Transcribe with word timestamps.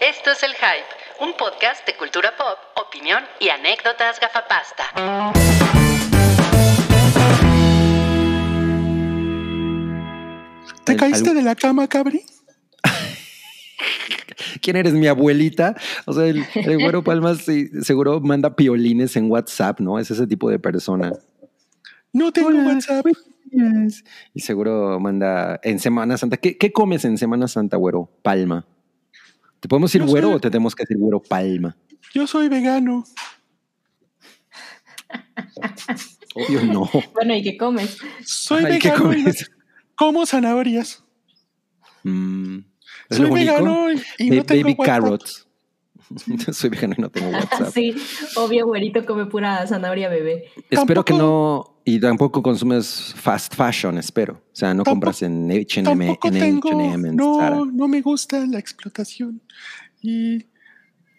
Esto 0.00 0.30
es 0.30 0.42
El 0.42 0.52
Hype, 0.52 1.20
un 1.20 1.36
podcast 1.36 1.86
de 1.86 1.94
cultura 1.94 2.30
pop, 2.34 2.56
opinión 2.86 3.22
y 3.38 3.50
anécdotas 3.50 4.18
gafapasta. 4.18 4.84
¿Te 10.84 10.96
caíste 10.96 11.34
de 11.34 11.42
la 11.42 11.54
cama, 11.54 11.86
cabri? 11.86 12.22
¿Quién 14.62 14.76
eres 14.76 14.94
mi 14.94 15.06
abuelita? 15.06 15.76
O 16.06 16.14
sea, 16.14 16.24
el, 16.24 16.46
el 16.54 16.78
güero 16.78 17.04
Palmas 17.04 17.42
sí, 17.44 17.68
seguro 17.82 18.20
manda 18.20 18.56
piolines 18.56 19.16
en 19.16 19.30
WhatsApp, 19.30 19.80
¿no? 19.80 19.98
Es 19.98 20.10
ese 20.10 20.26
tipo 20.26 20.48
de 20.48 20.58
persona. 20.58 21.12
No 22.14 22.32
tengo 22.32 22.48
Hola, 22.48 22.62
WhatsApp. 22.64 23.04
Yes. 23.50 24.02
Y 24.32 24.40
seguro 24.40 24.98
manda 24.98 25.60
en 25.62 25.78
Semana 25.78 26.16
Santa. 26.16 26.38
¿Qué, 26.38 26.56
qué 26.56 26.72
comes 26.72 27.04
en 27.04 27.18
Semana 27.18 27.48
Santa, 27.48 27.76
güero? 27.76 28.08
Palma. 28.22 28.64
¿Te 29.60 29.68
podemos 29.68 29.92
decir 29.92 30.06
güero 30.06 30.30
o 30.32 30.40
te 30.40 30.50
tenemos 30.50 30.74
que 30.74 30.82
decir 30.84 30.96
güero 30.98 31.20
palma? 31.22 31.76
Yo 32.14 32.26
soy 32.26 32.48
vegano. 32.48 33.04
Obvio 36.34 36.64
no. 36.64 36.88
Bueno, 37.14 37.34
¿y 37.34 37.42
qué 37.42 37.56
comes? 37.56 37.98
Soy 38.24 38.64
Ay, 38.64 38.78
¿qué 38.78 38.90
vegano 38.90 39.12
y 39.12 39.16
no- 39.18 39.22
comes? 39.24 39.50
como 39.94 40.26
zanahorias. 40.26 41.04
Mm, 42.04 42.58
¿es 43.10 43.16
Soy 43.16 43.30
vegano 43.30 43.92
y, 43.92 44.02
y 44.18 44.30
no 44.30 44.44
tengo 44.44 44.62
Baby 44.62 44.76
carrots. 44.82 45.46
Soy 46.52 46.70
vegano 46.70 46.94
y 46.96 47.00
no 47.00 47.10
tengo 47.10 47.28
WhatsApp. 47.32 47.72
Sí, 47.72 47.94
obvio, 48.36 48.66
güerito 48.66 49.04
come 49.06 49.26
pura 49.26 49.66
zanahoria 49.66 50.08
bebé. 50.08 50.44
Espero 50.68 51.04
que 51.04 51.12
no, 51.14 51.80
y 51.84 52.00
tampoco 52.00 52.42
consumes 52.42 53.14
fast 53.16 53.54
fashion, 53.54 53.98
espero. 53.98 54.34
O 54.34 54.56
sea, 54.56 54.74
no 54.74 54.82
Tampoco- 54.82 54.90
compras 54.92 55.22
en 55.22 55.50
H&M, 55.50 56.18
en. 56.22 56.58
H&M, 56.58 57.08
Zara. 57.38 57.56
No, 57.56 57.64
no 57.64 57.88
me 57.88 58.00
gusta 58.00 58.44
la 58.46 58.58
explotación. 58.58 59.40
Y 60.02 60.46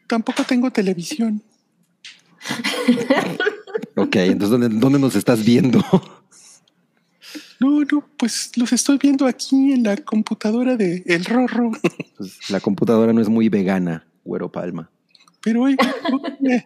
tampoco 0.07 0.43
tengo 0.43 0.71
televisión. 0.71 1.41
Ok, 3.95 4.15
entonces 4.15 4.49
¿dónde, 4.49 4.70
dónde 4.70 4.99
nos 4.99 5.15
estás 5.15 5.43
viendo? 5.45 5.83
No, 7.59 7.81
no, 7.81 8.03
pues 8.17 8.51
los 8.57 8.73
estoy 8.73 8.98
viendo 8.98 9.27
aquí 9.27 9.71
en 9.73 9.83
la 9.83 9.95
computadora 9.98 10.76
de 10.76 11.03
El 11.05 11.26
Rorro. 11.26 11.71
Pues, 12.17 12.49
la 12.49 12.59
computadora 12.59 13.13
no 13.13 13.21
es 13.21 13.29
muy 13.29 13.49
vegana, 13.49 14.07
güero 14.23 14.51
palma. 14.51 14.89
Pero 15.43 15.63
hoy, 15.63 15.75
hoy, 16.11 16.21
me, 16.39 16.65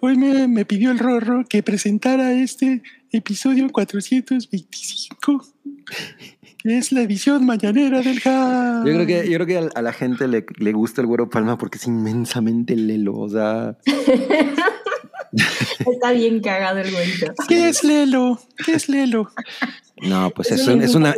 hoy 0.00 0.16
me- 0.16 0.48
me 0.48 0.64
pidió 0.64 0.90
el 0.90 0.98
Rorro 0.98 1.44
que 1.48 1.62
presentara 1.62 2.32
este 2.32 2.82
episodio 3.12 3.68
425, 3.70 5.46
que 6.58 6.78
es 6.78 6.90
la 6.90 7.02
edición 7.02 7.46
mañanera 7.46 8.02
del 8.02 8.18
Hype. 8.18 8.28
Yo 8.28 8.82
creo 8.92 9.06
que, 9.06 9.30
yo 9.30 9.34
creo 9.38 9.46
que 9.46 9.58
a, 9.58 9.68
a 9.78 9.82
la 9.82 9.92
gente 9.92 10.26
le, 10.26 10.44
le 10.58 10.72
gusta 10.72 11.00
el 11.00 11.06
güero 11.06 11.30
palma 11.30 11.56
porque 11.58 11.78
es 11.78 11.86
inmensamente 11.86 12.74
lelo. 12.74 13.14
O 13.16 13.28
sea, 13.28 13.76
Está 15.78 16.12
bien 16.12 16.40
cagado 16.40 16.78
el 16.78 16.90
güerito. 16.90 17.32
¿Qué 17.48 17.68
es 17.68 17.84
Lelo? 17.84 18.40
¿Qué 18.64 18.72
es 18.72 18.88
Lelo? 18.88 19.30
No, 20.02 20.30
pues 20.30 20.50
es, 20.52 20.66
un 20.66 20.74
un- 20.74 20.82
es 20.82 20.94
una, 20.94 21.14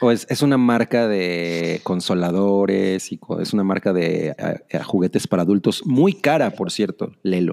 o 0.00 0.10
es, 0.10 0.26
es 0.28 0.42
una 0.42 0.56
marca 0.56 1.08
de 1.08 1.80
consoladores 1.82 3.12
y 3.12 3.20
es 3.40 3.52
una 3.52 3.64
marca 3.64 3.92
de 3.92 4.28
eh, 4.28 4.34
eh, 4.70 4.78
juguetes 4.82 5.26
para 5.26 5.42
adultos 5.42 5.84
muy 5.86 6.14
cara, 6.14 6.50
por 6.50 6.70
cierto, 6.70 7.12
Lelo. 7.22 7.52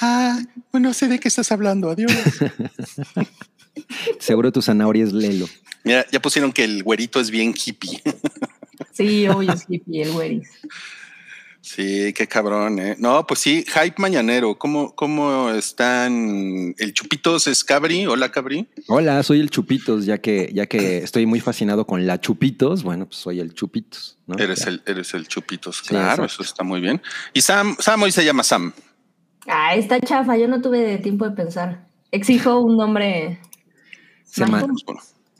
Ah, 0.00 0.40
no 0.72 0.92
sé 0.94 1.08
de 1.08 1.18
qué 1.20 1.28
estás 1.28 1.52
hablando. 1.52 1.90
Adiós. 1.90 2.12
Seguro 4.18 4.52
tu 4.52 4.62
zanahoria 4.62 5.04
es 5.04 5.12
Lelo. 5.12 5.46
Mira, 5.84 6.04
ya 6.10 6.20
pusieron 6.20 6.52
que 6.52 6.64
el 6.64 6.82
güerito 6.82 7.20
es 7.20 7.30
bien 7.30 7.54
hippie. 7.54 8.02
Sí, 8.92 9.26
obvio, 9.28 9.52
es 9.52 9.64
hippie, 9.68 10.02
el 10.02 10.12
güeris. 10.12 10.48
Sí, 11.62 12.14
qué 12.14 12.26
cabrón, 12.26 12.78
¿eh? 12.78 12.96
No, 12.98 13.26
pues 13.26 13.40
sí, 13.40 13.64
hype 13.66 13.96
mañanero. 13.98 14.56
¿Cómo, 14.58 14.94
cómo 14.94 15.50
están? 15.50 16.74
El 16.78 16.94
Chupitos 16.94 17.46
es 17.46 17.62
Cabri. 17.64 18.06
Hola, 18.06 18.32
Cabri. 18.32 18.66
Hola, 18.88 19.22
soy 19.22 19.40
el 19.40 19.50
Chupitos, 19.50 20.06
ya 20.06 20.18
que, 20.18 20.50
ya 20.54 20.66
que 20.66 20.98
estoy 20.98 21.26
muy 21.26 21.40
fascinado 21.40 21.86
con 21.86 22.06
la 22.06 22.18
Chupitos, 22.18 22.82
bueno, 22.82 23.06
pues 23.06 23.18
soy 23.18 23.40
el 23.40 23.52
Chupitos. 23.52 24.18
¿no? 24.26 24.38
Eres 24.38 24.66
el, 24.66 24.82
eres 24.86 25.12
el 25.12 25.28
Chupitos. 25.28 25.78
Sí, 25.78 25.88
claro, 25.88 26.24
exacto. 26.24 26.42
eso 26.42 26.42
está 26.42 26.64
muy 26.64 26.80
bien. 26.80 27.02
Y 27.34 27.42
Sam, 27.42 27.76
Sam 27.78 28.02
hoy 28.02 28.10
se 28.10 28.24
llama 28.24 28.42
Sam. 28.42 28.72
Ah, 29.46 29.74
está 29.74 30.00
chafa, 30.00 30.38
yo 30.38 30.48
no 30.48 30.62
tuve 30.62 30.96
tiempo 30.98 31.28
de 31.28 31.36
pensar. 31.36 31.86
Exijo 32.10 32.60
un 32.60 32.78
nombre. 32.78 33.38
Semana. 34.24 34.66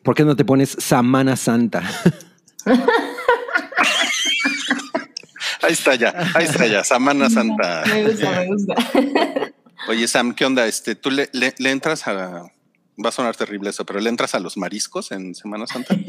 ¿Por 0.03 0.15
qué 0.15 0.25
no 0.25 0.37
te 0.37 0.45
pones 0.45 0.77
Samana 0.79 1.37
Santa? 1.37 1.83
ahí 5.63 5.73
está 5.73 5.95
ya, 5.95 6.15
ahí 6.35 6.45
está 6.45 6.67
ya, 6.67 6.85
Samana 6.85 7.29
Santa. 7.31 7.85
Me 7.87 8.05
gusta, 8.09 8.31
me 8.31 8.47
gusta. 8.47 8.75
Oye, 9.89 10.07
Sam, 10.09 10.35
¿qué 10.35 10.45
onda? 10.45 10.67
Este, 10.67 10.95
¿Tú 10.95 11.11
le, 11.11 11.29
le- 11.33 11.55
le 11.59 11.71
entras 11.71 12.07
a... 12.07 12.51
Va 13.03 13.09
a 13.09 13.13
sonar 13.13 13.35
terrible 13.35 13.71
eso, 13.71 13.87
pero 13.87 13.99
¿le 13.99 14.11
entras 14.11 14.35
a 14.35 14.41
los 14.41 14.57
mariscos 14.59 15.11
en 15.13 15.35
Semana 15.35 15.67
Santa? 15.67 15.97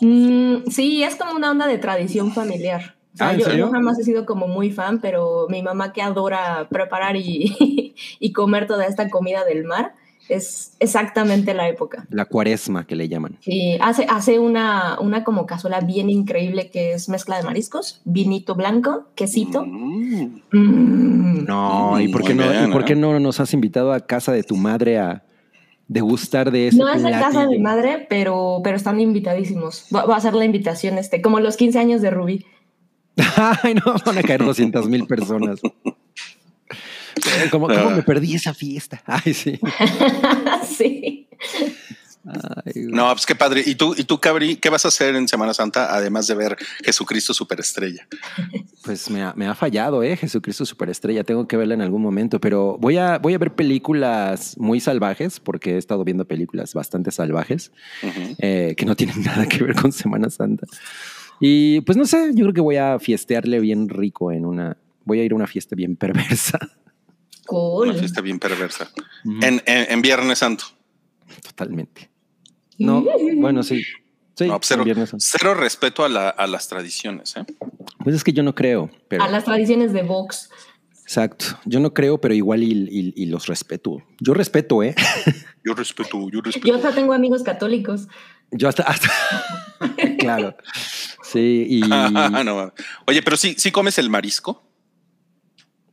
Mm, 0.00 0.68
sí, 0.68 1.02
es 1.04 1.14
como 1.16 1.32
una 1.34 1.50
onda 1.52 1.66
de 1.68 1.78
tradición 1.78 2.32
familiar. 2.32 2.96
O 3.14 3.16
sea, 3.16 3.28
Ah, 3.28 3.34
¿en 3.34 3.38
yo, 3.40 3.52
yo 3.52 3.70
jamás 3.70 3.98
he 4.00 4.02
sido 4.04 4.26
como 4.26 4.48
muy 4.48 4.72
fan, 4.72 5.00
pero 5.00 5.46
mi 5.48 5.62
mamá 5.62 5.92
que 5.92 6.02
adora 6.02 6.66
preparar 6.70 7.14
y, 7.16 7.94
y 8.18 8.32
comer 8.32 8.66
toda 8.66 8.86
esta 8.86 9.08
comida 9.10 9.44
del 9.44 9.64
mar, 9.64 9.94
es 10.28 10.76
exactamente 10.78 11.54
la 11.54 11.68
época. 11.68 12.06
La 12.10 12.24
cuaresma 12.24 12.86
que 12.86 12.96
le 12.96 13.08
llaman. 13.08 13.38
Sí, 13.40 13.76
hace, 13.80 14.06
hace 14.08 14.38
una, 14.38 14.98
una 15.00 15.24
como 15.24 15.46
cazuela 15.46 15.80
bien 15.80 16.10
increíble 16.10 16.70
que 16.70 16.92
es 16.92 17.08
mezcla 17.08 17.36
de 17.36 17.42
mariscos, 17.42 18.00
vinito 18.04 18.54
blanco, 18.54 19.08
quesito. 19.14 19.64
Mm. 19.64 20.42
Mm. 20.52 21.44
No, 21.46 22.00
¿y 22.00 22.08
por 22.08 22.22
qué, 22.24 22.34
no, 22.34 22.48
bien, 22.48 22.68
¿y 22.68 22.72
por 22.72 22.84
qué 22.84 22.94
no 22.94 23.18
nos 23.20 23.40
has 23.40 23.52
invitado 23.52 23.92
a 23.92 24.00
casa 24.00 24.32
de 24.32 24.42
tu 24.42 24.56
madre 24.56 24.98
a 24.98 25.24
degustar 25.88 26.50
de 26.50 26.68
ese 26.68 26.78
No 26.78 26.88
es 26.88 27.02
de 27.02 27.10
casa 27.10 27.42
de 27.42 27.48
mi 27.48 27.58
madre, 27.58 28.06
pero, 28.08 28.60
pero 28.64 28.76
están 28.76 29.00
invitadísimos. 29.00 29.86
Va, 29.94 30.06
va 30.06 30.16
a 30.16 30.20
ser 30.20 30.34
la 30.34 30.44
invitación, 30.44 30.98
este, 30.98 31.20
como 31.20 31.40
los 31.40 31.56
15 31.56 31.78
años 31.78 32.00
de 32.02 32.10
Rubí. 32.10 32.46
Ay, 33.62 33.74
no, 33.74 33.94
van 34.04 34.18
a 34.18 34.22
caer 34.22 34.44
200 34.44 34.88
mil 34.88 35.06
personas. 35.06 35.60
Eh, 37.26 37.48
¿Cómo, 37.50 37.68
cómo 37.68 37.90
me 37.90 38.02
perdí 38.02 38.34
esa 38.34 38.54
fiesta? 38.54 39.02
Ay, 39.06 39.34
sí. 39.34 39.58
sí. 40.76 41.28
Ay. 42.24 42.72
No, 42.76 43.10
pues 43.12 43.26
qué 43.26 43.34
padre. 43.34 43.62
¿Y 43.66 43.74
tú, 43.74 43.94
y 43.96 44.04
tú, 44.04 44.20
Cabri, 44.20 44.56
qué 44.56 44.70
vas 44.70 44.84
a 44.84 44.88
hacer 44.88 45.16
en 45.16 45.26
Semana 45.26 45.52
Santa 45.54 45.92
además 45.94 46.28
de 46.28 46.36
ver 46.36 46.56
Jesucristo 46.84 47.34
Superestrella? 47.34 48.06
Pues 48.84 49.10
me 49.10 49.22
ha, 49.22 49.32
me 49.34 49.46
ha 49.46 49.54
fallado, 49.54 50.02
¿eh? 50.04 50.16
Jesucristo 50.16 50.64
Superestrella. 50.64 51.24
Tengo 51.24 51.48
que 51.48 51.56
verla 51.56 51.74
en 51.74 51.80
algún 51.80 52.00
momento, 52.00 52.40
pero 52.40 52.78
voy 52.78 52.96
a, 52.96 53.18
voy 53.18 53.34
a 53.34 53.38
ver 53.38 53.54
películas 53.54 54.56
muy 54.56 54.78
salvajes, 54.78 55.40
porque 55.40 55.74
he 55.74 55.78
estado 55.78 56.04
viendo 56.04 56.24
películas 56.24 56.74
bastante 56.74 57.10
salvajes, 57.10 57.72
eh, 58.38 58.74
que 58.76 58.86
no 58.86 58.94
tienen 58.94 59.20
nada 59.24 59.46
que 59.46 59.64
ver 59.64 59.74
con 59.74 59.90
Semana 59.90 60.30
Santa. 60.30 60.66
Y 61.40 61.80
pues 61.80 61.98
no 61.98 62.06
sé, 62.06 62.30
yo 62.34 62.44
creo 62.44 62.54
que 62.54 62.60
voy 62.60 62.76
a 62.76 63.00
fiestearle 63.00 63.58
bien 63.58 63.88
rico 63.88 64.30
en 64.30 64.46
una. 64.46 64.76
Voy 65.04 65.18
a 65.18 65.24
ir 65.24 65.32
a 65.32 65.34
una 65.34 65.48
fiesta 65.48 65.74
bien 65.74 65.96
perversa. 65.96 66.60
Cool. 67.52 67.88
Una 67.90 67.98
fiesta 67.98 68.20
bien 68.20 68.38
perversa. 68.38 68.90
En, 69.24 69.62
en- 69.66 69.86
en 69.92 70.02
Viernes 70.02 70.38
Santo. 70.38 70.64
Totalmente. 71.42 72.10
No, 72.78 73.04
bueno, 73.36 73.62
sí. 73.62 73.84
Sí, 74.34 74.46
No, 74.48 74.58
cero, 74.62 74.80
en 74.80 74.84
Viernes 74.86 75.10
Santo. 75.10 75.24
cero 75.28 75.54
respeto 75.54 76.04
a, 76.04 76.08
la- 76.08 76.30
a 76.30 76.46
las 76.46 76.66
tradiciones. 76.68 77.36
¿eh? 77.36 77.44
Pues 78.02 78.16
es 78.16 78.24
que 78.24 78.32
yo 78.32 78.42
no 78.42 78.54
creo, 78.54 78.90
pero 79.08 79.24
A 79.24 79.28
las 79.28 79.44
tradiciones 79.44 79.92
de 79.92 80.02
Vox. 80.02 80.48
exacto. 81.02 81.44
Yo 81.66 81.80
no 81.80 81.92
creo, 81.92 82.18
pero 82.20 82.32
igual 82.34 82.62
y, 82.62 82.72
y- 82.72 83.12
y 83.14 83.26
los 83.26 83.46
respeto. 83.46 83.98
Yo 84.20 84.32
respeto, 84.34 84.82
¿eh? 84.82 84.94
Yo 85.64 85.74
respeto, 85.74 86.28
yo 86.30 86.40
respeto. 86.40 86.66
Yo 86.66 86.74
hasta 86.74 86.92
tengo 86.92 87.12
amigos 87.12 87.42
católicos. 87.44 88.08
Yo 88.50 88.68
hasta, 88.68 88.82
hasta- 88.82 89.10
claro. 90.18 90.56
Sí, 91.22 91.66
y 91.68 91.80
No, 91.88 92.72
Oye, 93.06 93.22
pero 93.22 93.36
sí, 93.36 93.54
sí 93.58 93.70
comes 93.70 93.96
el 93.98 94.10
marisco. 94.10 94.71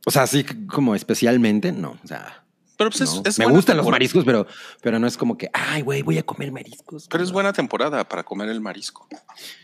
O 0.06 0.10
sea, 0.10 0.26
sí 0.26 0.44
como 0.66 0.94
especialmente, 0.94 1.72
no. 1.72 1.98
O 2.02 2.06
sea, 2.06 2.44
Pero 2.76 2.90
pues 2.90 3.02
es- 3.02 3.14
no. 3.16 3.22
es, 3.24 3.38
me 3.38 3.46
gustan 3.46 3.76
los 3.76 3.86
mariscos, 3.88 4.24
pero, 4.24 4.46
pero 4.82 4.98
no 4.98 5.06
es 5.06 5.16
como 5.16 5.36
que, 5.36 5.50
ay, 5.52 5.82
güey, 5.82 6.02
voy 6.02 6.16
a 6.18 6.22
comer 6.22 6.50
mariscos. 6.52 7.06
Pero 7.10 7.22
es 7.22 7.30
buena 7.32 7.52
temporada 7.52 8.08
para 8.08 8.22
comer 8.24 8.48
el 8.48 8.60
marisco. 8.60 9.06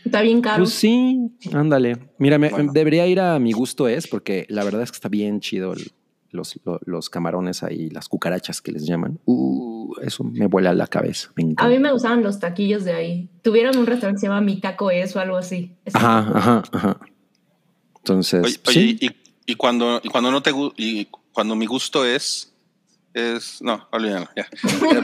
Está 0.05 0.21
bien 0.21 0.41
caro. 0.41 0.63
Pues 0.63 0.75
sí, 0.75 1.31
ándale. 1.53 1.97
Mira, 2.19 2.37
me- 2.37 2.49
Bueno. 2.49 2.71
debería 2.73 3.07
ir 3.07 3.19
a 3.19 3.39
mi 3.39 3.51
gusto 3.53 3.87
es, 3.87 4.07
porque 4.07 4.45
la 4.49 4.63
verdad 4.63 4.83
es 4.83 4.91
que 4.91 4.95
está 4.97 5.09
bien 5.09 5.39
chido 5.39 5.73
el- 5.73 5.91
los, 6.29 6.59
lo- 6.65 6.79
los 6.85 7.09
camarones 7.09 7.63
ahí, 7.63 7.89
las 7.89 8.07
cucarachas 8.09 8.61
que 8.61 8.71
les 8.73 8.85
llaman. 8.85 9.17
Uh, 9.25 9.95
eso 10.03 10.23
me 10.25 10.45
vuela 10.45 10.73
la 10.73 10.85
cabeza. 10.85 11.31
Me 11.35 11.53
A 11.55 11.67
mí 11.69 11.79
me 11.79 11.91
gustaban 11.91 12.21
los 12.21 12.39
taquillos 12.39 12.83
de 12.83 12.91
ahí. 12.93 13.29
Tuvieron 13.41 13.75
un 13.77 13.87
restaurante 13.87 14.17
que 14.17 14.21
se 14.21 14.27
llama 14.27 14.41
Mi 14.41 14.59
Taco 14.59 14.91
Es 14.91 15.15
o 15.15 15.19
algo 15.21 15.37
así. 15.37 15.75
Ajá, 15.93 16.29
ajá, 16.35 16.63
ajá. 16.73 16.99
Entonces, 17.99 18.43
Oye, 18.43 18.59
sí. 18.65 18.97
oye, 19.01 19.15
y, 19.47 19.55
cuando, 19.55 19.99
y 20.03 20.09
cuando 20.09 20.29
no 20.29 20.43
te 20.43 20.51
y 20.75 21.07
cuando 21.31 21.55
mi 21.55 21.65
gusto 21.65 22.05
es, 22.05 22.53
es. 23.13 23.59
No, 23.61 23.87
olvídalo, 23.91 24.29
ya. 24.35 24.47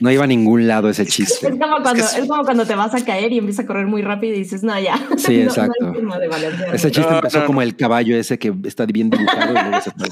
No 0.00 0.12
iba 0.12 0.22
a 0.22 0.26
ningún 0.28 0.68
lado 0.68 0.88
ese 0.90 1.02
Es 1.02 1.08
chiste. 1.08 1.50
como, 1.50 1.82
cuando, 1.82 2.04
es- 2.04 2.14
es 2.14 2.28
como 2.28 2.44
cuando 2.44 2.64
te 2.66 2.74
vas 2.76 2.94
a 2.94 3.04
caer 3.04 3.32
y 3.32 3.38
empiezas 3.38 3.64
a 3.64 3.66
correr 3.66 3.86
muy 3.86 4.00
rápido 4.02 4.34
y 4.34 4.38
dices, 4.40 4.62
no, 4.62 4.78
ya. 4.78 4.96
Sí, 5.16 5.38
No- 5.38 5.44
no 5.54 6.14
hay 6.14 6.26
exacto. 6.26 6.50
de. 6.70 6.76
Ese 6.76 6.90
chiste 6.92 7.10
No, 7.10 7.16
empezó 7.16 7.40
no, 7.40 7.46
como 7.46 7.62
el 7.62 7.74
caballo 7.74 8.16
ese 8.16 8.38
que 8.38 8.54
está 8.64 8.86
bien 8.86 9.10
dibujado 9.10 9.50
y 9.50 9.54
luego 9.54 9.80
se 9.80 9.90
fue, 9.90 10.08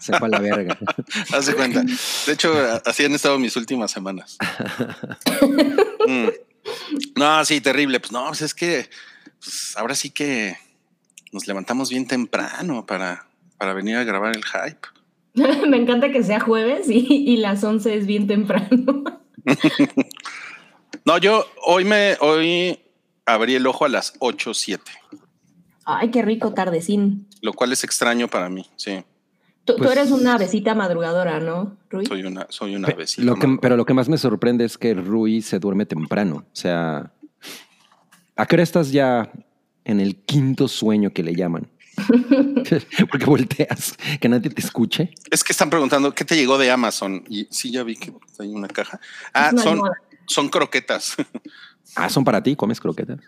se 0.00 0.18
fue 0.18 0.26
a 0.26 0.30
la 0.30 0.38
verga. 0.40 0.76
Haz 1.32 1.46
de 1.46 1.54
cuenta. 1.54 1.82
De 1.82 2.32
hecho, 2.32 2.52
así 2.84 3.04
han 3.04 3.14
estado 3.14 3.38
mis 3.38 3.54
últimas 3.56 3.92
semanas. 3.92 4.38
Mm. 6.06 6.28
No, 7.16 7.44
sí, 7.44 7.60
terrible. 7.60 8.00
Pues 8.00 8.10
no, 8.10 8.26
pues 8.26 8.42
es 8.42 8.54
que 8.54 8.88
pues, 9.40 9.74
ahora 9.76 9.94
sí 9.94 10.10
que 10.10 10.56
nos 11.32 11.46
levantamos 11.46 11.90
bien 11.90 12.06
temprano 12.06 12.84
para, 12.86 13.26
para 13.58 13.72
venir 13.74 13.96
a 13.96 14.04
grabar 14.04 14.36
el 14.36 14.44
hype. 14.44 14.78
Me 15.68 15.78
encanta 15.78 16.12
que 16.12 16.22
sea 16.22 16.40
jueves 16.40 16.88
y, 16.88 17.06
y 17.08 17.36
las 17.38 17.64
11 17.64 17.96
es 17.96 18.06
bien 18.06 18.26
temprano. 18.26 19.04
No, 21.04 21.18
yo 21.18 21.44
hoy 21.66 21.84
me 21.84 22.16
hoy 22.20 22.78
abrí 23.26 23.54
el 23.56 23.66
ojo 23.66 23.84
a 23.84 23.88
las 23.88 24.12
8 24.20 24.54
7, 24.54 24.82
Ay, 25.84 26.10
qué 26.12 26.22
rico 26.22 26.54
tardecín. 26.54 27.26
lo 27.40 27.52
cual 27.54 27.72
es 27.72 27.82
extraño 27.82 28.28
para 28.28 28.48
mí. 28.48 28.66
Sí, 28.76 29.02
Tú, 29.64 29.74
tú 29.74 29.78
Pues- 29.82 29.92
eres 29.96 30.10
una 30.12 30.38
besita 30.38 30.74
madrugadora, 30.76 31.40
¿no, 31.40 31.76
Rui? 31.90 32.06
soy 32.06 32.22
una, 32.24 32.46
soy 32.50 32.76
una. 32.76 32.88
Lo 33.18 33.34
que, 33.36 33.58
pero 33.60 33.76
lo 33.76 33.84
que 33.84 33.94
más 33.94 34.08
me 34.08 34.18
sorprende 34.18 34.64
es 34.64 34.76
que 34.78 34.94
Rui 34.94 35.40
se 35.42 35.58
duerme 35.58 35.86
temprano. 35.86 36.44
O 36.52 36.54
sea, 36.56 37.12
¿a 38.36 38.46
qué 38.46 38.56
hora 38.56 38.62
estás 38.62 38.92
ya 38.92 39.30
en 39.84 40.00
el 40.00 40.16
quinto 40.16 40.68
sueño 40.68 41.12
que 41.12 41.22
le 41.22 41.34
llaman? 41.34 41.70
Porque 43.10 43.26
volteas, 43.26 43.96
que 44.20 44.28
nadie 44.28 44.50
te 44.50 44.60
escuche. 44.60 45.10
Es 45.30 45.44
que 45.44 45.52
están 45.52 45.70
preguntando 45.70 46.14
qué 46.14 46.24
te 46.24 46.36
llegó 46.36 46.58
de 46.58 46.70
Amazon 46.70 47.24
y 47.28 47.46
sí, 47.50 47.70
ya 47.70 47.82
vi 47.82 47.96
que 47.96 48.12
hay 48.38 48.48
una 48.48 48.68
caja. 48.68 49.00
Ah, 49.34 49.52
son, 49.56 49.80
son 50.26 50.48
croquetas. 50.48 51.16
Ah, 51.94 52.08
son 52.08 52.24
para 52.24 52.42
ti, 52.42 52.56
comes 52.56 52.80
croquetas. 52.80 53.20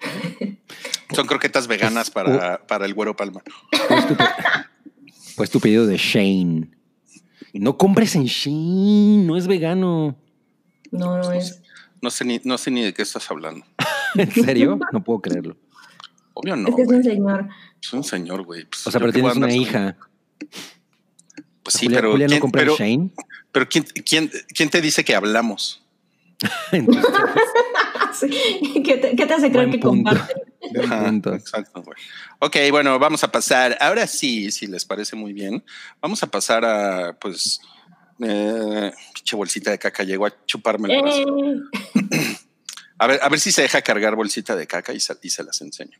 son 1.14 1.26
croquetas 1.26 1.66
veganas 1.66 2.10
para, 2.10 2.64
para 2.66 2.86
el 2.86 2.94
güero 2.94 3.16
palma. 3.16 3.42
Pues 3.88 4.06
tu, 4.06 4.16
pues 5.36 5.50
tu 5.50 5.60
pedido 5.60 5.86
de 5.86 5.96
Shane. 5.96 6.70
No 7.52 7.76
compres 7.76 8.14
en 8.16 8.24
Shane, 8.24 9.24
no 9.24 9.36
es 9.36 9.46
vegano. 9.46 10.16
No, 10.90 11.18
no 11.18 11.32
es. 11.32 11.60
No 12.00 12.10
sé 12.10 12.24
ni, 12.24 12.40
no 12.44 12.58
sé 12.58 12.70
ni 12.70 12.82
de 12.82 12.92
qué 12.92 13.02
estás 13.02 13.30
hablando. 13.30 13.64
¿En 14.14 14.30
serio? 14.30 14.78
No 14.92 15.02
puedo 15.02 15.20
creerlo. 15.20 15.56
Obvio 16.34 16.56
no. 16.56 16.68
es 16.68 16.74
que 16.74 16.82
es 16.82 16.88
un 16.88 17.02
señor. 17.04 17.48
Es 17.82 17.92
un 17.92 18.04
señor, 18.04 18.42
güey. 18.44 18.64
Pues, 18.66 18.86
O 18.86 18.90
sea, 18.90 19.00
pero 19.00 19.12
tienes 19.12 19.36
una 19.36 19.52
hija. 19.52 19.96
Pues 21.62 21.74
sí, 21.76 21.86
Julia, 21.86 21.98
pero, 22.00 22.10
Julia 22.12 22.26
no 22.26 22.40
¿quién, 22.40 22.50
pero, 22.52 22.76
Shane. 22.76 23.10
pero 23.52 23.68
¿quién, 23.68 23.84
quién, 24.04 24.30
quién 24.54 24.68
te 24.68 24.80
dice 24.80 25.04
que 25.04 25.14
hablamos? 25.14 25.82
Entonces, 26.72 27.04
Sí. 28.20 28.82
¿Qué, 28.84 28.96
te, 28.98 29.16
qué 29.16 29.26
te 29.26 29.34
hace 29.34 29.50
creer 29.50 29.66
Buen 29.68 29.70
que 29.72 29.78
punto. 29.78 30.10
comparten? 30.10 30.36
Ajá. 30.84 31.34
Exacto, 31.36 31.82
güey. 31.82 31.96
Ok, 32.38 32.56
bueno, 32.70 32.98
vamos 32.98 33.24
a 33.24 33.32
pasar. 33.32 33.76
Ahora 33.80 34.06
sí, 34.06 34.50
si 34.50 34.66
les 34.66 34.84
parece 34.84 35.16
muy 35.16 35.32
bien, 35.32 35.64
vamos 36.00 36.22
a 36.22 36.26
pasar 36.28 36.64
a, 36.64 37.16
pues, 37.18 37.60
eh, 38.20 38.92
pinche 39.14 39.36
bolsita 39.36 39.70
de 39.72 39.78
caca. 39.78 40.04
Llegó 40.04 40.26
a 40.26 40.44
chuparme 40.46 40.94
el 40.94 41.02
brazo. 41.02 41.36
Eh, 41.38 41.60
A 42.98 43.06
ver, 43.06 43.20
a 43.22 43.28
ver 43.28 43.40
si 43.40 43.50
se 43.52 43.62
deja 43.62 43.82
cargar 43.82 44.14
bolsita 44.16 44.54
de 44.56 44.66
caca 44.66 44.92
y 44.92 45.00
se, 45.00 45.16
y 45.22 45.30
se 45.30 45.42
las 45.44 45.60
enseño. 45.60 45.98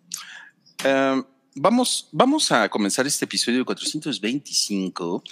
Eh, 0.85 1.23
vamos, 1.57 2.09
vamos 2.13 2.53
a 2.53 2.69
comenzar 2.69 3.07
este 3.07 3.25
episodio 3.25 3.65
425 3.65 5.23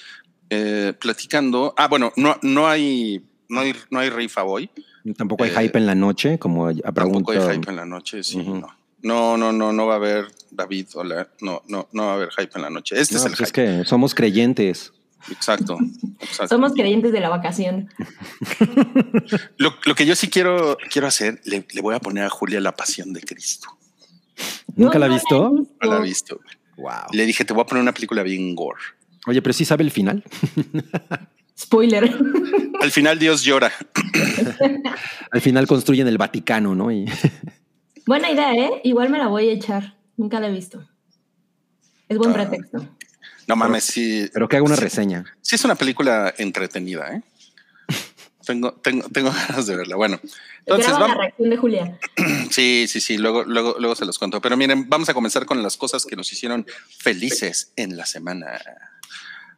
eh, 0.51 0.93
platicando. 1.01 1.75
Ah, 1.77 1.89
bueno, 1.89 2.13
no, 2.17 2.37
no 2.43 2.69
hay, 2.69 3.25
no 3.49 3.61
hay, 3.61 3.75
no 3.91 4.01
hay 4.01 4.11
rifa 4.11 4.45
hoy. 4.45 4.71
Tampoco 5.17 5.45
hay 5.45 5.51
Eh, 5.51 5.55
hype 5.61 5.79
en 5.79 5.87
la 5.87 5.95
noche, 5.95 6.39
como 6.39 6.69
a 6.69 6.75
Tampoco 6.75 7.33
hay 7.33 7.39
hype 7.57 7.71
en 7.71 7.77
la 7.77 7.87
noche. 7.87 8.23
Sí, 8.23 8.39
Ujú. 8.39 8.57
no. 8.57 8.77
No, 9.05 9.37
no, 9.37 9.51
no, 9.53 9.73
no 9.73 9.87
va 9.87 9.95
a 9.95 9.97
haber 9.97 10.27
David. 10.53 10.87
Hola. 10.95 11.29
No, 11.41 11.63
no, 11.67 11.89
no 11.93 12.05
va 12.07 12.13
a 12.13 12.15
haber 12.15 12.31
hype 12.31 12.53
en 12.55 12.63
la 12.63 12.71
noche. 12.71 13.01
Este 13.01 13.15
No, 13.15 13.21
es 13.21 13.27
el 13.27 13.33
pues 13.33 13.41
es 13.41 13.49
hype. 13.49 13.79
que 13.79 13.85
somos 13.85 14.15
creyentes. 14.15 14.93
Exacto. 15.31 15.79
exacto. 16.21 16.49
somos 16.55 16.73
creyentes 16.73 17.13
de 17.13 17.21
la 17.21 17.29
vacación. 17.29 17.89
Lo, 19.57 19.75
lo 19.85 19.95
que 19.95 20.07
yo 20.07 20.15
sí 20.17 20.29
quiero, 20.29 20.77
quiero 20.91 21.07
hacer, 21.07 21.41
le, 21.45 21.67
le 21.73 21.81
voy 21.81 21.95
a 21.95 22.01
poner 22.01 22.25
a 22.25 22.31
Julia 22.31 22.61
la 22.61 22.75
pasión 22.75 23.13
de 23.13 23.21
Cristo. 23.21 23.69
¿Nunca 24.75 24.95
No, 24.99 25.01
la 25.01 25.09
no 25.09 25.15
visto? 25.15 25.47
he 25.47 25.59
visto. 25.61 25.75
No 25.83 25.91
la 25.91 25.97
ha 25.97 26.01
visto. 26.01 26.41
Wow. 26.77 26.93
Le 27.13 27.27
dije, 27.27 27.45
te 27.45 27.53
voy 27.53 27.63
a 27.63 27.67
poner 27.67 27.83
una 27.83 27.93
película 27.93 28.23
bien 28.23 28.55
gore. 28.55 28.81
Oye, 29.27 29.41
pero 29.43 29.53
sí 29.53 29.65
sabe 29.65 29.85
el 29.85 29.91
final. 29.91 30.25
Spoiler. 31.59 32.13
Al 32.81 32.91
final 32.91 33.19
Dios 33.19 33.43
llora. 33.45 33.71
Al 35.31 35.41
final 35.41 35.67
construyen 35.67 36.09
el 36.09 36.19
Vaticano, 36.19 36.75
¿no? 36.75 36.91
Y 36.91 37.05
Buena 38.07 38.31
idea, 38.31 38.53
¿eh? 38.55 38.81
Igual 38.85 39.11
me 39.11 39.19
la 39.19 39.29
voy 39.29 39.49
a 39.49 39.53
echar. 39.53 39.97
Nunca 40.17 40.41
la 40.41 40.49
he 40.49 40.53
visto. 40.53 40.83
Es 42.09 42.19
buen 42.19 42.31
Ah. 42.31 42.35
pretexto. 42.35 42.89
No 43.49 43.57
mames, 43.57 43.85
sí. 43.85 44.29
pero 44.33 44.49
que 44.49 44.57
haga 44.57 44.65
una 44.67 44.77
sí, 44.77 44.83
reseña. 44.83 45.25
sí 45.41 45.55
es 45.57 45.65
una 45.65 45.75
película 45.75 46.33
entretenida, 46.39 47.15
¿eh? 47.17 47.23
Tengo, 48.45 48.73
tengo, 48.73 49.09
tengo 49.09 49.31
ganas 49.31 49.67
de 49.69 49.77
verla. 49.77 49.95
Bueno, 49.95 50.19
entonces 50.61 50.87
Graba 50.89 50.99
la 51.01 51.07
vamos. 51.07 51.17
reacción 51.19 51.51
de 51.51 51.57
Julia. 51.57 51.99
Sí, 52.51 52.87
sí, 52.89 53.01
sí. 53.01 53.17
Luego, 53.17 53.45
luego, 53.45 53.77
luego 53.79 53.95
se 53.95 54.05
los 54.05 54.19
cuento. 54.19 54.41
Pero 54.41 54.57
miren, 54.57 54.89
vamos 54.89 55.09
a 55.09 55.15
comenzar 55.15 55.47
con 55.47 55.63
las 55.63 55.77
cosas 55.77 56.05
que 56.05 56.17
nos 56.17 56.33
hicieron 56.33 56.67
felices 56.99 57.73
en 57.77 57.97
la 57.97 58.05
semana. 58.05 58.61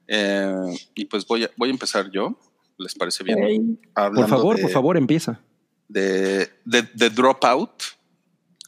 Eh, 0.06 0.52
y 0.94 1.06
pues 1.06 1.26
voy 1.26 1.44
a, 1.44 1.50
voy 1.56 1.70
a 1.70 1.72
empezar 1.72 2.10
yo. 2.10 2.38
¿Les 2.76 2.94
parece 2.94 3.24
bien? 3.24 3.80
Por 3.94 4.28
favor, 4.28 4.56
de- 4.56 4.62
por 4.62 4.70
favor, 4.70 4.96
empieza. 4.98 5.40
de, 5.88 6.50
de, 6.66 6.82
de 6.92 7.08
Dropout, 7.10 7.70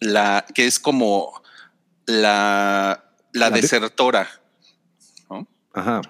la, 0.01 0.47
que 0.55 0.67
es 0.67 0.79
como 0.81 1.43
la, 2.07 3.05
la 3.33 3.51
La 3.51 3.51
de- 3.51 3.61
desertora. 3.61 4.29
Ajá. 5.77 6.01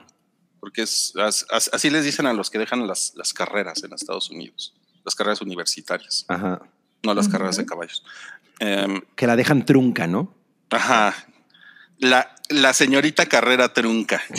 Porque 0.61 0.83
es, 0.83 1.13
as- 1.17 1.45
as- 1.51 1.71
así 1.73 1.91
les 1.91 2.05
dicen 2.05 2.27
a 2.27 2.33
los 2.33 2.49
que 2.51 2.59
dejan 2.59 2.87
las, 2.87 3.13
las 3.17 3.33
carreras 3.35 3.83
en 3.85 3.93
Estados 3.93 4.31
Unidos, 4.31 4.75
las 5.05 5.15
carreras 5.15 5.41
universitarias, 5.43 6.25
Ajá. 6.29 6.61
no 7.03 7.13
las 7.15 7.29
carreras 7.29 7.57
de 7.59 7.67
caballos. 7.67 8.03
Em, 8.59 9.03
Que 9.15 9.27
la 9.27 9.37
dejan 9.37 9.67
trunca, 9.67 10.07
¿no? 10.07 10.35
ajá. 10.71 11.15
La, 11.99 12.35
la 12.51 12.75
señorita 12.75 13.25
carrera 13.27 13.73
trunca. 13.73 14.23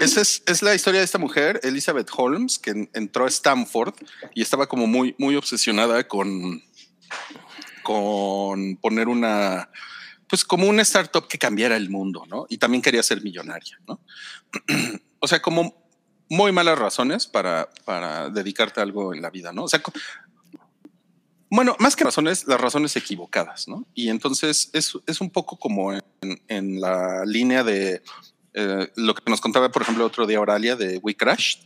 Esa 0.00 0.20
es, 0.20 0.42
es 0.46 0.62
la 0.62 0.74
historia 0.74 1.00
de 1.00 1.04
esta 1.04 1.18
mujer, 1.18 1.60
Elizabeth 1.62 2.10
Holmes, 2.16 2.58
que 2.58 2.70
en- 2.70 2.90
entró 2.92 3.24
a 3.24 3.28
Stanford 3.28 3.94
y 4.34 4.42
estaba 4.42 4.66
como 4.66 4.86
muy, 4.86 5.14
muy 5.18 5.36
obsesionada 5.36 6.06
con, 6.06 6.62
con 7.82 8.76
poner 8.76 9.08
una, 9.08 9.68
pues 10.28 10.44
como 10.44 10.66
una 10.68 10.82
startup 10.82 11.26
que 11.28 11.38
cambiara 11.38 11.76
el 11.76 11.90
mundo, 11.90 12.24
¿no? 12.28 12.46
Y 12.48 12.58
también 12.58 12.82
quería 12.82 13.02
ser 13.02 13.22
millonaria, 13.22 13.78
¿no? 13.86 14.00
o 15.20 15.26
sea, 15.28 15.40
como 15.42 15.74
muy 16.30 16.52
malas 16.52 16.78
razones 16.78 17.26
para, 17.26 17.68
para 17.84 18.30
dedicarte 18.30 18.80
a 18.80 18.82
algo 18.82 19.12
en 19.14 19.20
la 19.22 19.30
vida, 19.30 19.52
¿no? 19.52 19.64
O 19.64 19.68
sea, 19.68 19.80
bueno, 21.50 21.76
más 21.78 21.94
que 21.94 22.04
razones, 22.04 22.46
las 22.46 22.60
razones 22.60 22.96
equivocadas, 22.96 23.68
¿no? 23.68 23.86
Y 23.94 24.08
entonces 24.08 24.70
es, 24.72 24.92
es 25.06 25.20
un 25.20 25.30
poco 25.30 25.56
como 25.56 25.92
en, 25.92 26.02
en 26.48 26.80
la 26.80 27.24
línea 27.24 27.62
de 27.62 28.02
eh, 28.54 28.88
lo 28.96 29.14
que 29.14 29.30
nos 29.30 29.40
contaba, 29.40 29.70
por 29.70 29.82
ejemplo, 29.82 30.04
otro 30.04 30.26
día 30.26 30.40
Oralia 30.40 30.74
de 30.74 30.98
We 30.98 31.14
Crashed, 31.14 31.60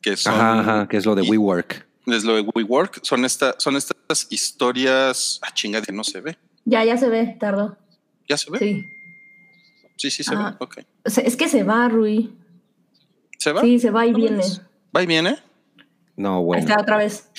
que 0.00 0.16
son, 0.16 0.34
Ajá, 0.34 0.60
ajá, 0.60 0.88
que 0.88 0.96
es 0.98 1.06
lo 1.06 1.14
de 1.14 1.24
y- 1.24 1.30
WeWork. 1.30 1.86
es 2.06 2.24
lo 2.24 2.36
de 2.36 2.42
WeWork, 2.54 3.00
son, 3.04 3.24
esta, 3.24 3.54
son 3.58 3.76
estas 3.76 4.26
historias, 4.30 5.40
ah, 5.42 5.52
chinga, 5.54 5.82
que 5.82 5.92
no 5.92 6.04
se 6.04 6.20
ve. 6.20 6.36
Ya, 6.64 6.84
ya 6.84 6.96
se 6.96 7.08
ve, 7.08 7.36
tardó. 7.40 7.76
¿Ya 8.32 8.38
se 8.38 8.50
ve? 8.50 8.58
Sí, 8.58 8.86
Sí. 9.96 10.10
sí, 10.10 10.22
se 10.24 10.34
ve. 10.34 10.42
Ok. 10.58 10.78
O 11.04 11.10
sea, 11.10 11.22
es 11.22 11.36
que 11.36 11.48
se 11.48 11.64
va, 11.64 11.86
Rui. 11.90 12.32
¿Se 13.38 13.52
va? 13.52 13.60
Sí, 13.60 13.78
se 13.78 13.90
va 13.90 14.06
y 14.06 14.14
viene. 14.14 14.42
Va 14.96 15.02
y 15.02 15.06
viene. 15.06 15.36
No, 16.16 16.38
Ahí 16.38 16.44
bueno. 16.44 16.60
está 16.66 16.80
otra 16.80 16.96
vez. 16.96 17.30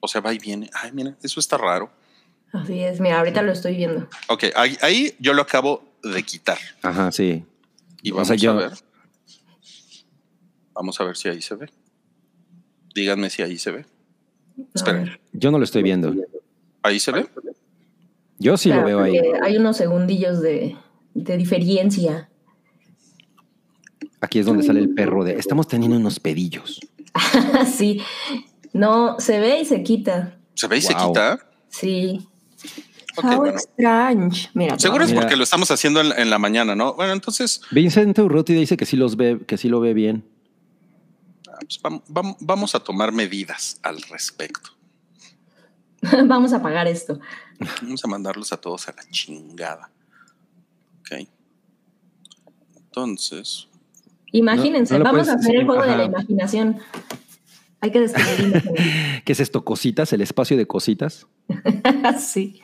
O 0.00 0.08
sea, 0.08 0.20
va 0.20 0.34
y 0.34 0.38
viene. 0.38 0.68
Ay, 0.74 0.92
mira, 0.92 1.16
eso 1.22 1.40
está 1.40 1.56
raro. 1.56 1.90
Así 2.52 2.80
es. 2.80 3.00
Mira, 3.00 3.18
ahorita 3.18 3.40
lo 3.40 3.52
estoy 3.52 3.76
viendo. 3.76 4.06
Ok, 4.28 4.44
ahí, 4.56 4.76
ahí 4.82 5.14
yo 5.18 5.32
lo 5.32 5.40
acabo 5.40 5.82
de 6.02 6.22
quitar. 6.22 6.58
Ajá, 6.82 7.10
sí. 7.12 7.42
Y 8.02 8.10
O 8.10 8.16
vamos 8.16 8.28
sea, 8.28 8.36
yo- 8.36 8.50
a 8.52 8.54
ver. 8.56 8.72
Vamos 10.74 11.00
a 11.00 11.04
ver 11.04 11.16
si 11.16 11.28
ahí 11.30 11.40
se 11.40 11.54
ve. 11.54 11.70
Díganme 12.94 13.30
si 13.30 13.40
ahí 13.42 13.56
se 13.56 13.70
ve. 13.70 13.86
Esperen. 14.74 15.18
Yo 15.32 15.50
no 15.50 15.56
lo 15.58 15.64
estoy 15.64 15.82
viendo. 15.82 16.12
¿Ahí 16.82 17.00
se 17.00 17.10
ve? 17.12 17.26
Yo 18.40 18.56
sí 18.56 18.70
lo 18.70 18.82
veo 18.82 19.00
ahí. 19.00 19.16
Hay 19.44 19.56
unos 19.56 19.76
segundillos 19.76 20.40
de, 20.42 20.76
de 21.14 21.36
diferencia. 21.36 22.28
Aquí 24.20 24.38
es 24.40 24.46
donde 24.46 24.62
sale 24.64 24.80
el 24.80 24.90
perro 24.94 25.22
de. 25.24 25.34
Estamos 25.34 25.68
teniendo 25.68 25.96
unos 25.96 26.18
pedillos. 26.20 26.80
sí. 27.76 28.00
No, 28.72 29.18
se 29.20 29.38
ve 29.40 29.60
y 29.60 29.64
se 29.64 29.82
quita. 29.82 30.36
¿Se 30.54 30.66
ve 30.66 30.78
y 30.78 30.80
se 30.82 30.94
quita? 30.94 31.38
Sí. 31.68 32.26
How 33.22 33.36
bueno. 33.38 33.56
strange. 33.58 34.48
Mira, 34.54 34.78
Seguro 34.78 35.04
es 35.04 35.10
Mira. 35.10 35.22
porque 35.22 35.36
lo 35.36 35.42
estamos 35.44 35.70
haciendo 35.70 36.00
en, 36.00 36.12
en 36.18 36.30
la 36.30 36.38
mañana, 36.38 36.74
¿no? 36.76 36.94
Bueno, 36.94 37.12
entonces 37.12 37.60
Vincent 37.70 38.18
Urruti 38.18 38.54
dice 38.54 38.76
que 38.76 38.86
sí 38.86 38.96
los 38.96 39.16
ve, 39.16 39.40
que 39.46 39.56
sí 39.58 39.68
lo 39.68 39.80
ve 39.80 39.94
bien. 39.94 40.24
ah, 41.48 41.58
pues, 41.60 41.82
vam- 41.82 42.02
vam- 42.08 42.36
vamos 42.40 42.74
a 42.74 42.80
tomar 42.80 43.12
medidas 43.12 43.78
al 43.82 44.00
respecto. 44.02 44.70
Vamos 46.26 46.52
a 46.52 46.62
pagar 46.62 46.86
esto. 46.88 47.20
Vamos 47.82 48.04
a 48.04 48.08
mandarlos 48.08 48.52
a 48.52 48.56
todos 48.56 48.88
a 48.88 48.92
la 48.92 49.02
chingada. 49.10 49.90
Ok. 51.00 51.26
Entonces, 52.76 53.66
Imagínense, 54.32 54.94
No- 54.94 54.98
no 55.00 55.04
lo 55.04 55.10
vamos 55.12 55.26
puedes- 55.26 55.36
a 55.36 55.40
hacer 55.40 55.56
el 55.56 55.66
juego 55.66 55.82
de 55.82 55.96
la 55.96 56.04
imaginación. 56.04 56.78
Hay 57.80 57.90
que 57.90 57.98
descubrirlo. 58.00 58.60
¿Qué 59.24 59.32
es 59.32 59.40
esto? 59.40 59.64
¿Cositas? 59.64 60.12
¿El 60.12 60.20
espacio 60.20 60.56
de 60.56 60.66
cositas? 60.66 61.26
sí. 62.20 62.60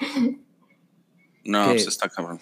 no, 1.44 1.64
¿Qué? 1.66 1.70
pues 1.72 1.88
está 1.88 2.08
cabrón. 2.08 2.38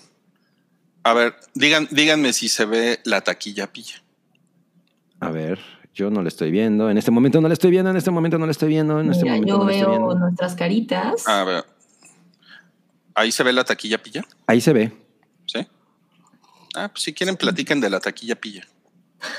A 1.05 1.13
ver, 1.15 1.37
digan, 1.55 1.89
díganme 1.91 2.33
si 2.35 2.49
se 2.49 2.65
ve 2.67 3.01
la 3.05 3.23
taquilla 3.23 3.73
pilla. 3.73 4.03
A 5.21 5.31
ver, 5.31 5.59
yo 5.95 6.11
no 6.11 6.23
lo 6.23 6.29
estoy 6.29 6.51
viendo. 6.51 6.91
En 6.91 6.99
este 6.99 7.11
momento 7.11 7.41
no 7.41 7.49
lo 7.49 7.55
estoy 7.55 7.71
viendo. 7.71 7.91
En 7.91 7.97
este 7.97 8.11
momento 8.11 8.39
no 8.39 8.47
lo 8.47 8.51
estoy 8.53 8.69
viendo. 8.69 9.01
En 9.01 9.11
este 9.11 9.23
Mira, 9.25 9.35
momento 9.37 9.53
yo 9.55 9.59
no 9.59 9.65
lo 9.65 9.71
estoy 9.71 9.87
veo 9.87 9.91
viendo. 9.99 10.15
nuestras 10.19 10.55
caritas. 10.55 11.29
A 11.29 11.45
ver. 11.45 11.65
Ahí 13.15 13.31
se 13.31 13.43
ve 13.45 13.53
la 13.53 13.63
taquilla 13.65 13.99
pilla, 14.03 14.25
Ahí 14.47 14.61
se 14.61 14.73
ve. 14.73 14.93
¿sí? 15.47 15.67
Ah, 16.75 16.89
pues 16.89 17.05
si 17.05 17.13
quieren 17.13 17.37
platiquen 17.37 17.81
de 17.81 17.89
la 17.91 18.01
taquilla 18.01 18.35
pilla. 18.35 18.67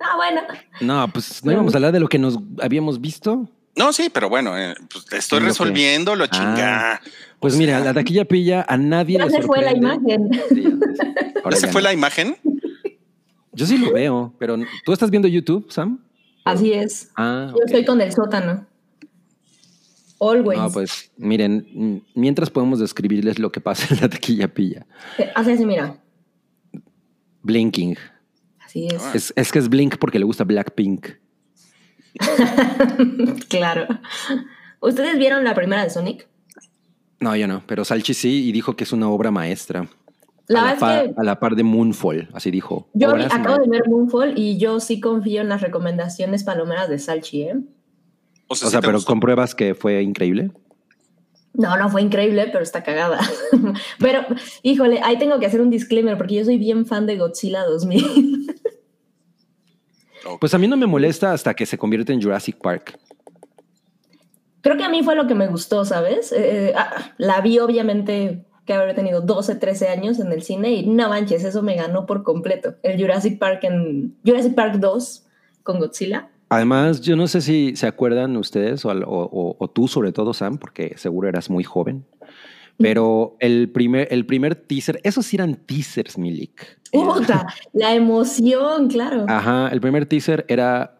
Ah, 0.00 0.16
bueno. 0.16 0.40
No, 0.80 1.08
pues 1.12 1.44
no 1.44 1.52
íbamos 1.52 1.74
a 1.74 1.76
hablar 1.78 1.92
de 1.92 2.00
lo 2.00 2.08
que 2.08 2.18
nos 2.18 2.38
habíamos 2.60 3.00
visto. 3.00 3.48
No, 3.76 3.92
sí, 3.92 4.10
pero 4.12 4.28
bueno, 4.28 4.56
eh, 4.58 4.74
pues 4.92 5.04
estoy 5.12 5.38
resolviendo 5.40 6.16
lo 6.16 6.26
chinga. 6.26 7.00
Pues 7.38 7.54
O 7.54 7.58
mira, 7.58 7.76
sea, 7.76 7.84
la 7.84 7.94
taquilla 7.94 8.24
pilla 8.24 8.64
a 8.68 8.76
nadie 8.76 9.18
Ya 9.18 9.26
le 9.26 9.30
se 9.30 9.42
fue 9.42 9.62
la 9.62 9.72
imagen. 9.76 10.28
Sí, 10.48 10.62
ya- 10.62 11.40
ahora 11.44 11.56
¿Esa 11.56 11.66
ya 11.66 11.72
fue 11.72 11.82
no. 11.82 11.88
la 11.88 11.92
imagen? 11.94 12.36
Yo 13.58 13.66
sí 13.66 13.76
lo 13.76 13.92
veo, 13.92 14.32
pero 14.38 14.56
¿tú 14.84 14.92
estás 14.92 15.10
viendo 15.10 15.26
YouTube, 15.26 15.66
Sam? 15.68 15.98
Así 16.44 16.72
es. 16.72 17.10
Ah, 17.16 17.50
Yo 17.50 17.64
estoy 17.66 17.84
con 17.84 18.00
el 18.00 18.12
sótano. 18.12 18.64
Always. 20.20 20.58
No, 20.60 20.70
pues 20.70 21.10
miren, 21.16 22.04
mientras 22.14 22.50
podemos 22.50 22.78
describirles 22.78 23.40
lo 23.40 23.50
que 23.50 23.60
pasa 23.60 23.92
en 23.92 24.00
la 24.00 24.08
taquilla 24.08 24.46
pilla. 24.46 24.86
Eh, 25.18 25.30
Así 25.34 25.64
mira. 25.66 26.00
Blinking. 27.42 27.96
Así 28.60 28.86
es. 28.86 29.14
Es, 29.14 29.32
es 29.34 29.50
que 29.50 29.58
es 29.58 29.68
Blink 29.68 29.96
porque 29.98 30.20
le 30.20 30.24
gusta 30.24 30.44
Blackpink. 30.44 31.08
claro. 33.48 33.88
¿Ustedes 34.80 35.18
vieron 35.18 35.42
la 35.42 35.54
primera 35.56 35.82
de 35.82 35.90
Sonic? 35.90 36.28
No, 37.18 37.34
yo 37.34 37.48
no, 37.48 37.64
pero 37.66 37.84
Salchi 37.84 38.14
sí 38.14 38.48
y 38.48 38.52
dijo 38.52 38.76
que 38.76 38.84
es 38.84 38.92
una 38.92 39.08
obra 39.08 39.32
maestra. 39.32 39.88
La 40.48 40.62
a, 40.62 40.64
la 40.74 40.78
par, 40.80 41.04
es 41.06 41.14
que 41.14 41.20
a 41.20 41.24
la 41.24 41.38
par 41.40 41.54
de 41.56 41.62
Moonfall, 41.62 42.28
así 42.32 42.50
dijo. 42.50 42.88
yo 42.94 43.14
vi- 43.14 43.22
acabo 43.22 43.58
de 43.58 43.68
ver 43.68 43.86
Moonfall 43.88 44.32
y 44.36 44.56
yo 44.58 44.80
sí 44.80 44.98
confío 45.00 45.42
en 45.42 45.48
las 45.50 45.60
recomendaciones 45.60 46.42
palomeras 46.44 46.88
de 46.88 46.98
Salchi, 46.98 47.42
¿eh? 47.42 47.54
O 48.48 48.54
sea, 48.54 48.68
O 48.68 48.70
¿sí 48.70 48.72
sea, 48.72 48.80
te 48.80 48.86
pero 48.86 48.96
gustó? 48.98 49.12
compruebas 49.12 49.54
que 49.54 49.74
fue 49.74 50.00
increíble. 50.02 50.50
No, 51.52 51.76
no 51.76 51.88
fue 51.90 52.02
increíble, 52.02 52.48
pero 52.52 52.62
está 52.62 52.82
cagada. 52.82 53.18
pero, 53.98 54.20
híjole, 54.62 55.00
ahí 55.02 55.18
tengo 55.18 55.38
que 55.38 55.46
hacer 55.46 55.60
un 55.60 55.70
disclaimer 55.70 56.16
porque 56.16 56.36
yo 56.36 56.44
soy 56.44 56.56
bien 56.56 56.86
fan 56.86 57.04
de 57.06 57.16
Godzilla 57.18 57.64
2000. 57.64 58.46
Pues 60.40 60.52
a 60.54 60.58
mí 60.58 60.68
no 60.68 60.76
me 60.76 60.86
molesta 60.86 61.32
hasta 61.32 61.54
que 61.54 61.64
se 61.66 61.78
convierte 61.78 62.12
en 62.12 62.20
Jurassic 62.22 62.56
Park. 62.58 62.98
Creo 64.60 64.76
que 64.76 64.84
a 64.84 64.88
mí 64.88 65.02
fue 65.02 65.14
lo 65.14 65.26
que 65.26 65.34
me 65.34 65.46
gustó, 65.46 65.84
¿sabes? 65.84 66.32
Eh, 66.32 66.72
ah, 66.76 67.12
la 67.16 67.40
vi 67.40 67.58
obviamente 67.58 68.44
que 68.68 68.74
haber 68.74 68.94
tenido 68.94 69.22
12, 69.22 69.56
13 69.56 69.88
años 69.88 70.20
en 70.20 70.30
el 70.30 70.42
cine 70.42 70.70
y 70.72 70.86
no 70.86 71.08
manches, 71.08 71.42
eso 71.42 71.62
me 71.62 71.74
ganó 71.74 72.04
por 72.06 72.22
completo. 72.22 72.74
El 72.82 73.00
Jurassic 73.00 73.38
Park 73.38 73.64
en 73.64 74.14
Jurassic 74.24 74.54
Park 74.54 74.74
2 74.76 75.24
con 75.62 75.78
Godzilla. 75.80 76.28
Además, 76.50 77.00
yo 77.00 77.16
no 77.16 77.26
sé 77.28 77.40
si 77.40 77.74
se 77.76 77.86
acuerdan 77.86 78.36
ustedes 78.36 78.84
o, 78.84 78.90
o- 78.90 79.56
o- 79.58 79.68
tú 79.68 79.88
sobre 79.88 80.12
todo, 80.12 80.32
Sam, 80.34 80.58
porque 80.58 80.92
seguro 80.96 81.28
eras 81.28 81.50
muy 81.50 81.64
joven. 81.64 82.04
Pero 82.76 83.36
el 83.40 83.70
primer, 83.70 84.06
el 84.12 84.24
primer 84.24 84.54
teaser, 84.54 85.00
esos 85.02 85.32
eran 85.34 85.56
teasers, 85.56 86.16
Milik. 86.16 86.78
Puta, 86.92 87.46
la 87.72 87.94
emoción, 87.94 88.88
claro. 88.88 89.24
Ajá, 89.28 89.68
el 89.72 89.80
primer 89.80 90.06
teaser 90.06 90.44
era 90.46 90.98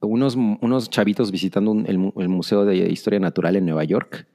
unos, 0.00 0.34
unos 0.36 0.90
chavitos 0.90 1.30
visitando 1.30 1.70
un- 1.70 1.86
el, 1.86 2.12
el 2.16 2.28
Museo 2.28 2.64
de 2.64 2.76
Historia 2.90 3.20
Natural 3.20 3.54
en 3.56 3.64
Nueva 3.66 3.84
York. 3.84 4.26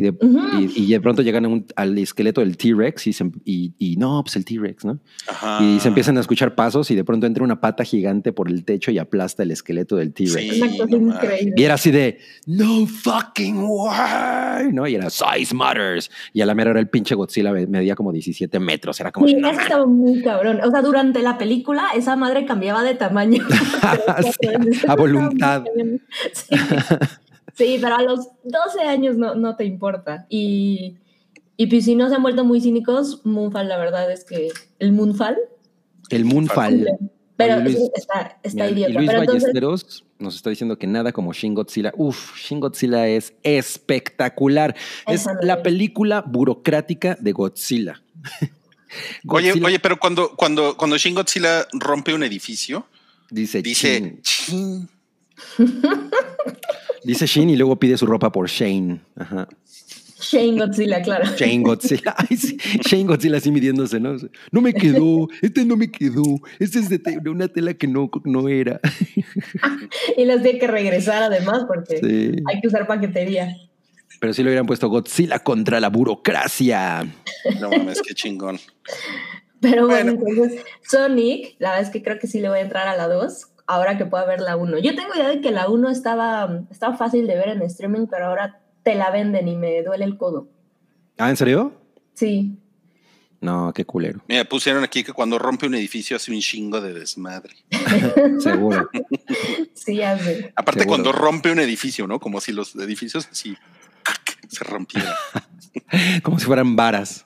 Y 0.00 0.02
de, 0.02 0.10
Ujú. 0.10 0.40
y, 0.58 0.84
y 0.84 0.92
de 0.92 1.00
pronto 1.00 1.20
llegan 1.20 1.44
un- 1.44 1.66
al 1.76 1.98
esqueleto 1.98 2.40
del 2.40 2.56
T-Rex 2.56 3.06
y, 3.08 3.12
se- 3.12 3.30
y, 3.44 3.74
y 3.78 3.96
no, 3.96 4.22
pues 4.24 4.34
el 4.36 4.46
T-Rex, 4.46 4.86
¿no? 4.86 4.98
Ajá. 5.28 5.62
Y 5.62 5.78
se 5.80 5.88
empiezan 5.88 6.16
a 6.16 6.20
escuchar 6.20 6.54
pasos 6.54 6.90
y 6.90 6.94
de 6.94 7.04
pronto 7.04 7.26
entra 7.26 7.44
una 7.44 7.60
pata 7.60 7.84
gigante 7.84 8.32
por 8.32 8.48
el 8.48 8.64
techo 8.64 8.90
y 8.90 8.96
aplasta 8.98 9.42
el 9.42 9.50
esqueleto 9.50 9.96
del 9.96 10.14
T-Rex. 10.14 10.54
Sí, 10.54 10.60
no. 10.88 11.18
Y 11.54 11.62
era 11.62 11.74
así 11.74 11.90
de, 11.90 12.18
no 12.46 12.86
fucking 12.86 13.56
way, 13.62 14.72
¿no? 14.72 14.86
Y 14.88 14.94
era 14.94 15.10
size 15.10 15.54
matters. 15.54 16.10
Y 16.32 16.40
a 16.40 16.46
la 16.46 16.54
mera 16.54 16.70
hora 16.70 16.80
el 16.80 16.88
pinche 16.88 17.14
Godzilla 17.14 17.52
me- 17.52 17.66
medía 17.66 17.94
como 17.94 18.10
17 18.10 18.58
metros. 18.58 18.98
Era 19.00 19.12
como, 19.12 19.26
Sí, 19.28 19.34
no 19.34 19.50
eso 19.50 19.60
estaba 19.60 19.84
muy 19.84 20.22
cabrón. 20.22 20.60
O 20.64 20.70
sea, 20.70 20.80
durante 20.80 21.20
la 21.20 21.36
película 21.36 21.88
esa 21.94 22.16
madre 22.16 22.46
cambiaba 22.46 22.82
de 22.82 22.94
tamaño. 22.94 23.44
Sí, 24.40 24.80
a 24.88 24.94
voluntad. 24.96 25.64
Sí. 26.32 26.54
Sí, 27.60 27.76
pero 27.78 27.96
a 27.96 28.02
los 28.02 28.28
12 28.44 28.80
años 28.88 29.16
no, 29.18 29.34
no 29.34 29.54
te 29.54 29.66
importa. 29.66 30.24
Y, 30.30 30.96
y 31.58 31.66
pues 31.66 31.84
si 31.84 31.94
no 31.94 32.08
se 32.08 32.14
han 32.14 32.22
vuelto 32.22 32.42
muy 32.42 32.58
cínicos, 32.62 33.20
Moonfall, 33.24 33.68
la 33.68 33.76
verdad 33.76 34.10
es 34.10 34.24
que 34.24 34.48
el 34.78 34.92
Moonfall, 34.92 35.36
el 36.08 36.24
Moonfall. 36.24 36.86
pero 37.36 37.60
Luis, 37.60 37.76
está, 37.94 38.38
está 38.42 38.64
Mira, 38.64 38.70
idiota. 38.70 38.90
y 38.90 38.94
Luis 38.94 39.06
pero 39.08 39.20
entonces, 39.20 39.42
Ballesteros 39.42 40.06
nos 40.18 40.36
está 40.36 40.48
diciendo 40.48 40.78
que 40.78 40.86
nada 40.86 41.12
como 41.12 41.34
Shin 41.34 41.52
Godzilla. 41.52 41.92
Uf, 41.98 42.34
Shin 42.34 42.60
Godzilla 42.60 43.06
es 43.06 43.34
espectacular. 43.42 44.74
Es 45.06 45.26
la 45.42 45.62
película 45.62 46.22
burocrática 46.26 47.18
de 47.20 47.32
Godzilla. 47.32 48.02
Oye, 49.28 49.50
Godzilla 49.50 49.66
oye, 49.66 49.78
pero 49.80 50.00
cuando, 50.00 50.34
cuando, 50.34 50.78
cuando 50.78 50.96
Shin 50.96 51.14
Godzilla 51.14 51.66
rompe 51.74 52.14
un 52.14 52.22
edificio, 52.22 52.86
dice, 53.30 53.60
dice. 53.60 54.18
Dice 57.04 57.26
Shin 57.26 57.50
y 57.50 57.56
luego 57.56 57.78
pide 57.78 57.96
su 57.96 58.06
ropa 58.06 58.30
por 58.30 58.48
Shane. 58.48 59.00
Ajá. 59.16 59.48
Shane 60.22 60.58
Godzilla, 60.58 61.00
claro. 61.00 61.24
Shane 61.34 61.62
Godzilla. 61.62 62.14
Ay, 62.16 62.36
sí. 62.36 62.58
Shane 62.86 63.04
Godzilla 63.04 63.38
así 63.38 63.50
midiéndose, 63.50 63.98
¿no? 63.98 64.16
No 64.52 64.60
me 64.60 64.74
quedó, 64.74 65.28
este 65.40 65.64
no 65.64 65.76
me 65.78 65.90
quedó, 65.90 66.22
este 66.58 66.78
es 66.78 66.90
de, 66.90 66.98
te- 66.98 67.18
de 67.20 67.30
una 67.30 67.48
tela 67.48 67.72
que 67.72 67.86
no, 67.86 68.10
no 68.24 68.48
era. 68.48 68.80
Y 70.18 70.24
las 70.26 70.42
tiene 70.42 70.58
que 70.58 70.66
regresar 70.66 71.22
además 71.22 71.64
porque 71.66 71.96
Sí. 71.98 72.42
hay 72.52 72.60
que 72.60 72.68
usar 72.68 72.86
paquetería. 72.86 73.56
Pero 74.20 74.34
sí 74.34 74.42
lo 74.42 74.48
hubieran 74.50 74.66
puesto 74.66 74.88
Godzilla 74.90 75.38
contra 75.38 75.80
la 75.80 75.88
burocracia. 75.88 77.06
no 77.58 77.70
mames, 77.70 78.02
qué 78.02 78.12
chingón. 78.14 78.58
Pero 79.60 79.86
bueno, 79.86 80.16
Bueno. 80.16 80.42
entonces 80.42 80.62
Sonic, 80.86 81.56
la 81.58 81.70
verdad 81.70 81.86
es 81.86 81.90
que 81.90 82.02
creo 82.02 82.18
que 82.18 82.26
sí 82.26 82.40
le 82.40 82.50
voy 82.50 82.58
a 82.58 82.62
entrar 82.62 82.86
a 82.88 82.96
la 82.96 83.08
2, 83.08 83.46
ahora 83.70 83.96
que 83.96 84.04
pueda 84.04 84.24
ver 84.24 84.40
la 84.40 84.56
1. 84.56 84.78
Yo 84.78 84.94
tengo 84.96 85.14
idea 85.14 85.28
de 85.28 85.40
que 85.40 85.52
la 85.52 85.68
1 85.68 85.90
estaba, 85.90 86.62
estaba 86.70 86.96
fácil 86.96 87.26
de 87.26 87.36
ver 87.36 87.48
en 87.50 87.62
streaming, 87.62 88.06
pero 88.10 88.26
ahora 88.26 88.60
te 88.82 88.94
la 88.94 89.10
venden 89.10 89.46
y 89.46 89.56
me 89.56 89.82
duele 89.82 90.04
el 90.04 90.16
codo. 90.16 90.48
¿Ah, 91.18 91.30
en 91.30 91.36
serio? 91.36 91.72
Sí. 92.14 92.58
No, 93.40 93.72
qué 93.72 93.84
culero. 93.84 94.22
Mira, 94.26 94.44
pusieron 94.44 94.82
aquí 94.82 95.04
que 95.04 95.12
cuando 95.12 95.38
rompe 95.38 95.66
un 95.66 95.74
edificio 95.74 96.16
hace 96.16 96.32
un 96.32 96.40
chingo 96.40 96.80
de 96.80 96.92
desmadre. 96.92 97.54
Seguro. 98.40 98.90
Sí, 99.74 100.02
hace. 100.02 100.52
Aparte, 100.56 100.80
Seguro. 100.80 100.96
cuando 100.96 101.12
rompe 101.12 101.52
un 101.52 101.60
edificio, 101.60 102.06
¿no? 102.06 102.18
Como 102.18 102.40
si 102.40 102.52
los 102.52 102.74
edificios 102.74 103.28
así 103.30 103.56
se 104.48 104.64
rompieran. 104.64 105.14
Como 106.22 106.38
si 106.38 106.46
fueran 106.46 106.74
varas. 106.74 107.24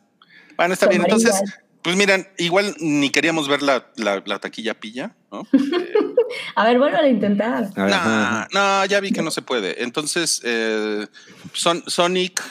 Bueno, 0.57 0.75
está 0.75 0.89
bien. 0.89 1.03
Entonces. 1.03 1.43
Pues 1.85 1.95
miran, 1.97 2.27
igual 2.39 2.75
ni 2.81 3.11
queríamos 3.11 3.47
ver 3.47 3.63
la, 3.63 3.87
la- 3.97 4.23
la 4.27 4.39
taquilla 4.41 4.75
pilla, 4.75 5.15
¿no? 5.31 5.47
A 6.57 6.65
ver, 6.65 6.79
vuelvo 6.79 6.97
a 6.97 7.07
intentar. 7.09 7.69
A 7.77 7.83
ver, 7.85 7.91
No, 7.91 7.97
ajá, 7.97 8.49
no, 8.53 8.85
ya 8.87 8.99
vi 9.01 9.13
que 9.13 9.23
no 9.23 9.31
se 9.31 9.43
puede. 9.43 9.83
Entonces, 9.85 10.41
eh, 10.45 11.07
Son- 11.53 11.85
Sonic 11.87 12.43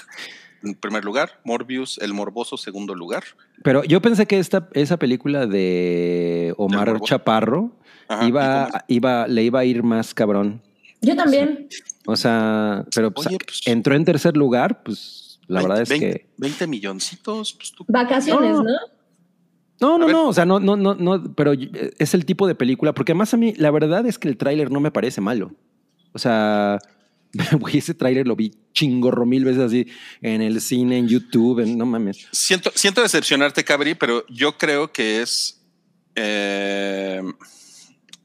en 0.63 0.75
primer 0.75 1.03
lugar, 1.03 1.41
Morbius 1.43 1.97
el 1.97 2.13
morboso 2.13 2.55
segundo 2.55 2.95
lugar. 2.95 3.23
Pero 3.63 3.83
yo 3.83 4.01
pensé 4.01 4.25
que 4.27 4.39
esta, 4.39 4.69
esa 4.73 4.95
película 4.97 5.45
de 5.47 6.53
Omar. 6.57 7.01
Chaparro 7.01 7.75
Ajá, 8.07 8.23
¿y 8.23 8.27
iba, 8.29 8.69
iba, 8.87 9.27
le 9.27 9.43
iba 9.43 9.59
a 9.59 9.65
ir 9.65 9.83
más 9.83 10.13
cabrón. 10.13 10.61
Yo 11.01 11.15
también. 11.17 11.67
O 12.05 12.15
sea, 12.15 12.85
pero 12.95 13.11
pues, 13.11 13.27
Oye, 13.27 13.37
pues- 13.45 13.61
entró 13.65 13.95
en 13.95 14.05
tercer 14.05 14.37
lugar, 14.37 14.83
pues 14.83 15.39
la 15.47 15.59
20, 15.59 15.67
verdad 15.67 15.81
es 15.83 15.89
20, 15.89 16.07
que 16.19 16.27
20 16.37 16.67
milloncitos, 16.67 17.53
pues 17.53 17.71
tú. 17.73 17.83
Vacaciones, 17.89 18.51
No. 18.51 18.63
¿no? 18.63 18.71
No, 19.83 19.97
no, 19.97 20.07
no, 20.07 20.27
o 20.29 20.33
sea, 20.33 20.45
no, 20.45 20.59
no, 20.59 20.75
no, 20.75 20.95
no, 20.95 21.33
pero 21.35 21.51
es 21.53 22.13
el 22.13 22.25
tipo 22.25 22.47
de 22.47 22.55
película, 22.55 22.93
porque 22.93 23.11
además 23.11 23.33
a 23.33 23.37
mí, 23.37 23.53
la 23.57 23.69
verdad 23.71 24.05
es 24.05 24.17
que 24.17 24.27
el 24.29 24.37
tráiler 24.37 24.71
no 24.71 24.79
me 24.79 24.91
parece 24.91 25.19
malo. 25.21 25.51
O 26.13 26.19
sea, 26.19 26.79
güey, 27.59 27.79
ese 27.79 27.93
tráiler 27.93 28.27
lo 28.27 28.35
vi 28.35 28.53
chingorro 28.73 29.25
mil 29.25 29.43
veces 29.45 29.61
así 29.63 29.87
en 30.21 30.41
el 30.41 30.61
cine, 30.61 30.97
en 30.99 31.07
YouTube, 31.07 31.59
en- 31.59 31.77
no 31.77 31.85
mames. 31.85 32.27
Siento, 32.31 32.71
siento 32.75 33.01
decepcionarte, 33.01 33.63
Cabri, 33.63 33.95
pero 33.95 34.25
yo 34.27 34.57
creo 34.57 34.91
que 34.91 35.21
es 35.21 35.61
eh, 36.15 37.21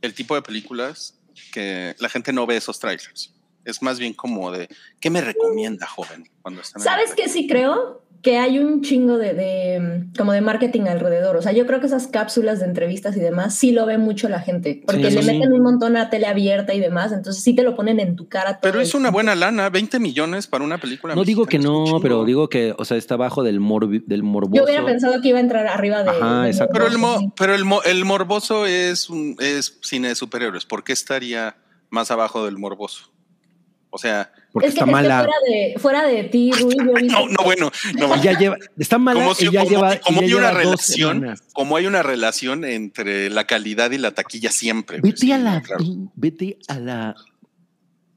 el 0.03 0.15
tipo 0.15 0.35
de 0.35 0.43
películas 0.43 1.19
que 1.53 1.95
la 1.99 2.09
gente 2.09 2.33
no 2.33 2.47
ve 2.47 2.57
esos 2.57 2.79
trailers. 2.79 3.35
Es 3.65 3.83
más 3.83 3.99
bien 3.99 4.15
como 4.15 4.51
de, 4.51 4.69
¿qué 5.01 5.11
me 5.11 5.21
recomienda, 5.21 5.87
joven? 5.87 6.29
Cuando 6.43 6.61
están 6.63 6.83
¿Sabes 6.83 7.15
qué 7.15 7.29
sí 7.29 7.47
creo? 7.47 8.03
Que 8.21 8.37
hay 8.37 8.59
un 8.59 8.83
chingo 8.83 9.17
de, 9.17 9.33
de, 9.33 9.79
mm, 9.81 10.17
como 10.19 10.33
de 10.33 10.41
marketing 10.41 10.83
alrededor. 10.89 11.37
O 11.37 11.43
sea, 11.43 11.53
yo 11.53 11.67
creo 11.67 11.79
que 11.79 11.87
esas 11.87 12.09
cápsulas 12.09 12.59
de 12.59 12.67
entrevistas 12.67 13.17
y 13.17 13.21
demás 13.21 13.55
sí 13.55 13.71
lo 13.71 13.87
ve 13.87 13.97
mucho 13.97 14.29
la 14.29 14.41
gente. 14.41 14.83
Porque 14.85 15.09
Sí, 15.11 15.17
le 15.17 15.23
sí. 15.23 15.31
meten 15.33 15.53
un 15.53 15.63
montón 15.63 15.97
a 15.97 16.11
tele 16.11 16.27
abierta 16.27 16.75
y 16.75 16.81
demás. 16.81 17.13
Entonces 17.13 17.45
sí 17.45 17.55
te 17.55 17.63
lo 17.63 17.77
ponen 17.77 18.01
en 18.01 18.17
tu 18.17 18.29
cara. 18.29 18.55
todo 18.59 18.61
Pero 18.73 18.81
es 18.81 18.93
una 18.95 19.13
buena 19.13 19.37
lana, 19.37 19.71
20 19.71 20.01
millones 20.01 20.49
para 20.49 20.65
una 20.65 20.79
película. 20.79 21.15
No 21.15 21.23
digo 21.25 21.47
que 21.47 21.61
no, 21.61 21.85
pero 22.03 22.25
digo 22.25 22.49
que, 22.49 22.75
o 22.77 22.85
sea, 22.85 22.97
está 22.97 23.15
abajo 23.15 23.45
del, 23.45 23.61
morbi- 23.61 24.05
del 24.05 24.25
morboso. 24.25 24.57
Yo 24.57 24.65
hubiera 24.65 24.85
pensado 24.85 25.23
que 25.23 25.29
iba 25.29 25.39
a 25.39 25.43
entrar 25.43 25.67
arriba 25.69 26.03
de. 26.03 26.11
Ajá, 26.11 26.43
de 26.43 26.51
exacto. 26.51 26.73
Pero 26.73 26.87
el, 26.89 26.99
Morboso, 26.99 27.23
mo- 27.23 27.35
pero 27.39 27.55
el, 27.55 27.65
mo- 27.65 27.83
el 27.85 28.05
morboso 28.05 28.67
es, 28.67 29.09
un, 29.11 29.37
es 29.39 29.79
cine 29.83 30.09
de 30.09 30.15
superhéroes. 30.17 30.67
¿Por 30.67 30.83
qué 30.83 30.93
estaría 30.93 31.57
más 31.89 32.11
abajo 32.11 32.45
del 32.45 32.59
morboso? 32.59 33.13
O 33.91 33.97
sea, 33.99 34.33
Porque 34.61 34.69
Es 34.69 34.75
que, 34.75 34.81
está 34.81 34.85
es 34.85 34.87
que 34.87 35.09
mala. 35.09 35.19
fuera, 35.25 35.37
de, 35.49 35.75
fuera 35.79 36.05
de 36.07 36.25
ti, 36.25 36.51
Rui, 36.53 36.75
no, 36.77 37.29
no, 37.29 37.45
bueno, 37.45 37.71
no, 37.99 38.17
Y 38.17 38.21
ya 38.23 38.39
lleva, 38.39 38.57
está 38.79 38.99
mala 38.99 39.21
como, 39.21 39.35
si- 39.35 39.47
y 39.47 39.51
ya 39.53 39.61
como- 39.61 39.71
lleva, 39.71 39.95
y 39.95 39.99
como 40.01 40.21
ya 40.21 40.27
hay 40.27 40.35
una 40.35 40.49
lleva 40.49 40.59
relación, 40.61 41.35
como 41.53 41.77
hay 41.77 41.87
una 41.87 42.03
relación 42.03 42.65
entre 42.65 43.31
la 43.31 43.47
calidad 43.47 43.91
y 43.93 43.99
la 43.99 44.13
taquilla 44.13 44.51
siempre. 44.51 45.01
Vete 45.01 45.17
sí, 45.19 45.33
a 45.33 45.39
la, 45.39 45.63
claro. 45.63 45.85
vete 46.15 46.59
a 46.69 46.79
la 46.79 47.15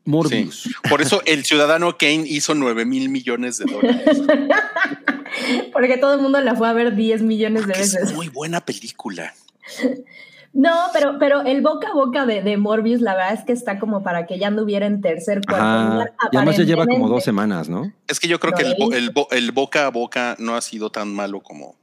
Morbius. 0.06 0.64
Sí. 0.64 0.72
Por 0.90 1.02
eso 1.02 1.22
el 1.26 1.46
ciudadano 1.46 1.96
Kane 1.98 2.24
hizo 2.28 2.56
9 2.56 2.86
mil 2.86 3.10
millones 3.10 3.60
de 3.60 3.66
dólares. 3.72 4.22
Porque 5.74 5.98
todo 5.98 6.16
el 6.16 6.22
mundo 6.22 6.42
la 6.42 6.56
fue 6.56 6.68
a 6.68 6.74
ver 6.74 6.96
10 6.96 7.22
millones 7.22 7.62
de 7.68 7.74
Porque 7.74 7.82
es 7.82 7.94
veces. 7.94 8.14
muy 8.14 8.28
buena 8.30 8.62
película. 8.66 9.34
No, 10.54 10.72
pero, 10.94 11.18
pero 11.18 11.42
el 11.44 11.62
boca 11.62 11.88
a 11.90 11.94
boca 11.94 12.26
de, 12.26 12.42
de 12.42 12.58
Morbius, 12.58 13.00
la 13.02 13.16
verdad 13.16 13.34
es 13.34 13.44
que 13.46 13.54
está 13.54 13.80
como 13.80 14.04
para 14.04 14.26
que 14.26 14.38
ya 14.38 14.48
anduviera 14.48 14.86
en 14.86 15.00
tercer 15.02 15.40
cuarto 15.48 15.64
Ajá. 15.66 15.90
lugar. 15.94 16.14
Y 16.32 16.36
además 16.38 16.58
ya 16.58 16.64
lleva 16.66 16.86
como 16.88 17.08
dos 17.08 17.24
semanas, 17.24 17.70
¿no? 17.70 17.92
Es 18.08 18.20
que 18.20 18.28
yo 18.28 18.40
creo 18.40 18.52
No 18.52 18.58
que 18.58 18.64
el, 18.64 18.76
bo- 18.78 18.92
el 18.94 19.10
bo- 19.12 19.28
el 19.32 19.52
boca 19.54 19.86
a 19.86 19.90
boca 19.90 20.36
no 20.40 20.56
ha 20.56 20.62
sido 20.62 20.90
tan 20.90 21.14
malo 21.14 21.40
como, 21.42 21.76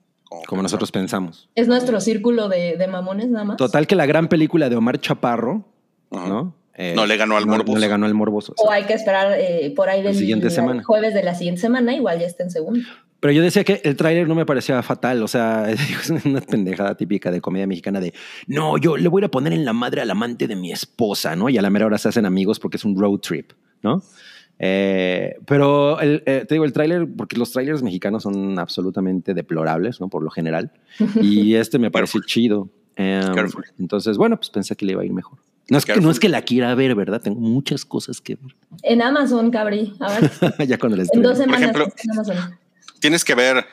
Como 0.47 0.61
nosotros 0.63 0.93
pensamos. 0.93 1.49
Es 1.55 1.67
nuestro 1.67 1.99
círculo 2.01 2.49
de, 2.51 2.77
de 2.77 2.87
mamones 2.89 3.29
nada 3.31 3.45
más. 3.47 3.57
Total 3.57 3.87
que 3.87 3.95
la 3.97 4.05
gran 4.05 4.29
película 4.29 4.69
de 4.69 4.77
Omar 4.77 5.01
Chaparro, 5.01 5.65
Ajá. 6.11 6.29
¿no? 6.29 6.55
Eh, 6.75 6.93
No 6.95 7.07
le 7.07 7.17
ganó 7.17 7.37
al 7.39 7.47
no- 7.47 7.53
morboso. 7.53 7.73
No 7.73 7.79
le 7.81 7.89
ganó 7.89 8.05
al 8.07 8.15
morboso. 8.15 8.53
O 8.59 8.71
hay 8.71 8.85
que 8.85 8.93
esperar 8.93 9.33
eh, 9.39 9.73
por 9.75 9.89
ahí 9.89 10.03
del 10.03 10.15
siguiente 10.15 10.47
la- 10.47 10.51
semana. 10.53 10.85
jueves 10.85 11.15
de 11.15 11.23
la 11.23 11.35
siguiente 11.35 11.61
semana, 11.63 11.95
igual 11.95 12.21
ya 12.21 12.27
está 12.27 12.43
en 12.45 12.51
segundo. 12.51 12.81
Pero 13.21 13.33
yo 13.33 13.43
decía 13.43 13.65
que 13.65 13.81
el 13.85 13.97
tráiler 13.97 14.29
no 14.29 14.35
me 14.35 14.47
parecía 14.47 14.81
fatal, 14.83 15.23
o 15.23 15.29
sea, 15.29 15.71
es 15.71 16.11
una 16.25 16.41
pendejada 16.41 16.97
típica 16.97 17.31
de 17.31 17.41
comedia 17.41 17.67
mexicana 17.67 18.01
de, 18.01 18.15
no, 18.47 18.79
yo 18.79 18.97
le 18.97 19.09
voy 19.09 19.25
a 19.25 19.29
poner 19.29 19.53
en 19.53 19.65
la 19.65 19.73
madre 19.73 20.01
al 20.01 20.11
amante 20.11 20.47
de 20.47 20.57
mi 20.57 20.73
esposa, 20.73 21.35
¿no? 21.35 21.49
Y 21.49 21.59
a 21.59 21.63
la 21.63 21.71
mera 21.71 21.87
hora 21.87 21.99
se 21.99 22.09
hacen 22.09 22.27
amigos 22.27 22.61
porque 22.61 22.77
es 22.77 22.85
un 22.85 22.99
road 22.99 23.19
trip, 23.19 23.53
¿no? 23.83 24.03
Eh, 24.61 25.37
pero 25.47 26.01
el, 26.01 26.23
eh, 26.27 26.45
te 26.47 26.55
digo, 26.55 26.65
el 26.65 26.73
tráiler, 26.73 27.09
porque 27.17 27.37
los 27.37 27.53
trailers 27.53 27.83
mexicanos 27.83 28.25
son 28.25 28.59
absolutamente 28.59 29.35
deplorables, 29.35 30.01
¿no? 30.01 30.09
Por 30.09 30.23
lo 30.23 30.31
general. 30.31 30.73
Y 31.21 31.55
este 31.55 31.79
me 31.79 31.91
pareció 31.91 32.21
chido. 32.25 32.69
Em, 32.97 33.33
Careful. 33.33 33.65
entonces, 33.79 34.17
bueno, 34.17 34.37
pues 34.37 34.51
pensé 34.51 34.75
que 34.75 34.85
le 34.85 34.93
iba 34.93 35.03
a 35.03 35.05
ir 35.05 35.13
mejor. 35.13 35.39
No 35.71 35.79
es, 35.79 35.85
que, 35.85 36.01
no 36.01 36.11
es 36.11 36.19
que 36.19 36.29
la 36.29 36.43
quiera 36.43 36.75
ver, 36.75 36.95
¿verdad? 36.95 37.21
Tengo 37.21 37.39
muchas 37.39 37.85
cosas 37.85 38.21
que 38.21 38.39
En 38.83 39.03
Amazon, 39.03 39.51
Cabri. 39.51 39.93
A 40.01 40.19
ver, 40.19 40.31
ver. 40.59 40.67
ya 40.69 40.79
cuando 40.79 40.97
les 40.97 41.13
en 41.13 41.23
dos 41.23 41.37
semanas 41.37 41.61
ejemplo, 41.61 41.85
en 41.85 42.11
Amazon 42.11 42.59
tienes 43.01 43.25
que 43.25 43.35
ver 43.35 43.67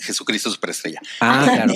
Jesucristo 0.00 0.50
Superestrella. 0.50 1.00
Ah, 1.20 1.48
claro. 1.54 1.72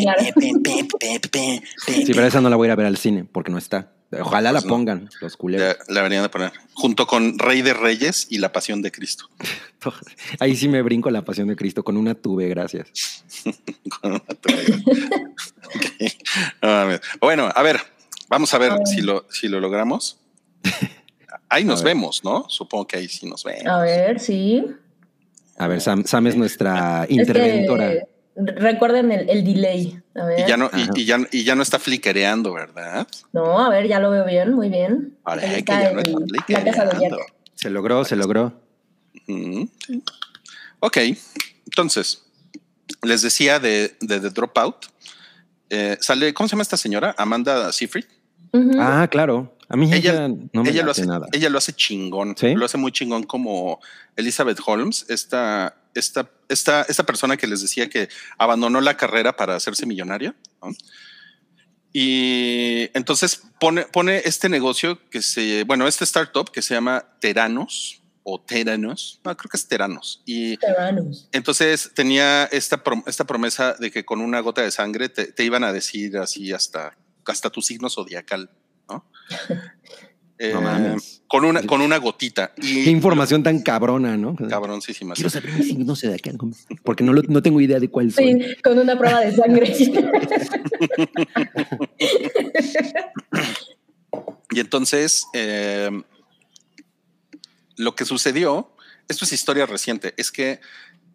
sí, 1.87 2.13
pero 2.13 2.27
esa 2.27 2.41
no 2.41 2.51
la 2.51 2.57
voy 2.57 2.67
a 2.67 2.69
ir 2.69 2.73
a 2.73 2.77
ver 2.77 2.87
al 2.87 2.97
cine 2.99 3.25
porque 3.25 3.51
no 3.51 3.59
está. 3.59 3.93
Ojalá 4.13 4.51
pues 4.51 4.65
la 4.65 4.69
pongan 4.69 5.05
no. 5.05 5.11
los 5.21 5.37
culeros. 5.37 5.77
La, 5.89 6.03
venían 6.03 6.25
a 6.25 6.31
poner 6.31 6.53
junto 6.75 7.07
con 7.07 7.39
Rey 7.39 7.63
de 7.63 7.75
Reyes 7.75 8.27
y 8.29 8.39
la 8.39 8.53
Pasión 8.53 8.83
de 8.83 8.91
Cristo. 8.91 9.31
Ahí 10.41 10.57
sí 10.57 10.69
me 10.69 10.83
brinco 10.83 11.11
la 11.11 11.25
Pasión 11.25 11.49
de 11.49 11.57
Cristo 11.57 11.85
con 11.85 11.97
una 11.97 12.15
tube, 12.15 12.49
gracias. 12.49 13.25
con 14.01 14.13
una 14.13 14.21
tube. 14.21 14.83
okay. 15.65 17.01
Bueno, 17.21 17.49
a 17.55 17.63
ver, 17.63 17.81
vamos 18.29 18.53
a 18.53 18.59
ver, 18.59 18.73
a 18.73 18.79
ver. 18.79 18.87
si 18.87 19.01
lo 19.01 19.27
si 19.31 19.49
lo 19.49 19.61
logramos. 19.61 20.19
Ahí 21.51 21.65
nos 21.65 21.83
vemos, 21.83 22.23
¿no? 22.25 22.47
Supongo 22.49 22.87
que 22.87 22.97
ahí 22.97 23.09
sí 23.09 23.27
nos 23.29 23.45
vemos. 23.45 23.67
A 23.67 23.81
ver, 23.81 24.19
sí. 24.21 24.65
A 25.59 25.67
ver, 25.67 25.81
Sam, 25.81 26.05
Sam 26.07 26.27
es 26.29 26.37
nuestra 26.37 27.03
Es 27.03 27.09
que, 27.09 27.15
interventora. 27.15 27.93
recuerden 28.37 29.13
el, 29.13 29.29
el 29.29 29.45
delay. 29.45 30.01
A 30.15 30.25
ver. 30.25 30.41
Y 30.41 30.49
ya, 30.49 30.57
no, 30.57 30.67
Ajá. 30.67 30.79
y, 30.95 31.01
y 31.01 31.05
ya, 31.05 31.19
y 31.31 31.45
ya 31.45 31.55
no 31.57 31.63
está 31.63 31.79
fliquereando, 31.79 32.53
¿verdad? 32.55 33.07
No, 33.33 33.59
a 33.63 33.69
ver, 33.69 33.87
ya 33.89 33.99
lo 34.01 34.11
veo 34.11 34.25
bien, 34.25 34.55
muy 34.55 34.69
bien. 34.71 35.19
Ahora, 35.25 35.43
Ahí 35.43 35.63
que 35.63 35.73
ya 35.73 35.93
no 35.93 36.01
está 36.01 36.19
fliquereando. 36.27 37.19
Se 37.57 37.69
logró, 37.69 38.05
se 38.05 38.17
logró. 38.17 38.55
Ok, 40.81 40.97
entonces, 41.67 42.25
les 43.03 43.23
decía 43.23 43.59
de, 43.59 43.97
de 44.01 44.21
The 44.21 44.31
Dropout. 44.31 44.87
Eh, 45.69 45.97
sale, 46.01 46.33
¿cómo 46.33 46.49
se 46.49 46.53
llama 46.53 46.63
esta 46.63 46.77
señora? 46.77 47.15
Amanda 47.19 47.71
Seyfried. 47.73 48.07
Ah, 48.79 49.07
claro. 49.11 49.57
A 49.71 49.77
mí 49.77 49.87
ella, 49.93 49.97
Ella, 50.27 50.29
no 50.53 50.63
me 50.65 50.71
ella 50.71 50.83
lo 50.83 50.91
hace, 50.91 51.07
nada. 51.07 51.27
ella 51.33 51.49
lo 51.49 51.57
hace 51.59 51.73
chingón. 51.73 52.35
¿Sí? 52.37 52.55
Lo 52.55 52.67
hace 52.67 52.77
muy 52.77 52.91
chingón 52.93 53.23
como 53.23 53.81
Elizabeth 54.17 54.59
Holmes, 54.67 55.07
esta, 55.09 55.77
esta, 55.95 56.29
esta, 56.49 56.83
esta 56.83 57.07
persona 57.07 57.37
que 57.37 57.47
les 57.47 57.63
decía 57.63 57.89
que 57.89 58.09
abandonó 58.37 58.81
la 58.81 58.97
carrera 58.97 59.37
para 59.37 59.55
hacerse 59.55 59.87
millonaria. 59.87 60.35
¿no? 60.61 60.73
Y 61.93 62.89
entonces 62.95 63.43
pone, 63.59 63.83
pone 63.85 64.23
este 64.25 64.49
negocio 64.49 64.99
que 65.11 65.23
se, 65.23 65.65
bueno, 65.65 65.87
este 65.89 66.05
startup 66.05 66.51
que 66.51 66.63
se 66.63 66.75
llama 66.75 67.05
Teranos 67.21 68.03
o 68.23 68.41
Teranos, 68.41 69.21
no, 69.25 69.37
creo 69.37 69.49
que 69.51 69.57
es 69.57 69.67
Teranos. 69.67 70.23
Y 70.25 70.57
Terranus. 70.59 71.29
entonces 71.33 71.91
tenía 71.95 72.45
esta, 72.45 72.85
prom- 72.85 73.03
esta 73.07 73.25
promesa 73.25 73.75
de 73.75 73.91
que 73.91 74.05
con 74.05 74.21
una 74.21 74.41
gota 74.41 74.63
de 74.63 74.71
sangre 74.71 75.09
te, 75.09 75.33
te 75.33 75.45
iban 75.45 75.65
a 75.65 75.73
decir 75.73 76.17
así 76.19 76.53
hasta, 76.53 76.97
hasta 77.25 77.51
tu 77.51 77.61
signo 77.63 77.89
zodiacal. 77.91 78.51
Eh, 80.43 80.55
mames. 80.55 81.23
con 81.29 81.45
una, 81.45 81.63
con 81.65 81.83
una 81.83 81.99
gotita. 81.99 82.55
Y 82.57 82.85
Qué 82.85 82.91
información 82.91 83.43
tan 83.43 83.61
cabrona, 83.61 84.17
¿no? 84.17 84.35
cabroncísima. 84.49 85.13
Quiero 85.15 85.29
saber 85.29 85.53
mi 85.53 85.63
signo 85.63 85.93
acá, 85.93 86.31
porque 86.83 87.05
no, 87.05 87.13
lo- 87.13 87.21
no 87.29 87.43
tengo 87.43 87.61
idea 87.61 87.79
de 87.79 87.91
cuál 87.91 88.11
soy. 88.11 88.41
Sí, 88.43 88.57
con 88.63 88.79
una 88.79 88.97
prueba 88.99 89.21
de 89.21 89.37
sangre. 89.37 89.75
Y 94.53 94.59
entonces, 94.59 95.27
eh, 95.33 95.91
lo 97.77 97.95
que 97.95 98.05
sucedió, 98.05 98.73
esto 99.09 99.25
es 99.25 99.33
historia 99.33 99.65
reciente, 99.67 100.13
es 100.17 100.33
que 100.33 100.61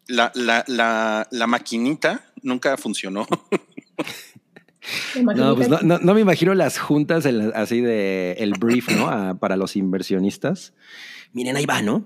la, 0.08 0.32
la, 0.36 0.63
la, 0.67 1.28
la 1.32 1.47
maquinita 1.47 2.25
nunca 2.43 2.78
funcionó. 2.78 3.28
No, 5.36 5.56
pues 5.56 5.69
no, 5.69 5.80
no- 5.82 6.00
no 6.00 6.13
me 6.13 6.21
imagino 6.21 6.54
las 6.54 6.78
juntas 6.78 7.26
en 7.26 7.50
la- 7.50 7.56
así 7.56 7.82
de 7.82 8.34
el 8.39 8.54
brief, 8.54 8.89
¿no? 8.89 9.08
A- 9.10 9.36
para 9.36 9.56
los 9.58 9.76
inversionistas. 9.76 10.74
Miren, 11.34 11.56
ahí 11.58 11.65
va, 11.65 11.82
¿no? 11.82 12.06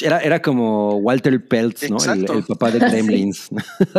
Era, 0.00 0.20
era 0.20 0.40
como 0.40 0.96
Walter 0.98 1.46
Peltz, 1.46 1.90
¿no? 1.90 1.98
El, 2.12 2.44
papá 2.44 2.70
de 2.70 2.78
Gremlins. 2.78 3.48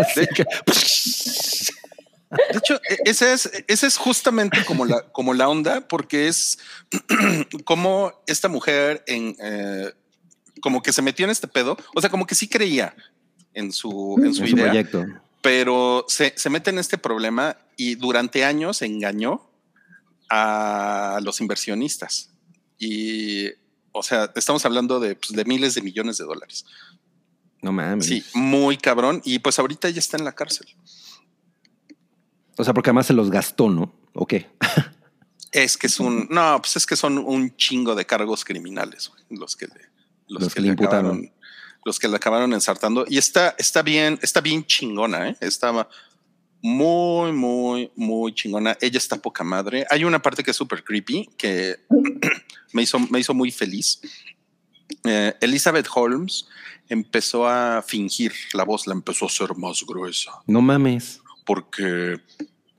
De- 2.29 2.57
hecho, 2.57 2.75
e- 2.89 2.97
esa 3.09 3.33
es, 3.33 3.49
esa 3.67 3.87
es 3.87 3.97
justamente 3.97 4.63
como 4.65 4.85
la, 4.85 5.01
como 5.11 5.33
la 5.33 5.47
onda, 5.47 5.87
porque 5.87 6.27
es 6.27 6.57
como 7.65 8.11
esta 8.27 8.49
mujer 8.49 9.03
en 9.07 9.35
eh, 9.41 9.91
como 10.61 10.81
que 10.81 10.91
se 10.91 11.01
metió 11.01 11.25
en 11.25 11.31
este 11.31 11.47
pedo. 11.47 11.77
O 11.95 12.01
sea, 12.01 12.09
como 12.09 12.25
que 12.25 12.35
sí 12.35 12.47
creía 12.49 12.93
en 13.53 13.71
su, 13.71 14.15
en 14.23 14.33
su 14.33 14.43
en 14.43 14.49
su 14.49 14.55
idea, 14.55 14.65
proyecto. 14.65 15.05
Pero 15.41 16.06
se, 16.08 16.34
se 16.36 16.50
mete 16.50 16.69
en 16.69 16.80
este 16.80 16.97
problema 16.97 17.58
y 17.76 17.95
durante 17.95 18.43
años 18.43 18.82
engañó 18.82 19.50
a 20.30 21.19
los 21.23 21.39
inversionistas. 21.41 22.32
Y, 22.78 23.47
o 23.91 24.04
sea, 24.04 24.32
estamos 24.36 24.65
hablando 24.65 25.00
de, 25.00 25.15
pues, 25.15 25.32
de 25.32 25.45
miles 25.45 25.76
de 25.76 25.82
millones 25.82 26.17
de 26.17 26.26
dólares. 26.26 26.65
No 27.62 27.71
mames. 27.71 28.06
Sí, 28.06 28.23
muy 28.34 28.78
cabrón. 28.78 29.21
Y 29.23 29.39
pues 29.39 29.58
ahorita 29.60 29.89
ya 29.89 30.00
está 30.00 30.17
en 30.17 30.26
la 30.26 30.34
cárcel. 30.34 30.67
O 32.58 32.63
sea, 32.63 32.73
porque 32.73 32.89
además 32.89 33.08
se 33.08 33.13
los 33.13 33.30
gastó, 33.30 33.69
¿no? 33.69 33.93
¿O 34.13 34.26
qué? 34.26 34.50
Es 35.54 35.78
que 35.78 35.88
es 35.88 36.00
un, 36.02 36.28
no, 36.30 36.60
pues 36.62 36.76
es 36.76 36.86
que 36.86 36.97
son 36.97 37.17
un 37.17 37.56
chingo 37.56 37.95
de 37.95 38.06
cargos 38.06 38.43
criminales 38.43 39.08
güey, 39.08 39.23
los 39.39 39.56
que 39.56 39.65
le, 39.67 39.80
los 40.28 40.43
Los 40.43 40.54
que 40.54 40.56
que 40.56 40.62
le 40.62 40.67
imputaron. 40.67 41.06
acabaron, 41.06 41.32
los 41.88 42.00
que 42.00 42.10
le 42.10 42.17
acabaron 42.17 42.54
ensartando. 42.54 43.06
Y 43.08 43.17
está, 43.17 43.56
está 43.58 43.82
bien, 43.82 44.19
está 44.21 44.41
bien 44.41 44.65
chingona, 44.65 45.30
¿eh? 45.30 45.38
Está 45.39 45.88
muy, 46.62 47.32
muy, 47.32 47.89
muy 47.95 48.34
chingona. 48.34 48.78
Ella 48.82 48.97
está 48.97 49.15
poca 49.15 49.45
madre. 49.45 49.86
Hay 49.89 50.04
una 50.04 50.21
parte 50.21 50.43
que 50.43 50.52
es 50.52 50.58
súper 50.58 50.84
creepy 50.84 51.30
que 51.38 51.78
me 52.73 52.82
hizo, 52.82 53.00
me 53.00 53.21
hizo 53.21 53.34
muy 53.34 53.52
feliz. 53.52 54.02
Eh, 55.06 55.34
Elizabeth 55.39 55.88
Holmes 55.95 56.45
empezó 56.89 57.47
a 57.47 57.82
fingir 57.82 58.34
la 58.54 58.65
voz, 58.65 58.86
la 58.86 58.93
empezó 58.93 59.26
a 59.26 59.28
hacer 59.30 59.56
más 59.56 59.84
gruesa 59.86 60.32
No 60.45 60.62
mames. 60.62 61.21
porque 61.45 62.19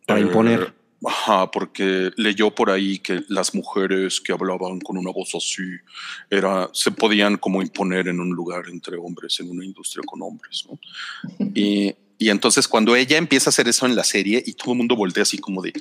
Para 0.06 0.20
eh, 0.20 0.22
imponer. 0.22 0.74
Ajá, 1.06 1.50
porque 1.50 2.10
leyó 2.16 2.52
por 2.52 2.70
ahí 2.70 2.98
que 2.98 3.22
las 3.28 3.54
mujeres 3.54 4.20
que 4.20 4.32
hablaban 4.32 4.80
con 4.80 4.96
una 4.96 5.12
voz 5.12 5.34
así 5.34 5.62
era, 6.28 6.68
se 6.72 6.90
podían 6.90 7.36
como 7.36 7.62
imponer 7.62 8.08
en 8.08 8.18
un 8.18 8.30
lugar 8.30 8.64
entre 8.68 8.96
hombres, 8.96 9.38
en 9.38 9.50
una 9.50 9.64
industria 9.64 10.02
con 10.04 10.22
hombres. 10.22 10.66
¿no? 10.68 10.78
Y, 11.54 11.94
y 12.18 12.30
entonces 12.30 12.66
cuando 12.66 12.96
ella 12.96 13.16
empieza 13.16 13.48
a 13.48 13.52
hacer 13.52 13.68
eso 13.68 13.86
en 13.86 13.94
la 13.94 14.02
serie 14.02 14.42
y 14.44 14.54
todo 14.54 14.72
el 14.72 14.78
mundo 14.78 14.96
voltea 14.96 15.22
así 15.22 15.38
como 15.38 15.62
de, 15.62 15.72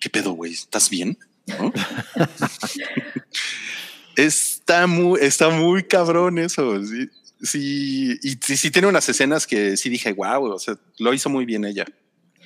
¿qué 0.00 0.08
pedo, 0.08 0.32
güey? 0.32 0.52
¿Estás 0.52 0.88
bien? 0.88 1.18
¿No? 1.46 1.72
está, 4.16 4.86
muy, 4.86 5.18
está 5.20 5.50
muy 5.50 5.82
cabrón 5.82 6.38
eso. 6.38 6.80
Sí, 6.84 7.08
sí, 7.42 8.18
y 8.22 8.38
sí, 8.40 8.56
sí 8.56 8.70
tiene 8.70 8.86
unas 8.86 9.08
escenas 9.08 9.48
que 9.48 9.76
sí 9.76 9.88
dije, 9.88 10.12
wow, 10.12 10.44
o 10.44 10.58
sea, 10.60 10.78
lo 10.98 11.12
hizo 11.12 11.28
muy 11.28 11.44
bien 11.44 11.64
ella. 11.64 11.84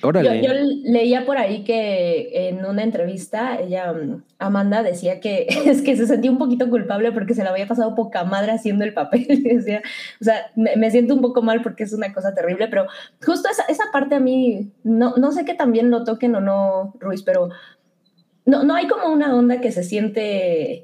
Yo, 0.01 0.11
yo 0.33 0.53
leía 0.83 1.25
por 1.25 1.37
ahí 1.37 1.63
que 1.63 2.49
en 2.49 2.65
una 2.65 2.83
entrevista, 2.83 3.59
ella, 3.59 3.91
mm, 3.91 4.23
Amanda, 4.39 4.81
decía 4.81 5.19
que 5.19 5.47
es 5.65 5.81
que 5.81 5.97
se 5.97 6.07
sentía 6.07 6.31
un 6.31 6.37
poquito 6.37 6.69
culpable 6.69 7.11
porque 7.11 7.33
se 7.33 7.43
la 7.43 7.49
había 7.49 7.67
pasado 7.67 7.95
poca 7.95 8.23
madre 8.23 8.53
haciendo 8.53 8.85
el 8.85 8.93
papel. 8.93 9.27
Decía, 9.43 9.81
o 10.21 10.23
sea, 10.23 10.51
me, 10.55 10.75
me 10.77 10.91
siento 10.91 11.13
un 11.13 11.21
poco 11.21 11.41
mal 11.41 11.61
porque 11.61 11.83
es 11.83 11.93
una 11.93 12.13
cosa 12.13 12.33
terrible, 12.33 12.67
pero 12.67 12.85
justo 13.25 13.49
esa, 13.49 13.63
esa 13.63 13.85
parte 13.91 14.15
a 14.15 14.19
mí, 14.19 14.71
no, 14.83 15.15
no 15.17 15.31
sé 15.31 15.45
que 15.45 15.53
también 15.53 15.89
lo 15.89 16.03
toquen 16.03 16.35
o 16.35 16.41
no, 16.41 16.93
Ruiz, 16.99 17.23
pero 17.23 17.49
no, 18.45 18.63
no 18.63 18.75
hay 18.75 18.87
como 18.87 19.11
una 19.11 19.35
onda 19.35 19.59
que 19.61 19.71
se 19.71 19.83
siente 19.83 20.83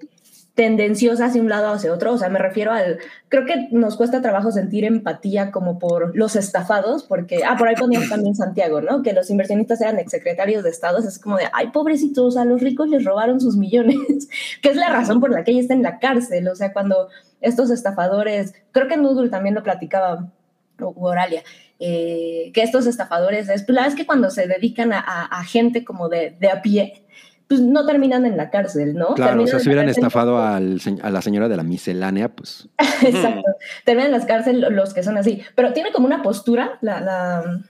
tendenciosa 0.56 1.26
hacia 1.26 1.42
un 1.42 1.50
lado 1.50 1.70
o 1.70 1.74
hacia 1.76 1.94
otro. 1.94 2.14
O 2.14 2.18
sea, 2.18 2.30
me 2.30 2.40
refiero 2.40 2.72
al. 2.72 3.00
Creo 3.30 3.46
que 3.46 3.68
nos 3.72 3.98
cuesta 3.98 4.22
trabajo 4.22 4.52
sentir 4.52 4.86
empatía 4.86 5.52
como 5.52 5.78
por 5.78 6.16
los 6.16 6.36
estafados, 6.36 7.04
porque. 7.04 7.44
Ah, 7.46 7.56
por 7.58 7.68
ahí 7.68 7.76
ponías 7.76 8.10
también 8.10 8.36
Santiago, 8.36 8.82
¿no? 8.82 9.04
Que 9.04 9.14
los 9.14 9.30
inversionistas 9.30 9.82
eran 9.82 10.00
exsecretarios 10.00 10.64
de 10.64 10.70
Estados. 10.70 11.06
Es 11.06 11.20
como 11.20 11.38
de, 11.38 11.46
ay, 11.54 11.68
pobrecitos, 11.72 12.38
a 12.38 12.46
los 12.46 12.62
ricos 12.62 12.90
les 12.90 13.04
robaron 13.04 13.40
sus 13.40 13.58
millones, 13.58 13.98
que 14.62 14.70
es 14.70 14.78
la 14.78 14.90
razón 14.90 15.20
por 15.20 15.30
la 15.30 15.44
que 15.44 15.52
ella 15.52 15.62
está 15.62 15.74
en 15.74 15.84
la 15.84 16.00
cárcel. 16.00 16.48
O 16.48 16.56
sea, 16.56 16.74
cuando 16.74 17.10
estos 17.42 17.70
estafadores. 17.70 18.54
Creo 18.72 18.88
que 18.88 18.98
Noodle 18.98 19.30
también 19.30 19.56
lo 19.56 19.64
platicaba, 19.64 20.32
o 20.80 20.94
Oralia. 20.98 21.44
Eh, 21.78 22.52
que 22.54 22.64
estos 22.64 22.88
estafadores 22.88 23.50
es, 23.50 23.64
pues 23.64 23.76
la 23.76 23.82
verdad 23.82 23.94
es 23.94 23.96
que 24.00 24.06
cuando 24.06 24.30
se 24.30 24.48
dedican 24.48 24.94
a, 24.94 25.00
a, 25.02 25.26
a 25.26 25.44
gente 25.44 25.84
como 25.84 26.08
de, 26.08 26.34
de 26.40 26.50
a 26.50 26.62
pie, 26.62 27.05
pues 27.48 27.62
no 27.62 27.86
terminan 27.86 28.26
en 28.26 28.38
la 28.38 28.50
cárcel, 28.50 28.96
¿no? 28.96 29.14
Claro, 29.14 29.44
o 29.44 29.46
Terminan 29.46 29.48
sea, 29.48 29.58
en 29.58 29.60
si 29.64 29.66
la 29.66 29.72
hubieran 29.74 29.90
estafado 29.90 30.42
al 30.42 30.82
a 31.04 31.10
la 31.12 31.22
señora 31.22 31.48
de 31.48 31.58
la 31.58 31.64
miscelánea, 31.64 32.30
pues 32.30 32.68
Exacto. 33.04 33.44
Terminan 33.84 34.08
en 34.08 34.12
las 34.14 34.26
cárceles 34.26 34.72
los 34.72 34.94
que 34.94 35.04
son 35.04 35.18
así. 35.18 35.42
Pero 35.56 35.74
tiene 35.74 35.92
como 35.92 36.08
una 36.08 36.22
postura, 36.24 36.78
la, 36.82 37.02
la... 37.02 37.62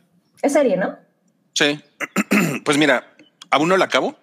es 0.41 0.53
serie, 0.53 0.77
¿no? 0.77 0.97
Sí. 1.53 1.79
Pues 2.63 2.77
mira, 2.77 3.15
aún 3.51 3.69
no 3.69 3.77
la 3.77 3.85
acabo, 3.85 4.15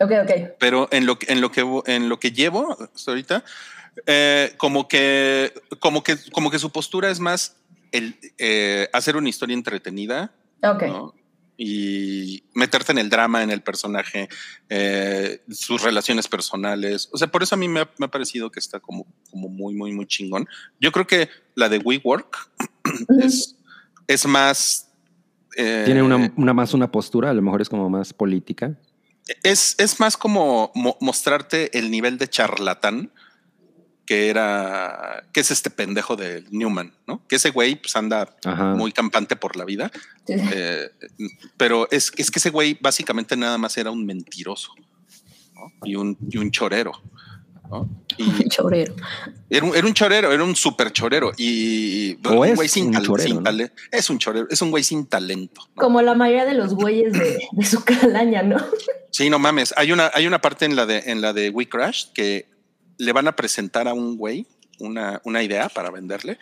Ok, 0.00 0.12
ok. 0.22 0.30
pero 0.58 0.88
en 0.90 1.06
lo, 1.06 1.18
que- 1.18 1.32
en 1.32 1.40
lo 1.40 1.50
que 1.52 1.62
en 1.86 2.08
lo 2.08 2.18
que 2.18 2.32
llevo 2.32 2.76
hasta 2.94 3.10
ahorita, 3.12 3.44
eh, 4.06 4.52
como 4.56 4.88
que 4.88 5.52
como 5.78 6.02
que 6.02 6.16
como 6.32 6.50
que 6.50 6.58
su 6.58 6.70
postura 6.70 7.10
es 7.10 7.20
más 7.20 7.56
el 7.92 8.16
eh, 8.38 8.88
hacer 8.92 9.16
una 9.16 9.28
historia 9.28 9.54
entretenida, 9.54 10.32
Ok. 10.62 10.82
¿no? 10.84 11.14
Y 11.58 12.44
meterte 12.54 12.92
en 12.92 12.98
el 12.98 13.08
drama, 13.08 13.42
en 13.42 13.50
el 13.50 13.62
personaje, 13.62 14.28
eh, 14.68 15.40
sus 15.48 15.82
relaciones 15.82 16.28
personales. 16.28 17.08
O 17.12 17.16
sea, 17.18 17.28
por 17.28 17.42
eso 17.42 17.54
a 17.54 17.58
mí 17.58 17.66
me 17.68 17.80
ha, 17.80 17.90
me 17.98 18.06
ha 18.06 18.10
parecido 18.10 18.50
que 18.50 18.60
está 18.60 18.78
como, 18.80 19.06
como 19.30 19.48
muy, 19.48 19.74
muy, 19.74 19.92
muy 19.92 20.06
chingón. 20.06 20.46
Yo 20.80 20.92
creo 20.92 21.06
que 21.06 21.30
la 21.54 21.68
de 21.70 21.78
WeWork 21.78 22.50
es, 23.20 23.56
es 24.06 24.26
más. 24.26 24.90
eh, 25.56 25.82
tiene 25.86 26.02
una, 26.02 26.32
una 26.36 26.52
más 26.52 26.74
una 26.74 26.92
postura, 26.92 27.30
a 27.30 27.34
lo 27.34 27.40
mejor 27.42 27.62
es 27.62 27.68
como 27.70 27.88
más 27.88 28.12
política. 28.12 28.78
Es, 29.42 29.74
es 29.78 29.98
más 29.98 30.16
como 30.16 30.70
mo- 30.74 30.96
mostrarte 31.00 31.76
el 31.78 31.90
nivel 31.90 32.18
de 32.18 32.28
charlatán 32.28 33.10
que 34.06 34.28
era, 34.28 35.24
que 35.32 35.40
es 35.40 35.50
este 35.50 35.68
pendejo 35.68 36.14
de 36.16 36.44
Newman, 36.50 36.94
¿no? 37.06 37.26
Que 37.26 37.36
ese 37.36 37.50
güey 37.50 37.74
pues 37.74 37.96
anda 37.96 38.34
Ajá. 38.44 38.74
muy 38.74 38.92
campante 38.92 39.34
por 39.36 39.56
la 39.56 39.64
vida, 39.64 39.90
eh, 40.28 40.88
pero 41.56 41.88
es, 41.90 42.12
es 42.16 42.30
que 42.30 42.38
ese 42.38 42.50
güey 42.50 42.78
básicamente 42.80 43.36
nada 43.36 43.58
más 43.58 43.76
era 43.76 43.90
un 43.90 44.06
mentiroso 44.06 44.70
¿no? 45.54 45.72
y, 45.84 45.96
un, 45.96 46.16
y 46.30 46.38
un 46.38 46.50
chorero. 46.50 46.92
¿no? 47.70 47.88
Y 48.18 48.48
Chorero. 48.48 48.94
era 49.50 49.66
un, 49.66 49.76
era 49.76 49.86
un 49.86 49.92
chorero, 49.92 50.32
era 50.32 50.42
un 50.42 50.56
súper 50.56 50.90
chorero 50.92 51.32
y 51.36 52.16
O 52.24 52.40
un 52.40 52.46
es 52.48 52.54
güey 52.56 52.68
sin, 52.68 52.86
un 52.86 52.92
tal- 52.92 53.04
chorero, 53.04 53.26
sin 53.28 53.36
¿no? 53.38 53.42
tale- 53.42 53.72
es 53.92 54.08
un 54.08 54.18
chorero, 54.18 54.46
es 54.48 54.62
un 54.62 54.70
güey 54.70 54.82
sin 54.84 55.04
talento. 55.06 55.60
¿no? 55.74 55.82
Como 55.82 56.00
la 56.00 56.14
mayoría 56.14 56.46
de 56.46 56.54
los 56.54 56.74
güeyes 56.74 57.12
de, 57.12 57.40
de 57.50 57.64
su 57.66 57.84
calaña, 57.84 58.42
¿no? 58.42 58.56
Sí, 59.10 59.28
no 59.28 59.38
mames. 59.38 59.74
Hay 59.76 59.92
una, 59.92 60.10
hay 60.14 60.26
una 60.26 60.40
parte 60.40 60.64
en 60.64 60.76
la 60.76 60.86
de 60.86 61.02
en 61.06 61.20
la 61.20 61.32
de 61.34 61.50
We 61.50 61.68
Crash 61.68 62.06
que 62.14 62.48
le 62.98 63.12
van 63.12 63.28
a 63.28 63.36
presentar 63.36 63.88
a 63.88 63.94
un 63.94 64.16
güey 64.16 64.46
una, 64.78 65.20
una 65.24 65.42
idea 65.42 65.68
para 65.68 65.90
venderle. 65.90 66.38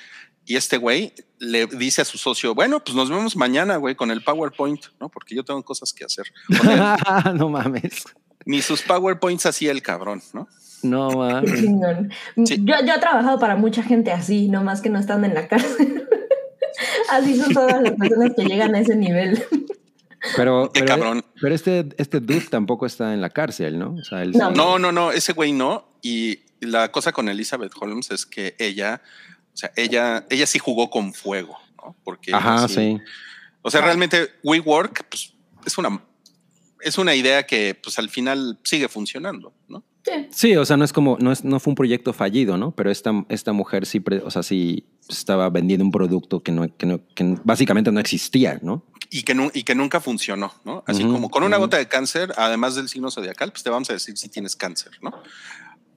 Y 0.47 0.57
este 0.57 0.77
güey 0.77 1.15
le 1.39 1.67
dice 1.67 2.03
a 2.03 2.05
su 2.05 2.19
socio, 2.19 2.55
bueno, 2.55 2.83
pues 2.85 2.95
nos 2.95 3.09
vemos 3.09 3.35
mañana, 3.37 3.77
güey, 3.77 3.95
con 3.95 4.11
el 4.11 4.23
PowerPoint, 4.23 4.85
¿no? 5.01 5.09
Porque 5.09 5.35
yo 5.35 5.43
tengo 5.45 5.63
cosas 5.63 5.93
que 5.93 6.05
hacer. 6.05 6.27
No 7.35 7.49
mames. 7.49 8.05
ni 8.45 8.61
sus 8.61 8.83
PowerPoints 8.83 9.47
hacía 9.47 9.71
el 9.71 9.83
cabrón, 9.83 10.23
¿no? 10.35 10.49
No 10.83 11.11
mames. 11.13 11.61
Sí. 11.61 12.57
Yo, 12.63 12.75
yo 12.85 12.95
he 12.95 13.01
trabajado 13.01 13.39
para 13.39 13.57
mucha 13.57 13.83
gente 13.83 14.13
así, 14.13 14.49
nomás 14.49 14.83
que 14.83 14.91
no 14.91 14.99
están 14.99 15.25
en 15.25 15.33
la 15.33 15.49
cárcel. 15.49 16.07
así 17.11 17.37
son 17.37 17.55
todas 17.55 17.81
las 17.83 17.93
personas 17.93 18.33
que 18.37 18.45
llegan 18.45 18.75
a 18.75 18.81
ese 18.81 18.97
nivel. 18.97 19.43
Pero, 20.37 20.71
Qué 20.73 20.81
pero, 20.81 20.87
cabrón. 20.95 21.25
pero 21.41 21.55
este, 21.55 21.87
este 21.97 22.21
dude 22.21 22.47
tampoco 22.51 22.85
está 22.87 23.15
en 23.15 23.21
la 23.23 23.31
cárcel, 23.31 23.79
¿no? 23.79 23.95
O 23.95 24.05
sea, 24.05 24.23
él 24.23 24.33
No. 24.33 24.51
No, 24.51 24.79
no, 24.79 24.93
no, 24.93 25.11
ese 25.11 25.33
güey 25.33 25.53
no. 25.53 25.87
Y 26.03 26.41
la 26.61 26.91
cosa 26.93 27.13
con 27.13 27.29
Elizabeth 27.29 27.73
Holmes 27.81 28.11
es 28.11 28.27
que 28.27 28.55
ella, 28.59 29.03
o 29.53 29.57
sea, 29.57 29.73
ella, 29.77 30.27
ella 30.31 30.47
sí 30.47 30.59
jugó 30.59 30.91
con 30.91 31.13
fuego, 31.15 31.59
¿no? 31.77 31.97
Porque 32.05 32.35
Ajá, 32.35 32.67
sí. 32.69 32.99
O 33.63 33.71
sea, 33.71 33.81
Ah. 33.81 33.85
realmente 33.85 34.29
WeWork 34.43 35.07
pues, 35.09 35.33
es 35.67 35.79
una 35.79 36.03
es 36.81 36.99
una 36.99 37.15
idea 37.15 37.45
que 37.47 37.75
pues 37.83 37.99
al 37.99 38.11
final 38.11 38.59
sigue 38.63 38.89
funcionando, 38.89 39.55
¿no? 39.69 39.83
Sí. 40.05 40.29
Sí, 40.31 40.57
o 40.57 40.67
sea, 40.67 40.77
no 40.77 40.85
es 40.85 40.93
como, 40.93 41.17
no, 41.19 41.33
es, 41.33 41.43
no 41.43 41.59
fue 41.59 41.71
un 41.71 41.77
proyecto 41.77 42.13
fallido, 42.13 42.59
¿no? 42.59 42.73
Pero 42.73 42.91
esta, 42.91 43.25
esta 43.31 43.55
mujer 43.55 43.87
sí, 43.87 44.01
pre- 44.01 44.21
o 44.21 44.31
sea, 44.31 44.43
sí 44.43 44.85
estaba 45.09 45.49
vendiendo 45.49 45.83
un 45.83 45.91
producto 45.91 46.43
que, 46.43 46.53
no, 46.53 46.77
que, 46.77 46.85
no, 46.85 47.01
que 47.15 47.39
básicamente 47.43 47.91
no 47.91 48.01
existía, 48.01 48.59
¿no? 48.61 48.85
Y 49.09 49.23
que, 49.23 49.35
nu- 49.35 49.51
y 49.55 49.63
que 49.63 49.75
nunca 49.75 49.99
funcionó, 50.03 50.53
¿no? 50.67 50.85
Así 50.87 51.05
como 51.05 51.31
con 51.31 51.43
una 51.43 51.57
gota 51.57 51.79
de 51.79 51.89
cáncer, 51.89 52.35
además 52.37 52.75
del 52.75 52.91
signo 52.91 53.11
zodiacal, 53.11 53.51
pues 53.51 53.63
te 53.63 53.71
vamos 53.71 53.89
a 53.89 53.95
decir 53.95 54.19
si 54.19 54.29
tienes 54.29 54.55
cáncer, 54.55 54.93
¿no? 55.01 55.23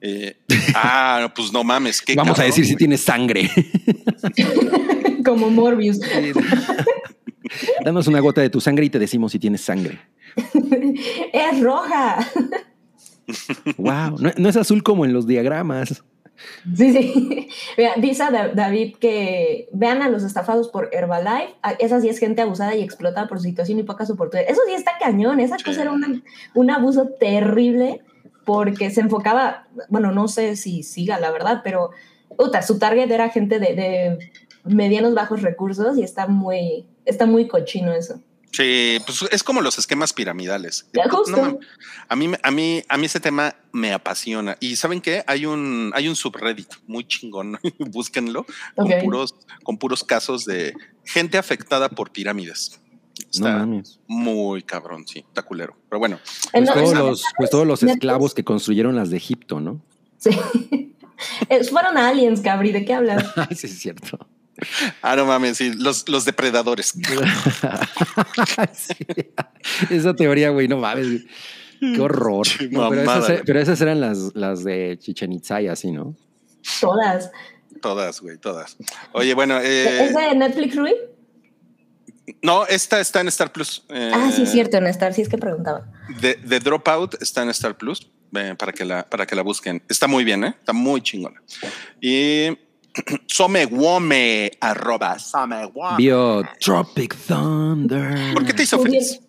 Eh, 0.00 0.36
ah, 0.74 1.32
pues 1.34 1.52
no 1.52 1.64
mames. 1.64 2.00
qué 2.02 2.14
Vamos 2.14 2.38
a 2.38 2.44
decir 2.44 2.64
si 2.64 2.72
güey. 2.72 2.78
tienes 2.78 3.00
sangre. 3.00 3.50
Como 5.24 5.50
Morbius. 5.50 5.98
Danos 7.84 8.06
una 8.06 8.20
gota 8.20 8.40
de 8.40 8.50
tu 8.50 8.60
sangre 8.60 8.84
y 8.84 8.90
te 8.90 8.98
decimos 8.98 9.32
si 9.32 9.38
tienes 9.38 9.62
sangre. 9.62 9.98
es 11.32 11.60
roja. 11.60 12.18
Wow, 13.76 14.18
no, 14.18 14.30
no 14.36 14.48
es 14.48 14.56
azul 14.56 14.82
como 14.82 15.04
en 15.04 15.12
los 15.12 15.26
diagramas. 15.26 16.02
Sí, 16.76 16.92
sí. 16.92 17.48
Mira, 17.76 17.94
dice 17.96 18.22
Da- 18.30 18.48
David 18.54 18.96
que 19.00 19.68
vean 19.72 20.02
a 20.02 20.08
los 20.08 20.22
estafados 20.22 20.68
por 20.68 20.88
Herbalife. 20.92 21.54
A- 21.62 21.72
Esa 21.72 22.00
sí 22.00 22.08
es 22.08 22.18
gente 22.18 22.42
abusada 22.42 22.74
y 22.76 22.82
explotada 22.82 23.26
por 23.28 23.38
su 23.38 23.44
situación 23.44 23.78
y 23.78 23.82
pocas 23.82 24.08
oportunidades. 24.10 24.52
Eso 24.52 24.62
sí 24.66 24.74
está 24.74 24.92
cañón. 25.00 25.40
Esa 25.40 25.58
Sí. 25.58 25.64
cosa 25.64 25.82
era 25.82 25.92
una- 25.92 26.22
un 26.54 26.70
abuso 26.70 27.08
terrible 27.18 28.00
porque 28.48 28.90
se 28.90 29.02
enfocaba, 29.02 29.68
bueno, 29.90 30.10
no 30.10 30.26
sé 30.26 30.56
si 30.56 30.82
siga 30.82 31.20
la 31.20 31.30
verdad, 31.30 31.60
pero 31.62 31.90
su 32.66 32.78
target 32.78 33.10
era 33.10 33.28
gente 33.28 33.58
de, 33.58 33.74
de 33.74 34.30
medianos 34.64 35.12
bajos 35.12 35.42
recursos 35.42 35.98
y 35.98 36.02
está 36.02 36.26
muy, 36.26 36.86
está 37.04 37.26
muy 37.26 37.46
cochino 37.46 37.92
eso. 37.92 38.22
Sí, 38.50 39.00
pues 39.04 39.22
es 39.30 39.42
como 39.42 39.60
los 39.60 39.76
esquemas 39.76 40.14
piramidales. 40.14 40.88
No 40.94 41.58
a 42.08 42.16
mí, 42.16 42.30
a 42.42 42.50
mí, 42.50 42.82
a 42.88 42.96
mí 42.96 43.04
ese 43.04 43.20
tema 43.20 43.54
me 43.70 43.92
apasiona. 43.92 44.56
Y 44.60 44.76
saben 44.76 45.02
qué? 45.02 45.24
Hay 45.26 45.44
un, 45.44 45.92
hay 45.94 46.08
un 46.08 46.16
subreddit 46.16 46.72
muy 46.86 47.06
chingón. 47.06 47.58
Búsquenlo 47.78 48.46
con 48.74 48.88
puros, 49.02 49.34
con 49.62 49.76
puros 49.76 50.04
casos 50.04 50.46
de 50.46 50.72
gente 51.04 51.36
afectada 51.36 51.90
por 51.90 52.12
pirámides. 52.12 52.80
No 53.38 53.48
mames. 53.50 54.00
muy 54.06 54.62
cabrón, 54.62 55.06
sí, 55.06 55.20
está 55.26 55.42
culero. 55.42 55.76
Pero 55.88 55.98
bueno, 56.00 56.16
Eh, 56.16 56.62
Pues 56.62 56.64
no, 56.66 56.72
todos 56.74 56.90
esa- 56.92 56.98
los, 57.02 57.22
pues 57.36 57.50
todos 57.50 57.66
los 57.66 57.82
esclavos 57.82 58.34
que 58.34 58.44
construyeron 58.44 58.96
las 58.96 59.10
de 59.10 59.16
Egipto, 59.18 59.60
¿no? 59.60 59.80
Sí. 60.18 60.30
Fueron 61.70 61.98
aliens, 61.98 62.40
cabri, 62.40 62.72
¿de 62.72 62.84
qué 62.84 62.94
hablas? 62.94 63.24
sí, 63.56 63.66
es 63.66 63.78
cierto. 63.78 64.18
Ah, 65.02 65.14
no 65.14 65.24
mames, 65.26 65.56
sí, 65.58 65.72
los, 65.74 66.08
los 66.08 66.24
depredadores. 66.24 66.94
Sí. 68.72 68.94
Esa 69.90 70.14
teoría, 70.14 70.50
güey, 70.50 70.68
no 70.68 70.78
mames. 70.78 71.24
Qué 71.80 72.00
horror. 72.00 72.46
No, 72.70 72.88
pero, 72.90 73.02
esas, 73.02 73.26
güey. 73.26 73.40
pero 73.44 73.60
esas 73.60 73.80
eran 73.80 74.00
las, 74.00 74.34
las 74.34 74.64
de 74.64 74.96
Chichen 75.00 75.32
Itza 75.32 75.62
y 75.62 75.68
así, 75.68 75.92
¿no? 75.92 76.16
Todas. 76.80 77.30
Todas, 77.80 78.20
güey, 78.20 78.36
todas. 78.38 78.76
Oye, 79.12 79.34
bueno, 79.34 79.58
¿Es 79.58 80.10
eh, 80.10 80.12
de 80.30 80.34
Netflix, 80.36 80.74
Rui? 80.76 80.94
No, 82.42 82.66
esta 82.66 83.00
está 83.00 83.20
en 83.20 83.28
Star 83.28 83.52
Plus. 83.52 83.84
Eh, 83.88 84.10
Ah, 84.14 84.30
sí, 84.34 84.42
es 84.42 84.50
cierto, 84.52 84.76
en 84.76 84.86
Star, 84.88 85.14
sí 85.14 85.22
es 85.22 85.28
que 85.28 85.38
preguntaba. 85.38 85.86
The, 86.20 86.34
The 86.36 86.60
Dropout 86.60 87.20
está 87.22 87.42
en 87.42 87.50
Star 87.50 87.76
Plus 87.76 88.10
eh, 88.34 88.54
para, 88.58 88.72
que 88.72 88.84
la, 88.84 89.08
para 89.08 89.26
que 89.26 89.34
la 89.36 89.42
busquen. 89.42 89.82
Está 89.88 90.06
muy 90.06 90.24
bien, 90.24 90.44
¿eh? 90.44 90.54
Está 90.58 90.72
muy 90.72 91.00
chingona. 91.02 91.40
Y 92.00 92.48
somewome, 93.26 94.50
arroba 94.60 95.18
somewome. 95.18 95.96
Vio 95.96 96.42
Tropic 96.60 97.16
Thunder. 97.26 98.34
¿Por 98.34 98.44
qué 98.44 98.52
te 98.52 98.62
hizo 98.64 98.78
feliz? 98.80 99.20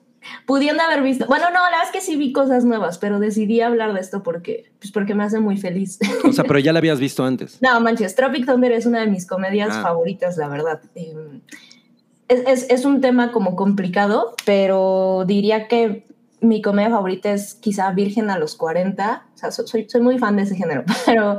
Pudiendo 0.46 0.84
haber 0.84 1.02
visto. 1.02 1.26
Bueno, 1.26 1.46
no, 1.50 1.56
la 1.56 1.70
verdad 1.70 1.84
es 1.86 1.92
que 1.92 2.02
sí 2.02 2.16
vi 2.16 2.32
cosas 2.32 2.64
nuevas, 2.64 2.98
pero 3.00 3.20
decidí 3.20 3.62
hablar 3.62 3.94
de 3.94 4.00
esto 4.00 4.22
porque, 4.22 4.72
pues 4.80 4.92
porque 4.92 5.16
me 5.16 5.24
hace 5.24 5.40
muy 5.40 5.58
feliz. 5.58 5.98
O 6.24 6.32
sea, 6.34 6.44
pero 6.44 6.60
ya 6.60 6.72
la 6.74 6.80
habías 6.80 7.00
visto 7.00 7.24
antes. 7.24 7.58
No, 7.62 7.80
manches, 7.82 8.16
Tropic 8.16 8.46
Thunder 8.46 8.72
es 8.74 8.86
una 8.86 9.00
de 9.00 9.08
mis 9.08 9.26
comedias 9.26 9.70
Ah. 9.72 9.82
favoritas, 9.82 10.38
la 10.38 10.48
verdad. 10.48 10.82
Eh, 10.96 11.16
Es, 12.30 12.42
es- 12.48 12.68
es 12.70 12.86
un 12.86 13.02
tema 13.02 13.32
como 13.34 13.56
complicado, 13.58 14.36
pero 14.46 15.26
diría 15.28 15.68
que 15.68 16.06
mi 16.42 16.62
comedia 16.62 16.90
favorita 16.90 17.34
es 17.34 17.56
quizá 17.56 17.92
Virgen 17.92 18.30
a 18.30 18.38
los 18.40 18.56
40. 18.56 19.26
O 19.34 19.38
sea, 19.38 19.52
so- 19.52 19.68
soy, 19.68 19.90
soy 19.90 20.00
muy 20.02 20.18
fan 20.18 20.38
de 20.38 20.44
ese 20.44 20.56
género, 20.56 20.84
pero, 21.06 21.38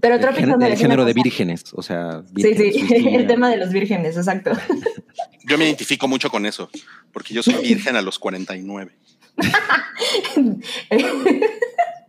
pero 0.00 0.14
El, 0.14 0.34
gen- 0.34 0.50
Thunder 0.50 0.70
el 0.72 0.78
género 0.78 1.04
de 1.04 1.12
vírgenes. 1.12 1.64
O 1.74 1.82
sea, 1.82 2.22
Sí, 2.28 2.32
vírgenes, 2.54 2.74
sí, 2.74 3.08
el 3.14 3.26
tema 3.26 3.50
de 3.50 3.58
los 3.58 3.70
vírgenes, 3.70 4.16
exacto. 4.16 4.52
Yo 5.46 5.58
me 5.58 5.64
identifico 5.66 6.06
mucho 6.08 6.30
con 6.30 6.46
eso, 6.46 6.70
porque 7.12 7.34
yo 7.34 7.42
soy 7.42 7.54
virgen 7.56 7.96
a 7.96 8.02
los 8.02 8.18
49. 8.20 8.92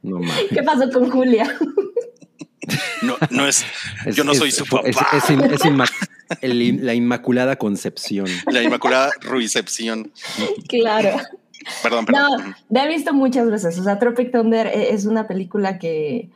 No. 0.04 0.20
¿Qué 0.50 0.64
pasó 0.64 0.90
con 0.92 1.10
Julia? 1.10 1.58
No, 3.02 3.16
no 3.32 3.48
es, 3.48 3.66
Es- 4.06 4.16
yo 4.16 4.24
no 4.24 4.34
es- 4.34 4.38
soy 4.38 4.52
su 4.52 4.64
es- 4.64 4.70
papá. 4.70 5.08
es 5.14 5.30
es 5.30 5.66
el 6.42 6.86
la 6.86 6.94
Inmaculada 6.94 7.56
Concepción. 7.58 8.28
La 8.52 8.62
Inmaculada 8.64 9.12
Ruicepción. 9.22 10.12
claro. 10.68 11.18
Perdón, 11.84 12.06
perdón. 12.06 12.24
No, 12.48 12.56
la 12.70 12.86
he 12.86 12.88
visto 12.88 13.14
muchas 13.14 13.50
veces. 13.50 13.78
O 13.78 13.84
sea, 13.84 14.00
Tropic 14.00 14.32
Thunder 14.32 14.68
e- 14.68 14.94
es 14.94 15.06
una 15.06 15.28
película 15.28 15.78
que, 15.78 16.30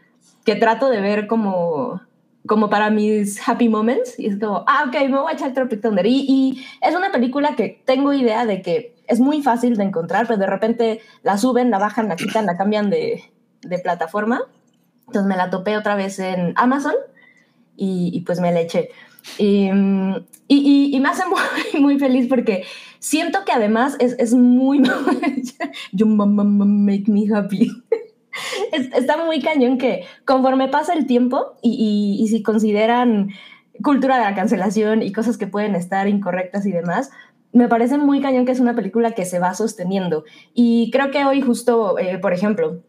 que 0.44 0.56
trato 0.56 0.90
de 0.90 1.02
ver 1.02 1.26
como, 1.26 2.02
como 2.46 2.70
para 2.70 2.92
mis 2.92 3.40
happy 3.48 3.68
moments. 3.70 4.20
Y 4.20 4.28
es 4.28 4.40
como, 4.40 4.64
ah, 4.68 4.86
ok, 4.88 5.10
me 5.10 5.18
voy 5.20 5.32
a 5.32 5.36
echar 5.36 5.54
Tropic 5.54 5.82
Thunder. 5.82 6.06
Y, 6.06 6.26
y 6.28 6.66
es 6.82 6.96
una 6.96 7.12
película 7.12 7.56
que 7.56 7.82
tengo 7.86 8.14
idea 8.14 8.46
de 8.46 8.62
que 8.62 8.96
es 9.08 9.20
muy 9.20 9.42
fácil 9.42 9.78
de 9.78 9.84
encontrar, 9.84 10.28
pero 10.28 10.40
de 10.40 10.48
repente 10.48 11.02
la 11.24 11.38
suben, 11.38 11.72
la 11.72 11.80
bajan, 11.80 12.08
la 12.08 12.16
quitan, 12.16 12.46
la 12.46 12.58
cambian 12.58 12.90
de, 12.90 13.24
de 13.62 13.80
plataforma. 13.80 14.44
Entonces 15.08 15.28
me 15.28 15.38
la 15.38 15.50
topé 15.50 15.78
otra 15.78 15.96
vez 15.96 16.20
en 16.20 16.54
Amazon 16.56 16.96
y, 17.76 18.12
y 18.14 18.22
pues 18.22 18.40
me 18.40 18.52
la 18.52 18.62
eché. 18.62 18.90
Mm, 19.40 20.16
y- 20.48 20.90
y- 20.92 20.96
y 20.96 21.00
me 21.00 21.10
hace 21.10 21.24
muy, 21.74 21.82
muy 21.82 22.00
feliz 22.00 22.28
porque 22.28 22.64
siento 23.00 23.40
que 23.46 23.52
además 23.52 23.96
es, 24.00 24.16
es 24.20 24.34
muy... 24.34 24.82
you 25.92 26.06
ma- 26.06 26.26
ma- 26.26 26.44
ma- 26.44 26.66
make 26.66 27.06
me 27.08 27.26
happy. 27.34 27.72
Es- 28.74 28.92
está 28.94 29.24
muy 29.24 29.42
cañón 29.42 29.78
que 29.78 30.04
conforme 30.26 30.68
pasa 30.68 30.94
el 30.94 31.06
tiempo 31.08 31.54
y- 31.62 32.18
y 32.20 32.28
si 32.28 32.44
consideran 32.44 33.30
cultura 33.82 34.18
de 34.18 34.26
la 34.26 34.36
cancelación 34.36 35.02
y 35.02 35.12
cosas 35.14 35.38
que 35.38 35.48
pueden 35.48 35.74
estar 35.76 36.08
incorrectas 36.10 36.66
y 36.66 36.72
demás, 36.72 37.12
me 37.54 37.70
parece 37.70 37.98
muy 37.98 38.20
cañón 38.22 38.46
que 38.46 38.52
es 38.52 38.60
una 38.60 38.76
película 38.76 39.12
que 39.14 39.24
se 39.26 39.40
va 39.40 39.54
sosteniendo. 39.54 40.26
Y 40.54 40.92
creo 40.92 41.12
que 41.12 41.24
hoy 41.24 41.42
justo, 41.42 41.98
eh, 41.98 42.18
por 42.18 42.34
ejemplo, 42.34 42.84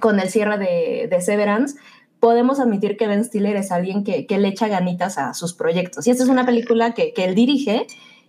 con 0.00 0.18
el 0.18 0.28
cierre 0.28 0.58
de, 0.58 1.06
de 1.08 1.20
Severance, 1.20 1.76
podemos 2.20 2.60
admitir 2.60 2.96
que 2.96 3.06
Ben 3.06 3.24
Stiller 3.24 3.56
es 3.56 3.72
alguien 3.72 4.04
que, 4.04 4.26
le 4.28 4.48
echa 4.48 4.68
ganitas 4.68 5.18
a 5.18 5.34
sus 5.34 5.54
proyectos. 5.54 6.06
Y 6.06 6.10
esta 6.10 6.22
es 6.22 6.28
una 6.28 6.46
película 6.46 6.92
que, 6.92 7.12
él 7.16 7.34
dirige 7.34 7.86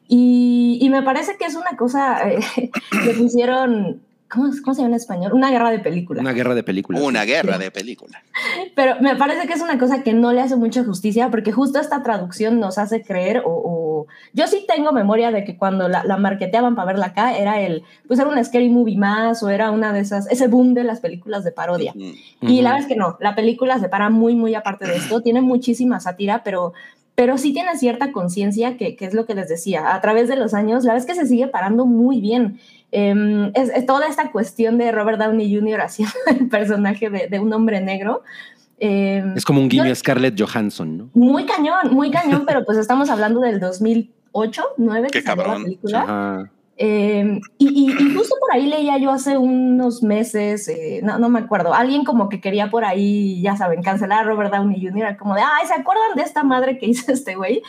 y, 0.07 0.87
me 0.89 1.03
parece 1.03 1.37
que 1.37 1.45
es 1.45 1.55
una 1.55 1.77
cosa 1.77 2.29
eh, 2.29 2.39
que 3.03 3.13
pusieron, 3.13 4.01
¿cómo, 4.31 4.49
¿cómo 4.63 4.73
se 4.73 4.81
llama 4.81 4.95
en 4.95 4.95
español? 4.95 5.33
Una 5.33 5.51
guerra 5.51 5.71
de 5.71 5.79
películas. 5.79 6.21
Una 6.21 6.31
guerra 6.33 6.55
de 6.55 6.63
películas. 6.63 7.01
Una 7.01 7.25
guerra 7.25 7.57
de 7.57 7.71
película. 7.71 8.23
Pero 8.75 8.95
me 9.01 9.15
parece 9.15 9.47
que 9.47 9.53
es 9.53 9.61
una 9.61 9.77
cosa 9.77 10.03
que 10.03 10.13
no 10.13 10.31
le 10.31 10.41
hace 10.41 10.55
mucha 10.55 10.83
justicia 10.83 11.29
porque 11.29 11.51
justo 11.51 11.79
esta 11.79 12.01
traducción 12.03 12.59
nos 12.59 12.77
hace 12.77 13.01
creer 13.03 13.43
o... 13.45 13.49
o- 13.51 14.07
yo 14.33 14.47
sí 14.47 14.65
tengo 14.67 14.91
memoria 14.93 15.31
de 15.31 15.43
que 15.43 15.57
cuando 15.57 15.87
la, 15.87 16.03
la 16.03 16.17
marketeaban 16.17 16.75
para 16.75 16.87
verla 16.87 17.07
acá 17.07 17.37
era 17.37 17.61
el, 17.61 17.83
pues 18.07 18.19
era 18.19 18.29
un 18.29 18.43
scary 18.43 18.69
movie 18.69 18.97
más 18.97 19.43
o 19.43 19.49
era 19.49 19.69
una 19.71 19.93
de 19.93 19.99
esas, 19.99 20.27
ese 20.31 20.47
boom 20.47 20.73
de 20.73 20.83
las 20.83 20.99
películas 21.01 21.43
de 21.43 21.51
parodia. 21.51 21.93
Mm. 21.95 22.47
Y 22.47 22.61
la 22.61 22.71
verdad 22.71 22.81
es 22.81 22.87
que 22.87 22.95
no, 22.95 23.17
la 23.19 23.35
película 23.35 23.77
se 23.79 23.89
para 23.89 24.09
muy, 24.09 24.35
muy 24.35 24.55
aparte 24.55 24.87
de 24.87 24.95
esto, 24.95 25.21
tiene 25.21 25.41
muchísima 25.41 25.99
sátira, 25.99 26.41
pero, 26.43 26.73
pero 27.15 27.37
sí 27.37 27.53
tiene 27.53 27.77
cierta 27.77 28.11
conciencia, 28.11 28.77
que, 28.77 28.95
que 28.95 29.05
es 29.05 29.13
lo 29.13 29.25
que 29.25 29.35
les 29.35 29.47
decía, 29.49 29.93
a 29.93 30.01
través 30.01 30.27
de 30.27 30.35
los 30.35 30.53
años, 30.53 30.83
la 30.83 30.93
verdad 30.93 31.07
es 31.09 31.15
que 31.15 31.21
se 31.21 31.27
sigue 31.27 31.47
parando 31.47 31.85
muy 31.85 32.21
bien. 32.21 32.59
Em, 32.91 33.51
es, 33.55 33.69
es 33.69 33.85
toda 33.85 34.07
esta 34.07 34.31
cuestión 34.31 34.77
de 34.77 34.91
Robert 34.91 35.19
Downey 35.19 35.53
Jr. 35.55 35.81
haciendo 35.85 36.13
el 36.27 36.47
personaje 36.49 37.09
de, 37.09 37.27
de 37.27 37.39
un 37.39 37.51
hombre 37.53 37.79
negro. 37.81 38.23
em, 38.79 39.35
Es 39.37 39.45
como 39.45 39.61
un 39.61 39.69
guiño 39.69 39.91
a 39.91 39.95
Scarlett 39.95 40.39
Johansson, 40.39 40.97
¿no? 40.97 41.09
muy 41.13 41.45
cañón, 41.45 41.93
muy 41.93 42.11
cañón, 42.19 42.43
pero 42.45 42.65
pues 42.65 42.77
estamos 42.77 43.09
hablando 43.09 43.39
del 43.39 43.59
2008, 43.59 44.63
9, 44.77 45.07
Qué 45.11 45.19
que 45.19 45.25
salió 45.25 45.43
la 45.43 45.45
cabrón. 45.47 45.63
película. 45.63 46.01
Ajá. 46.01 46.51
Eh, 46.83 47.39
y, 47.59 47.67
y- 47.67 47.91
y 47.91 48.15
justo 48.15 48.35
por 48.39 48.53
ahí 48.53 48.65
leía 48.65 48.97
yo 48.97 49.11
hace 49.11 49.37
unos 49.37 50.01
meses, 50.01 50.67
eh, 50.67 51.01
no, 51.03 51.19
no 51.19 51.29
me 51.29 51.37
acuerdo, 51.39 51.75
alguien 51.75 52.03
como 52.03 52.27
que 52.27 52.41
quería 52.41 52.71
por 52.71 52.85
ahí, 52.85 53.39
ya 53.43 53.55
saben, 53.55 53.83
cancelar 53.83 54.19
a 54.21 54.23
Robert 54.23 54.51
Downey 54.51 54.83
Jr., 54.83 55.15
como 55.15 55.35
de, 55.35 55.41
ay, 55.41 55.67
¿se 55.67 55.75
acuerdan 55.75 56.15
de 56.15 56.23
esta 56.23 56.41
madre 56.43 56.79
que 56.79 56.87
hizo 56.87 57.11
este 57.11 57.35
güey? 57.35 57.61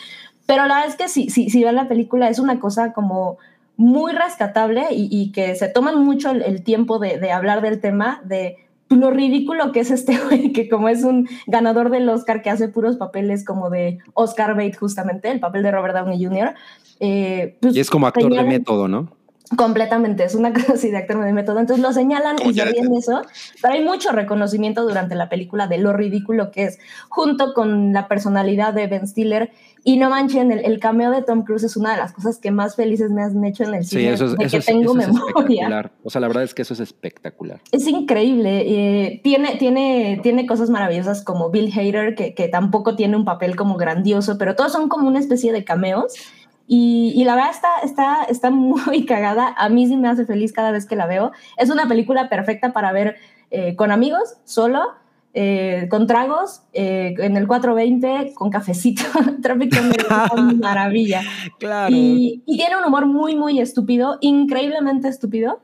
Pero 0.46 0.64
la 0.66 0.76
verdad 0.76 0.88
es 0.90 0.96
que 0.96 1.08
sí, 1.08 1.28
sí, 1.28 1.50
si 1.50 1.62
ven 1.62 1.74
la 1.76 1.88
película 1.88 2.30
es 2.30 2.38
una 2.38 2.58
cosa 2.58 2.94
como 2.94 3.36
muy 3.76 4.12
rescatable 4.12 4.86
y, 4.90 5.08
y 5.10 5.32
que 5.32 5.54
se 5.54 5.68
toman 5.68 6.04
mucho 6.04 6.30
el, 6.30 6.42
el 6.42 6.62
tiempo 6.62 6.98
de, 6.98 7.18
de 7.18 7.32
hablar 7.32 7.62
del 7.62 7.80
tema, 7.80 8.20
de 8.24 8.58
lo 8.96 9.10
ridículo 9.10 9.72
que 9.72 9.80
es 9.80 9.90
este 9.90 10.18
güey, 10.28 10.52
que 10.52 10.68
como 10.68 10.88
es 10.88 11.04
un 11.04 11.28
ganador 11.46 11.90
del 11.90 12.08
Oscar 12.08 12.42
que 12.42 12.50
hace 12.50 12.68
puros 12.68 12.96
papeles 12.96 13.44
como 13.44 13.70
de 13.70 13.98
Oscar 14.14 14.54
Bate 14.54 14.74
justamente, 14.74 15.30
el 15.30 15.40
papel 15.40 15.62
de 15.62 15.70
Robert 15.70 15.94
Downey 15.94 16.22
Jr., 16.24 16.54
eh, 17.04 17.56
pues 17.60 17.74
Y 17.74 17.80
es 17.80 17.90
como 17.90 18.06
actor 18.06 18.32
de 18.32 18.44
método, 18.44 18.86
¿no? 18.86 19.08
Completamente, 19.56 20.24
es 20.24 20.34
una 20.34 20.52
cosa 20.54 20.74
así 20.74 20.90
de 20.90 20.96
actor 20.98 21.22
de 21.24 21.32
método. 21.32 21.58
Entonces 21.58 21.82
lo 21.82 21.92
señalan 21.92 22.36
y 22.44 22.54
se 22.54 22.64
ríen 22.64 22.94
eso, 22.94 23.22
pero 23.60 23.74
hay 23.74 23.84
mucho 23.84 24.12
reconocimiento 24.12 24.82
durante 24.82 25.14
la 25.14 25.28
película 25.28 25.66
de 25.66 25.78
lo 25.78 25.92
ridículo 25.92 26.50
que 26.50 26.64
es, 26.64 26.78
junto 27.08 27.52
con 27.54 27.92
la 27.92 28.08
personalidad 28.08 28.72
de 28.74 28.86
Ben 28.86 29.06
Stiller. 29.06 29.50
Y 29.84 29.96
no 29.96 30.10
manchen, 30.10 30.52
el, 30.52 30.64
el 30.64 30.78
cameo 30.78 31.10
de 31.10 31.22
Tom 31.22 31.42
Cruise 31.42 31.64
es 31.64 31.76
una 31.76 31.90
de 31.90 31.96
las 31.96 32.12
cosas 32.12 32.38
que 32.38 32.52
más 32.52 32.76
felices 32.76 33.10
me 33.10 33.22
han 33.22 33.44
hecho 33.44 33.64
en 33.64 33.74
el 33.74 33.84
Sí, 33.84 33.96
cine, 33.98 34.12
eso 34.12 34.26
es, 34.26 34.36
de 34.36 34.44
eso 34.44 34.52
que 34.52 34.58
es, 34.60 34.66
tengo 34.66 34.92
eso 34.92 35.00
es 35.00 35.06
memoria. 35.08 35.26
espectacular. 35.32 35.90
O 36.04 36.10
sea, 36.10 36.20
la 36.20 36.28
verdad 36.28 36.44
es 36.44 36.54
que 36.54 36.62
eso 36.62 36.72
es 36.74 36.78
espectacular. 36.80 37.60
Es 37.72 37.88
increíble. 37.88 38.62
eh, 38.64 39.20
tiene, 39.24 39.56
tiene, 39.56 40.20
tiene 40.22 40.46
cosas 40.46 40.70
maravillosas 40.70 41.22
como 41.24 41.50
Bill 41.50 41.72
Hader, 41.76 42.14
que, 42.14 42.32
que 42.32 42.46
tampoco 42.46 42.94
tiene 42.94 43.16
un 43.16 43.24
papel 43.24 43.56
como 43.56 43.76
grandioso, 43.76 44.38
pero 44.38 44.54
todos 44.54 44.70
son 44.70 44.88
como 44.88 45.08
una 45.08 45.18
especie 45.18 45.52
de 45.52 45.64
cameos. 45.64 46.14
Y, 46.66 47.12
y 47.16 47.24
la 47.24 47.34
verdad 47.34 47.50
está, 47.50 47.68
está, 47.82 48.24
está 48.24 48.50
muy 48.52 49.04
cagada. 49.06 49.54
A 49.56 49.68
mí 49.68 49.86
sí 49.86 49.96
me 49.96 50.08
hace 50.08 50.26
feliz 50.26 50.52
cada 50.52 50.70
vez 50.70 50.86
que 50.86 50.96
la 50.96 51.06
veo. 51.06 51.32
Es 51.56 51.70
una 51.70 51.86
película 51.88 52.28
perfecta 52.28 52.72
para 52.72 52.92
ver 52.92 53.16
eh, 53.50 53.76
con 53.76 53.92
amigos, 53.92 54.36
solo, 54.44 54.80
eh, 55.34 55.86
con 55.90 56.06
tragos, 56.06 56.62
eh, 56.74 57.14
en 57.18 57.36
el 57.36 57.46
420, 57.46 58.34
con 58.34 58.50
cafecito. 58.50 59.02
Una 60.34 60.52
maravilla. 60.60 61.22
Claro. 61.58 61.94
Y, 61.94 62.42
y 62.46 62.56
tiene 62.56 62.76
un 62.76 62.84
humor 62.84 63.06
muy, 63.06 63.34
muy 63.34 63.60
estúpido, 63.60 64.18
increíblemente 64.20 65.08
estúpido, 65.08 65.60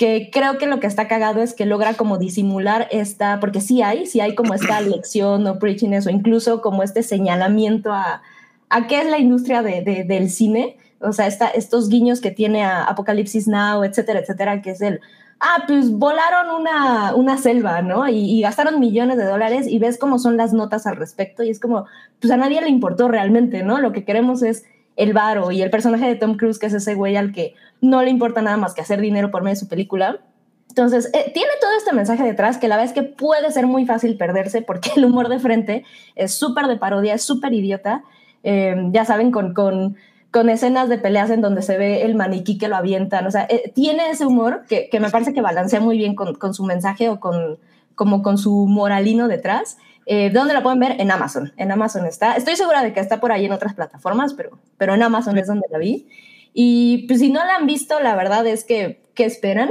que 0.00 0.30
creo 0.32 0.56
que 0.56 0.66
lo 0.66 0.80
que 0.80 0.86
está 0.86 1.08
cagado 1.08 1.42
es 1.42 1.52
que 1.52 1.66
logra 1.66 1.92
como 1.92 2.16
disimular 2.16 2.88
esta, 2.90 3.38
porque 3.38 3.60
sí 3.60 3.82
hay, 3.82 4.06
sí 4.06 4.20
hay 4.20 4.34
como 4.34 4.54
esta 4.54 4.80
lección 4.80 5.46
o 5.46 5.58
preachiness 5.58 6.06
o 6.06 6.10
incluso 6.10 6.62
como 6.62 6.82
este 6.82 7.02
señalamiento 7.02 7.92
a, 7.92 8.22
a 8.70 8.86
qué 8.86 9.00
es 9.02 9.06
la 9.10 9.18
industria 9.18 9.62
de, 9.62 9.82
de- 9.82 10.04
del 10.04 10.30
cine, 10.30 10.78
o 11.00 11.12
sea, 11.12 11.26
esta, 11.26 11.48
estos 11.48 11.88
guiños 11.88 12.20
que 12.20 12.30
tiene 12.30 12.64
a 12.64 12.84
Apocalipsis 12.84 13.46
Now, 13.48 13.84
etcétera, 13.84 14.20
etcétera, 14.20 14.62
que 14.62 14.70
es 14.70 14.80
el, 14.80 15.00
ah, 15.40 15.64
pues 15.66 15.90
volaron 15.92 16.60
una, 16.60 17.14
una 17.14 17.36
selva, 17.38 17.82
¿no? 17.82 18.08
Y, 18.08 18.18
y 18.30 18.42
gastaron 18.42 18.78
millones 18.80 19.16
de 19.16 19.24
dólares 19.24 19.66
y 19.66 19.78
ves 19.78 19.98
cómo 19.98 20.18
son 20.18 20.36
las 20.36 20.52
notas 20.52 20.86
al 20.86 20.96
respecto 20.96 21.42
y 21.42 21.50
es 21.50 21.58
como, 21.60 21.86
pues 22.20 22.30
a 22.30 22.36
nadie 22.36 22.60
le 22.60 22.68
importó 22.68 23.08
realmente, 23.08 23.62
¿no? 23.62 23.78
Lo 23.80 23.92
que 23.92 24.04
queremos 24.04 24.42
es 24.42 24.64
el 24.96 25.12
varo 25.14 25.50
y 25.50 25.62
el 25.62 25.70
personaje 25.70 26.06
de 26.06 26.16
Tom 26.16 26.36
Cruise, 26.36 26.58
que 26.58 26.66
es 26.66 26.74
ese 26.74 26.94
güey 26.94 27.16
al 27.16 27.32
que 27.32 27.54
no 27.80 28.02
le 28.02 28.10
importa 28.10 28.42
nada 28.42 28.58
más 28.58 28.74
que 28.74 28.82
hacer 28.82 29.00
dinero 29.00 29.30
por 29.30 29.42
medio 29.42 29.54
de 29.54 29.60
su 29.60 29.68
película. 29.68 30.20
Entonces, 30.68 31.10
eh, 31.14 31.30
tiene 31.32 31.50
todo 31.60 31.70
este 31.78 31.92
mensaje 31.94 32.22
detrás 32.22 32.58
que 32.58 32.68
la 32.68 32.76
verdad 32.76 32.94
es 32.94 33.00
que 33.02 33.08
puede 33.08 33.50
ser 33.50 33.66
muy 33.66 33.86
fácil 33.86 34.16
perderse 34.18 34.60
porque 34.62 34.90
el 34.96 35.06
humor 35.06 35.28
de 35.30 35.38
frente 35.38 35.84
es 36.14 36.34
súper 36.34 36.66
de 36.66 36.76
parodia, 36.76 37.14
es 37.14 37.22
súper 37.22 37.54
idiota. 37.54 38.04
Eh, 38.42 38.76
ya 38.92 39.04
saben, 39.04 39.30
con, 39.30 39.54
con, 39.54 39.96
con, 40.30 40.48
escenas 40.48 40.88
de 40.88 40.98
peleas 40.98 41.30
en 41.30 41.40
donde 41.40 41.62
se 41.62 41.76
ve 41.76 42.02
el 42.02 42.14
maniquí 42.14 42.58
que 42.58 42.68
lo 42.68 42.76
avientan. 42.76 43.26
O 43.26 43.30
sea, 43.30 43.46
eh, 43.48 43.72
tiene 43.74 44.10
ese 44.10 44.26
humor 44.26 44.64
que, 44.68 44.88
que, 44.90 45.00
me 45.00 45.10
parece 45.10 45.32
que 45.32 45.40
balancea 45.40 45.80
muy 45.80 45.98
bien 45.98 46.14
con, 46.14 46.34
con, 46.34 46.54
su 46.54 46.64
mensaje 46.64 47.08
o 47.08 47.20
con, 47.20 47.58
como 47.94 48.22
con 48.22 48.38
su 48.38 48.66
moralino 48.66 49.28
detrás. 49.28 49.78
Eh, 50.06 50.30
¿Dónde 50.30 50.54
la 50.54 50.62
pueden 50.62 50.80
ver? 50.80 50.96
En 50.98 51.10
Amazon. 51.10 51.52
En 51.56 51.70
Amazon 51.70 52.06
está. 52.06 52.34
Estoy 52.34 52.56
segura 52.56 52.82
de 52.82 52.92
que 52.92 53.00
está 53.00 53.20
por 53.20 53.32
ahí 53.32 53.44
en 53.44 53.52
otras 53.52 53.74
plataformas, 53.74 54.34
pero, 54.34 54.58
pero 54.78 54.94
en 54.94 55.02
Amazon 55.02 55.38
es 55.38 55.46
donde 55.46 55.66
la 55.70 55.78
vi. 55.78 56.08
Y 56.52 57.06
pues 57.06 57.20
si 57.20 57.30
no 57.30 57.44
la 57.44 57.56
han 57.56 57.66
visto, 57.66 58.00
la 58.00 58.16
verdad 58.16 58.46
es 58.46 58.64
que, 58.64 59.02
¿qué 59.14 59.24
esperan? 59.24 59.70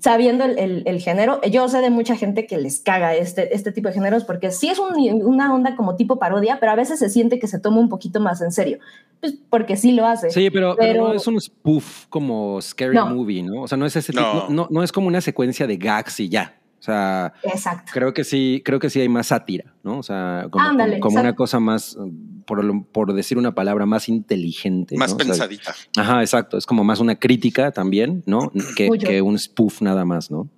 Sabiendo 0.00 0.44
el, 0.44 0.58
el, 0.58 0.82
el, 0.86 1.00
género, 1.00 1.40
yo 1.42 1.68
sé 1.68 1.80
de 1.80 1.90
mucha 1.90 2.14
gente 2.14 2.46
que 2.46 2.56
les 2.56 2.78
caga 2.78 3.16
este, 3.16 3.54
este 3.54 3.72
tipo 3.72 3.88
de 3.88 3.94
géneros 3.94 4.22
porque 4.24 4.52
sí 4.52 4.68
es 4.68 4.78
un, 4.78 4.94
una 5.24 5.52
onda 5.52 5.74
como 5.74 5.96
tipo 5.96 6.20
parodia, 6.20 6.58
pero 6.60 6.70
a 6.70 6.76
veces 6.76 7.00
se 7.00 7.08
siente 7.08 7.40
que 7.40 7.48
se 7.48 7.58
toma 7.58 7.80
un 7.80 7.88
poquito 7.88 8.20
más 8.20 8.40
en 8.40 8.52
serio, 8.52 8.78
pues 9.20 9.34
porque 9.50 9.76
sí 9.76 9.92
lo 9.92 10.06
hace. 10.06 10.30
Sí, 10.30 10.50
pero, 10.50 10.76
pero, 10.76 10.92
pero 10.92 11.08
no 11.08 11.14
es 11.14 11.26
un 11.26 11.40
spoof 11.40 12.06
como 12.06 12.62
Scary 12.62 12.94
no. 12.94 13.06
Movie, 13.06 13.42
¿no? 13.42 13.62
O 13.62 13.68
sea, 13.68 13.76
no 13.76 13.86
es 13.86 13.96
ese 13.96 14.12
no. 14.12 14.20
Tipo, 14.20 14.46
no, 14.52 14.68
no, 14.70 14.84
es 14.84 14.92
como 14.92 15.08
una 15.08 15.20
secuencia 15.20 15.66
de 15.66 15.76
gags 15.76 16.20
y 16.20 16.28
ya. 16.28 16.54
O 16.78 16.82
sea, 16.82 17.32
Exacto. 17.42 17.90
creo 17.92 18.14
que 18.14 18.22
sí, 18.22 18.62
creo 18.64 18.78
que 18.78 18.90
sí 18.90 19.00
hay 19.00 19.08
más 19.08 19.26
sátira, 19.26 19.74
¿no? 19.82 19.98
O 19.98 20.02
sea, 20.04 20.46
como, 20.48 20.64
Ándale, 20.64 21.00
como, 21.00 21.14
como 21.14 21.20
una 21.22 21.34
cosa 21.34 21.58
más, 21.58 21.98
por, 22.48 22.86
por, 22.86 23.12
decir 23.12 23.38
una 23.38 23.54
palabra, 23.54 23.86
más 23.86 24.08
inteligente. 24.08 24.96
Más 24.96 25.12
¿no? 25.12 25.18
pensadita. 25.18 25.70
O 25.70 25.74
sea, 25.74 26.02
ajá, 26.02 26.20
exacto. 26.22 26.58
Es 26.58 26.66
como 26.66 26.82
más 26.82 26.98
una 26.98 27.14
crítica 27.14 27.70
también, 27.70 28.24
¿no? 28.26 28.50
Que, 28.76 28.88
que, 28.98 29.22
un 29.22 29.38
spoof 29.38 29.82
nada 29.82 30.04
más, 30.04 30.30
¿no? 30.30 30.48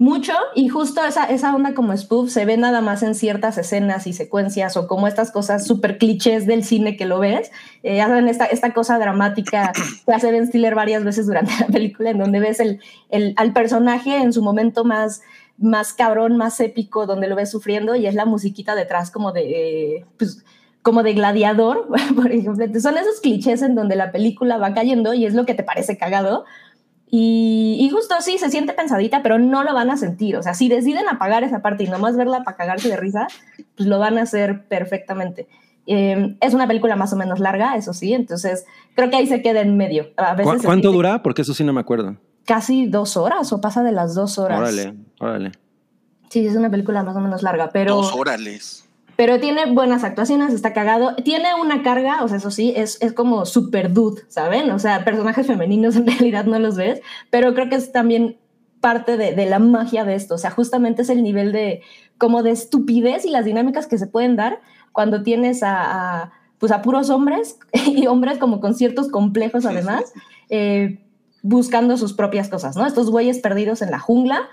Mucho, 0.00 0.32
y 0.54 0.68
justo 0.68 1.04
esa, 1.04 1.24
esa 1.24 1.54
onda 1.54 1.74
como 1.74 1.96
spoof 1.96 2.30
se 2.30 2.44
ve 2.44 2.56
nada 2.56 2.80
más 2.80 3.02
en 3.02 3.16
ciertas 3.16 3.58
escenas 3.58 4.06
y 4.06 4.12
secuencias 4.12 4.76
o 4.76 4.86
como 4.86 5.08
estas 5.08 5.32
cosas 5.32 5.66
súper 5.66 5.98
clichés 5.98 6.46
del 6.46 6.62
cine 6.62 6.96
que 6.96 7.04
lo 7.04 7.18
ves. 7.18 7.50
Eh, 7.82 8.00
hacen 8.00 8.28
esta, 8.28 8.44
esta 8.44 8.72
cosa 8.72 8.98
dramática 8.98 9.72
que 10.06 10.12
hace 10.12 10.30
Ben 10.30 10.46
Stiller 10.46 10.76
varias 10.76 11.02
veces 11.02 11.26
durante 11.26 11.52
la 11.58 11.66
película, 11.66 12.10
en 12.10 12.18
donde 12.18 12.38
ves 12.38 12.60
el, 12.60 12.80
el, 13.10 13.34
al 13.36 13.52
personaje 13.52 14.18
en 14.18 14.32
su 14.32 14.42
momento 14.42 14.84
más 14.84 15.22
más 15.58 15.92
cabrón, 15.92 16.36
más 16.36 16.60
épico, 16.60 17.06
donde 17.06 17.28
lo 17.28 17.36
ves 17.36 17.50
sufriendo 17.50 17.96
y 17.96 18.06
es 18.06 18.14
la 18.14 18.24
musiquita 18.24 18.74
detrás 18.74 19.10
como 19.10 19.32
de, 19.32 19.96
eh, 19.96 20.06
pues, 20.16 20.44
como 20.82 21.02
de 21.02 21.12
gladiador, 21.14 21.88
por 22.16 22.30
ejemplo. 22.30 22.66
Son 22.80 22.96
esos 22.96 23.20
clichés 23.20 23.62
en 23.62 23.74
donde 23.74 23.96
la 23.96 24.12
película 24.12 24.58
va 24.58 24.74
cayendo 24.74 25.14
y 25.14 25.26
es 25.26 25.34
lo 25.34 25.46
que 25.46 25.54
te 25.54 25.62
parece 25.62 25.96
cagado. 25.96 26.44
Y, 27.10 27.78
y, 27.80 27.88
justo 27.88 28.14
sí, 28.20 28.36
se 28.36 28.50
siente 28.50 28.74
pensadita, 28.74 29.22
pero 29.22 29.38
no 29.38 29.64
lo 29.64 29.72
van 29.72 29.90
a 29.90 29.96
sentir. 29.96 30.36
O 30.36 30.42
sea, 30.42 30.52
si 30.52 30.68
deciden 30.68 31.08
apagar 31.08 31.42
esa 31.42 31.62
parte 31.62 31.84
y 31.84 31.88
nomás 31.88 32.16
verla 32.16 32.44
para 32.44 32.56
cagarse 32.56 32.88
de 32.88 32.98
risa, 32.98 33.28
pues 33.76 33.88
lo 33.88 33.98
van 33.98 34.18
a 34.18 34.22
hacer 34.22 34.66
perfectamente. 34.68 35.48
Eh, 35.86 36.36
es 36.42 36.52
una 36.52 36.66
película 36.66 36.96
más 36.96 37.14
o 37.14 37.16
menos 37.16 37.40
larga, 37.40 37.74
eso 37.76 37.94
sí, 37.94 38.12
entonces 38.12 38.66
creo 38.94 39.08
que 39.08 39.16
ahí 39.16 39.26
se 39.26 39.40
queda 39.40 39.62
en 39.62 39.78
medio. 39.78 40.08
A 40.18 40.34
veces 40.34 40.60
¿Cu 40.60 40.66
¿Cuánto 40.66 40.92
dura? 40.92 41.22
Porque 41.22 41.40
eso 41.40 41.54
sí 41.54 41.64
no 41.64 41.72
me 41.72 41.80
acuerdo 41.80 42.18
casi 42.48 42.86
dos 42.86 43.18
horas 43.18 43.52
o 43.52 43.60
pasa 43.60 43.82
de 43.82 43.92
las 43.92 44.14
dos 44.14 44.38
horas. 44.38 44.58
Órale, 44.58 44.94
órale. 45.20 45.52
Sí, 46.30 46.46
es 46.46 46.56
una 46.56 46.70
película 46.70 47.02
más 47.04 47.14
o 47.14 47.20
menos 47.20 47.42
larga, 47.42 47.68
pero... 47.70 47.94
Dos 47.96 48.14
órales. 48.14 48.87
Pero 49.18 49.40
tiene 49.40 49.66
buenas 49.66 50.04
actuaciones, 50.04 50.54
está 50.54 50.72
cagado. 50.72 51.16
Tiene 51.16 51.48
una 51.60 51.82
carga, 51.82 52.22
o 52.22 52.28
sea, 52.28 52.36
eso 52.36 52.52
sí, 52.52 52.72
es, 52.76 53.02
es 53.02 53.12
como 53.12 53.46
super 53.46 53.92
dude, 53.92 54.22
¿saben? 54.28 54.70
O 54.70 54.78
sea, 54.78 55.04
personajes 55.04 55.44
femeninos 55.44 55.96
en 55.96 56.06
realidad 56.06 56.44
no 56.44 56.60
los 56.60 56.76
ves, 56.76 57.00
pero 57.28 57.52
creo 57.52 57.68
que 57.68 57.74
es 57.74 57.90
también 57.90 58.38
parte 58.80 59.16
de, 59.16 59.34
de 59.34 59.46
la 59.46 59.58
magia 59.58 60.04
de 60.04 60.14
esto. 60.14 60.36
O 60.36 60.38
sea, 60.38 60.52
justamente 60.52 61.02
es 61.02 61.10
el 61.10 61.24
nivel 61.24 61.50
de 61.50 61.82
como 62.16 62.44
de 62.44 62.52
estupidez 62.52 63.24
y 63.24 63.30
las 63.30 63.44
dinámicas 63.44 63.88
que 63.88 63.98
se 63.98 64.06
pueden 64.06 64.36
dar 64.36 64.60
cuando 64.92 65.24
tienes 65.24 65.64
a, 65.64 66.20
a 66.20 66.32
pues 66.58 66.70
a 66.70 66.80
puros 66.82 67.10
hombres 67.10 67.58
y 67.72 68.06
hombres 68.06 68.38
como 68.38 68.60
con 68.60 68.76
ciertos 68.76 69.08
complejos 69.08 69.66
además. 69.66 70.12
Eh, 70.48 71.00
buscando 71.42 71.96
sus 71.96 72.12
propias 72.12 72.48
cosas, 72.48 72.76
¿no? 72.76 72.86
Estos 72.86 73.10
güeyes 73.10 73.38
perdidos 73.38 73.82
en 73.82 73.90
la 73.90 73.98
jungla. 73.98 74.48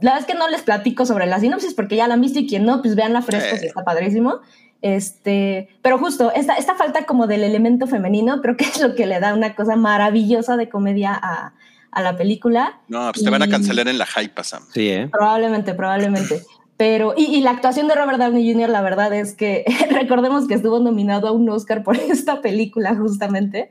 La 0.00 0.12
verdad 0.12 0.28
es 0.28 0.34
que 0.34 0.38
no 0.38 0.48
les 0.48 0.62
platico 0.62 1.06
sobre 1.06 1.26
la 1.26 1.40
sinopsis 1.40 1.74
porque 1.74 1.96
ya 1.96 2.08
la 2.08 2.14
han 2.14 2.20
visto 2.20 2.38
y 2.38 2.46
quien 2.46 2.64
no, 2.64 2.80
pues 2.82 2.94
vean 2.94 3.12
la 3.12 3.22
fresca, 3.22 3.56
eh. 3.56 3.60
que 3.60 3.66
está 3.66 3.84
padrísimo. 3.84 4.40
Este, 4.82 5.68
pero 5.82 5.98
justo, 5.98 6.32
esta, 6.32 6.54
esta 6.54 6.74
falta 6.74 7.04
como 7.04 7.26
del 7.26 7.44
elemento 7.44 7.86
femenino 7.86 8.40
creo 8.40 8.56
que 8.56 8.64
es 8.64 8.80
lo 8.80 8.94
que 8.94 9.06
le 9.06 9.20
da 9.20 9.34
una 9.34 9.54
cosa 9.54 9.76
maravillosa 9.76 10.56
de 10.56 10.70
comedia 10.70 11.12
a, 11.14 11.52
a 11.90 12.02
la 12.02 12.16
película. 12.16 12.80
No, 12.88 13.10
pues 13.12 13.22
te 13.22 13.28
y... 13.28 13.32
van 13.32 13.42
a 13.42 13.48
cancelar 13.48 13.88
en 13.88 13.98
la 13.98 14.06
hype, 14.06 14.42
Sam. 14.42 14.62
Sí, 14.72 14.88
¿eh? 14.88 15.08
Probablemente, 15.10 15.74
probablemente. 15.74 16.42
Pero, 16.76 17.12
y, 17.14 17.24
y, 17.24 17.42
la 17.42 17.50
actuación 17.50 17.88
de 17.88 17.94
Robert 17.94 18.18
Downey 18.18 18.50
Jr., 18.50 18.70
la 18.70 18.80
verdad 18.80 19.12
es 19.12 19.34
que 19.34 19.66
recordemos 19.90 20.48
que 20.48 20.54
estuvo 20.54 20.78
nominado 20.80 21.28
a 21.28 21.32
un 21.32 21.48
Oscar 21.50 21.82
por 21.82 21.96
esta 21.96 22.40
película, 22.40 22.94
justamente. 22.96 23.70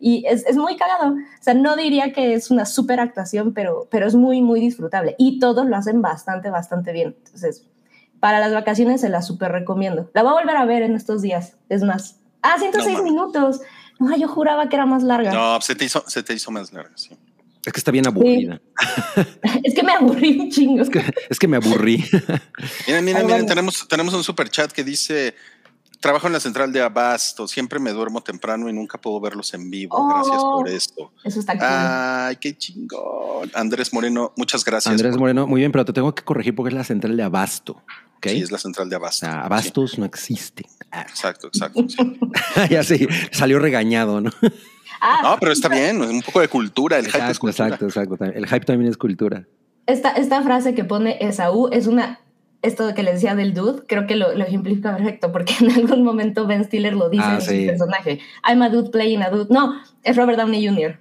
Y 0.00 0.24
es, 0.26 0.46
es, 0.46 0.56
muy 0.56 0.76
cagado. 0.76 1.14
O 1.14 1.42
sea, 1.42 1.54
no 1.54 1.76
diría 1.76 2.12
que 2.12 2.34
es 2.34 2.50
una 2.50 2.66
super 2.66 3.00
actuación, 3.00 3.52
pero, 3.52 3.88
pero 3.90 4.06
es 4.06 4.14
muy, 4.14 4.42
muy 4.42 4.60
disfrutable. 4.60 5.16
Y 5.18 5.40
todos 5.40 5.66
lo 5.66 5.76
hacen 5.76 6.02
bastante, 6.02 6.50
bastante 6.50 6.92
bien. 6.92 7.16
Entonces, 7.24 7.66
para 8.20 8.38
las 8.38 8.52
vacaciones 8.52 9.00
se 9.00 9.08
la 9.08 9.22
super 9.22 9.50
recomiendo. 9.50 10.10
La 10.14 10.22
voy 10.22 10.30
a 10.30 10.40
volver 10.40 10.56
a 10.56 10.64
ver 10.64 10.82
en 10.82 10.94
estos 10.94 11.22
días. 11.22 11.56
Es 11.68 11.82
más. 11.82 12.20
Ah, 12.42 12.56
106 12.58 12.98
no, 12.98 13.04
minutos. 13.04 13.60
No, 13.98 14.16
yo 14.16 14.28
juraba 14.28 14.68
que 14.68 14.76
era 14.76 14.86
más 14.86 15.02
larga. 15.02 15.32
No, 15.32 15.60
se 15.60 15.74
te 15.74 15.84
hizo, 15.84 16.04
se 16.06 16.22
te 16.22 16.34
hizo 16.34 16.50
más 16.52 16.72
larga, 16.72 16.92
sí. 16.96 17.16
Es 17.66 17.72
que 17.72 17.80
está 17.80 17.90
bien 17.90 18.06
aburrida. 18.06 18.60
Sí. 19.14 19.22
es 19.64 19.74
que 19.74 19.82
me 19.82 19.92
aburrí 19.92 20.38
un 20.38 20.50
chingo. 20.50 20.82
Es 20.82 20.88
que, 20.88 21.02
es 21.28 21.38
que 21.38 21.48
me 21.48 21.56
aburrí. 21.56 22.02
miren, 22.86 23.04
miren, 23.04 23.26
miren, 23.26 23.46
tenemos, 23.46 23.86
tenemos 23.88 24.14
un 24.14 24.24
super 24.24 24.48
chat 24.48 24.72
que 24.72 24.84
dice 24.84 25.34
Trabajo 26.00 26.28
en 26.28 26.32
la 26.32 26.40
central 26.40 26.72
de 26.72 26.80
Abasto. 26.80 27.48
Siempre 27.48 27.80
me 27.80 27.90
duermo 27.92 28.20
temprano 28.20 28.68
y 28.68 28.72
nunca 28.72 28.98
puedo 28.98 29.20
verlos 29.20 29.52
en 29.54 29.68
vivo. 29.68 29.96
Oh, 29.96 30.08
gracias 30.08 30.36
por 30.36 30.68
esto. 30.68 31.12
Eso 31.24 31.40
está 31.40 31.54
cool. 31.54 31.66
Ay, 31.68 32.36
qué 32.36 32.56
chingón. 32.56 33.50
Andrés 33.54 33.92
Moreno, 33.92 34.32
muchas 34.36 34.64
gracias. 34.64 34.92
Andrés 34.92 35.12
por... 35.12 35.20
Moreno, 35.20 35.46
muy 35.46 35.60
bien, 35.60 35.72
pero 35.72 35.84
te 35.84 35.92
tengo 35.92 36.14
que 36.14 36.22
corregir 36.22 36.54
porque 36.54 36.68
es 36.68 36.74
la 36.74 36.84
central 36.84 37.16
de 37.16 37.22
Abasto. 37.24 37.82
¿okay? 38.18 38.36
Sí, 38.36 38.42
es 38.42 38.52
la 38.52 38.58
central 38.58 38.88
de 38.88 38.96
Abasto. 38.96 39.26
Sea, 39.26 39.40
Abastos 39.40 39.92
sí. 39.92 40.00
no 40.00 40.06
existe. 40.06 40.66
Exacto, 40.92 41.48
exacto. 41.48 41.84
Sí. 41.88 42.18
ya 42.70 42.84
sí, 42.84 43.08
salió 43.32 43.58
regañado, 43.58 44.20
¿no? 44.20 44.30
Ah, 45.00 45.20
no, 45.22 45.36
pero 45.40 45.52
está 45.52 45.68
bien, 45.68 46.00
un 46.00 46.22
poco 46.22 46.40
de 46.40 46.48
cultura. 46.48 46.98
El 46.98 47.06
exacto, 47.06 47.24
hype 47.24 47.32
es 47.32 47.38
cultura. 47.38 47.66
Exacto, 47.68 47.86
exacto. 47.86 48.24
El 48.24 48.46
hype 48.46 48.64
también 48.64 48.90
es 48.90 48.96
cultura. 48.96 49.46
Esta, 49.86 50.10
esta 50.10 50.42
frase 50.42 50.74
que 50.74 50.84
pone 50.84 51.16
Esaú 51.20 51.68
es 51.72 51.86
una 51.86 52.20
esto 52.62 52.92
que 52.94 53.02
le 53.02 53.12
decía 53.12 53.34
del 53.34 53.54
dude, 53.54 53.82
creo 53.86 54.06
que 54.06 54.16
lo, 54.16 54.34
lo, 54.34 54.44
ejemplifica 54.44 54.96
perfecto, 54.96 55.30
porque 55.32 55.54
en 55.60 55.70
algún 55.70 56.02
momento 56.02 56.46
Ben 56.46 56.64
Stiller 56.64 56.94
lo 56.94 57.08
dice 57.08 57.24
ah, 57.26 57.34
en 57.36 57.40
sí. 57.42 57.60
su 57.60 57.66
personaje. 57.66 58.20
I'm 58.48 58.62
a 58.62 58.68
dude 58.68 58.90
playing 58.90 59.22
a 59.22 59.30
dude. 59.30 59.46
No, 59.50 59.74
es 60.02 60.16
Robert 60.16 60.38
Downey 60.38 60.66
Jr. 60.66 60.98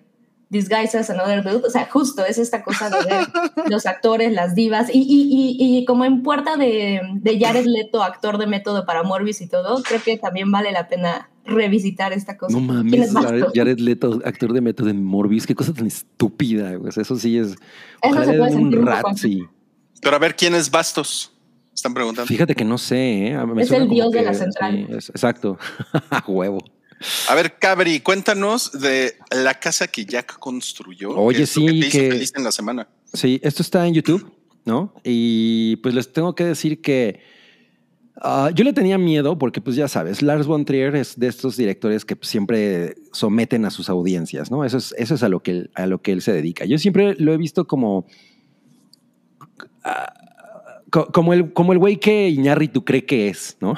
Disguise 0.49 0.97
as 0.97 1.09
another 1.09 1.43
dude. 1.43 1.65
O 1.65 1.69
sea, 1.69 1.87
justo 1.89 2.23
es 2.23 2.37
esta 2.37 2.63
cosa 2.63 2.89
de 2.89 3.03
ver 3.03 3.27
los 3.69 3.85
actores, 3.85 4.31
las 4.31 4.55
divas. 4.55 4.89
Y, 4.93 4.99
y, 4.99 5.57
y, 5.59 5.77
y, 5.79 5.85
como 5.85 6.05
en 6.05 6.23
puerta 6.23 6.55
de, 6.55 7.01
de 7.15 7.39
Jared 7.39 7.65
Leto, 7.65 8.03
actor 8.03 8.37
de 8.37 8.47
método 8.47 8.85
para 8.85 9.03
Morbius 9.03 9.41
y 9.41 9.47
todo, 9.47 9.81
creo 9.83 10.01
que 10.01 10.17
también 10.17 10.51
vale 10.51 10.71
la 10.71 10.87
pena 10.87 11.29
revisitar 11.43 12.13
esta 12.13 12.37
cosa. 12.37 12.53
No 12.55 12.61
mames, 12.61 13.13
Jared 13.53 13.79
Leto, 13.79 14.21
actor 14.23 14.53
de 14.53 14.61
método 14.61 14.89
en 14.89 15.03
Morbius, 15.03 15.47
qué 15.47 15.55
cosa 15.55 15.73
tan 15.73 15.87
estúpida. 15.87 16.77
Pues 16.79 16.97
eso 16.97 17.15
sí 17.17 17.37
es. 17.37 17.55
Eso 18.01 18.23
se 18.23 18.33
puede 18.33 18.55
un 18.55 18.85
rat, 18.85 19.05
sí. 19.15 19.43
Pero 20.01 20.15
a 20.15 20.19
ver, 20.19 20.35
¿quién 20.35 20.53
es 20.53 20.69
Bastos? 20.69 21.33
Están 21.77 21.93
preguntando. 21.93 22.25
Fíjate 22.27 22.55
que 22.55 22.65
no 22.65 22.79
sé. 22.79 23.27
¿eh? 23.27 23.45
Me 23.45 23.61
es 23.61 23.69
el 23.69 23.87
dios 23.87 24.11
que, 24.11 24.17
de 24.17 24.25
la 24.25 24.33
central. 24.33 24.87
Sí, 24.89 24.95
es, 24.95 25.09
exacto. 25.09 25.59
huevo. 26.27 26.57
A 27.29 27.35
ver, 27.35 27.59
Cabri, 27.59 27.99
cuéntanos 27.99 28.71
de 28.71 29.13
la 29.29 29.53
casa 29.59 29.87
que 29.87 30.03
Jack 30.03 30.39
construyó. 30.39 31.11
Oye, 31.11 31.45
sí. 31.45 31.63
Que 31.63 31.71
te 31.71 31.77
hizo 31.77 31.91
que, 31.91 32.11
feliz 32.13 32.33
en 32.35 32.43
la 32.43 32.51
semana. 32.51 32.87
Sí, 33.13 33.39
esto 33.43 33.61
está 33.61 33.85
en 33.85 33.93
YouTube, 33.93 34.33
¿no? 34.65 34.91
Y 35.03 35.75
pues 35.83 35.93
les 35.93 36.11
tengo 36.11 36.33
que 36.33 36.45
decir 36.45 36.81
que 36.81 37.19
uh, 38.23 38.49
yo 38.55 38.63
le 38.63 38.73
tenía 38.73 38.97
miedo 38.97 39.37
porque, 39.37 39.61
pues 39.61 39.75
ya 39.75 39.87
sabes, 39.87 40.23
Lars 40.23 40.47
von 40.47 40.65
Trier 40.65 40.95
es 40.95 41.19
de 41.19 41.27
estos 41.27 41.57
directores 41.57 42.05
que 42.05 42.15
pues, 42.15 42.27
siempre 42.27 42.95
someten 43.11 43.65
a 43.65 43.69
sus 43.69 43.87
audiencias, 43.87 44.49
¿no? 44.49 44.65
Eso 44.65 44.79
es, 44.79 44.95
eso 44.97 45.13
es 45.13 45.21
a, 45.21 45.29
lo 45.29 45.43
que, 45.43 45.69
a 45.75 45.85
lo 45.85 46.01
que 46.01 46.11
él 46.11 46.23
se 46.23 46.33
dedica. 46.33 46.65
Yo 46.65 46.79
siempre 46.79 47.13
lo 47.19 47.33
he 47.33 47.37
visto 47.37 47.67
como... 47.67 48.07
Como 50.89 51.33
el, 51.33 51.51
como 51.51 51.73
el 51.73 51.79
güey 51.79 51.97
que 51.97 52.29
Iñárritu 52.29 52.85
cree 52.85 53.05
que 53.05 53.27
es, 53.27 53.57
¿no? 53.59 53.75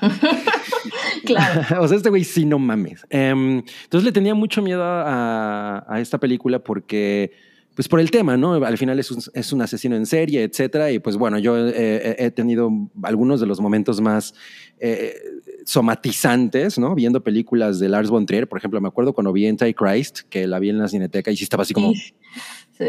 claro. 1.24 1.62
o 1.82 1.88
sea, 1.88 1.96
este 1.96 2.10
güey 2.10 2.24
sí 2.24 2.44
no 2.44 2.58
mames. 2.58 3.04
Um, 3.12 3.62
entonces 3.84 4.04
le 4.04 4.12
tenía 4.12 4.34
mucho 4.34 4.62
miedo 4.62 4.82
a, 4.82 5.84
a, 5.86 6.00
esta 6.00 6.18
película 6.18 6.58
porque, 6.58 7.32
pues 7.74 7.88
por 7.88 8.00
el 8.00 8.10
tema, 8.10 8.36
¿no? 8.36 8.54
Al 8.54 8.78
final 8.78 8.98
es 8.98 9.10
un, 9.10 9.22
es 9.34 9.52
un 9.52 9.62
asesino 9.62 9.96
en 9.96 10.06
serie, 10.06 10.42
etcétera. 10.42 10.90
Y 10.90 10.98
pues 10.98 11.16
bueno, 11.16 11.38
yo 11.38 11.56
eh, 11.68 12.16
he 12.18 12.30
tenido 12.30 12.70
algunos 13.02 13.40
de 13.40 13.46
los 13.46 13.60
momentos 13.60 14.00
más 14.00 14.34
eh, 14.78 15.14
somatizantes, 15.64 16.78
¿no? 16.78 16.94
Viendo 16.94 17.22
películas 17.22 17.78
de 17.78 17.88
Lars 17.88 18.10
von 18.10 18.26
Trier. 18.26 18.48
Por 18.48 18.58
ejemplo, 18.58 18.80
me 18.80 18.88
acuerdo 18.88 19.12
cuando 19.12 19.32
vi 19.32 19.46
Antichrist, 19.46 20.20
que 20.30 20.46
la 20.46 20.58
vi 20.58 20.70
en 20.70 20.78
la 20.78 20.88
cineteca 20.88 21.30
y 21.30 21.36
sí 21.36 21.44
estaba 21.44 21.62
así 21.62 21.74
como... 21.74 21.92
Sí. 21.94 22.86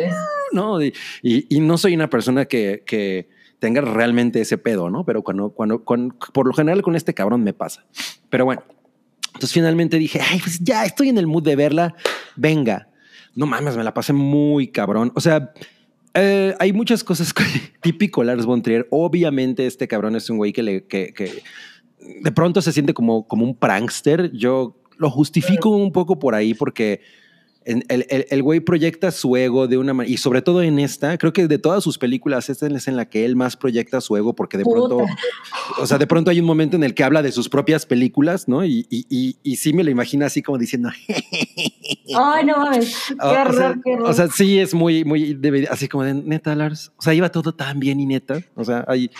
No, 0.53 0.81
y, 0.81 0.93
y, 1.21 1.57
y 1.57 1.59
no 1.59 1.77
soy 1.77 1.93
una 1.93 2.09
persona 2.09 2.45
que... 2.45 2.83
que 2.85 3.40
tenga 3.61 3.79
realmente 3.81 4.41
ese 4.41 4.57
pedo, 4.57 4.89
¿no? 4.89 5.05
Pero 5.05 5.21
cuando, 5.21 5.51
cuando, 5.51 5.83
por 6.33 6.47
lo 6.47 6.53
general 6.53 6.81
con 6.81 6.95
este 6.95 7.13
cabrón 7.13 7.43
me 7.43 7.53
pasa. 7.53 7.85
Pero 8.31 8.43
bueno, 8.43 8.63
entonces 9.27 9.53
finalmente 9.53 9.99
dije, 9.99 10.19
ay, 10.19 10.39
pues 10.39 10.59
ya 10.59 10.83
estoy 10.83 11.09
en 11.09 11.19
el 11.19 11.27
mood 11.27 11.43
de 11.43 11.55
verla, 11.55 11.95
venga. 12.35 12.89
No 13.35 13.45
mames, 13.45 13.77
me 13.77 13.83
la 13.83 13.93
pasé 13.93 14.13
muy 14.13 14.69
cabrón. 14.69 15.11
O 15.13 15.21
sea, 15.21 15.53
eh, 16.15 16.55
hay 16.59 16.73
muchas 16.73 17.03
cosas 17.03 17.35
típico 17.81 18.23
Lars 18.23 18.47
von 18.47 18.63
Trier. 18.63 18.87
Obviamente 18.89 19.67
este 19.67 19.87
cabrón 19.87 20.15
es 20.15 20.27
un 20.31 20.37
güey 20.37 20.53
que, 20.53 20.63
le, 20.63 20.87
que, 20.87 21.13
que 21.13 21.43
de 21.99 22.31
pronto 22.31 22.63
se 22.63 22.73
siente 22.73 22.95
como, 22.95 23.27
como 23.27 23.45
un 23.45 23.55
prankster. 23.55 24.31
Yo 24.31 24.81
lo 24.97 25.11
justifico 25.11 25.69
un 25.69 25.91
poco 25.91 26.17
por 26.17 26.33
ahí 26.33 26.55
porque 26.55 27.01
el, 27.63 27.85
el, 27.89 28.25
el 28.29 28.43
güey 28.43 28.59
proyecta 28.59 29.11
su 29.11 29.35
ego 29.35 29.67
de 29.67 29.77
una 29.77 29.93
manera, 29.93 30.11
y 30.13 30.17
sobre 30.17 30.41
todo 30.41 30.61
en 30.61 30.79
esta, 30.79 31.17
creo 31.17 31.31
que 31.31 31.47
de 31.47 31.59
todas 31.59 31.83
sus 31.83 31.97
películas, 31.97 32.49
esta 32.49 32.67
es 32.67 32.87
en 32.87 32.95
la 32.95 33.05
que 33.05 33.25
él 33.25 33.35
más 33.35 33.55
proyecta 33.55 34.01
su 34.01 34.17
ego, 34.17 34.33
porque 34.33 34.57
de 34.57 34.65
pronto, 34.65 35.05
o 35.77 35.85
sea, 35.85 35.97
de 35.97 36.07
pronto 36.07 36.31
hay 36.31 36.39
un 36.39 36.45
momento 36.45 36.75
en 36.75 36.83
el 36.83 36.93
que 36.93 37.03
habla 37.03 37.21
de 37.21 37.31
sus 37.31 37.49
propias 37.49 37.85
películas, 37.85 38.47
¿no? 38.47 38.65
Y, 38.65 38.87
y, 38.89 39.05
y, 39.09 39.37
y 39.43 39.55
sí 39.57 39.73
me 39.73 39.83
lo 39.83 39.91
imagino 39.91 40.25
así 40.25 40.41
como 40.41 40.57
diciendo, 40.57 40.89
Ay, 42.15 42.45
no 42.45 42.57
mames. 42.57 42.95
Qué 43.07 43.13
o, 43.19 43.27
o 43.27 43.31
horror, 43.31 43.55
sea, 43.55 43.79
qué 43.83 43.93
horror. 43.93 44.09
o 44.09 44.13
sea, 44.13 44.27
sí 44.27 44.59
es 44.59 44.73
muy, 44.73 45.03
muy, 45.05 45.39
así 45.69 45.87
como 45.87 46.03
de 46.03 46.13
neta, 46.13 46.55
Lars. 46.55 46.91
O 46.97 47.01
sea, 47.01 47.13
iba 47.13 47.29
todo 47.29 47.53
tan 47.53 47.79
bien 47.79 47.99
y 47.99 48.05
neta. 48.05 48.41
O 48.55 48.63
sea, 48.63 48.83
hay, 48.87 49.11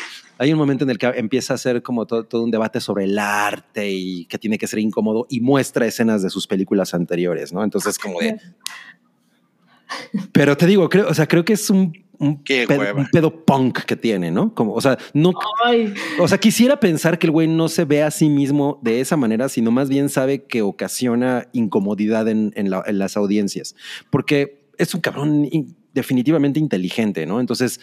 hay 0.42 0.52
un 0.54 0.58
momento 0.60 0.84
en 0.84 0.89
el 0.89 0.98
que 0.98 1.06
empieza 1.08 1.54
a 1.54 1.56
hacer 1.56 1.84
como 1.84 2.06
todo, 2.08 2.24
todo 2.24 2.44
un 2.44 2.52
debate 2.52 2.80
sobre 2.80 3.04
el 3.06 3.20
arte 3.20 3.89
y 3.92 4.26
que 4.26 4.39
tiene 4.39 4.58
que 4.58 4.66
ser 4.68 4.80
incómodo 4.80 5.28
y 5.30 5.39
muestra 5.39 5.86
escenas 5.86 6.24
de 6.24 6.30
sus 6.30 6.48
películas 6.48 6.94
anteriores, 6.94 7.54
¿no? 7.54 7.64
Entonces, 7.64 8.00
como 8.00 8.20
de. 8.20 8.39
Pero 10.32 10.56
te 10.58 10.66
digo, 10.68 10.89
creo, 10.89 11.08
o 11.10 11.14
sea, 11.14 11.28
creo 11.28 11.44
que 11.44 11.54
es 11.54 11.70
un, 11.70 11.94
un, 12.18 12.44
Qué 12.44 12.66
pedo, 12.68 12.80
hueva. 12.80 13.02
un 13.02 13.08
pedo 13.12 13.44
punk 13.46 13.80
que 13.84 13.96
tiene, 13.98 14.32
¿no? 14.32 14.54
Como, 14.56 14.74
o 14.74 14.82
sea, 14.82 14.98
no, 15.14 15.32
Ay, 15.66 15.94
o 16.20 16.28
sea, 16.28 16.38
quisiera 16.38 16.80
pensar 16.80 17.20
que 17.20 17.28
el 17.28 17.32
güey 17.32 17.48
no 17.48 17.68
se 17.68 17.84
ve 17.86 18.02
a 18.02 18.10
sí 18.12 18.30
mismo 18.30 18.80
de 18.82 19.02
esa 19.02 19.18
manera, 19.18 19.50
sino 19.50 19.70
más 19.70 19.89
bien 19.89 20.08
sabe 20.10 20.44
que 20.46 20.62
ocasiona 20.62 21.48
incomodidad 21.52 22.28
en, 22.30 22.54
en 22.56 22.70
la- 22.70 22.84
en 22.88 23.00
las 23.00 23.18
audiencias, 23.18 23.76
porque 24.10 24.64
es 24.78 24.94
un 24.96 25.02
cabrón 25.02 25.48
in- 25.52 25.76
definitivamente 25.94 26.60
inteligente, 26.60 27.26
¿no? 27.26 27.39
Entonces, 27.42 27.82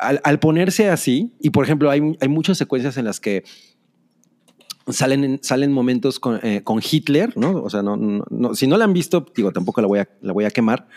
al, 0.00 0.38
ponerse 0.40 0.88
así, 0.88 1.32
y 1.40 1.50
por 1.50 1.64
ejemplo, 1.64 1.90
hay, 1.90 2.00
muchas 2.28 2.58
secuencias 2.58 2.96
en 2.96 3.04
las 3.04 3.20
que 3.20 3.44
salen, 4.88 5.24
en- 5.24 5.38
salen 5.42 5.72
momentos 5.72 6.18
con, 6.18 6.40
eh, 6.42 6.62
con 6.64 6.80
Hitler, 6.80 7.32
¿no? 7.36 7.62
O 7.62 7.70
sea, 7.70 7.82
no- 7.82 8.54
si 8.54 8.66
no 8.66 8.76
la 8.76 8.84
han 8.84 8.92
visto, 8.92 9.26
digo, 9.34 9.52
tampoco 9.52 9.80
la 9.80 9.86
voy 9.86 9.98
a, 10.00 10.08
la 10.22 10.32
voy 10.32 10.44
a 10.44 10.50
quemar. 10.50 10.88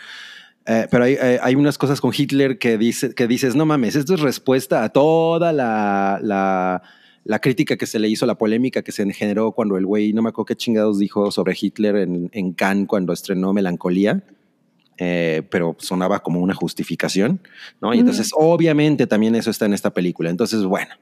Eh, 0.66 0.86
pero 0.90 1.04
hay, 1.04 1.12
eh, 1.20 1.38
hay 1.42 1.54
unas 1.56 1.76
cosas 1.76 2.00
con 2.00 2.12
Hitler 2.16 2.58
que, 2.58 2.78
dice, 2.78 3.14
que 3.14 3.26
dices, 3.26 3.54
no 3.54 3.66
mames, 3.66 3.96
esto 3.96 4.14
es 4.14 4.20
respuesta 4.20 4.82
a 4.82 4.88
toda 4.88 5.52
la, 5.52 6.18
la, 6.22 6.82
la 7.24 7.38
crítica 7.38 7.76
que 7.76 7.86
se 7.86 7.98
le 7.98 8.08
hizo, 8.08 8.24
la 8.24 8.36
polémica 8.36 8.80
que 8.80 8.90
se 8.90 9.10
generó 9.12 9.52
cuando 9.52 9.76
el 9.76 9.84
güey, 9.84 10.14
no 10.14 10.22
me 10.22 10.30
acuerdo 10.30 10.46
qué 10.46 10.56
chingados 10.56 10.98
dijo 10.98 11.30
sobre 11.30 11.54
Hitler 11.60 11.96
en, 11.96 12.30
en 12.32 12.52
Cannes 12.54 12.86
cuando 12.88 13.12
estrenó 13.12 13.52
Melancolía. 13.52 14.22
Eh, 14.98 15.42
pero 15.50 15.76
sonaba 15.78 16.20
como 16.22 16.40
una 16.40 16.54
justificación, 16.54 17.40
¿no? 17.80 17.92
Y 17.94 17.96
Mm. 17.96 18.00
entonces, 18.00 18.30
obviamente, 18.34 19.06
también 19.06 19.34
eso 19.34 19.50
está 19.50 19.66
en 19.66 19.74
esta 19.74 19.90
película. 19.92 20.30
Entonces, 20.30 20.62
bueno. 20.64 20.94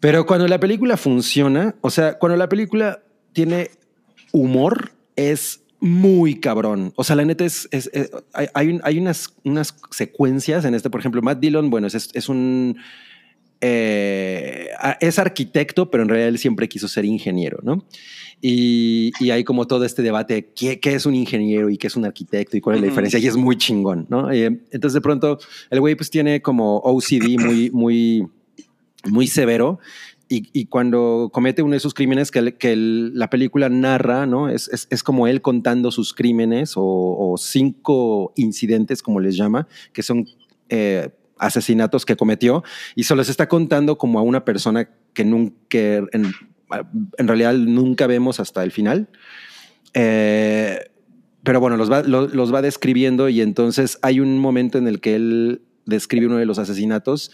Pero 0.00 0.26
cuando 0.26 0.46
la 0.48 0.60
película 0.60 0.96
funciona, 0.96 1.74
o 1.80 1.90
sea, 1.90 2.18
cuando 2.18 2.36
la 2.36 2.48
película 2.48 3.02
tiene 3.32 3.70
humor, 4.32 4.92
es 5.16 5.60
muy 5.80 6.40
cabrón. 6.40 6.92
O 6.96 7.04
sea, 7.04 7.16
la 7.16 7.24
neta 7.24 7.44
es, 7.44 7.68
es- 7.70 7.90
es- 7.92 8.10
hay, 8.32 8.78
hay 8.82 8.98
unas, 8.98 9.34
unas 9.44 9.74
secuencias 9.90 10.64
en 10.64 10.74
este, 10.74 10.90
por 10.90 11.00
ejemplo, 11.00 11.22
Matt 11.22 11.38
Dillon, 11.40 11.70
bueno, 11.70 11.86
es, 11.86 12.10
es 12.12 12.28
un... 12.28 12.76
eh, 13.60 14.68
es 15.00 15.18
arquitecto, 15.18 15.90
pero 15.90 16.02
en 16.02 16.08
realidad 16.08 16.28
él 16.28 16.38
siempre 16.38 16.68
quiso 16.68 16.88
ser 16.88 17.04
ingeniero, 17.04 17.58
¿no? 17.62 17.84
Y, 18.42 19.12
y 19.18 19.30
hay 19.30 19.44
como 19.44 19.66
todo 19.66 19.84
este 19.84 20.02
debate 20.02 20.34
de 20.34 20.52
qué, 20.54 20.78
qué 20.78 20.94
es 20.94 21.06
un 21.06 21.14
ingeniero 21.14 21.70
y 21.70 21.78
qué 21.78 21.86
es 21.86 21.96
un 21.96 22.04
arquitecto 22.04 22.56
y 22.56 22.60
cuál 22.60 22.76
es 22.76 22.82
la 22.82 22.88
diferencia. 22.88 23.18
Y 23.18 23.26
es 23.26 23.36
muy 23.36 23.56
chingón, 23.56 24.06
¿no? 24.10 24.30
Eh, 24.30 24.44
entonces, 24.70 24.92
de 24.92 25.00
pronto, 25.00 25.38
el 25.70 25.80
güey 25.80 25.94
pues 25.94 26.10
tiene 26.10 26.42
como 26.42 26.76
OCD 26.78 27.38
muy, 27.40 27.70
muy, 27.70 28.26
muy 29.08 29.26
severo. 29.26 29.78
Y, 30.28 30.48
y 30.52 30.66
cuando 30.66 31.30
comete 31.32 31.62
uno 31.62 31.74
de 31.74 31.80
sus 31.80 31.94
crímenes 31.94 32.30
que, 32.32 32.40
el- 32.40 32.54
que 32.58 32.72
el- 32.72 33.16
la 33.16 33.30
película 33.30 33.68
narra, 33.68 34.26
¿no? 34.26 34.48
Es, 34.48 34.68
es, 34.68 34.86
es 34.90 35.02
como 35.04 35.28
él 35.28 35.40
contando 35.40 35.90
sus 35.92 36.12
crímenes 36.12 36.74
o, 36.76 36.82
o 36.84 37.36
cinco 37.38 38.32
incidentes, 38.36 39.02
como 39.02 39.20
les 39.20 39.36
llama, 39.36 39.68
que 39.92 40.02
son 40.02 40.26
eh, 40.68 41.10
asesinatos 41.38 42.04
que 42.04 42.16
cometió 42.16 42.64
y 42.96 43.04
se 43.04 43.14
los 43.14 43.28
está 43.28 43.48
contando 43.48 43.96
como 43.98 44.18
a 44.18 44.22
una 44.22 44.44
persona 44.44 44.90
que 45.14 45.24
nunca, 45.24 45.78
en, 45.78 46.32
en 47.18 47.28
realidad 47.28 47.54
nunca 47.54 48.06
vemos 48.06 48.40
hasta 48.40 48.62
el 48.64 48.72
final. 48.72 49.08
Eh, 49.94 50.90
pero 51.42 51.60
bueno, 51.60 51.76
los 51.76 51.90
va, 51.90 52.02
lo- 52.02 52.26
los 52.28 52.52
va 52.52 52.62
describiendo 52.62 53.28
y 53.28 53.40
entonces 53.40 53.98
hay 54.02 54.20
un 54.20 54.38
momento 54.38 54.78
en 54.78 54.88
el 54.88 55.00
que 55.00 55.14
él 55.14 55.62
describe 55.84 56.26
uno 56.26 56.36
de 56.38 56.46
los 56.46 56.58
asesinatos 56.58 57.30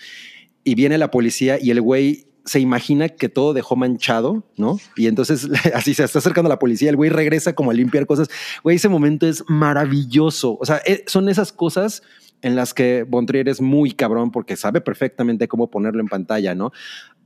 y 0.65 0.75
viene 0.75 0.99
la 0.99 1.11
policía 1.11 1.59
y 1.61 1.71
el 1.71 1.81
güey 1.81 2.27
se 2.45 2.61
imagina 2.61 3.09
que 3.09 3.29
todo 3.29 3.55
dejó 3.55 3.77
manchado, 3.77 4.45
¿no? 4.57 4.79
Y 4.97 5.07
entonces 5.07 5.49
así 5.75 5.95
se 5.95 6.05
está 6.05 6.19
acercando 6.19 6.49
la 6.49 6.59
policía, 6.59 6.91
el 6.91 6.97
güey 6.97 7.09
regresa 7.09 7.55
como 7.55 7.71
a 7.71 7.75
limpiar 7.75 8.07
cosas. 8.07 8.29
Güey, 8.63 8.77
ese 8.77 8.89
momento 8.89 9.27
es 9.27 9.45
maravilloso. 9.49 10.59
O 10.61 10.67
sea, 10.67 10.83
eh, 10.85 11.05
son 11.07 11.29
esas 11.29 11.53
cosas 11.53 12.03
en 12.43 12.57
las 12.57 12.75
que 12.75 13.05
Bontrier 13.09 13.49
es 13.49 13.61
muy 13.61 13.93
cabrón 13.93 14.31
porque 14.31 14.57
sabe 14.57 14.81
perfectamente 14.81 15.49
cómo 15.49 15.71
ponerlo 15.71 16.01
en 16.01 16.09
pantalla, 16.09 16.55
¿no? 16.55 16.73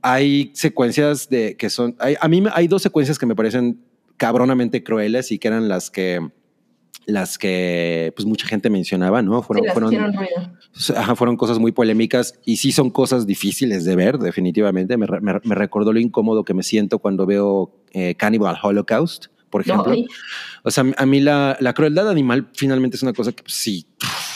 Hay 0.01 0.51
secuencias 0.53 1.27
de 1.29 1.57
que 1.57 1.69
son, 1.69 1.95
hay, 1.99 2.15
a 2.19 2.27
mí 2.27 2.43
hay 2.53 2.67
dos 2.67 2.81
secuencias 2.83 3.17
que 3.19 3.25
me 3.25 3.35
parecen 3.35 3.81
cabronamente 4.15 4.83
crueles 4.83 5.31
y 5.31 5.39
que 5.39 5.47
eran 5.47 5.67
las 5.67 5.89
que 5.89 6.19
las 7.05 7.37
que 7.37 8.11
pues 8.17 8.25
mucha 8.25 8.45
gente 8.47 8.69
mencionaba, 8.69 9.21
¿no? 9.21 9.39
sí, 9.41 9.47
Fueron, 9.47 9.65
las 9.65 9.73
fueron, 9.73 9.93
ruido. 10.13 10.51
Ajá, 10.97 11.15
fueron 11.15 11.37
cosas 11.37 11.57
muy 11.57 11.71
polémicas 11.71 12.37
y 12.43 12.57
sí 12.57 12.73
son 12.73 12.89
cosas 12.89 13.25
difíciles 13.25 13.85
de 13.85 13.95
ver, 13.95 14.17
definitivamente. 14.19 14.97
Me, 14.97 15.07
me- 15.21 15.39
me 15.41 15.55
recordó 15.55 15.93
lo 15.93 15.99
incómodo 16.01 16.43
que 16.43 16.53
me 16.53 16.63
siento 16.63 16.99
cuando 16.99 17.25
veo 17.25 17.71
eh, 17.93 18.15
Cannibal 18.15 18.57
Holocaust, 18.61 19.27
por 19.49 19.61
ejemplo. 19.61 19.95
O 20.63 20.71
sea, 20.71 20.85
a 20.97 21.05
mí 21.05 21.19
la, 21.19 21.57
la 21.59 21.73
crueldad 21.73 22.09
animal 22.09 22.49
finalmente 22.53 22.97
es 22.97 23.03
una 23.03 23.13
cosa 23.13 23.31
que 23.31 23.43
pues, 23.43 23.55
sí, 23.55 23.87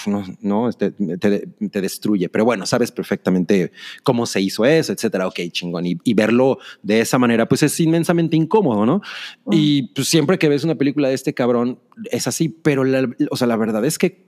no, 0.05 0.24
no 0.41 0.70
este, 0.70 0.91
te, 0.91 1.47
te 1.47 1.82
destruye. 1.82 2.30
Pero 2.30 2.45
bueno, 2.45 2.66
sabes 2.66 2.91
perfectamente 2.91 3.72
cómo 4.03 4.26
se 4.26 4.41
hizo 4.41 4.66
eso, 4.66 4.93
etcétera. 4.93 5.28
Ok, 5.28 5.39
chingón. 5.51 5.86
Y, 5.86 5.97
y 6.03 6.14
verlo 6.14 6.59
de 6.82 7.01
esa 7.01 7.18
manera, 7.18 7.47
pues 7.47 7.64
es 7.64 7.80
inmensamente 7.80 8.36
incómodo, 8.36 8.86
¿no? 8.86 9.01
Y 9.49 9.93
pues 9.93 10.07
siempre 10.07 10.39
que 10.39 10.49
ves 10.49 10.64
una 10.64 10.76
película 10.76 11.09
de 11.09 11.16
este 11.16 11.34
cabrón, 11.34 11.80
es 12.12 12.28
así. 12.28 12.49
Pero 12.49 12.84
la, 12.84 13.09
o 13.30 13.36
sea, 13.36 13.47
la 13.47 13.57
verdad 13.57 13.84
es 13.86 13.97
que 13.97 14.26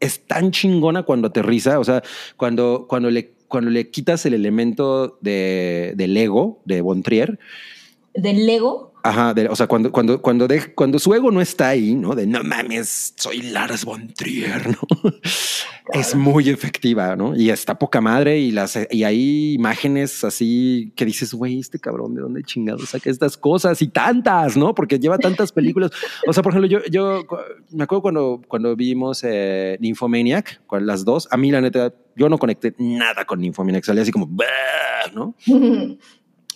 es 0.00 0.26
tan 0.26 0.50
chingona 0.50 1.04
cuando 1.04 1.28
aterriza. 1.28 1.78
O 1.78 1.84
sea, 1.84 2.02
cuando, 2.36 2.86
cuando, 2.88 3.10
le, 3.10 3.34
cuando 3.48 3.70
le 3.70 3.90
quitas 3.90 4.26
el 4.26 4.34
elemento 4.34 5.18
de, 5.20 5.92
del 5.96 6.16
ego 6.16 6.60
de 6.64 6.80
Bontrier. 6.80 7.38
¿Del 8.14 8.46
Lego? 8.46 8.91
Ajá, 9.04 9.34
de- 9.34 9.48
o 9.48 9.56
sea, 9.56 9.66
cuando, 9.66 9.90
cuando, 9.90 10.22
cuando, 10.22 10.46
de- 10.46 10.72
cuando 10.74 10.98
su 11.00 11.12
ego 11.12 11.30
no 11.32 11.40
está 11.40 11.70
ahí, 11.70 11.94
¿no? 11.94 12.14
De 12.14 12.24
no 12.26 12.44
mames, 12.44 13.14
soy 13.16 13.42
Lars 13.42 13.84
von 13.84 14.12
Trier, 14.14 14.68
¿no? 14.70 14.78
Es 15.92 16.14
muy 16.14 16.48
efectiva, 16.48 17.16
¿no? 17.16 17.34
Y 17.36 17.50
está 17.50 17.76
poca 17.78 18.00
madre 18.00 18.38
y, 18.38 18.52
las, 18.52 18.78
y 18.90 19.02
hay 19.02 19.54
imágenes 19.54 20.22
así 20.22 20.92
que 20.94 21.04
dices, 21.04 21.34
güey, 21.34 21.58
este 21.58 21.80
cabrón, 21.80 22.14
¿de 22.14 22.20
dónde 22.22 22.44
chingado 22.44 22.78
saca 22.86 23.10
estas 23.10 23.36
cosas? 23.36 23.82
Y 23.82 23.88
tantas, 23.88 24.56
¿no? 24.56 24.72
Porque 24.74 25.00
lleva 25.00 25.18
tantas 25.18 25.50
películas. 25.52 25.90
O 26.28 26.32
sea, 26.32 26.44
por 26.44 26.52
ejemplo, 26.52 26.68
yo, 26.70 26.78
yo 26.88 27.26
me 27.72 27.82
acuerdo 27.82 28.02
cuando, 28.02 28.40
cuando 28.46 28.76
vimos 28.76 29.22
eh, 29.24 29.76
Nymphomaniac, 29.80 30.64
con 30.66 30.86
las 30.86 31.04
dos, 31.04 31.26
a 31.32 31.36
mí 31.36 31.50
la 31.50 31.60
neta, 31.60 31.92
yo 32.14 32.28
no 32.28 32.38
conecté 32.38 32.74
nada 32.78 33.24
con 33.24 33.40
Nymphomaniac, 33.40 33.82
salía 33.84 34.02
así 34.02 34.12
como, 34.12 34.30
¿no? 35.12 35.34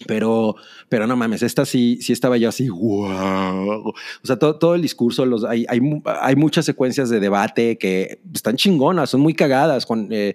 Pero, 0.06 0.56
pero 0.88 1.06
no 1.06 1.16
mames, 1.16 1.42
esta 1.42 1.64
sí, 1.64 1.98
sí 2.02 2.12
estaba 2.12 2.36
yo 2.36 2.48
así, 2.50 2.68
wow. 2.68 3.88
O 3.88 3.94
sea, 4.24 4.36
todo, 4.38 4.58
todo 4.58 4.74
el 4.74 4.82
discurso, 4.82 5.24
los, 5.24 5.44
hay, 5.44 5.64
hay, 5.68 5.80
hay 6.20 6.36
muchas 6.36 6.66
secuencias 6.66 7.08
de 7.08 7.18
debate 7.18 7.78
que 7.78 8.20
están 8.34 8.56
chingonas, 8.56 9.08
son 9.10 9.20
muy 9.22 9.32
cagadas, 9.34 9.86
con, 9.86 10.08
eh, 10.10 10.34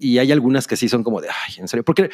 y 0.00 0.18
hay 0.18 0.32
algunas 0.32 0.66
que 0.66 0.76
sí 0.76 0.88
son 0.88 1.04
como 1.04 1.20
de, 1.20 1.28
ay, 1.28 1.54
en 1.58 1.68
serio, 1.68 1.84
porque 1.84 2.08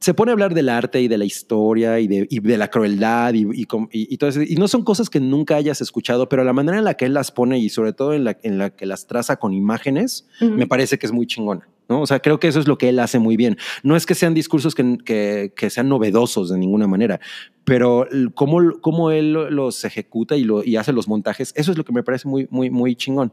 se 0.00 0.14
pone 0.14 0.30
a 0.30 0.34
hablar 0.34 0.54
del 0.54 0.68
arte 0.68 1.00
y 1.00 1.08
de 1.08 1.18
la 1.18 1.24
historia 1.24 1.98
y 1.98 2.06
de, 2.06 2.26
y 2.30 2.38
de 2.38 2.56
la 2.58 2.68
crueldad 2.68 3.34
y, 3.34 3.40
y- 3.52 3.66
y 3.90 4.16
todo 4.18 4.30
eso. 4.30 4.42
Y 4.42 4.54
no 4.56 4.68
son 4.68 4.84
cosas 4.84 5.10
que 5.10 5.18
nunca 5.20 5.56
hayas 5.56 5.80
escuchado, 5.80 6.28
pero 6.28 6.44
la 6.44 6.52
manera 6.52 6.78
en 6.78 6.84
la 6.84 6.94
que 6.94 7.06
él 7.06 7.14
las 7.14 7.32
pone 7.32 7.58
y 7.58 7.68
sobre 7.68 7.92
todo 7.94 8.12
en 8.14 8.22
la, 8.24 8.38
en 8.42 8.58
la 8.58 8.70
que 8.70 8.86
las 8.86 9.06
traza 9.08 9.36
con 9.38 9.54
imágenes, 9.54 10.28
me 10.40 10.66
parece 10.68 10.98
que 10.98 11.06
es 11.06 11.12
muy 11.12 11.26
chingona. 11.26 11.66
¿No? 11.88 12.00
O 12.02 12.06
sea, 12.06 12.20
creo 12.20 12.38
que 12.38 12.48
eso 12.48 12.60
es 12.60 12.68
lo 12.68 12.78
que 12.78 12.88
él 12.90 12.98
hace 12.98 13.18
muy 13.18 13.36
bien. 13.36 13.56
No 13.82 13.96
es 13.96 14.06
que 14.06 14.14
sean 14.14 14.34
discursos 14.34 14.74
que, 14.74 14.98
que, 15.04 15.52
que 15.56 15.70
sean 15.70 15.88
novedosos 15.88 16.50
de 16.50 16.58
ninguna 16.58 16.86
manera, 16.86 17.20
pero 17.64 18.06
cómo, 18.34 18.58
cómo 18.80 19.10
él 19.10 19.32
lo- 19.32 19.50
los 19.50 19.84
ejecuta 19.84 20.36
y, 20.36 20.44
lo, 20.44 20.62
y 20.64 20.76
hace 20.76 20.92
los 20.92 21.08
montajes, 21.08 21.52
eso 21.56 21.72
es 21.72 21.78
lo 21.78 21.84
que 21.84 21.92
me 21.92 22.02
parece 22.02 22.28
muy, 22.28 22.46
muy, 22.50 22.70
muy 22.70 22.94
chingón. 22.96 23.32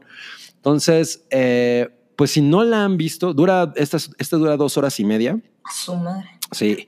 Entonces, 0.56 1.26
eh, 1.30 1.88
pues 2.16 2.30
si 2.30 2.40
no 2.40 2.64
la 2.64 2.84
han 2.84 2.96
visto, 2.96 3.34
dura, 3.34 3.72
esta, 3.76 3.98
esta 4.18 4.36
dura 4.36 4.56
dos 4.56 4.76
horas 4.78 4.98
y 5.00 5.04
media. 5.04 5.38
A 5.64 5.72
su 5.72 5.94
madre. 5.96 6.24
Sí, 6.52 6.86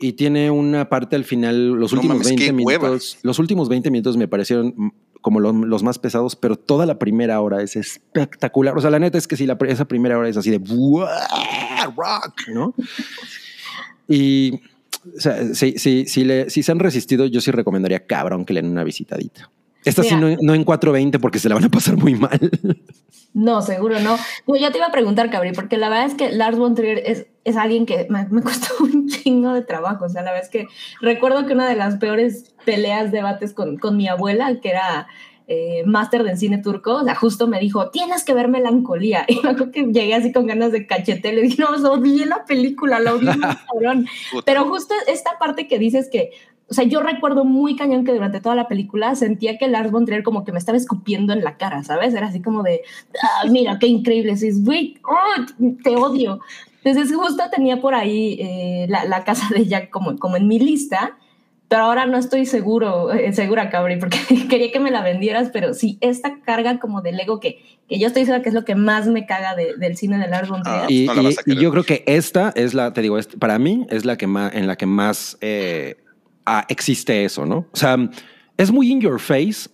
y 0.00 0.14
tiene 0.14 0.50
una 0.50 0.88
parte 0.88 1.14
al 1.14 1.24
final, 1.24 1.68
los 1.68 1.92
No 1.92 1.98
últimos 1.98 2.16
mames, 2.16 2.28
20 2.28 2.44
qué 2.44 2.50
hueva. 2.64 2.84
minutos, 2.88 3.18
los 3.22 3.38
últimos 3.38 3.68
20 3.68 3.90
minutos 3.90 4.16
me 4.16 4.26
parecieron 4.28 4.94
como 5.24 5.40
lo- 5.40 5.52
los 5.54 5.82
más 5.82 5.98
pesados, 5.98 6.36
pero 6.36 6.56
toda 6.56 6.84
la 6.84 6.98
primera 6.98 7.40
hora 7.40 7.62
es 7.62 7.76
espectacular. 7.76 8.76
O 8.76 8.80
sea, 8.82 8.90
la 8.90 8.98
neta 8.98 9.16
es 9.16 9.26
que 9.26 9.36
si 9.38 9.48
esa 9.68 9.86
primera 9.86 10.18
hora 10.18 10.28
es 10.28 10.36
así 10.36 10.50
de 10.50 10.58
"Buah, 10.58 11.08
rock, 11.96 12.48
¿no? 12.52 12.74
Y 14.06 14.60
o 15.16 15.20
sea, 15.20 15.54
si, 15.54 15.78
si, 15.78 16.04
si, 16.06 16.24
le- 16.24 16.50
si 16.50 16.62
se 16.62 16.72
han 16.72 16.78
resistido, 16.78 17.24
yo 17.24 17.40
sí 17.40 17.50
recomendaría 17.50 18.06
cabrón 18.06 18.44
que 18.44 18.52
le 18.52 18.60
den 18.60 18.70
una 18.70 18.84
visitadita. 18.84 19.50
Esta 19.84 20.02
sí 20.02 20.14
no, 20.14 20.36
no 20.40 20.54
en 20.54 20.64
420 20.64 21.18
porque 21.18 21.38
se 21.38 21.48
la 21.48 21.56
van 21.56 21.64
a 21.64 21.68
pasar 21.68 21.96
muy 21.96 22.14
mal. 22.14 22.38
No, 23.34 23.62
seguro 23.62 23.98
no. 23.98 24.16
Yo 24.46 24.54
ya 24.54 24.70
te 24.70 24.78
iba 24.78 24.86
a 24.86 24.92
preguntar, 24.92 25.28
Cabri, 25.28 25.52
porque 25.52 25.76
la 25.76 25.88
verdad 25.88 26.06
es 26.06 26.14
que 26.14 26.30
Lars 26.30 26.56
von 26.56 26.76
Trier 26.76 27.02
es, 27.04 27.26
es 27.42 27.56
alguien 27.56 27.84
que 27.84 28.06
me, 28.08 28.26
me 28.28 28.42
costó 28.42 28.72
un 28.84 29.08
chingo 29.08 29.52
de 29.52 29.62
trabajo. 29.62 30.04
O 30.04 30.08
sea, 30.08 30.22
la 30.22 30.30
verdad 30.30 30.44
es 30.44 30.50
que 30.50 30.66
recuerdo 31.00 31.44
que 31.44 31.52
una 31.52 31.68
de 31.68 31.74
las 31.74 31.96
peores 31.96 32.54
peleas, 32.64 33.10
debates 33.10 33.52
con, 33.52 33.76
con 33.76 33.96
mi 33.96 34.06
abuela, 34.06 34.60
que 34.60 34.70
era 34.70 35.08
eh, 35.48 35.82
máster 35.84 36.22
de 36.22 36.36
cine 36.36 36.58
turco, 36.58 36.94
o 36.94 37.04
sea, 37.04 37.16
justo 37.16 37.48
me 37.48 37.58
dijo, 37.58 37.90
tienes 37.90 38.24
que 38.24 38.34
ver 38.34 38.48
Melancolía. 38.48 39.26
Y 39.28 39.40
me 39.42 39.50
acuerdo 39.50 39.72
que 39.72 39.82
llegué 39.82 40.14
así 40.14 40.32
con 40.32 40.46
ganas 40.46 40.70
de 40.70 40.86
cachete. 40.86 41.32
Le 41.32 41.42
dije, 41.42 41.60
no, 41.60 41.70
odié 41.90 42.26
la 42.26 42.44
película, 42.44 43.00
la 43.00 43.14
odié 43.14 43.32
cabrón. 43.72 44.06
Pero 44.44 44.64
justo 44.66 44.94
esta 45.08 45.38
parte 45.40 45.66
que 45.66 45.80
dices 45.80 46.08
que, 46.10 46.30
o 46.74 46.76
sea, 46.76 46.84
yo 46.84 47.00
recuerdo 47.00 47.44
muy 47.44 47.76
cañón 47.76 48.04
que 48.04 48.12
durante 48.12 48.40
toda 48.40 48.56
la 48.56 48.66
película 48.66 49.14
sentía 49.14 49.58
que 49.58 49.68
Lars 49.68 49.92
von 49.92 50.06
Trier 50.06 50.24
como 50.24 50.44
que 50.44 50.50
me 50.50 50.58
estaba 50.58 50.76
escupiendo 50.76 51.32
en 51.32 51.44
la 51.44 51.56
cara, 51.56 51.84
¿sabes? 51.84 52.12
Era 52.14 52.26
así 52.26 52.42
como 52.42 52.64
de, 52.64 52.82
ah, 53.22 53.46
mira, 53.48 53.78
qué 53.78 53.86
increíble, 53.86 54.32
es, 54.32 54.64
güey, 54.64 54.96
oh, 55.04 55.66
te 55.84 55.94
odio. 55.96 56.40
Entonces 56.82 57.14
justo 57.16 57.42
tenía 57.54 57.80
por 57.80 57.94
ahí 57.94 58.36
eh, 58.40 58.86
la, 58.88 59.04
la 59.04 59.22
casa 59.22 59.46
de 59.54 59.64
Jack 59.66 59.90
como, 59.90 60.18
como 60.18 60.36
en 60.36 60.48
mi 60.48 60.58
lista, 60.58 61.16
pero 61.68 61.84
ahora 61.84 62.06
no 62.06 62.18
estoy 62.18 62.44
seguro, 62.44 63.10
eh, 63.12 63.32
segura, 63.32 63.70
Cabri, 63.70 63.96
porque 63.98 64.18
quería 64.50 64.70
que 64.72 64.80
me 64.80 64.90
la 64.90 65.02
vendieras, 65.02 65.50
pero 65.52 65.74
sí, 65.74 65.96
esta 66.00 66.40
carga 66.42 66.78
como 66.80 67.00
del 67.02 67.18
ego 67.20 67.40
que, 67.40 67.58
que 67.88 67.98
yo 67.98 68.06
estoy 68.08 68.24
segura 68.24 68.42
que 68.42 68.48
es 68.50 68.54
lo 68.54 68.64
que 68.64 68.74
más 68.74 69.06
me 69.06 69.24
caga 69.26 69.54
de- 69.54 69.76
del 69.78 69.96
cine 69.96 70.18
de 70.18 70.28
Lars 70.28 70.48
von 70.48 70.62
Trier. 70.62 70.80
Ah, 70.82 70.86
Y, 70.90 71.06
no 71.06 71.22
y- 71.30 71.36
y 71.46 71.56
yo 71.56 71.70
creo 71.70 71.84
que 71.84 72.02
esta 72.06 72.52
es 72.54 72.74
la, 72.74 72.92
te 72.92 73.00
digo, 73.00 73.18
para 73.38 73.58
mí 73.58 73.86
es 73.90 74.04
la 74.04 74.16
que 74.18 74.26
más, 74.26 74.54
en 74.54 74.66
la 74.66 74.76
que 74.76 74.86
más 74.86 75.38
eh, 75.40 75.96
ah, 76.46 76.64
existe 76.68 77.24
eso, 77.24 77.46
¿no? 77.46 77.66
O 77.72 77.76
sea, 77.76 77.96
es 78.56 78.70
muy 78.70 78.90
in 78.90 79.00
your 79.00 79.20
face 79.20 79.68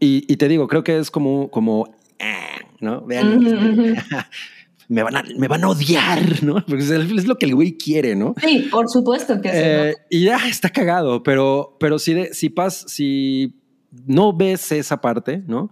y, 0.00 0.24
y 0.32 0.36
te 0.36 0.48
digo, 0.48 0.68
creo 0.68 0.84
que 0.84 0.98
es 0.98 1.10
como, 1.10 1.50
como, 1.50 1.94
eh, 2.18 2.34
¿no? 2.80 3.00
Vean, 3.06 3.32
Ujú, 3.38 3.46
este, 3.46 3.68
ujú. 3.68 3.94
me, 4.88 5.02
van 5.02 5.16
a, 5.16 5.24
me 5.38 5.48
van 5.48 5.64
a 5.64 5.68
odiar, 5.68 6.42
¿no? 6.42 6.54
Porque 6.66 6.82
es, 6.84 7.26
lo 7.26 7.36
que 7.36 7.46
el 7.46 7.54
güey 7.54 7.76
quiere, 7.76 8.14
¿no? 8.14 8.34
Sí, 8.42 8.68
por 8.70 8.88
supuesto 8.88 9.40
que 9.40 9.48
sí. 9.50 9.54
Eh, 9.58 9.94
y 10.10 10.24
ya 10.24 10.36
está 10.48 10.68
cagado, 10.70 11.22
pero, 11.22 11.76
pero 11.80 11.98
si, 11.98 12.14
de- 12.14 12.34
si, 12.34 12.50
pas, 12.50 12.84
si 12.88 13.54
no 14.06 14.32
ves 14.32 14.72
esa 14.72 15.00
parte, 15.00 15.42
¿no? 15.46 15.70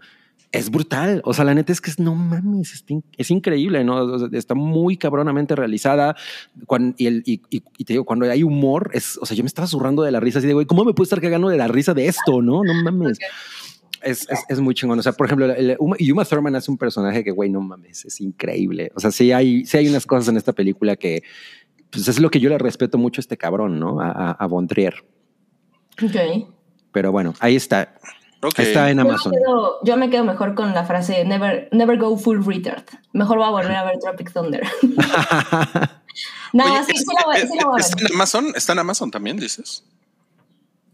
Es 0.53 0.70
brutal. 0.70 1.22
O 1.24 1.32
sea, 1.32 1.44
la 1.46 1.55
neta 1.55 1.72
es 1.72 1.80
que 1.80 1.90
es, 1.90 1.98
no 1.98 2.14
mames, 2.14 2.72
es, 2.74 2.84
in- 2.88 3.03
es 3.16 3.30
increíble, 3.30 3.82
¿no? 3.84 3.96
O 4.05 4.18
sea, 4.18 4.28
está 4.32 4.55
muy 4.55 4.98
cabronamente 4.98 5.57
realizada. 5.57 6.14
Cuan- 6.66 6.94
y, 6.98 7.07
el, 7.07 7.22
y, 7.24 7.40
y- 7.48 7.62
y 7.78 7.84
te 7.84 7.94
digo, 7.94 8.05
cuando 8.05 8.30
hay 8.30 8.42
humor, 8.42 8.90
es, 8.92 9.16
o 9.18 9.24
sea, 9.24 9.34
yo 9.34 9.42
me 9.42 9.46
estaba 9.48 9.66
zurrando 9.66 10.03
de 10.03 10.12
la 10.12 10.20
risa 10.20 10.40
así 10.40 10.46
de, 10.46 10.53
güey, 10.53 10.66
¿cómo 10.66 10.84
me 10.84 10.92
puedo 10.92 11.05
estar 11.05 11.20
cagando 11.22 11.48
de 11.48 11.57
la 11.57 11.68
risa 11.68 11.94
de 11.94 12.07
esto, 12.07 12.42
no? 12.42 12.62
No 12.64 12.74
mames. 12.84 13.18
Es, 14.03 14.28
es, 14.28 14.40
es 14.48 14.61
muy 14.61 14.74
chingón. 14.74 14.98
O 14.98 15.03
sea, 15.03 15.12
por 15.12 15.26
ejemplo, 15.26 15.46
el- 15.55 15.76
Uma, 15.78 16.24
Thurman 16.26 16.55
hace 16.57 16.70
un 16.70 16.76
personaje 16.76 17.24
que, 17.24 17.30
güey, 17.30 17.48
no 17.48 17.61
mames, 17.62 18.05
es 18.05 18.20
increíble. 18.20 18.92
O 18.94 19.00
sea, 19.00 19.11
sí 19.11 19.32
hay, 19.32 19.64
sí 19.64 19.78
hay 19.78 19.88
unas 19.88 20.05
cosas 20.07 20.28
en 20.28 20.36
esta 20.36 20.53
película 20.53 20.96
que, 20.96 21.22
pues 21.88 22.09
es 22.09 22.20
lo 22.20 22.30
que 22.30 22.40
yo 22.40 22.50
le 22.50 22.59
respeto 22.59 22.98
mucho 22.98 23.20
a 23.20 23.22
este 23.22 23.38
cabrón, 23.38 23.78
¿no? 23.80 24.00
A, 24.00 24.11
a, 24.11 24.30
a. 24.32 24.46
Ok. 24.46 24.66
Pero 26.92 27.11
bueno, 27.12 27.32
ahí 27.40 27.57
está. 27.57 27.94
Está 28.57 28.90
en 28.90 28.99
Yo 28.99 29.05
me, 29.05 29.11
Amazon. 29.11 29.32
quedo, 29.32 29.78
yo 29.84 29.97
me 29.97 30.11
quedo 30.11 30.24
mejor 30.24 30.55
con 30.55 30.74
la 30.74 30.84
frase 30.84 31.24
never, 31.24 31.68
never 31.72 31.97
go 31.99 32.16
full 32.18 32.45
retard. 32.45 32.82
Mejor 33.12 33.38
voy 33.38 33.47
a 33.47 33.51
volver 33.51 33.72
a 33.76 33.84
ver 33.84 33.99
Tropic 34.01 34.32
Thunder. 34.32 34.62
no, 36.53 36.64
Oye, 36.64 36.84
sí, 36.84 36.93
es- 36.95 37.01
sí 37.01 37.07
la 37.18 37.24
voy, 37.24 37.36
eh, 37.36 37.49
sí 37.51 37.57
la 37.59 37.64
voy 37.66 37.80
a 37.80 37.80
¿Está 37.80 37.97
ver. 37.97 38.07
en 38.11 38.14
Amazon? 38.14 38.53
¿Está 38.55 38.72
en 38.72 38.78
Amazon 38.80 39.11
también, 39.11 39.36
dices? 39.36 39.84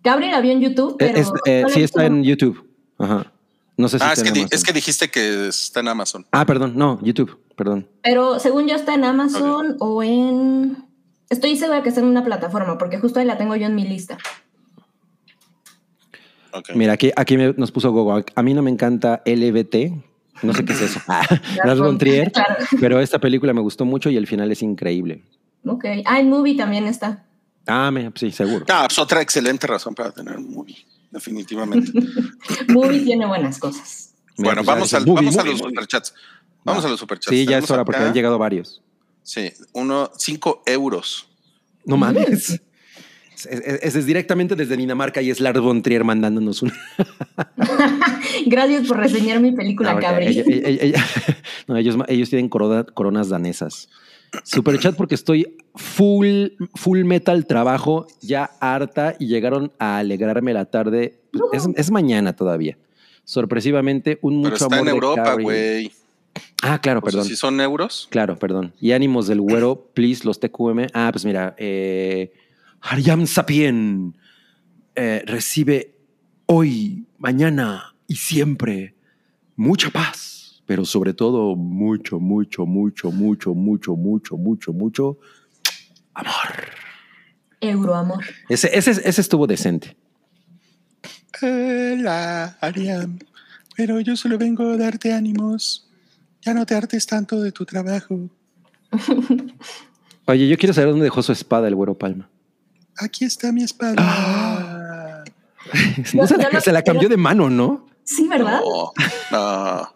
Gabriel 0.03 0.33
la 0.33 0.41
vio 0.41 0.53
en 0.53 0.61
YouTube, 0.61 0.93
Eh, 0.93 0.97
pero. 0.99 1.19
es- 1.19 1.33
eh, 1.47 1.63
no 1.63 1.69
la 1.69 1.75
sí 1.75 1.83
está 1.83 2.05
en 2.07 2.23
YouTube. 2.23 2.65
Ajá. 2.99 3.33
No 3.77 3.89
sé 3.89 3.99
si 3.99 4.05
ah, 4.05 4.13
es 4.13 4.19
está 4.19 4.23
que, 4.25 4.29
en 4.29 4.35
di- 4.35 4.41
Amazon. 4.41 4.57
es 4.57 4.65
que 4.65 4.73
dijiste 4.73 5.11
que 5.11 5.49
está 5.49 5.81
en 5.81 5.89
Amazon. 5.89 6.27
Ah, 6.33 6.45
perdón, 6.47 6.73
no, 6.77 6.99
YouTube, 7.03 7.39
perdón. 7.57 7.89
Pero 8.03 8.39
según 8.41 8.67
yo 8.67 8.75
está 8.75 8.95
en 8.95 9.05
Amazon 9.05 9.77
o 9.81 10.03
en. 10.03 10.85
Estoy 11.31 11.57
segura 11.57 11.83
que 11.83 11.91
está 11.91 12.01
en 12.01 12.07
una 12.07 12.25
plataforma, 12.25 12.79
porque 12.79 12.99
justo 12.99 13.21
ahí 13.21 13.27
la 13.27 13.37
tengo 13.39 13.55
yo 13.55 13.67
en 13.67 13.75
mi 13.75 13.87
lista. 13.87 14.19
Mira, 16.75 16.93
aquí, 16.95 17.11
aquí 17.17 17.37
me- 17.37 17.55
nos 17.57 17.71
puso 17.73 17.91
Gogo. 17.93 18.23
A 18.35 18.43
mí 18.43 18.55
no 18.55 18.63
me 18.63 18.71
encanta 18.71 19.23
LBT. 19.25 19.93
No 20.43 20.55
sé 20.55 20.65
qué 20.65 20.73
es 20.73 20.81
eso. 20.83 21.01
Ah, 21.09 21.75
von 21.75 21.99
Trier. 21.99 22.31
Claro. 22.33 22.55
Pero 22.81 23.01
esta 23.01 23.19
película 23.19 23.53
me 23.53 23.61
gustó 23.61 23.85
mucho 23.85 24.09
y 24.11 24.17
el 24.17 24.27
final 24.27 24.51
es 24.53 24.63
increíble. 24.63 25.23
Ok. 25.65 25.85
Ah, 26.05 26.21
en 26.21 26.29
movie 26.31 26.57
también 26.57 26.87
está. 26.87 27.25
Ah, 27.67 27.91
me- 27.91 28.11
sí, 28.15 28.31
seguro. 28.31 28.65
Ah, 28.69 28.85
pues 28.89 28.99
otra 28.99 29.21
excelente 29.21 29.67
razón 29.67 29.95
para 29.95 30.11
tener 30.13 30.37
un 30.37 30.51
movie, 30.53 30.77
definitivamente. 31.11 31.93
Movie 32.69 33.01
tiene 33.01 33.27
buenas 33.27 33.59
cosas. 33.59 34.15
Bueno, 34.37 34.63
pues 34.63 34.67
vamos, 34.67 34.95
al- 34.95 35.05
movie, 35.07 35.27
vamos 35.27 35.37
a 35.37 35.45
los 35.45 35.61
movie. 35.61 35.69
superchats. 35.75 36.15
Vamos 36.65 36.85
a 36.85 36.89
los 36.89 37.01
superchats. 37.01 37.37
Sí, 37.37 37.45
ya 37.45 37.59
es 37.59 37.71
hora 37.71 37.85
porque 37.85 37.99
acá- 37.99 38.09
han 38.09 38.15
llegado 38.15 38.39
varios. 38.39 38.81
Sí, 39.23 39.51
uno, 39.73 40.11
cinco 40.17 40.63
euros. 40.65 41.29
No 41.85 41.97
mames. 41.97 42.61
Es, 43.47 43.61
es- 43.83 43.95
es 43.97 44.07
directamente 44.07 44.57
desde 44.57 44.77
Dinamarca 44.77 45.23
y 45.23 45.31
es 45.31 45.41
Lars 45.41 45.61
von 45.61 45.83
Trier 45.83 46.05
mandándonos 46.05 46.63
un. 46.63 46.73
Gracias 48.47 48.87
por 48.87 48.97
reseñar 48.99 49.41
mi 49.41 49.53
película, 49.53 49.91
No, 49.91 49.95
porque 49.97 50.07
Cabri. 50.07 50.27
ella- 50.27 50.45
ella- 50.47 50.83
ella- 50.83 51.05
no, 51.67 51.77
ellos, 51.77 51.97
ellos 52.09 52.31
tienen 52.31 52.49
corona- 52.49 52.85
coronas 52.85 53.29
danesas. 53.29 53.89
Super 54.45 54.79
chat 54.79 54.95
porque 54.95 55.15
estoy 55.15 55.57
full, 55.75 56.49
full 56.75 57.03
metal 57.05 57.47
trabajo, 57.47 58.07
ya 58.21 58.51
harta 58.61 59.15
y 59.19 59.27
llegaron 59.27 59.73
a 59.79 59.99
alegrarme 59.99 60.53
la 60.53 60.67
tarde. 60.67 61.19
Es, 61.53 61.67
es 61.77 61.91
mañana 61.91 62.35
todavía. 62.37 62.77
Sorpresivamente, 63.25 64.19
un 64.21 64.43
Pero 64.43 64.51
mucho 64.53 64.65
está 64.65 64.77
amor 64.77 64.89
en 64.89 64.95
Europa, 64.95 65.35
güey. 65.41 65.93
Ah, 66.63 66.79
claro, 66.81 67.01
perdón. 67.01 67.25
si 67.25 67.37
son 67.37 67.61
euros. 67.61 68.07
Claro, 68.11 68.39
perdón. 68.39 68.73
Y 68.81 68.93
ánimos 68.93 69.27
del 69.29 69.41
güero, 69.41 69.89
please, 69.95 70.25
los 70.27 70.41
TQM. 70.41 70.89
Ah, 70.93 71.09
pues 71.13 71.25
mira, 71.25 71.55
eh, 71.57 72.33
Haryam 72.81 73.27
Sapien 73.27 74.17
eh, 74.95 75.23
recibe 75.27 75.97
hoy, 76.47 77.07
mañana 77.19 77.95
y 78.07 78.17
siempre 78.17 78.95
mucha 79.57 79.91
paz, 79.91 80.63
pero 80.67 80.85
sobre 80.85 81.15
todo 81.15 81.57
mucho, 81.57 82.19
mucho, 82.19 82.67
mucho, 82.67 83.11
mucho, 83.11 83.55
mucho, 83.55 83.97
mucho, 83.97 84.37
mucho, 84.37 84.73
mucho 84.73 85.19
amor. 86.15 86.79
Euroamor. 87.61 88.25
Ese, 88.49 88.77
ese, 88.77 88.91
ese 88.91 89.21
estuvo 89.21 89.47
decente. 89.47 89.97
Hola, 91.43 92.57
Ariam. 92.61 93.19
Pero 93.77 94.01
yo 94.01 94.17
solo 94.17 94.39
vengo 94.39 94.71
a 94.71 94.77
darte 94.77 95.13
ánimos. 95.13 95.89
Ya 96.43 96.55
no 96.55 96.67
te 96.67 96.75
hartes 96.75 97.07
tanto 97.07 97.41
de 97.41 97.53
tu 97.53 97.65
trabajo. 97.65 98.29
Oye, 100.27 100.49
yo 100.49 100.57
quiero 100.57 100.73
saber 100.73 100.91
dónde 100.91 101.05
dejó 101.05 101.23
su 101.23 101.33
espada 101.33 101.69
el 101.69 101.75
güero 101.75 101.97
Palma. 101.97 102.29
Aquí 103.01 103.25
está 103.25 103.53
mi 103.53 103.63
espada. 103.65 103.95
Ah. 105.71 106.05
No, 106.15 106.27
se, 106.27 106.39
la, 106.39 106.61
se 106.63 106.83
cambió 106.83 107.11
de 107.11 107.19
mano, 107.19 107.51
¿no? 107.51 107.87
Sí, 108.03 108.27
¿verdad? 108.27 108.61
No, 108.65 108.93
no, 109.31 109.39
A- 109.39 109.93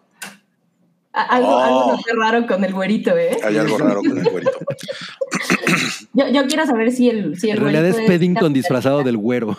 Algo, 1.13 1.49
Oh. 1.49 1.99
raro 2.15 2.45
con 2.45 2.63
el 2.63 2.73
güerito, 2.73 3.17
¿eh? 3.17 3.39
hay 3.43 3.57
algo 3.57 3.79
raro 3.79 4.01
con 4.01 4.15
el 4.17 4.29
güerito. 4.29 4.51
Yo, 6.13 6.27
yo 6.27 6.45
quiero 6.45 6.67
saber 6.67 6.91
si 6.91 7.09
el, 7.09 7.39
si 7.39 7.49
el 7.49 7.57
En 7.57 7.63
realidad 7.63 7.85
es 7.87 7.93
güerito 7.93 8.11
Paddington 8.11 8.53
disfrazado 8.53 9.01
del 9.03 9.17
güero. 9.17 9.57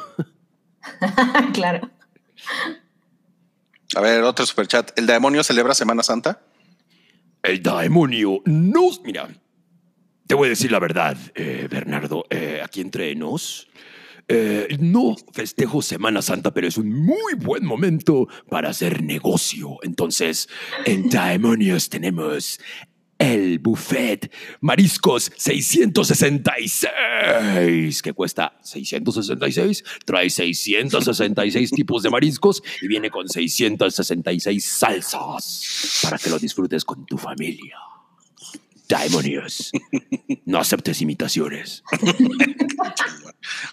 claro. 1.52 1.90
A 3.96 4.00
ver, 4.00 4.22
otro 4.22 4.46
superchat. 4.46 4.96
¿El 4.96 5.06
demonio 5.06 5.42
celebra 5.42 5.74
Semana 5.74 6.04
Santa? 6.04 6.40
El 7.42 7.60
demonio 7.60 8.40
no. 8.44 8.82
Mira, 9.04 9.28
te 10.26 10.34
voy 10.34 10.46
a 10.46 10.50
decir 10.50 10.72
la 10.72 10.78
verdad, 10.78 11.16
eh, 11.34 11.68
Bernardo. 11.70 12.24
eh, 12.30 12.60
aquí 12.62 12.80
entre 12.80 13.14
nos. 13.14 13.68
eh, 14.26 14.78
no 14.80 15.16
festejo 15.34 15.82
Semana 15.82 16.22
Santa, 16.22 16.54
pero 16.54 16.66
es 16.66 16.78
un 16.78 16.90
muy 16.90 17.34
buen 17.34 17.66
momento 17.66 18.26
para 18.48 18.70
hacer 18.70 19.02
negocio. 19.02 19.76
Entonces, 19.82 20.48
en 20.86 21.10
Demonios 21.10 21.90
tenemos 21.90 22.58
el 23.18 23.58
buffet 23.58 24.32
Mariscos 24.60 25.30
666, 25.36 28.02
que 28.02 28.12
cuesta 28.12 28.58
666, 28.62 29.84
trae 30.04 30.30
666 30.30 31.70
tipos 31.76 32.02
de 32.02 32.10
mariscos 32.10 32.62
y 32.82 32.88
viene 32.88 33.10
con 33.10 33.28
666 33.28 34.64
salsas 34.64 36.00
para 36.02 36.18
que 36.18 36.30
lo 36.30 36.38
disfrutes 36.38 36.84
con 36.84 37.04
tu 37.06 37.16
familia. 37.18 37.76
Daimonios, 38.88 39.72
no 40.44 40.58
aceptes 40.58 41.00
imitaciones. 41.02 41.82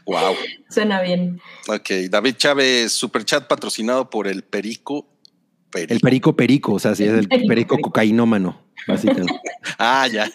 Wow. 0.06 0.36
Suena 0.70 1.02
bien. 1.02 1.40
Ok, 1.70 1.90
David 2.10 2.36
Chávez, 2.36 2.92
superchat 2.92 3.48
patrocinado 3.48 4.10
por 4.10 4.28
el 4.28 4.44
Perico. 4.44 5.08
Perico. 5.70 5.94
El 5.94 6.00
perico 6.02 6.36
perico, 6.36 6.74
o 6.74 6.80
sea, 6.80 6.94
sí 6.96 7.06
es 7.06 7.12
el 7.14 7.28
Perico, 7.30 7.48
perico 7.48 7.70
perico. 7.76 7.90
cocainómano, 7.90 8.62
básicamente. 8.88 9.34
Ah, 9.78 10.08
ya. 10.12 10.30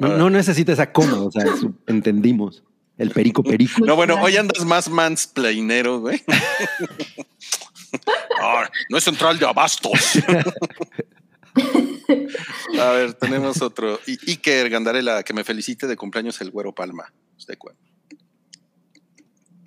No, 0.00 0.16
no 0.16 0.30
necesita 0.30 0.72
esa 0.72 0.90
coma, 0.92 1.18
o 1.22 1.30
sea, 1.30 1.46
su- 1.56 1.74
entendimos. 1.86 2.64
El 2.98 3.10
perico 3.10 3.44
perico. 3.44 3.84
No, 3.86 3.94
bueno, 3.94 4.20
hoy 4.20 4.36
andas 4.36 4.64
más 4.64 4.88
mansplainero, 4.90 6.00
güey. 6.00 6.20
Ah, 8.40 8.68
no 8.88 8.98
es 8.98 9.04
central 9.04 9.38
de 9.38 9.46
abastos. 9.46 9.92
A 12.80 12.90
ver, 12.92 13.14
tenemos 13.14 13.60
otro. 13.62 13.98
I- 14.06 14.18
Iker 14.32 14.68
Gandarela, 14.70 15.22
que 15.22 15.32
me 15.32 15.44
felicite 15.44 15.86
de 15.86 15.96
cumpleaños 15.96 16.40
el 16.40 16.50
güero 16.50 16.74
Palma. 16.74 17.12
¿Usted 17.36 17.56
cuál? 17.58 17.76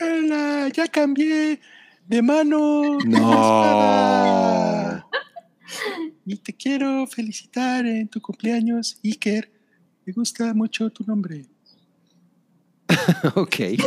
Hola, 0.01 0.69
ya 0.73 0.87
cambié 0.87 1.59
de 2.07 2.21
mano. 2.21 2.97
No. 3.05 5.03
Y 6.25 6.35
te 6.37 6.53
quiero 6.53 7.05
felicitar 7.07 7.85
en 7.85 8.07
tu 8.07 8.21
cumpleaños, 8.21 8.97
Iker. 9.03 9.51
Me 10.05 10.13
gusta 10.13 10.53
mucho 10.53 10.89
tu 10.89 11.03
nombre. 11.05 11.45
ok. 13.35 13.55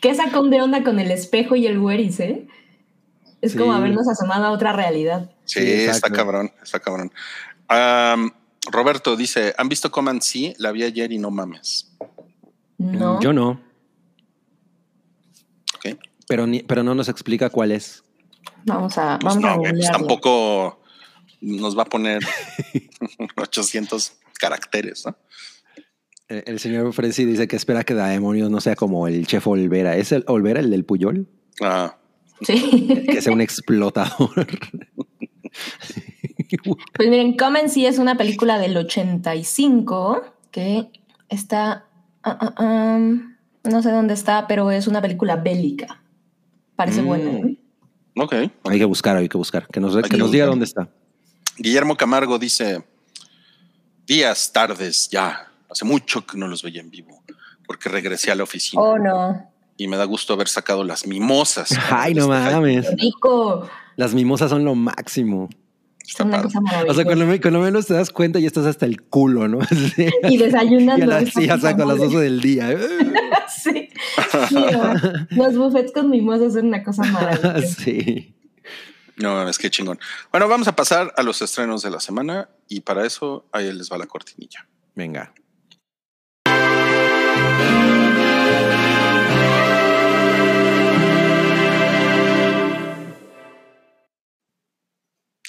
¿Qué 0.00 0.14
sacón 0.14 0.50
de 0.50 0.60
onda 0.60 0.82
con 0.82 0.98
el 0.98 1.10
espejo 1.10 1.56
y 1.56 1.66
el 1.66 1.78
güeris, 1.78 2.20
eh? 2.20 2.46
Es 3.42 3.54
como 3.56 3.72
habernos 3.74 4.08
asomado 4.08 4.46
a 4.46 4.50
otra 4.52 4.72
realidad. 4.72 5.30
Sí, 5.44 5.60
Sí, 5.60 5.66
está 5.82 6.08
cabrón, 6.10 6.50
está 6.62 6.80
cabrón. 6.80 7.12
Roberto 8.70 9.16
dice: 9.16 9.54
¿Han 9.58 9.68
visto 9.68 9.90
Command 9.90 10.22
Sí? 10.22 10.54
La 10.58 10.72
vi 10.72 10.84
ayer 10.84 11.10
y 11.12 11.18
no 11.18 11.30
mames. 11.30 11.92
No. 12.78 13.20
Yo 13.20 13.32
no, 13.32 13.60
Ok. 15.76 15.98
pero, 16.28 16.46
ni- 16.46 16.62
pero 16.62 16.82
no 16.82 16.94
nos 16.94 17.08
explica 17.08 17.50
cuál 17.50 17.72
es. 17.72 18.02
Vamos 18.64 18.96
a, 18.98 19.18
Pues 19.20 19.34
vamos 19.34 19.50
a 19.50 19.54
no, 19.54 19.58
güey, 19.60 19.72
pues 19.72 19.90
tampoco 19.90 20.80
nos 21.40 21.76
va 21.76 21.82
a 21.82 21.86
poner 21.86 22.20
800 23.36 24.12
caracteres, 24.38 25.04
¿no? 25.06 25.16
El, 26.28 26.44
el 26.46 26.60
señor 26.60 26.92
Fresi 26.92 27.24
dice 27.24 27.48
que 27.48 27.56
espera 27.56 27.84
que 27.84 27.94
Daemonios 27.94 28.50
no 28.50 28.60
sea 28.60 28.76
como 28.76 29.06
el 29.08 29.26
chef 29.26 29.46
Olvera. 29.46 29.96
¿Es 29.96 30.12
el 30.12 30.24
Olvera 30.28 30.60
el 30.60 30.70
del 30.70 30.84
Puyol? 30.84 31.26
Ah, 31.60 31.96
Sí. 32.44 33.04
Que 33.10 33.22
sea 33.22 33.32
un 33.32 33.40
explotador. 33.40 34.46
Pues 36.94 37.08
miren, 37.08 37.36
Comen 37.36 37.68
sí 37.70 37.86
es 37.86 37.98
una 37.98 38.16
película 38.16 38.58
del 38.58 38.76
85 38.76 40.22
que 40.50 40.90
está. 41.28 41.86
ah, 42.22 42.54
ah, 42.56 42.98
no 43.64 43.82
sé 43.82 43.90
dónde 43.90 44.14
está, 44.14 44.46
pero 44.46 44.70
es 44.70 44.86
una 44.86 45.00
película 45.00 45.36
bélica. 45.36 46.02
Parece 46.76 47.02
Mm. 47.02 47.06
buena. 47.06 47.30
¿eh? 47.30 47.58
ok. 48.16 48.32
hay 48.64 48.78
que 48.78 48.84
buscar, 48.84 49.16
hay 49.16 49.28
que 49.28 49.36
buscar. 49.38 49.66
Que 49.68 49.80
nos, 49.80 49.96
que 49.96 50.02
que 50.02 50.16
nos 50.18 50.30
diga 50.30 50.46
dónde 50.46 50.64
está. 50.64 50.88
Guillermo 51.58 51.96
Camargo 51.96 52.38
dice: 52.38 52.84
Días, 54.06 54.52
tardes, 54.52 55.08
ya. 55.10 55.48
Hace 55.70 55.84
mucho 55.86 56.26
que 56.26 56.36
no 56.36 56.48
los 56.48 56.62
veía 56.62 56.80
en 56.82 56.90
vivo, 56.90 57.22
porque 57.66 57.88
regresé 57.88 58.30
a 58.30 58.34
la 58.34 58.42
oficina 58.42 58.82
Oh, 58.82 58.98
no. 58.98 59.51
Y 59.76 59.88
me 59.88 59.96
da 59.96 60.04
gusto 60.04 60.34
haber 60.34 60.48
sacado 60.48 60.84
las 60.84 61.06
mimosas. 61.06 61.70
Ay, 61.90 62.14
no 62.14 62.28
mames. 62.28 62.88
Rico. 62.96 63.68
Las 63.96 64.14
mimosas 64.14 64.50
son 64.50 64.64
lo 64.64 64.74
máximo. 64.74 65.48
está 66.00 66.18
Son 66.18 66.28
una 66.28 66.42
cosa 66.42 66.60
O 66.88 66.94
sea, 66.94 67.04
cuando, 67.04 67.26
cuando 67.40 67.60
menos 67.60 67.86
te 67.86 67.94
das 67.94 68.10
cuenta 68.10 68.38
y 68.38 68.46
estás 68.46 68.66
hasta 68.66 68.86
el 68.86 69.02
culo, 69.02 69.48
¿no? 69.48 69.58
Sí. 69.96 70.06
y 70.28 70.36
desayunando. 70.36 70.98
Y 70.98 71.02
a 71.02 71.06
las, 71.06 71.24
sí, 71.24 71.40
puta 71.42 71.54
exacto, 71.54 71.82
a 71.82 71.86
las 71.86 71.98
madre. 71.98 72.12
12 72.12 72.24
del 72.24 72.40
día. 72.40 72.78
Sí. 73.62 73.90
Sí, 74.48 74.56
Los 75.30 75.56
buffets 75.56 75.92
con 75.92 76.10
mimosas 76.10 76.54
son 76.54 76.66
una 76.66 76.82
cosa 76.82 77.04
maravillosa. 77.04 77.60
sí. 77.62 78.34
No, 79.16 79.46
es 79.48 79.58
que 79.58 79.70
chingón. 79.70 79.98
Bueno, 80.30 80.48
vamos 80.48 80.66
a 80.68 80.74
pasar 80.74 81.12
a 81.16 81.22
los 81.22 81.42
estrenos 81.42 81.82
de 81.82 81.90
la 81.90 82.00
semana 82.00 82.48
y 82.68 82.80
para 82.80 83.06
eso 83.06 83.44
ahí 83.52 83.70
les 83.72 83.92
va 83.92 83.98
la 83.98 84.06
cortinilla. 84.06 84.66
Venga. 84.94 85.32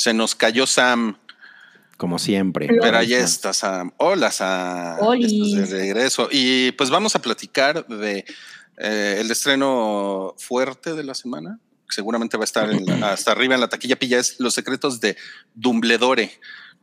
Se 0.04 0.14
nos 0.14 0.36
cayó 0.36 0.68
Sam, 0.68 1.16
Como 1.95 2.20
siempre. 2.20 2.68
Hola. 2.70 2.80
pero 2.82 2.97
ahí 2.97 3.14
está 3.14 3.54
Sam. 3.54 3.91
Hola 3.95 4.32
Sam. 4.32 4.97
Estás 5.22 5.70
de 5.70 5.78
regreso. 5.78 6.28
Y 6.30 6.74
pues 6.74 6.89
vamos 6.89 7.16
a 7.16 7.22
platicar 7.22 7.88
de 7.88 8.26
eh, 8.80 9.18
el 9.22 9.32
estreno 9.32 10.36
fuerte 10.38 10.93
de 10.93 11.06
la 11.06 11.14
semana. 11.14 11.58
que 11.88 11.95
Seguramente 11.95 12.36
va 12.36 12.43
a 12.43 12.49
estar 12.51 12.70
en 12.70 12.86
la- 12.86 13.12
hasta 13.14 13.32
arriba 13.32 13.56
en 13.56 13.62
la 13.62 13.70
taquilla 13.70 13.95
pilla. 13.95 14.20
Es 14.20 14.41
Los 14.41 14.54
secretos 14.54 14.99
de 14.99 15.16
Dumbledore. 15.56 16.32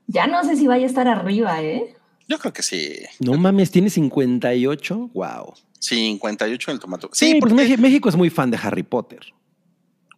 Ya 0.07 0.27
no 0.27 0.43
sé 0.43 0.57
si 0.57 0.66
vaya 0.66 0.85
a 0.85 0.89
estar 0.89 1.07
arriba, 1.07 1.61
¿eh? 1.61 1.95
Yo 2.27 2.39
creo 2.39 2.55
que 2.55 2.62
sí. 2.62 2.95
No 3.18 3.35
mames, 3.35 3.71
tiene 3.71 3.91
58. 3.91 5.11
Wow. 5.12 5.53
58 5.79 6.71
en 6.71 6.75
el 6.75 6.81
tomato. 6.81 7.11
Sí, 7.12 7.27
Sí, 7.27 7.33
pues 7.33 7.41
porque- 7.53 7.55
México, 7.64 7.83
México 7.83 8.09
es 8.09 8.16
muy 8.16 8.31
fan 8.31 8.51
de 8.51 8.57
Harry 8.62 8.83
Potter. 8.83 9.21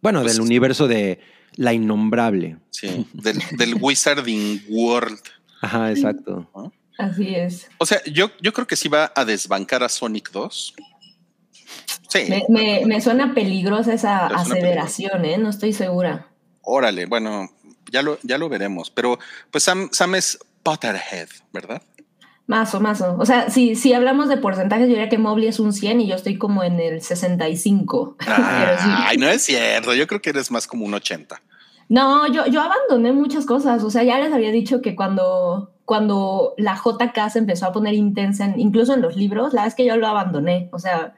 Bueno, 0.01 0.21
Pues 0.21 0.31
del 0.37 0.41
universo 0.41 0.87
de 0.87 1.19
La 1.55 1.73
Innombrable. 1.73 2.57
sí, 2.71 3.07
del, 3.13 3.39
del 3.57 3.75
Wizarding 3.81 4.63
World. 4.69 5.19
Ajá, 5.61 5.91
exacto. 5.91 6.49
Así 6.97 7.33
es. 7.35 7.69
O 7.77 7.85
sea, 7.85 8.01
yo, 8.05 8.31
yo 8.41 8.53
creo 8.53 8.67
que 8.67 8.75
sí 8.75 8.87
va 8.89 9.11
a 9.15 9.25
desbancar 9.25 9.83
a 9.83 9.89
Sonic 9.89 10.31
2. 10.31 10.73
Sí, 12.09 12.25
Me, 12.29 12.43
me- 12.49 12.85
me 12.85 13.01
suena 13.01 13.33
peligrosa 13.33 13.93
esa 13.93 14.27
suena 14.27 14.41
aseveración, 14.41 15.25
¿eh? 15.25 15.37
No 15.37 15.49
estoy 15.49 15.73
segura. 15.73 16.27
órale, 16.61 17.05
bueno, 17.07 17.49
ya 17.91 18.01
lo, 18.03 18.19
ya 18.23 18.37
lo 18.37 18.49
veremos. 18.49 18.91
Pero 18.91 19.17
pues 19.51 19.63
Sam, 19.63 19.89
Sam 19.91 20.15
es 20.15 20.37
Potterhead, 20.61 21.29
¿verdad? 21.51 21.81
Más 22.45 22.75
o 22.75 22.81
más. 22.81 22.99
o- 23.01 23.25
sea, 23.25 23.49
si, 23.49 23.75
si 23.75 23.93
hablamos 23.93 24.27
de 24.27 24.37
porcentajes, 24.37 24.87
yo 24.87 24.93
diría 24.95 25.07
que 25.09 25.17
Mobley 25.17 25.47
es 25.47 25.59
un 25.59 25.71
100 25.71 26.01
y 26.01 26.07
yo 26.07 26.15
estoy 26.15 26.37
como 26.37 26.63
en 26.63 26.79
el 26.79 27.01
65. 27.01 28.15
Pero 28.25 28.37
sí. 28.79 28.89
Ay, 28.89 29.17
no 29.17 29.27
es 29.27 29.43
cierto. 29.43 29.93
Yo 29.93 30.07
creo 30.07 30.21
que 30.21 30.31
eres 30.31 30.51
más 30.51 30.67
como 30.67 30.85
un 30.85 30.93
80. 30.93 31.41
No, 31.89 32.27
yo, 32.27 32.45
yo 32.47 32.61
abandoné 32.61 33.11
muchas 33.13 33.45
cosas. 33.45 33.83
O 33.83 33.89
sea, 33.89 34.03
ya 34.03 34.19
les 34.19 34.33
había 34.33 34.51
dicho 34.51 34.81
que 34.81 34.95
cuando, 34.95 35.71
cuando 35.85 36.53
la 36.57 36.75
JK 36.75 37.29
se 37.29 37.39
empezó 37.39 37.65
a 37.67 37.71
poner 37.71 37.93
intensa, 37.93 38.45
en- 38.45 38.59
incluso 38.59 38.93
en 38.93 39.01
los 39.01 39.15
libros, 39.15 39.53
la 39.53 39.61
verdad 39.61 39.67
es 39.67 39.75
que 39.75 39.85
yo 39.85 39.95
lo 39.97 40.07
abandoné. 40.07 40.69
O 40.73 40.79
sea, 40.79 41.13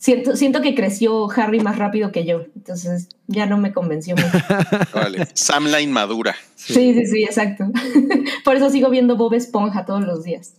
siento, 0.00 0.34
siento 0.34 0.62
que 0.62 0.74
creció 0.74 1.30
Harry 1.30 1.60
más 1.60 1.76
rápido 1.78 2.10
que 2.10 2.24
yo. 2.24 2.46
Entonces 2.56 3.08
ya 3.28 3.46
no 3.46 3.58
me 3.58 3.72
convenció 3.72 4.16
mucho. 4.16 4.28
Vale. 4.94 5.28
Sam 5.34 5.66
la 5.66 5.80
inmadura. 5.80 6.34
Sí, 6.56 6.94
sí, 6.94 7.06
sí, 7.06 7.22
exacto. 7.24 7.66
Por 8.44 8.56
eso 8.56 8.70
sigo 8.70 8.90
viendo 8.90 9.16
Bob 9.16 9.34
Esponja 9.34 9.84
todos 9.84 10.02
los 10.04 10.24
días. 10.24 10.54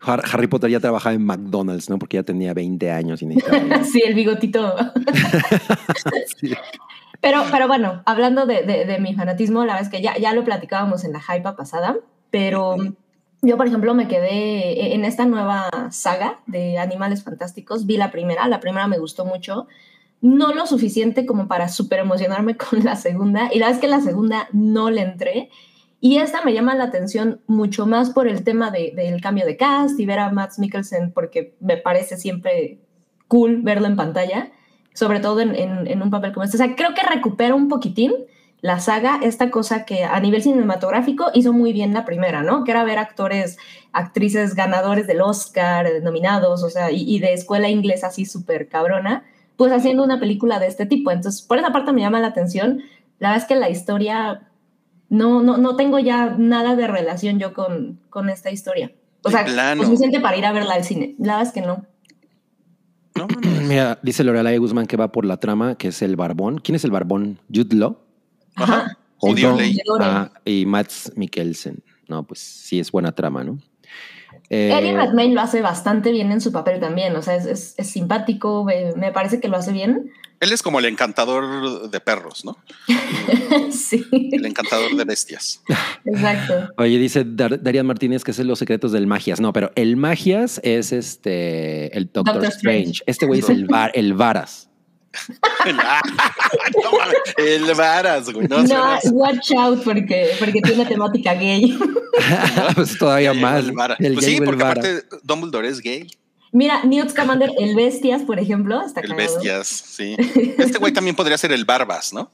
Har- 0.00 0.22
Harry 0.32 0.46
Potter 0.46 0.70
ya 0.70 0.80
trabajaba 0.80 1.14
en 1.14 1.24
McDonald's, 1.24 1.88
¿no? 1.90 1.98
Porque 1.98 2.16
ya 2.16 2.22
tenía 2.22 2.54
20 2.54 2.90
años 2.90 3.22
y 3.22 3.26
necesitaba. 3.26 3.84
Sí, 3.84 4.02
el 4.04 4.14
bigotito. 4.14 4.74
Sí. 6.38 6.54
Pero, 7.20 7.44
pero 7.50 7.66
bueno, 7.66 8.02
hablando 8.06 8.46
de, 8.46 8.62
de- 8.62 8.84
de 8.84 8.98
mi 9.00 9.14
fanatismo, 9.14 9.64
la 9.64 9.74
verdad 9.74 9.82
es 9.82 9.88
que 9.88 10.02
ya, 10.02 10.16
ya 10.18 10.32
lo 10.32 10.44
platicábamos 10.44 11.04
en 11.04 11.12
la 11.12 11.20
hype 11.20 11.50
pasada, 11.56 11.96
pero 12.30 12.76
yo, 13.46 13.56
por 13.56 13.66
ejemplo, 13.66 13.94
me 13.94 14.08
quedé 14.08 14.94
en 14.94 15.04
esta 15.04 15.24
nueva 15.26 15.68
saga 15.90 16.40
de 16.46 16.78
Animales 16.78 17.22
Fantásticos. 17.22 17.86
Vi 17.86 17.96
la 17.96 18.10
primera, 18.10 18.46
la 18.48 18.60
primera 18.60 18.86
me 18.88 18.98
gustó 18.98 19.24
mucho, 19.24 19.66
no 20.20 20.52
lo 20.52 20.66
suficiente 20.66 21.26
como 21.26 21.46
para 21.48 21.68
súper 21.68 22.00
emocionarme 22.00 22.56
con 22.70 22.84
la 22.84 22.96
segunda, 22.96 23.48
y 23.52 23.58
la 23.58 23.70
es 23.70 23.78
que 23.78 23.88
la 23.88 24.00
segunda 24.00 24.48
no 24.52 24.90
le 24.90 25.02
entré. 25.02 25.50
Y 26.00 26.18
esta 26.18 26.42
me 26.44 26.52
llama 26.52 26.74
la 26.74 26.84
atención 26.84 27.40
mucho 27.46 27.86
más 27.86 28.10
por 28.10 28.28
el 28.28 28.44
tema 28.44 28.70
de- 28.70 28.92
del 28.94 29.20
cambio 29.20 29.46
de 29.46 29.56
cast 29.56 29.98
y 29.98 30.04
ver 30.06 30.18
a 30.18 30.30
Matt 30.30 30.58
Mikkelsen, 30.58 31.12
porque 31.12 31.54
me 31.60 31.76
parece 31.78 32.16
siempre 32.16 32.78
cool 33.28 33.62
verlo 33.62 33.86
en 33.86 33.96
pantalla, 33.96 34.50
sobre 34.94 35.20
todo 35.20 35.40
en, 35.40 35.54
en- 35.54 35.86
en 35.86 36.02
un 36.02 36.10
papel 36.10 36.32
como 36.32 36.44
este. 36.44 36.56
O 36.56 36.58
sea, 36.58 36.76
creo 36.76 36.94
que 36.94 37.02
recupera 37.02 37.54
un 37.54 37.68
poquitín 37.68 38.12
la 38.62 38.80
saga, 38.80 39.20
esta 39.22 39.50
cosa 39.50 39.84
que 39.84 40.04
a 40.04 40.18
nivel 40.20 40.42
cinematográfico 40.42 41.26
hizo 41.34 41.52
muy 41.52 41.72
bien 41.72 41.92
la 41.94 42.04
primera, 42.04 42.42
¿no? 42.42 42.64
Que 42.64 42.72
era 42.72 42.84
ver 42.84 42.98
actores, 42.98 43.58
actrices 43.92 44.54
ganadores 44.54 45.06
del 45.06 45.20
Oscar, 45.20 45.86
nominados, 46.02 46.62
o 46.62 46.70
sea, 46.70 46.90
y, 46.90 47.02
y 47.02 47.18
de 47.18 47.32
escuela 47.32 47.68
inglesa 47.68 48.08
así 48.08 48.24
súper 48.24 48.68
cabrona, 48.68 49.24
pues 49.56 49.72
haciendo 49.72 50.02
una 50.02 50.18
película 50.18 50.58
de 50.58 50.66
este 50.66 50.86
tipo. 50.86 51.10
Entonces, 51.10 51.42
por 51.42 51.58
esa 51.58 51.72
parte 51.72 51.92
me 51.92 52.00
llama 52.00 52.20
la 52.20 52.28
atención. 52.28 52.82
La 53.18 53.30
verdad 53.30 53.42
es 53.42 53.48
que 53.48 53.54
la 53.56 53.70
historia 53.70 54.48
No, 55.08 55.42
no, 55.42 55.56
no 55.56 55.76
tengo 55.76 55.98
ya 55.98 56.34
nada 56.36 56.74
de 56.74 56.86
relación 56.88 57.38
yo 57.38 57.54
con, 57.54 58.00
con 58.10 58.28
esta 58.28 58.50
historia. 58.50 58.92
O 59.22 59.30
sea, 59.30 59.44
plano. 59.44 59.84
suficiente 59.84 60.20
para 60.20 60.36
ir 60.36 60.46
a 60.46 60.52
verla 60.52 60.74
al 60.74 60.84
cine. 60.84 61.14
La 61.18 61.36
verdad 61.36 61.48
es 61.48 61.52
que 61.52 61.60
no. 61.60 61.86
Mira, 63.68 63.98
dice 64.02 64.24
Lorelai 64.24 64.58
Guzmán 64.58 64.86
que 64.86 64.96
va 64.96 65.12
por 65.12 65.24
la 65.24 65.38
trama, 65.38 65.76
que 65.76 65.88
es 65.88 66.02
el 66.02 66.16
barbón. 66.16 66.58
¿Quién 66.58 66.76
es 66.76 66.84
el 66.84 66.90
barbón? 66.90 67.38
Jude 67.52 67.76
Law. 67.76 68.05
Ajá. 68.56 68.98
Ah, 70.00 70.30
y 70.44 70.66
Mads 70.66 71.12
Mikkelsen. 71.16 71.82
No, 72.08 72.22
pues 72.24 72.40
sí 72.40 72.78
es 72.80 72.90
buena 72.92 73.12
trama, 73.12 73.44
¿no? 73.44 73.58
Eh, 74.50 74.70
Eddie 74.78 74.94
Redmayne 74.96 75.34
lo 75.34 75.40
hace 75.40 75.60
bastante 75.62 76.12
bien 76.12 76.30
en 76.30 76.40
su 76.40 76.52
papel 76.52 76.78
también. 76.80 77.16
O 77.16 77.22
sea, 77.22 77.34
es, 77.36 77.46
es- 77.46 77.74
es 77.78 77.86
simpático, 77.90 78.64
me, 78.64 78.92
me 78.94 79.10
parece 79.12 79.40
que 79.40 79.48
lo 79.48 79.56
hace 79.56 79.72
bien. 79.72 80.10
Él 80.38 80.52
es 80.52 80.62
como 80.62 80.78
el 80.78 80.84
encantador 80.84 81.90
de 81.90 82.00
perros, 82.00 82.44
¿no? 82.44 82.58
sí, 83.70 84.04
El 84.32 84.44
encantador 84.44 84.94
de 84.94 85.04
bestias. 85.04 85.62
exacto. 86.04 86.72
Oye, 86.76 86.98
dice 86.98 87.24
Dar- 87.26 87.60
Darian 87.62 87.86
Martínez 87.86 88.22
que 88.22 88.32
es 88.32 88.38
Los 88.40 88.58
secretos 88.58 88.92
del 88.92 89.06
Magias. 89.06 89.40
No, 89.40 89.52
pero 89.52 89.72
el 89.74 89.96
Magias 89.96 90.60
es 90.62 90.92
este 90.92 91.96
el 91.96 92.04
Doctor, 92.12 92.34
Doctor 92.34 92.44
Strange. 92.52 92.80
Strange. 92.90 93.02
Este 93.06 93.26
güey 93.26 93.40
es 93.40 93.48
el, 93.48 93.66
var- 93.66 93.92
el 93.94 94.12
Varas. 94.14 94.65
El 97.36 97.74
varas, 97.74 98.30
güey. 98.32 98.46
No, 98.48 98.62
No, 98.62 98.98
watch 99.12 99.52
out 99.52 99.82
porque, 99.84 100.30
porque 100.38 100.60
tiene 100.60 100.86
temática 100.86 101.34
gay. 101.34 101.78
pues 102.74 102.98
todavía 102.98 103.34
más. 103.34 103.64
El 103.98 104.14
Pues 104.14 104.26
gay 104.26 104.34
sí, 104.36 104.40
porque 104.40 104.62
Vara. 104.62 104.80
aparte 104.80 105.04
Dumbledore 105.22 105.68
es 105.68 105.80
gay. 105.80 106.06
Mira, 106.52 106.84
Newt 106.84 107.10
Scamander, 107.10 107.50
el 107.58 107.74
Bestias, 107.74 108.22
por 108.22 108.38
ejemplo, 108.38 108.80
está 108.84 109.00
El 109.00 109.10
cagado. 109.10 109.34
bestias, 109.34 109.66
sí. 109.68 110.16
Este 110.58 110.78
güey 110.78 110.92
también 110.92 111.14
podría 111.16 111.36
ser 111.36 111.52
el 111.52 111.64
Barbas, 111.64 112.12
¿no? 112.12 112.30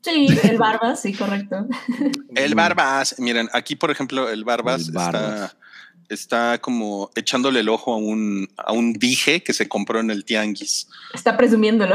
Sí, 0.00 0.26
el 0.44 0.56
Barbas, 0.58 1.00
sí, 1.02 1.12
correcto. 1.12 1.66
El 2.34 2.54
Barbas, 2.54 3.16
miren, 3.18 3.48
aquí 3.52 3.76
por 3.76 3.90
ejemplo 3.90 4.28
el 4.30 4.44
Barbas, 4.44 4.88
El 4.88 4.92
Barbas. 4.94 5.32
Está, 5.50 5.56
está 6.12 6.58
como 6.58 7.10
echándole 7.14 7.60
el 7.60 7.68
ojo 7.68 7.92
a 7.92 7.96
un, 7.96 8.48
a 8.56 8.72
un 8.72 8.92
dije 8.92 9.42
que 9.42 9.52
se 9.52 9.68
compró 9.68 10.00
en 10.00 10.10
el 10.10 10.24
tianguis. 10.24 10.88
Está 11.14 11.36
presumiéndolo. 11.36 11.94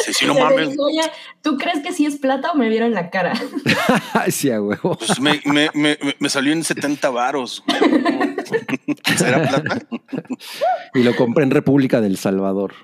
Sí, 0.00 0.12
sí, 0.12 0.26
no 0.26 0.34
mames. 0.34 0.76
Oye, 0.78 1.02
¿tú 1.42 1.56
crees 1.56 1.80
que 1.80 1.92
sí 1.92 2.06
es 2.06 2.16
plata 2.16 2.52
o 2.52 2.56
me 2.56 2.68
vieron 2.68 2.92
la 2.92 3.10
cara? 3.10 3.34
sí, 4.28 4.50
a 4.50 4.60
huevo. 4.60 4.96
Pues 4.96 5.20
me, 5.20 5.40
me, 5.44 5.70
me, 5.74 5.98
me 6.18 6.28
salió 6.28 6.52
en 6.52 6.64
70 6.64 7.10
varos. 7.10 7.64
¿Será 9.16 9.42
plata? 9.42 9.86
Y 10.94 11.02
lo 11.02 11.16
compré 11.16 11.44
en 11.44 11.50
República 11.50 12.00
del 12.00 12.18
Salvador. 12.18 12.74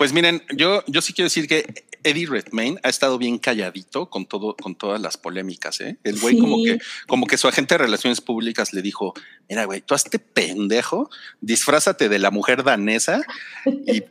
Pues 0.00 0.14
miren, 0.14 0.42
yo, 0.56 0.82
yo 0.86 1.02
sí 1.02 1.12
quiero 1.12 1.26
decir 1.26 1.46
que 1.46 1.84
Eddie 2.04 2.24
Redmayne 2.26 2.80
ha 2.82 2.88
estado 2.88 3.18
bien 3.18 3.36
calladito 3.38 4.08
con 4.08 4.24
todo, 4.24 4.56
con 4.56 4.74
todas 4.74 4.98
las 4.98 5.18
polémicas. 5.18 5.78
¿eh? 5.82 5.98
El 6.04 6.18
güey 6.18 6.36
Sí. 6.36 6.40
como 6.40 6.56
que, 6.64 6.78
como 7.06 7.26
que 7.26 7.36
su 7.36 7.48
agente 7.48 7.74
de 7.74 7.84
relaciones 7.84 8.22
públicas 8.22 8.72
le 8.72 8.80
dijo: 8.80 9.12
Mira, 9.50 9.66
güey, 9.66 9.82
tú 9.82 9.94
hazte 9.94 10.18
pendejo, 10.18 11.10
disfrázate 11.42 12.08
de 12.08 12.18
la 12.18 12.30
mujer 12.30 12.64
danesa 12.64 13.20
y, 13.66 13.98
y- 13.98 14.04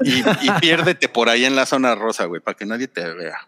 y 0.44 0.52
piérdete 0.62 1.10
por 1.10 1.28
ahí 1.28 1.44
en 1.46 1.56
la 1.56 1.66
zona 1.66 1.96
rosa, 1.96 2.26
güey, 2.26 2.40
para 2.40 2.56
que 2.56 2.68
nadie 2.68 2.88
te 2.88 3.04
vea. 3.12 3.40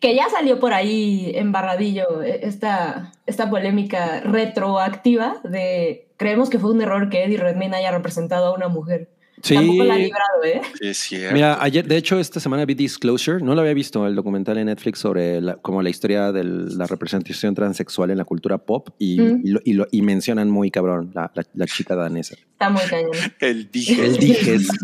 Que 0.00 0.14
ya 0.14 0.30
salió 0.30 0.58
por 0.58 0.72
ahí 0.72 1.32
embarradillo 1.34 2.22
eh, 2.22 2.40
esta, 2.44 3.12
esta 3.26 3.50
polémica 3.50 4.20
retroactiva 4.20 5.42
de 5.44 6.08
creemos 6.16 6.48
que 6.48 6.58
fue 6.58 6.70
un 6.70 6.80
error 6.80 7.10
que 7.10 7.24
Eddie 7.24 7.36
Redmayne 7.36 7.76
haya 7.76 7.90
representado 7.90 8.46
a 8.46 8.54
una 8.56 8.68
mujer. 8.68 9.10
Sí. 9.42 9.54
Tampoco 9.54 9.84
la 9.84 9.94
ha 9.94 9.98
librado, 9.98 10.44
¿eh? 10.44 10.60
Sí, 10.80 10.86
es 10.88 10.98
cierto. 10.98 11.34
Mira, 11.34 11.58
ayer, 11.62 11.86
de 11.86 11.96
hecho, 11.96 12.18
esta 12.18 12.40
semana 12.40 12.64
vi 12.64 12.74
Disclosure. 12.74 13.42
No 13.42 13.54
lo 13.54 13.60
había 13.60 13.74
visto, 13.74 14.06
el 14.06 14.14
documental 14.14 14.58
en 14.58 14.66
Netflix 14.66 14.98
sobre 14.98 15.40
la, 15.40 15.56
como 15.56 15.82
la 15.82 15.90
historia 15.90 16.32
de 16.32 16.44
la 16.44 16.86
representación 16.86 17.54
transexual 17.54 18.10
en 18.10 18.18
la 18.18 18.24
cultura 18.24 18.58
pop 18.58 18.88
y, 18.98 19.20
Mm. 19.20 19.40
y, 19.44 19.50
lo- 19.50 19.60
y 19.64 19.72
lo- 19.74 19.86
y 19.90 20.02
mencionan 20.02 20.50
muy 20.50 20.70
cabrón 20.70 21.10
la, 21.14 21.30
la- 21.34 21.46
la 21.54 21.66
chica 21.66 21.94
danesa. 21.96 22.34
Está 22.34 22.70
muy 22.70 22.82
cañón. 22.82 23.12
el 23.40 23.68
dije. 23.72 24.04
El 24.06 24.18
dijes. 24.18 24.68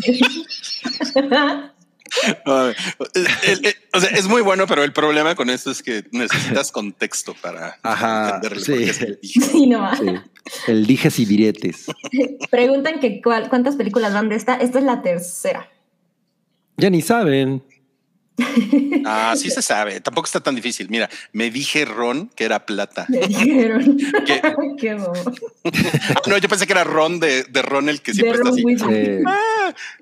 Ay, 2.47 2.75
el- 3.15 3.67
el- 3.67 3.75
o 3.93 4.01
sea, 4.01 4.11
es 4.11 4.27
muy 4.27 4.43
bueno, 4.43 4.67
pero 4.67 4.85
el 4.85 4.93
problema 4.93 5.35
con 5.35 5.51
esto 5.51 5.71
es 5.71 5.83
que 5.83 6.05
necesitas 6.12 6.71
contexto 6.73 7.35
para 7.41 7.79
Ajá, 7.83 8.41
sí. 8.43 8.49
por 8.49 8.62
qué 8.62 8.85
es 8.91 9.01
el 9.01 9.19
dije. 9.23 9.41
Sí, 9.41 9.67
no 9.67 9.81
más. 9.81 9.99
Sí. 9.99 10.07
El 10.67 10.87
dijes 10.87 11.19
y 11.19 11.25
diretes. 11.25 11.87
Preguntan 12.51 13.01
que 13.01 13.21
cuál- 13.23 13.49
cuántas 13.49 13.77
películas 13.77 14.12
van 14.12 14.29
de 14.29 14.37
esta. 14.37 14.55
Esta 14.57 14.79
es 14.79 14.85
la 14.85 15.01
tercera. 15.03 15.69
Ya 16.77 16.91
ni 16.91 17.03
saben. 17.03 17.62
Ah, 19.07 19.35
sí 19.37 19.51
se 19.51 19.61
sabe. 19.61 20.01
Tampoco 20.01 20.25
está 20.25 20.41
tan 20.41 20.55
difícil. 20.55 20.89
Mira, 20.89 21.11
me 21.33 21.51
dije 21.51 21.85
Ron 21.85 22.31
que 22.35 22.45
era 22.45 22.65
plata. 22.65 23.05
Me 23.11 23.19
dijeron. 23.21 23.99
¿Qué? 24.27 24.41
Qué 24.79 24.95
bobo. 24.95 25.12
Ah, 25.67 26.21
No, 26.27 26.39
yo 26.39 26.49
pensé 26.49 26.67
que 26.67 26.73
era 26.73 26.85
Ron 26.85 27.21
de, 27.21 27.45
de 27.45 27.62
Ron 27.62 27.91
el 27.91 28.01
que 28.01 28.12
De 28.12 28.17
siempre 28.21 28.39
está 28.39 28.49
Ron 28.49 28.55
así. 28.55 29.23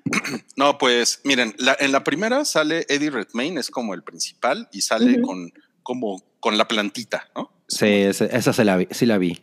No, 0.56 0.78
pues 0.78 1.20
miren, 1.24 1.54
la- 1.58 1.76
en 1.80 1.92
la 1.92 2.04
primera 2.04 2.44
sale 2.44 2.86
Eddie 2.88 3.10
Redmayne, 3.10 3.58
es 3.60 3.70
como 3.70 3.94
el 3.94 4.02
principal 4.02 4.68
y 4.72 4.82
sale 4.82 5.20
con 5.22 5.52
como 5.82 6.22
con 6.40 6.56
la 6.58 6.68
plantita, 6.68 7.28
¿no? 7.34 7.50
Sí, 7.68 7.86
esa, 7.86 8.26
esa 8.26 8.52
se 8.52 8.64
la 8.64 8.76
vi, 8.76 8.86
sí 8.90 9.06
la 9.06 9.18
vi. 9.18 9.42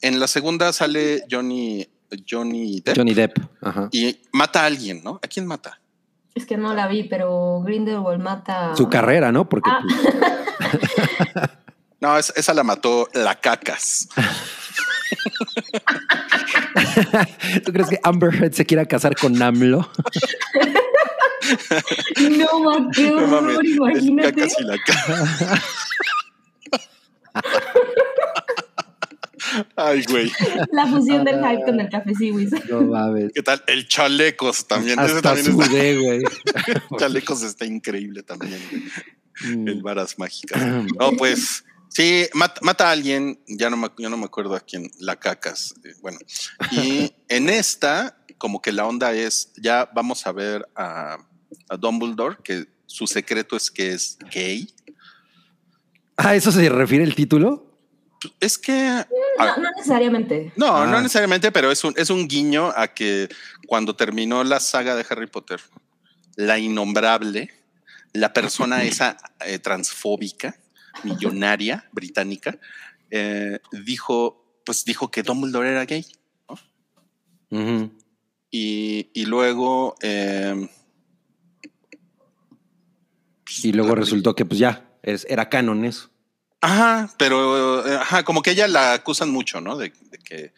En 0.00 0.20
la 0.20 0.26
segunda 0.28 0.72
sale 0.72 1.24
Johnny 1.30 1.86
Johnny 2.28 2.80
Depp 2.80 2.96
Johnny 2.96 3.14
Depp. 3.14 3.38
Ajá. 3.62 3.88
y 3.92 4.20
mata 4.32 4.62
a 4.62 4.66
alguien, 4.66 5.02
¿no? 5.02 5.18
¿A 5.22 5.26
quién 5.28 5.46
mata? 5.46 5.80
Es 6.34 6.46
que 6.46 6.56
no 6.56 6.74
la 6.74 6.86
vi, 6.88 7.04
pero 7.04 7.60
Grindelwald 7.64 8.20
mata. 8.22 8.74
Su 8.76 8.88
carrera, 8.88 9.30
¿no? 9.32 9.48
Porque 9.48 9.70
Ah. 9.70 9.80
pues, 9.82 11.50
No, 12.00 12.18
es- 12.18 12.32
esa 12.36 12.52
la 12.54 12.62
mató 12.64 13.08
la 13.14 13.40
cacas. 13.40 14.08
¿tú 17.64 17.72
crees 17.72 17.88
que 17.88 18.00
Amber 18.02 18.34
Heard 18.34 18.52
se 18.52 18.64
quiera 18.66 18.84
casar 18.86 19.14
con 19.16 19.40
AMLO? 19.40 19.88
No, 22.30 22.60
ma, 22.60 22.90
qué 22.94 23.10
No 23.10 23.26
mames, 23.26 23.58
imagínate. 23.64 24.32
cacas 24.42 24.54
y 24.60 24.64
la 24.64 24.76
Ay, 29.76 30.02
güey. 30.08 30.32
La 30.72 30.86
fusión 30.86 31.24
del 31.24 31.36
hype 31.44 31.64
con 31.64 31.78
el 31.80 31.88
café 31.90 32.14
Siwis. 32.14 32.50
No 32.68 32.80
mames. 32.82 33.30
¿Qué 33.34 33.42
tal? 33.42 33.62
El 33.66 33.86
chalecos 33.86 34.66
también. 34.66 34.98
Ese 34.98 35.16
Hasta 35.16 35.22
también 35.34 35.50
está- 35.50 35.66
sudé, 35.66 35.96
güey. 35.98 36.22
chalecos 36.98 37.42
está 37.42 37.64
increíble 37.66 38.22
también. 38.22 38.58
güey. 38.70 39.56
Mm. 39.56 39.68
El 39.68 39.82
varas 39.82 40.18
mágicas. 40.18 40.60
No, 40.98 41.12
pues 41.12 41.64
sí, 41.94 42.26
mata, 42.34 42.60
mata 42.62 42.88
a 42.88 42.92
alguien. 42.92 43.40
Ya 43.46 43.70
no, 43.70 43.76
me, 43.78 43.88
yo 43.98 44.10
no 44.10 44.16
me 44.18 44.26
acuerdo 44.26 44.54
a 44.54 44.60
quién. 44.60 44.90
La 44.98 45.16
cacas. 45.16 45.74
eh, 45.84 45.94
Bueno, 46.02 46.18
y 46.70 47.12
en 47.28 47.48
esta, 47.48 48.18
como 48.38 48.60
que 48.60 48.72
la 48.72 48.86
onda 48.86 49.12
es 49.14 49.52
ya 49.56 49.88
vamos 49.94 50.26
a 50.26 50.32
ver 50.32 50.68
a, 50.74 51.16
a 51.68 51.76
Dumbledore, 51.76 52.36
que 52.44 52.66
su 52.86 53.06
secreto 53.06 53.56
es 53.56 53.70
que 53.70 53.92
es 53.92 54.18
gay. 54.32 54.74
Ah, 56.16 56.34
¿eso 56.36 56.52
se 56.52 56.68
refiere 56.68 57.04
el 57.04 57.14
título? 57.14 57.70
Es 58.40 58.56
que 58.56 58.72
a- 58.72 59.06
No, 59.38 59.56
no 59.62 59.70
necesariamente. 59.76 60.52
No, 60.56 60.76
Ah. 60.76 60.86
no 60.86 61.00
necesariamente, 61.00 61.50
pero 61.52 61.70
es 61.70 61.82
un, 61.84 61.92
es 61.96 62.10
un 62.10 62.26
guiño 62.28 62.72
a 62.76 62.88
que 62.88 63.28
cuando 63.66 63.96
terminó 63.96 64.44
la 64.44 64.60
saga 64.60 64.94
de 64.94 65.04
Harry 65.10 65.26
Potter, 65.26 65.60
la 66.36 66.58
innombrable, 66.58 67.50
la 68.12 68.32
persona 68.32 68.82
esa 68.84 69.16
eh, 69.44 69.58
transfóbica, 69.58 70.56
millonaria, 71.02 71.88
británica, 71.92 72.58
eh, 73.10 73.58
dijo, 73.84 74.60
pues 74.64 74.84
dijo 74.84 75.10
que 75.10 75.22
Dumbledore 75.22 75.70
era 75.70 75.84
gay. 75.84 76.06
Ujú. 77.50 77.90
Y, 78.50 79.10
y 79.12 79.26
luego... 79.26 79.96
eh, 80.00 80.68
Y 83.62 83.72
luego 83.72 83.94
resultó 83.94 84.34
que 84.34 84.44
pues 84.44 84.58
ya, 84.58 84.88
es- 85.02 85.26
era 85.28 85.48
canon 85.48 85.84
eso. 85.84 86.10
Ajá, 86.60 87.12
pero 87.18 87.86
eh, 87.86 87.96
ajá, 87.96 88.24
como 88.24 88.42
que 88.42 88.52
ella 88.52 88.66
la 88.66 88.94
acusan 88.94 89.30
mucho, 89.30 89.60
¿no? 89.60 89.76
De, 89.76 89.92
de 90.10 90.18
que, 90.18 90.54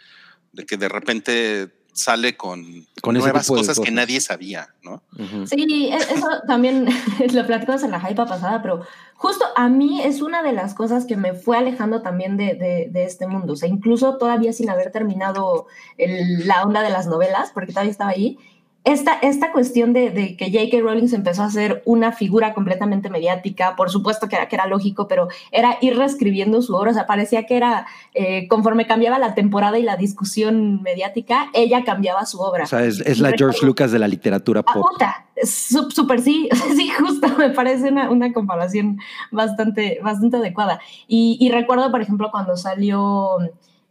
de 0.53 0.65
que 0.67 0.77
de 0.77 0.89
repente 0.89 1.76
sale 1.97 2.37
con, 2.37 2.87
Con 3.03 3.15
nuevas 3.15 3.47
cosas, 3.49 3.81
que 3.81 3.91
nadie 3.91 4.21
sabía, 4.21 4.69
¿no? 4.83 5.03
Sí, 5.47 5.89
e- 5.91 5.97
eso 5.97 6.29
también 6.47 6.87
lo 7.33 7.47
platicamos 7.47 7.83
en 7.83 7.91
la 7.91 8.01
hype 8.01 8.15
pasada, 8.27 8.61
pero 8.63 8.83
justo 9.15 9.45
a 9.57 9.69
mí 9.69 10.03
es 10.03 10.21
una 10.21 10.43
de 10.43 10.53
las 10.53 10.75
cosas 10.75 11.07
que 11.07 11.17
me 11.17 11.33
fue 11.35 11.57
alejando 11.57 12.03
también 12.03 12.37
de, 12.37 12.55
de- 12.55 12.89
de 12.91 13.05
este 13.05 13.27
mundo. 13.27 13.55
O 13.55 13.57
sea, 13.57 13.69
incluso 13.69 14.19
todavía 14.19 14.53
sin 14.53 14.69
haber 14.71 14.93
terminado 14.93 15.67
el- 15.99 16.47
la 16.47 16.63
onda 16.63 16.83
de 16.83 16.91
las 16.91 17.07
novelas, 17.07 17.51
porque 17.55 17.73
todavía 17.73 17.91
estaba 17.93 18.11
ahí, 18.11 18.39
esta, 18.87 19.15
esta 19.21 19.51
cuestión 19.53 19.93
de, 19.93 20.11
de 20.11 20.37
que 20.37 20.47
J.K. 20.51 20.79
Rowling 20.81 21.09
se 21.09 21.17
empezó 21.17 21.43
a 21.43 21.47
hacer 21.47 21.83
una 21.85 22.13
figura 22.13 22.55
completamente 22.55 23.11
mediática, 23.11 23.75
por 23.77 23.91
supuesto 23.91 24.29
que 24.29 24.37
era, 24.37 24.49
que 24.49 24.55
era 24.55 24.67
lógico, 24.67 25.09
pero 25.09 25.27
era 25.51 25.77
ir 25.81 25.99
reescribiendo 25.99 26.63
su 26.63 26.75
obra, 26.75 26.93
o 26.93 26.95
sea, 26.95 27.05
parecía 27.07 27.47
que 27.47 27.57
era, 27.57 27.87
eh, 28.15 28.47
conforme 28.49 28.87
cambiaba 28.87 29.19
la 29.19 29.35
temporada 29.35 29.79
y 29.79 29.83
la 29.83 29.97
discusión 29.97 30.83
mediática, 30.83 31.51
ella 31.53 31.83
cambiaba 31.85 32.25
su 32.27 32.41
obra. 32.41 32.63
O 32.65 32.67
sea, 32.69 32.85
es, 32.85 33.01
es 33.01 33.19
la 33.19 33.33
George 33.37 33.67
Lucas 33.67 33.91
de 33.91 33.99
la 33.99 34.09
literatura 34.09 34.63
Ah, 34.65 34.73
pop. 34.73 34.87
puta, 34.93 35.27
sú- 35.43 35.91
súper 35.91 36.21
sí, 36.21 36.49
sí, 36.77 36.89
justo, 36.89 37.27
me 37.37 37.51
parece 37.51 37.91
una, 37.91 38.09
una 38.09 38.33
comparación 38.33 39.01
bastante, 39.33 39.99
bastante 40.03 40.37
adecuada. 40.37 40.81
Y, 41.09 41.37
y 41.41 41.51
recuerdo, 41.51 41.91
por 41.91 42.01
ejemplo, 42.03 42.31
cuando 42.31 42.57
salió 42.57 43.37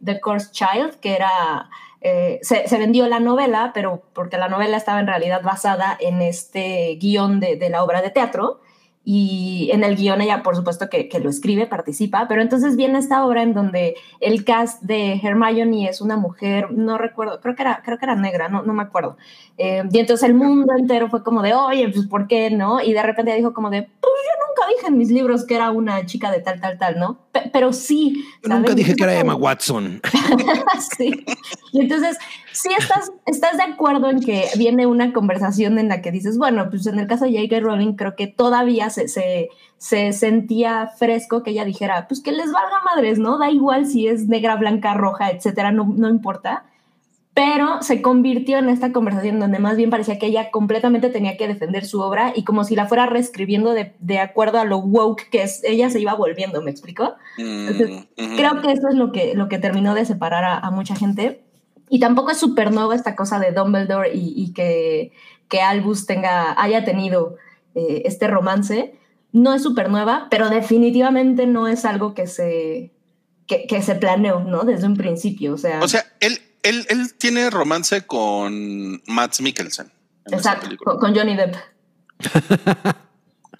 The 0.02 0.20
Cursed 0.20 0.52
Child, 0.52 0.94
que 1.00 1.14
era, 1.16 1.68
eh, 2.00 2.38
se, 2.42 2.64
vendió 2.78 3.06
la 3.08 3.20
novela, 3.20 3.72
pero 3.74 4.02
porque 4.12 4.38
la 4.38 4.48
novela 4.48 4.76
estaba 4.76 5.00
en 5.00 5.06
realidad 5.06 5.42
basada 5.42 5.96
en 5.98 6.22
este 6.22 6.96
guion 7.00 7.40
de, 7.40 7.68
la 7.70 7.82
obra 7.82 8.02
de 8.02 8.10
teatro. 8.10 8.60
Y 9.08 9.70
en 9.72 9.84
el 9.84 9.94
guion 9.94 10.20
ella, 10.20 10.42
por 10.42 10.56
supuesto, 10.56 10.90
que, 10.90 11.08
que 11.08 11.20
lo 11.20 11.30
escribe, 11.30 11.66
participa, 11.66 12.26
pero 12.28 12.42
entonces 12.42 12.76
viene 12.76 12.98
esta 12.98 13.24
obra 13.24 13.42
en 13.42 13.54
donde 13.54 13.94
el 14.20 14.44
cast 14.44 14.82
de 14.82 15.20
Hermione 15.22 15.88
es 15.88 16.00
una 16.00 16.16
mujer, 16.16 16.72
no 16.72 16.98
recuerdo, 16.98 17.40
creo 17.40 17.54
que 17.54 17.62
era, 17.62 17.82
creo 17.84 17.98
que 17.98 18.04
era 18.04 18.16
negra, 18.16 18.48
no, 18.48 18.62
no 18.62 18.72
me 18.72 18.82
acuerdo. 18.82 19.16
Eh, 19.58 19.84
y 19.92 19.98
entonces 20.00 20.28
el 20.28 20.34
mundo 20.34 20.72
entero 20.76 21.08
fue 21.08 21.22
como 21.22 21.40
de, 21.42 21.54
oye, 21.54 21.88
pues 21.88 22.06
¿por 22.08 22.26
qué 22.26 22.50
no? 22.50 22.80
Y 22.82 22.94
de 22.94 23.02
repente 23.02 23.32
dijo 23.36 23.54
como 23.54 23.70
de, 23.70 23.82
pues 23.82 23.92
yo 24.02 24.45
nunca 24.56 24.68
dije 24.74 24.86
en 24.88 24.98
mis 24.98 25.10
libros 25.10 25.44
que 25.44 25.54
era 25.54 25.70
una 25.70 26.06
chica 26.06 26.30
de 26.30 26.40
tal, 26.40 26.60
tal, 26.60 26.78
tal, 26.78 26.98
¿no? 26.98 27.18
Pe- 27.32 27.50
pero 27.52 27.72
sí. 27.72 28.24
Nunca 28.44 28.74
dije 28.74 28.94
que 28.94 29.04
era 29.04 29.18
Emma 29.18 29.34
Watson. 29.34 30.00
sí. 30.96 31.24
Y 31.72 31.80
entonces, 31.80 32.16
sí 32.52 32.68
estás, 32.78 33.12
estás 33.26 33.56
de 33.56 33.64
acuerdo 33.64 34.08
en 34.10 34.20
que 34.20 34.46
viene 34.56 34.86
una 34.86 35.12
conversación 35.12 35.78
en 35.78 35.88
la 35.88 36.00
que 36.00 36.10
dices, 36.10 36.38
bueno, 36.38 36.68
pues 36.70 36.86
en 36.86 36.98
el 36.98 37.06
caso 37.06 37.24
de 37.26 37.32
J.K. 37.32 37.60
Rowling 37.60 37.94
creo 37.94 38.16
que 38.16 38.26
todavía 38.26 38.90
se, 38.90 39.08
se, 39.08 39.50
se 39.78 40.12
sentía 40.12 40.88
fresco 40.96 41.42
que 41.42 41.50
ella 41.50 41.64
dijera, 41.64 42.08
pues 42.08 42.20
que 42.22 42.32
les 42.32 42.50
valga 42.52 42.78
madres, 42.84 43.18
¿no? 43.18 43.38
Da 43.38 43.50
igual 43.50 43.86
si 43.86 44.06
es 44.08 44.26
negra, 44.28 44.56
blanca, 44.56 44.94
roja, 44.94 45.30
etcétera, 45.30 45.72
no, 45.72 45.92
no 45.96 46.08
importa. 46.08 46.64
Pero 47.36 47.82
se 47.82 48.00
convirtió 48.00 48.56
en 48.56 48.70
esta 48.70 48.92
conversación 48.92 49.38
donde 49.38 49.58
más 49.58 49.76
bien 49.76 49.90
parecía 49.90 50.18
que 50.18 50.24
ella 50.24 50.50
completamente 50.50 51.10
tenía 51.10 51.36
que 51.36 51.46
defender 51.46 51.84
su 51.84 52.00
obra 52.00 52.32
y 52.34 52.44
como 52.44 52.64
si 52.64 52.74
la 52.74 52.86
fuera 52.86 53.04
reescribiendo 53.04 53.74
de, 53.74 53.94
de 53.98 54.20
acuerdo 54.20 54.58
a 54.58 54.64
lo 54.64 54.78
woke 54.78 55.28
que 55.28 55.42
es, 55.42 55.62
ella 55.62 55.90
se 55.90 56.00
iba 56.00 56.14
volviendo, 56.14 56.62
¿me 56.62 56.70
explico? 56.70 57.14
Mm, 57.36 57.68
Entonces, 57.68 58.06
ujú. 58.16 58.36
Creo 58.36 58.62
que 58.62 58.72
eso 58.72 58.88
es 58.88 58.94
lo 58.94 59.12
que, 59.12 59.34
lo 59.34 59.50
que 59.50 59.58
terminó 59.58 59.94
de 59.94 60.06
separar 60.06 60.44
a, 60.44 60.58
a 60.58 60.70
mucha 60.70 60.96
gente. 60.96 61.42
Y 61.90 62.00
tampoco 62.00 62.30
es 62.30 62.38
supernova 62.38 62.94
esta 62.94 63.14
cosa 63.14 63.38
de 63.38 63.52
Dumbledore 63.52 64.14
y, 64.14 64.32
y 64.34 64.54
que, 64.54 65.12
que 65.50 65.60
Albus 65.60 66.06
tenga, 66.06 66.58
haya 66.58 66.86
tenido 66.86 67.36
eh, 67.74 68.00
este 68.06 68.28
romance. 68.28 68.94
No 69.32 69.52
es 69.52 69.62
supernova, 69.62 70.28
pero 70.30 70.48
definitivamente 70.48 71.46
no 71.46 71.68
es 71.68 71.84
algo 71.84 72.14
que 72.14 72.26
se, 72.26 72.92
que, 73.46 73.66
que 73.66 73.82
se 73.82 73.94
planeó, 73.94 74.40
¿no? 74.40 74.64
Desde 74.64 74.86
un 74.86 74.96
principio. 74.96 75.52
O 75.52 75.58
sea, 75.58 75.80
O 75.82 75.88
sea, 75.88 76.06
él, 76.20 76.38
él, 76.68 76.86
él 76.88 77.14
tiene 77.14 77.50
romance 77.50 78.06
con 78.06 79.02
Matt 79.06 79.40
Mikkelsen. 79.40 79.90
exacto, 80.30 80.68
con, 80.98 81.14
Johnny 81.14 81.36
Depp. 81.36 81.54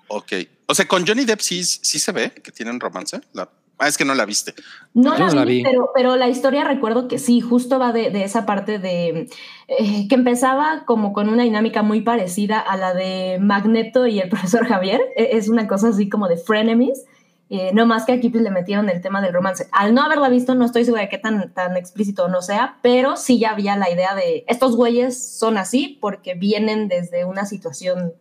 Ok. 0.08 0.32
O 0.66 0.74
sea, 0.74 0.86
con 0.86 1.06
Johnny 1.06 1.24
Depp 1.24 1.40
sí, 1.40 1.64
sí 1.64 1.98
se 1.98 2.12
ve 2.12 2.30
que 2.30 2.52
tienen 2.52 2.78
romance. 2.80 3.20
La- 3.32 3.48
ah, 3.78 3.88
es 3.88 3.96
que 3.98 4.04
no 4.04 4.14
la 4.14 4.24
viste. 4.24 4.54
No 4.94 5.16
la, 5.18 5.26
no 5.26 5.34
la 5.34 5.44
vi. 5.44 5.62
Pero, 5.62 5.90
pero 5.94 6.16
la 6.16 6.28
historia 6.28 6.64
recuerdo 6.64 7.08
que 7.08 7.18
sí, 7.18 7.40
justo 7.40 7.78
va 7.78 7.92
de, 7.92 8.10
de 8.10 8.24
esa 8.24 8.46
parte 8.46 8.78
de 8.78 9.28
eh, 9.68 10.08
que 10.08 10.14
empezaba 10.14 10.84
como 10.86 11.12
con 11.12 11.28
una 11.28 11.42
dinámica 11.42 11.82
muy 11.82 12.02
parecida 12.02 12.60
a 12.60 12.76
la 12.76 12.94
de 12.94 13.38
Magneto 13.40 14.06
y 14.06 14.20
el 14.20 14.28
profesor 14.30 14.66
Javier. 14.66 15.00
E- 15.16 15.30
Es 15.32 15.48
una 15.48 15.66
cosa 15.66 15.88
así 15.88 16.08
como 16.08 16.28
de 16.28 16.36
frenemies. 16.36 17.04
Eh, 17.48 17.70
no 17.72 17.86
más 17.86 18.04
que 18.04 18.12
aquí 18.12 18.28
pues, 18.28 18.42
le 18.42 18.50
metieron 18.50 18.88
el 18.88 19.00
tema 19.00 19.22
del 19.22 19.32
romance. 19.32 19.68
Al 19.70 19.94
no 19.94 20.02
haberla 20.02 20.28
visto, 20.28 20.54
no 20.56 20.64
estoy 20.64 20.84
segura 20.84 21.02
de 21.02 21.08
qué 21.08 21.18
tan, 21.18 21.52
tan 21.54 21.76
explícito 21.76 22.26
no 22.28 22.42
sea, 22.42 22.78
pero 22.82 23.16
sí 23.16 23.38
ya 23.38 23.50
había 23.50 23.76
la 23.76 23.88
idea 23.88 24.14
de 24.16 24.44
estos 24.48 24.74
güeyes 24.74 25.38
son 25.38 25.56
así 25.56 25.98
porque 26.00 26.34
vienen 26.34 26.88
desde 26.88 27.24
una 27.24 27.46
situación 27.46 28.14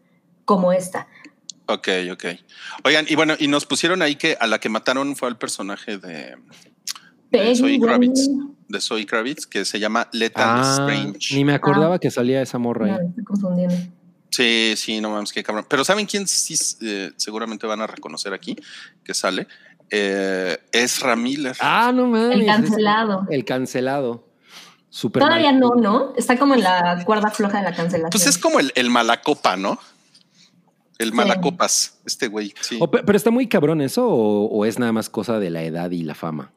como 0.45 0.71
esta. 0.73 1.07
Ok, 1.67 1.87
ok. 2.11 2.25
Oigan, 2.83 3.05
y 3.09 3.15
bueno, 3.15 3.33
y 3.39 3.47
nos 3.47 3.65
pusieron 3.65 4.03
ahí 4.03 4.15
que 4.15 4.37
a 4.39 4.45
la 4.45 4.59
que 4.59 4.69
mataron 4.69 5.15
fue 5.15 5.27
al 5.27 5.39
personaje 5.39 5.97
de, 5.97 6.35
de 7.31 7.55
Zoe 7.55 7.79
Kravitz, 7.79 8.27
güey. 8.29 8.47
de 8.69 8.79
Zoe 8.79 9.05
Kravitz, 9.07 9.47
que 9.47 9.65
se 9.65 9.79
llama 9.79 10.07
Lethal 10.11 10.43
Ah, 10.47 10.71
Strange. 10.87 11.33
ni 11.35 11.43
me 11.43 11.53
acordaba 11.55 11.97
que 11.97 12.11
salía 12.11 12.43
esa 12.43 12.59
morra 12.59 12.85
ahí. 12.97 13.07
estoy 13.09 13.23
confundiendo. 13.23 13.75
Sí, 14.35 14.73
sí, 14.75 14.99
no 14.99 15.09
mames, 15.11 15.31
qué 15.31 15.43
cabrón. 15.43 15.65
Pero 15.69 15.83
¿saben 15.85 16.05
quién 16.05 16.27
sí 16.27 16.55
eh, 16.81 17.11
seguramente 17.15 17.65
van 17.67 17.81
a 17.81 17.87
reconocer 17.87 18.33
aquí 18.33 18.55
que 19.03 19.13
sale? 19.13 19.47
Eh, 19.89 20.57
Ezra 20.71 21.15
Miller. 21.15 21.55
Ah, 21.61 21.91
no 21.93 22.07
mames. 22.07 22.37
El 22.39 22.45
cancelado. 22.45 23.25
El 23.29 23.45
cancelado. 23.45 24.27
Super 24.89 25.21
Todavía 25.23 25.51
mal. 25.51 25.59
no, 25.59 25.75
¿no? 25.75 26.13
Está 26.15 26.37
como 26.37 26.53
en 26.55 26.63
la 26.63 27.01
cuerda 27.05 27.29
floja 27.31 27.59
de 27.59 27.63
la 27.65 27.75
cancelación. 27.75 28.09
Pues 28.11 28.27
es 28.27 28.37
como 28.37 28.59
el, 28.59 28.71
el 28.75 28.89
malacopa, 28.89 29.55
¿no? 29.57 29.77
El 30.97 31.09
Sí. 31.09 31.15
malacopas, 31.15 31.99
este 32.05 32.27
güey. 32.27 32.53
Sí. 32.61 32.79
Pero 32.91 33.17
está 33.17 33.29
muy 33.29 33.47
cabrón 33.47 33.81
eso 33.81 34.07
o, 34.07 34.45
o 34.47 34.65
es 34.65 34.79
nada 34.79 34.91
más 34.93 35.09
cosa 35.09 35.39
de 35.39 35.49
la 35.49 35.63
edad 35.63 35.91
y 35.91 36.03
la 36.03 36.15
fama. 36.15 36.51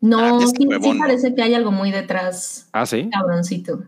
No, 0.00 0.18
Ah, 0.18 0.38
es 0.42 0.50
sí, 0.50 0.66
sí 0.82 0.94
parece 0.98 1.34
que 1.34 1.42
hay 1.42 1.52
algo 1.54 1.70
muy 1.70 1.90
detrás, 1.90 2.68
Ah, 2.72 2.86
sí. 2.86 3.10
cabroncito. 3.12 3.82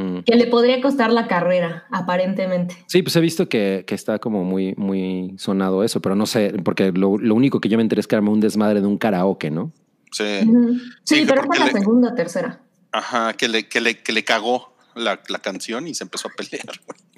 Mm. 0.00 0.20
Que 0.24 0.34
le 0.36 0.46
podría 0.46 0.80
costar 0.80 1.12
la 1.12 1.26
carrera, 1.26 1.84
aparentemente. 1.90 2.74
Sí, 2.86 3.02
pues 3.02 3.14
he 3.16 3.20
visto 3.20 3.48
que, 3.48 3.84
que 3.86 3.94
está 3.94 4.18
como 4.18 4.44
muy, 4.44 4.74
muy 4.76 5.34
sonado 5.36 5.84
eso, 5.84 6.00
pero 6.00 6.14
no 6.14 6.24
sé, 6.26 6.54
porque 6.64 6.90
lo, 6.92 7.18
lo 7.18 7.34
único 7.34 7.60
que 7.60 7.68
yo 7.68 7.76
me 7.76 7.82
enteré 7.82 8.00
es 8.00 8.06
que 8.06 8.16
armó 8.16 8.32
un 8.32 8.40
desmadre 8.40 8.80
de 8.80 8.86
un 8.86 8.96
karaoke, 8.98 9.50
¿no? 9.50 9.72
Sí. 10.12 10.24
Sí, 11.04 11.16
Sí, 11.20 11.24
pero 11.28 11.42
es 11.52 11.58
la 11.58 11.66
le- 11.66 11.72
segunda 11.72 12.12
o 12.12 12.14
tercera. 12.14 12.60
Ajá, 12.92 13.34
que 13.34 13.48
le, 13.48 13.68
que 13.68 13.80
le, 13.80 13.98
que 14.02 14.12
le 14.12 14.24
cagó 14.24 14.74
la, 14.94 15.20
la 15.28 15.38
canción 15.38 15.86
y 15.86 15.94
se 15.94 16.04
empezó 16.04 16.28
a 16.28 16.32
pelear. 16.36 16.64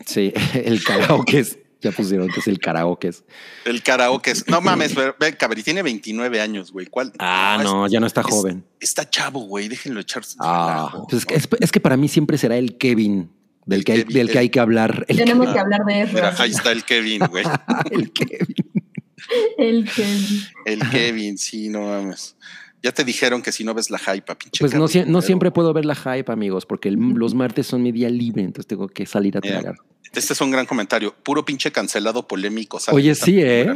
Sí, 0.04 0.32
el 0.54 0.82
karaoke 0.82 1.38
es, 1.38 1.58
ya 1.82 1.90
pusieron 1.92 2.28
que 2.28 2.40
es 2.40 2.46
el 2.48 2.58
karaoke. 2.58 3.08
es- 3.08 3.24
El 3.64 3.82
karaoke 3.82 4.30
es. 4.30 4.46
No 4.48 4.60
mames, 4.60 4.92
pero, 4.94 5.14
ve, 5.18 5.36
Cabri 5.36 5.62
tiene 5.62 5.82
29 5.82 6.40
años, 6.40 6.72
güey. 6.72 6.86
¿Cuál? 6.86 7.12
Ah, 7.18 7.60
no, 7.62 7.86
ya 7.88 8.00
no 8.00 8.06
está 8.06 8.20
es- 8.22 8.26
joven. 8.28 8.64
Está 8.80 9.08
chavo, 9.08 9.40
güey. 9.40 9.68
Déjenlo 9.68 10.00
echarse. 10.00 10.36
Ah, 10.40 10.88
relajo, 10.90 11.06
pues 11.08 11.22
es, 11.22 11.26
que, 11.26 11.34
es, 11.34 11.48
es 11.60 11.72
que 11.72 11.80
para 11.80 11.96
mí 11.96 12.08
siempre 12.08 12.38
será 12.38 12.56
el 12.56 12.76
Kevin 12.78 13.30
del, 13.66 13.80
El 13.80 13.84
que, 13.84 13.92
hay, 13.92 13.98
Kevin, 13.98 14.14
del 14.14 14.26
que 14.26 14.32
el- 14.32 14.38
hay 14.38 14.48
que 14.50 14.60
hablar. 14.60 15.04
El, 15.08 15.16
Tenemos 15.16 15.46
que- 15.48 15.52
que 15.54 15.58
hablar 15.58 15.84
de 15.84 16.02
eso. 16.02 16.12
Mira, 16.14 16.34
ahí 16.38 16.50
está 16.50 16.72
el 16.72 16.84
Kevin, 16.84 17.22
güey. 17.30 17.44
el 17.90 18.12
Kevin. 18.12 18.54
El 19.56 19.90
que... 19.90 20.04
El 20.66 20.90
Kevin, 20.90 21.38
sí, 21.38 21.68
no 21.68 21.82
mames. 21.82 22.36
Ya 22.82 22.90
te 22.90 23.04
dijeron 23.04 23.42
que 23.42 23.52
si 23.52 23.62
no 23.62 23.72
ves 23.74 23.90
la 23.90 23.98
hype, 23.98 24.34
pinche. 24.34 24.58
Pues 24.58 24.74
no, 24.74 25.20
siempre 25.22 25.52
puedo 25.52 25.72
ver 25.72 25.84
la 25.84 25.94
hype, 25.94 26.30
amigos, 26.32 26.66
porque 26.66 26.88
el- 26.88 26.96
los 26.96 27.32
martes 27.34 27.68
son 27.68 27.82
mi 27.82 27.92
día 27.92 28.10
libre, 28.10 28.42
entonces 28.42 28.66
tengo 28.66 28.88
que 28.88 29.06
salir 29.06 29.36
a 29.36 29.40
tragar. 29.40 29.76
Este 30.14 30.32
es 30.32 30.40
un 30.40 30.50
gran 30.50 30.66
comentario. 30.66 31.14
Puro 31.22 31.44
pinche 31.44 31.72
cancelado 31.72 32.26
polémico. 32.26 32.78
¿sabes? 32.78 32.96
Oye, 32.96 33.14
sí, 33.14 33.40
¿eh? 33.40 33.72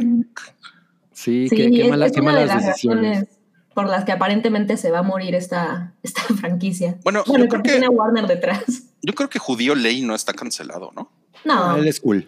Sí, 1.13 1.47
Sí, 1.49 1.55
qué, 1.55 1.71
qué 1.71 1.83
es, 1.83 1.89
mala- 1.89 2.05
es 2.05 2.11
qué 2.11 2.19
de 2.19 2.25
malas 2.25 2.47
las 2.47 2.65
decisiones. 2.65 3.25
por 3.73 3.87
las 3.87 4.05
que 4.05 4.11
aparentemente 4.11 4.77
se 4.77 4.91
va 4.91 4.99
a 4.99 5.03
morir 5.03 5.33
esta, 5.35 5.93
esta 6.03 6.21
franquicia. 6.39 6.97
Bueno, 7.03 7.23
Bueno, 7.25 7.45
yo 7.45 7.49
creo 7.49 7.61
porque 7.61 7.69
que 7.71 7.79
tiene 7.79 7.89
Warner 7.89 8.27
detrás. 8.27 8.83
yo 9.01 9.13
creo 9.13 9.29
que 9.29 9.39
Judío 9.39 9.73
Ley 9.75 10.01
no 10.01 10.13
está 10.15 10.33
cancelado, 10.33 10.91
¿no? 10.95 11.11
No, 11.45 11.75
Él 11.77 11.87
es 11.87 11.99
cool. 11.99 12.27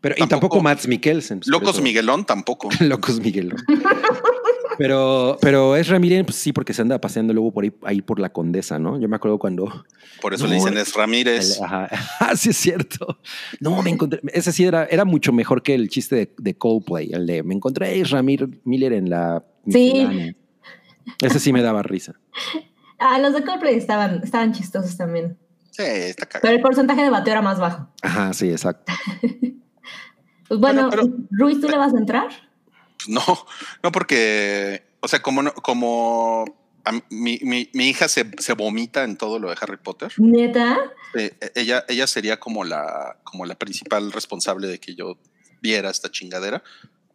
Pero, 0.00 0.16
y 0.16 0.18
Tampoco- 0.18 0.28
tampoco 0.30 0.60
Max 0.62 0.88
Mikkelsen. 0.88 1.42
Locos. 1.46 1.80
Miguelón 1.80 2.24
tampoco. 2.24 2.68
Locos 2.80 3.20
Miguelón. 3.20 3.62
Pero, 4.78 5.38
pero 5.40 5.76
es 5.76 5.88
Ramírez, 5.88 6.24
pues 6.24 6.36
sí, 6.36 6.52
porque 6.52 6.72
se 6.72 6.82
anda 6.82 7.00
paseando 7.00 7.32
luego 7.32 7.52
por 7.52 7.64
ahí, 7.64 7.72
ahí 7.82 8.02
por 8.02 8.18
la 8.18 8.30
condesa, 8.32 8.78
¿no? 8.78 8.98
Yo 9.00 9.08
me 9.08 9.16
acuerdo 9.16 9.38
cuando. 9.38 9.84
Por 10.20 10.34
eso 10.34 10.44
No, 10.44 10.50
le 10.50 10.56
dicen 10.56 10.76
es 10.78 10.94
Ramírez. 10.94 11.58
el- 11.58 11.64
ajá. 11.64 11.88
Ah, 12.20 12.36
sí, 12.36 12.50
es 12.50 12.56
cierto. 12.56 13.18
No, 13.60 13.82
me 13.82 13.90
encontré. 13.90 14.20
Ese 14.32 14.52
sí 14.52 14.64
era, 14.64 14.84
era 14.86 15.04
mucho 15.04 15.32
mejor 15.32 15.62
que 15.62 15.74
el 15.74 15.88
chiste 15.88 16.16
de, 16.16 16.34
de 16.38 16.54
Coldplay, 16.56 17.10
el 17.12 17.26
de 17.26 17.42
me 17.42 17.54
encontré 17.54 18.00
a 18.00 18.04
Ramírez 18.04 18.48
Miller 18.64 18.92
en 18.92 19.10
la. 19.10 19.44
Sí. 19.66 19.92
miscelánea". 19.92 20.34
Ese 21.20 21.38
sí 21.40 21.52
me 21.52 21.62
daba 21.62 21.82
risa. 21.82 22.14
ah, 22.98 23.18
los 23.18 23.32
de 23.34 23.42
Coldplay 23.44 23.74
estaban, 23.76 24.20
estaban 24.22 24.52
chistosos 24.52 24.96
también. 24.96 25.36
Sí, 25.70 25.82
está 25.84 26.26
cagado. 26.26 26.42
Pero 26.42 26.54
el 26.56 26.60
porcentaje 26.62 27.02
de 27.02 27.10
bateo 27.10 27.32
era 27.32 27.42
más 27.42 27.58
bajo. 27.58 27.88
Ajá, 28.02 28.32
sí, 28.32 28.50
exacto. 28.50 28.92
Pues 30.48 30.60
bueno, 30.60 30.88
Bueno, 30.88 30.90
pero- 30.90 31.16
Ruiz, 31.30 31.60
¿tú 31.62 31.68
le 31.68 31.78
vas 31.78 31.94
a 31.94 31.98
entrar? 31.98 32.28
No, 33.08 33.22
no 33.82 33.92
porque, 33.92 34.82
o 35.00 35.08
sea, 35.08 35.20
como 35.22 35.42
no- 35.42 35.54
como 35.54 36.44
a 36.84 36.92
mi, 37.10 37.38
mi- 37.42 37.70
mi 37.72 37.88
hija 37.88 38.08
se, 38.08 38.28
se 38.38 38.54
vomita 38.54 39.04
en 39.04 39.16
todo 39.16 39.38
lo 39.38 39.50
de 39.50 39.56
Harry 39.60 39.76
Potter, 39.76 40.12
Neta. 40.18 40.78
eh, 41.14 41.30
ella, 41.54 41.84
ella 41.88 42.06
sería 42.06 42.40
como 42.40 42.64
la, 42.64 43.18
como 43.24 43.46
la 43.46 43.54
principal 43.54 44.10
responsable 44.12 44.66
de 44.66 44.78
que 44.80 44.94
yo 44.94 45.16
viera 45.60 45.90
esta 45.90 46.10
chingadera. 46.10 46.62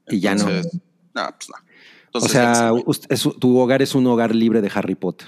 Y 0.07 0.21
ya 0.21 0.35
no. 0.35 0.47
Entonces, 0.49 0.73
no, 1.13 1.35
pues 1.37 1.49
no. 1.49 1.55
O 1.55 2.19
Entonces, 2.19 2.31
sea, 2.31 2.53
ya- 2.53 2.71
ust- 2.71 3.05
es- 3.09 3.39
tu 3.39 3.57
hogar 3.59 3.81
es 3.81 3.93
un 3.93 4.07
hogar 4.07 4.33
libre 4.33 4.61
de 4.61 4.71
Harry 4.73 4.95
Potter. 4.95 5.27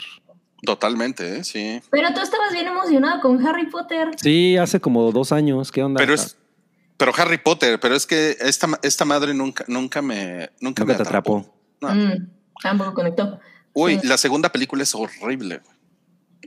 Totalmente, 0.62 1.38
¿eh? 1.38 1.44
sí. 1.44 1.82
Pero 1.90 2.14
tú 2.14 2.22
estabas 2.22 2.52
bien 2.54 2.68
emocionado 2.68 3.22
con 3.22 3.46
Harry 3.46 3.66
Potter. 3.70 4.10
Sí, 4.18 4.58
hace 4.58 4.80
como 4.82 5.12
dos 5.12 5.32
años. 5.32 5.72
¿Qué 5.72 5.84
onda? 5.84 6.00
Pero 6.00 6.14
es, 6.14 6.38
pero 7.00 7.14
Harry 7.18 7.38
Potter, 7.38 7.80
pero 7.80 7.96
es 7.96 8.06
que 8.06 8.36
esta, 8.42 8.68
esta 8.84 9.06
madre 9.06 9.34
nunca, 9.34 9.64
nunca 9.70 10.02
me, 10.02 10.50
nunca, 10.60 10.84
Nunca 10.84 10.86
me 10.86 10.96
te 10.96 11.02
atrapó. 11.02 11.50
No. 11.80 11.96
Mm, 11.96 12.28
tampoco 12.62 12.94
conectó. 12.94 13.40
Uy, 13.72 13.98
Sí. 14.02 14.08
la 14.08 14.18
segunda 14.18 14.52
película 14.52 14.84
es 14.84 14.94
horrible. 14.94 15.62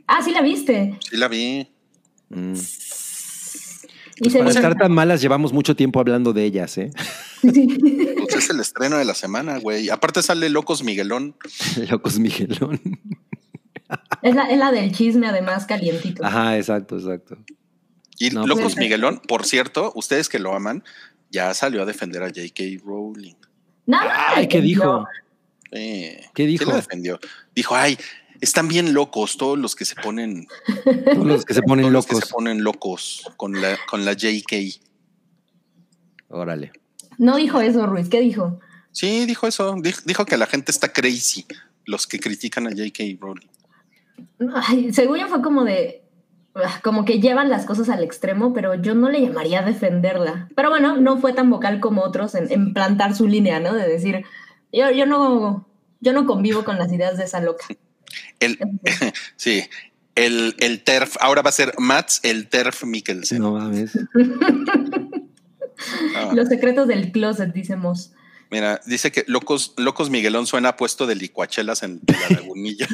Ah, 0.07 0.21
sí 0.23 0.31
la 0.31 0.43
viste. 0.43 0.99
Sí 1.09 1.17
la 1.17 1.29
vi. 1.29 1.67
Mm. 2.29 2.53
Y 4.25 4.31
se 4.31 4.39
Para 4.39 4.51
estar 4.51 4.77
tan 4.77 4.93
malas, 4.93 5.23
llevamos 5.23 5.55
mucho 5.55 5.75
tiempo 5.75 5.99
hablando 5.99 6.35
de 6.35 6.45
ellas, 6.45 6.77
¿eh? 6.77 6.91
Sí. 7.41 7.67
Pues 8.21 8.37
es 8.37 8.51
el 8.51 8.61
estreno 8.61 8.99
de 8.99 9.07
la 9.07 9.15
semana, 9.15 9.59
güey. 9.59 9.89
Aparte 9.89 10.23
sale 10.23 10.51
Locos 10.51 10.85
Miguelón. 10.85 11.35
Locos 11.91 12.19
Miguelón. 12.19 12.79
Es 14.21 14.35
la, 14.35 14.51
es 14.51 14.59
la 14.59 14.71
del 14.71 14.93
chisme, 14.93 15.27
además, 15.27 15.65
calientito. 15.65 16.25
Ajá, 16.25 16.59
exacto, 16.59 16.99
exacto. 16.99 17.39
Y 18.23 18.31
No, 18.31 18.47
Locos 18.47 18.63
pues- 18.65 18.77
Miguelón, 18.77 19.21
por 19.27 19.45
cierto, 19.45 19.93
ustedes 19.97 20.29
que 20.29 20.39
lo 20.39 20.55
aman, 20.55 20.85
ya 21.31 21.53
salió 21.55 21.83
a 21.83 21.87
defender 21.87 22.23
a 22.23 22.27
J.K. 22.29 22.63
Rowling. 22.85 23.35
Ay, 23.91 24.47
¿qué 24.47 24.61
dijo? 24.61 25.07
¿Qué 25.73 26.47
dijo? 26.47 26.73
defendió. 26.73 27.19
Dijo, 27.55 27.75
ay, 27.75 27.99
están 28.41 28.69
bien 28.69 28.95
locos 28.95 29.37
todos 29.37 29.59
los 29.59 29.75
que 29.75 29.85
se 29.85 29.97
ponen, 29.97 30.47
Todos 31.15 31.27
los 31.27 31.45
que 31.45 31.55
se 31.55 31.63
ponen 31.63 31.85
todos 31.85 31.93
los 31.93 32.07
que 32.07 32.13
locos. 32.15 32.29
se 32.29 32.33
ponen 32.33 32.63
locos 32.63 33.23
con 33.37 33.61
la, 33.61 33.77
con 33.89 34.05
la 34.05 34.13
J.K. 34.13 34.57
Órale. 36.29 36.71
No 37.19 37.37
dijo 37.37 37.61
eso, 37.61 37.87
Ruiz. 37.87 38.09
¿Qué 38.09 38.21
dijo? 38.21 38.61
Sí, 38.93 39.27
dijo 39.27 39.47
eso. 39.49 39.75
Dijo, 39.81 40.01
dijo 40.05 40.25
que 40.27 40.37
la 40.37 40.47
gente 40.47 40.71
está 40.71 40.93
crazy, 40.93 41.45
los 41.87 42.07
que 42.07 42.21
critican 42.21 42.67
a 42.69 42.71
J.K. 42.71 43.03
Rowling. 43.21 43.49
Ay, 44.55 44.93
según 44.93 45.19
yo 45.19 45.29
fue 45.29 45.43
como 45.43 45.65
de. 45.65 46.02
Ah, 46.55 46.81
Como 46.83 47.05
que 47.05 47.21
llevan 47.21 47.51
las 47.51 47.65
cosas 47.67 47.89
al 47.89 48.03
extremo, 48.03 48.53
pero 48.53 48.75
yo 48.75 48.95
no 48.95 49.09
le 49.11 49.21
llamaría 49.21 49.61
a 49.61 49.65
defenderla. 49.65 50.49
Pero 50.55 50.71
bueno, 50.71 50.97
no 50.97 51.19
fue 51.19 51.33
tan 51.33 51.51
vocal 51.51 51.81
como 51.81 52.03
otros 52.03 52.35
en, 52.35 52.51
en 52.51 52.73
plantar 52.75 53.15
su 53.15 53.27
línea, 53.29 53.61
¿no? 53.61 53.75
De 53.75 53.89
decir, 53.89 54.25
yo, 54.73 54.91
yo 54.91 55.07
no. 55.07 55.69
Yo 56.01 56.13
no 56.13 56.27
convivo 56.27 56.65
con 56.65 56.79
las 56.79 56.93
ideas 56.93 57.17
de 57.17 57.25
esa 57.25 57.41
loca. 57.41 57.65
El, 58.41 58.59
sí, 59.37 59.63
el, 60.17 60.57
el 60.59 60.83
TERF, 60.83 61.17
ahora 61.21 61.43
va 61.43 61.51
a 61.51 61.53
ser 61.53 61.75
Mats 61.79 62.19
el 62.25 62.49
TERF 62.49 62.83
Mikkelsen. 62.85 63.39
No 63.41 63.53
mames. 63.53 63.97
Ah, 66.17 66.33
Los 66.35 66.49
secretos 66.49 66.89
del 66.89 67.13
closet, 67.13 67.53
dice 67.53 67.77
Moss. 67.77 68.13
mira, 68.51 68.81
dice 68.85 69.13
que 69.13 69.25
Locos, 69.29 69.75
Locos 69.77 70.11
Miguelón 70.11 70.47
suena 70.47 70.71
a 70.71 70.77
puesto 70.77 71.07
de 71.07 71.15
licuachelas 71.15 71.85
en, 71.85 72.01
en 72.07 72.21
la 72.21 72.29
lagunilla. 72.41 72.89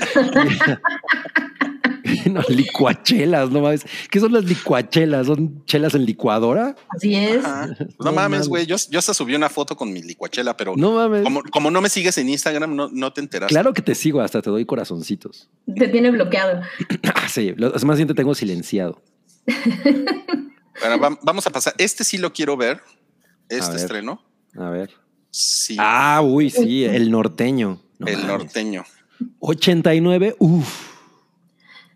no, 2.30 2.40
licuachelas, 2.48 3.50
no 3.50 3.60
mames. 3.60 3.84
¿Qué 4.10 4.20
son 4.20 4.32
las 4.32 4.44
licuachelas? 4.44 5.26
¿Son 5.26 5.64
chelas 5.66 5.94
en 5.94 6.04
licuadora? 6.04 6.76
Así 6.88 7.14
es. 7.14 7.44
Ajá. 7.44 7.66
No, 7.98 8.06
No 8.06 8.12
mames, 8.12 8.48
güey. 8.48 8.66
Yo, 8.66 8.76
yo 8.90 8.98
hasta 8.98 9.12
subí 9.14 9.34
una 9.34 9.48
foto 9.48 9.76
con 9.76 9.92
mi 9.92 10.02
licuachela, 10.02 10.56
pero 10.56 10.74
No 10.76 10.92
mames. 10.92 11.22
como, 11.22 11.42
como 11.42 11.70
no 11.70 11.80
me 11.80 11.88
sigues 11.88 12.16
en 12.18 12.28
Instagram, 12.28 12.74
no, 12.74 12.88
no 12.92 13.12
te 13.12 13.20
enteras. 13.20 13.48
Claro 13.48 13.72
que 13.72 13.82
te 13.82 13.94
sigo, 13.94 14.20
hasta 14.20 14.40
te 14.42 14.50
doy 14.50 14.64
corazoncitos. 14.64 15.48
Te 15.76 15.88
tiene 15.88 16.10
bloqueado. 16.10 16.62
Ah, 17.14 17.28
sí, 17.28 17.52
lo- 17.56 17.74
es 17.74 17.84
más 17.84 17.96
bien 17.96 18.08
te 18.08 18.14
tengo 18.14 18.34
silenciado. 18.34 19.02
Bueno, 20.80 20.96
vam- 20.98 21.18
vamos 21.22 21.46
a 21.46 21.50
pasar. 21.50 21.74
Este 21.78 22.04
sí 22.04 22.18
lo 22.18 22.32
quiero 22.32 22.56
ver. 22.56 22.80
Este 23.48 23.72
ver. 23.72 23.80
estreno. 23.80 24.22
A 24.56 24.70
ver. 24.70 24.90
Sí. 25.30 25.76
Ah, 25.78 26.20
uy, 26.22 26.50
sí, 26.50 26.84
el 26.84 27.10
norteño. 27.10 27.82
No 27.98 28.06
el 28.06 28.14
mames. 28.18 28.28
norteño. 28.28 28.84
89, 29.40 30.36
uff. 30.38 30.87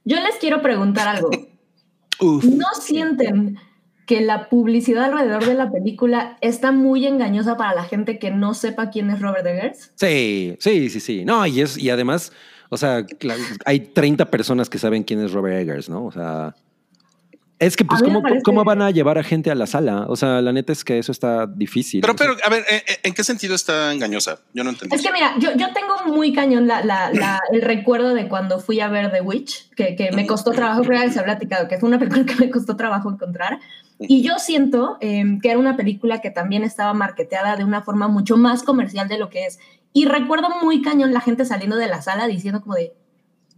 Yo 0.04 0.16
les 0.20 0.36
quiero 0.36 0.62
preguntar 0.62 1.08
algo. 1.08 1.30
Uf. 2.20 2.44
¿No 2.44 2.66
sienten 2.80 3.58
que 4.06 4.20
la 4.20 4.48
publicidad 4.48 5.04
alrededor 5.04 5.46
de 5.46 5.54
la 5.54 5.70
película 5.70 6.36
está 6.40 6.72
muy 6.72 7.06
engañosa 7.06 7.56
para 7.56 7.74
la 7.74 7.84
gente 7.84 8.18
que 8.18 8.30
no 8.30 8.54
sepa 8.54 8.90
quién 8.90 9.10
es 9.10 9.20
Robert 9.20 9.46
Eggers? 9.46 9.92
Sí, 9.94 10.56
sí, 10.60 10.90
sí, 10.90 11.00
sí. 11.00 11.24
No, 11.24 11.46
y 11.46 11.60
es, 11.60 11.78
y 11.78 11.90
además, 11.90 12.32
o 12.68 12.76
sea, 12.76 13.06
hay 13.64 13.80
30 13.80 14.30
personas 14.30 14.68
que 14.68 14.78
saben 14.78 15.04
quién 15.04 15.20
es 15.20 15.32
Robert 15.32 15.56
Eggers, 15.56 15.88
¿no? 15.88 16.04
O 16.04 16.12
sea, 16.12 16.54
es 17.66 17.76
que, 17.76 17.84
pues, 17.84 18.02
¿cómo, 18.02 18.20
parece- 18.22 18.42
¿cómo 18.42 18.64
van 18.64 18.82
a 18.82 18.90
llevar 18.90 19.18
a 19.18 19.22
gente 19.22 19.50
a 19.50 19.54
la 19.54 19.66
sala? 19.66 20.06
O 20.08 20.16
sea, 20.16 20.40
la 20.42 20.52
neta 20.52 20.72
es 20.72 20.84
que 20.84 20.98
eso 20.98 21.12
está 21.12 21.46
difícil. 21.46 22.00
Pero, 22.00 22.16
pero, 22.16 22.36
a 22.44 22.50
ver, 22.50 22.64
¿en, 22.68 22.80
en 23.02 23.14
qué 23.14 23.24
sentido 23.24 23.54
está 23.54 23.92
engañosa? 23.92 24.40
Yo 24.52 24.64
no 24.64 24.70
entendí. 24.70 24.94
Es 24.94 25.02
que 25.02 25.12
mira, 25.12 25.34
yo, 25.38 25.50
yo 25.56 25.72
tengo 25.72 25.94
muy 26.14 26.32
cañón 26.32 26.66
la, 26.66 26.84
la- 26.84 27.10
la- 27.12 27.40
el 27.52 27.62
recuerdo 27.62 28.14
de 28.14 28.28
cuando 28.28 28.58
fui 28.60 28.80
a 28.80 28.88
ver 28.88 29.10
The 29.12 29.20
Witch, 29.20 29.70
que, 29.74 29.96
que 29.96 30.10
me 30.12 30.26
costó 30.26 30.50
trabajo, 30.52 30.82
creo 30.82 31.00
que 31.02 31.10
se 31.10 31.20
ha 31.20 31.24
platicado, 31.24 31.68
que 31.68 31.78
fue 31.78 31.88
una 31.88 31.98
película 31.98 32.24
que 32.24 32.34
me 32.36 32.50
costó 32.50 32.76
trabajo 32.76 33.10
encontrar. 33.10 33.58
Y 33.98 34.22
yo 34.22 34.34
siento 34.38 34.96
eh, 35.00 35.24
que 35.40 35.50
era 35.50 35.58
una 35.58 35.76
película 35.76 36.20
que 36.20 36.30
también 36.30 36.64
estaba 36.64 36.92
marketeada 36.92 37.56
de 37.56 37.62
una 37.64 37.82
forma 37.82 38.08
mucho 38.08 38.36
más 38.36 38.64
comercial 38.64 39.06
de 39.08 39.16
lo 39.18 39.30
que 39.30 39.46
es. 39.46 39.60
Y 39.92 40.06
recuerdo 40.06 40.48
muy 40.62 40.82
cañón 40.82 41.12
la 41.12 41.20
gente 41.20 41.44
saliendo 41.44 41.76
de 41.76 41.86
la 41.86 42.02
sala 42.02 42.26
diciendo 42.26 42.62
como 42.62 42.74
de, 42.74 42.94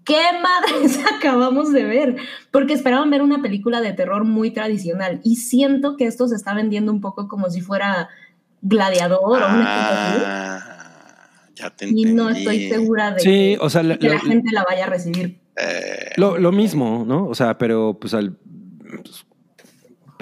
¿qué 0.05 0.20
madres 0.42 0.98
acabamos 1.16 1.72
de 1.72 1.84
ver? 1.84 2.16
Porque 2.50 2.74
esperaban 2.74 3.11
ver 3.11 3.22
una 3.22 3.40
película 3.42 3.80
de 3.80 3.92
terror 3.92 4.24
muy 4.24 4.50
tradicional. 4.52 5.20
Y 5.24 5.36
siento 5.36 5.96
que 5.96 6.07
esto 6.07 6.28
se 6.28 6.36
está 6.36 6.55
vendiendo 6.55 6.92
un 6.92 7.00
poco 7.00 7.28
como 7.28 7.50
si 7.50 7.61
fuera 7.61 8.09
Gladiador 8.62 9.20
o 9.42 9.46
una. 9.46 9.64
Ah, 9.66 10.61
ya 11.55 11.70
te 11.70 11.86
Y 11.86 11.88
entendí. 11.90 12.12
no 12.14 12.30
estoy 12.30 12.68
segura 12.68 13.12
de 13.12 13.20
Sí, 13.20 13.28
que, 13.28 13.59
o 13.61 13.68
sea, 13.70 13.82
la- 13.82 13.98
que 13.98 14.09
la 14.09 14.14
la- 14.14 14.20
gente 14.20 14.50
la 14.52 14.64
vaya 14.64 14.84
a 14.86 14.88
recibir. 14.88 15.40
Eh, 15.57 16.11
lo, 16.16 16.36
lo 16.38 16.50
mismo, 16.50 17.05
¿no? 17.07 17.26
O 17.28 17.34
sea, 17.34 17.59
pero 17.59 17.96
pues 18.00 18.12
al. 18.14 18.36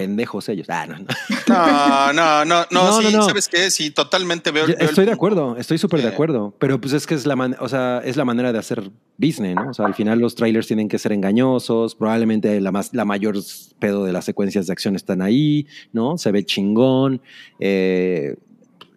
Pendejos 0.03 0.49
ellos. 0.49 0.67
Ah, 0.71 0.87
no, 0.87 0.97
no. 0.99 1.05
no, 1.49 2.13
no, 2.13 2.45
no, 2.45 2.67
no, 2.71 2.85
No, 2.87 2.99
sí, 3.01 3.05
no, 3.13 3.19
no. 3.19 3.23
¿sabes 3.25 3.49
qué? 3.49 3.71
Sí, 3.71 3.91
totalmente 3.91 4.51
veo. 4.51 4.65
Yo 4.67 4.75
veo 4.75 4.77
el 4.79 4.85
Estoy 4.89 5.05
de 5.05 5.11
punto. 5.13 5.15
acuerdo, 5.15 5.57
estoy 5.57 5.79
súper 5.79 6.01
de 6.03 6.09
Sí. 6.09 6.15
acuerdo. 6.15 6.55
Pero 6.59 6.81
pues 6.81 6.93
es 6.93 7.07
que 7.07 7.15
es 7.15 7.27
la, 7.27 7.37
man- 7.37 7.57
o 7.61 7.69
sea, 7.69 8.01
es 8.05 8.17
la 8.17 8.25
manera 8.25 8.53
de 8.53 8.59
hacer 8.59 8.91
business, 9.19 9.55
¿no? 9.55 9.71
O 9.71 9.75
sea, 9.75 9.87
al 9.87 9.95
final 9.95 10.19
los 10.19 10.35
trailers 10.35 10.67
tienen 10.67 10.89
que 10.89 10.99
ser 10.99 11.13
engañosos. 11.13 11.95
Probablemente 11.95 12.61
la, 12.61 12.73
más, 12.73 12.93
la 12.95 13.05
mayor 13.05 13.37
pedo 13.79 14.05
de 14.05 14.13
las 14.13 14.25
secuencias 14.25 14.67
de 14.67 14.73
acción 14.73 14.97
están 14.97 15.23
ahí, 15.23 15.67
¿no? 15.93 16.19
Se 16.19 16.33
ve 16.33 16.45
chingón. 16.45 17.21
eh, 17.61 18.37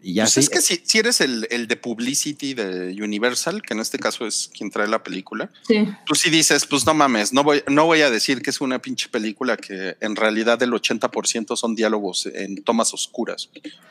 y 0.08 0.14
ya 0.14 0.24
Pues 0.24 0.34
sí. 0.34 0.40
es 0.42 0.50
que 0.50 0.62
si, 0.62 0.82
si 0.86 1.00
eres 1.00 1.20
el, 1.22 1.48
el 1.50 1.68
de 1.68 1.78
publicity 1.78 2.54
de 2.54 2.96
Universal, 3.02 3.62
que 3.64 3.74
en 3.74 3.80
este 3.80 3.98
caso 3.98 4.28
es 4.28 4.52
quien 4.56 4.70
trae 4.70 4.88
la 4.88 5.02
película, 5.04 5.50
Sí. 5.68 5.88
tú 6.06 6.14
sí 6.14 6.30
dices, 6.30 6.66
pues 6.68 6.86
no 6.86 6.94
mames, 6.94 7.34
no 7.34 7.44
voy, 7.44 7.64
no 7.68 7.86
voy 7.86 8.02
a 8.02 8.10
decir 8.12 8.42
que 8.44 8.52
es 8.52 8.62
una 8.62 8.80
pinche 8.80 9.10
película 9.10 9.58
que 9.58 9.98
en 10.02 10.16
realidad 10.16 10.62
el 10.62 10.72
80% 10.72 11.56
son 11.58 11.74
diálogos 11.76 12.28
en 12.28 12.64
tomas 12.64 12.94
oscuras, 12.94 13.50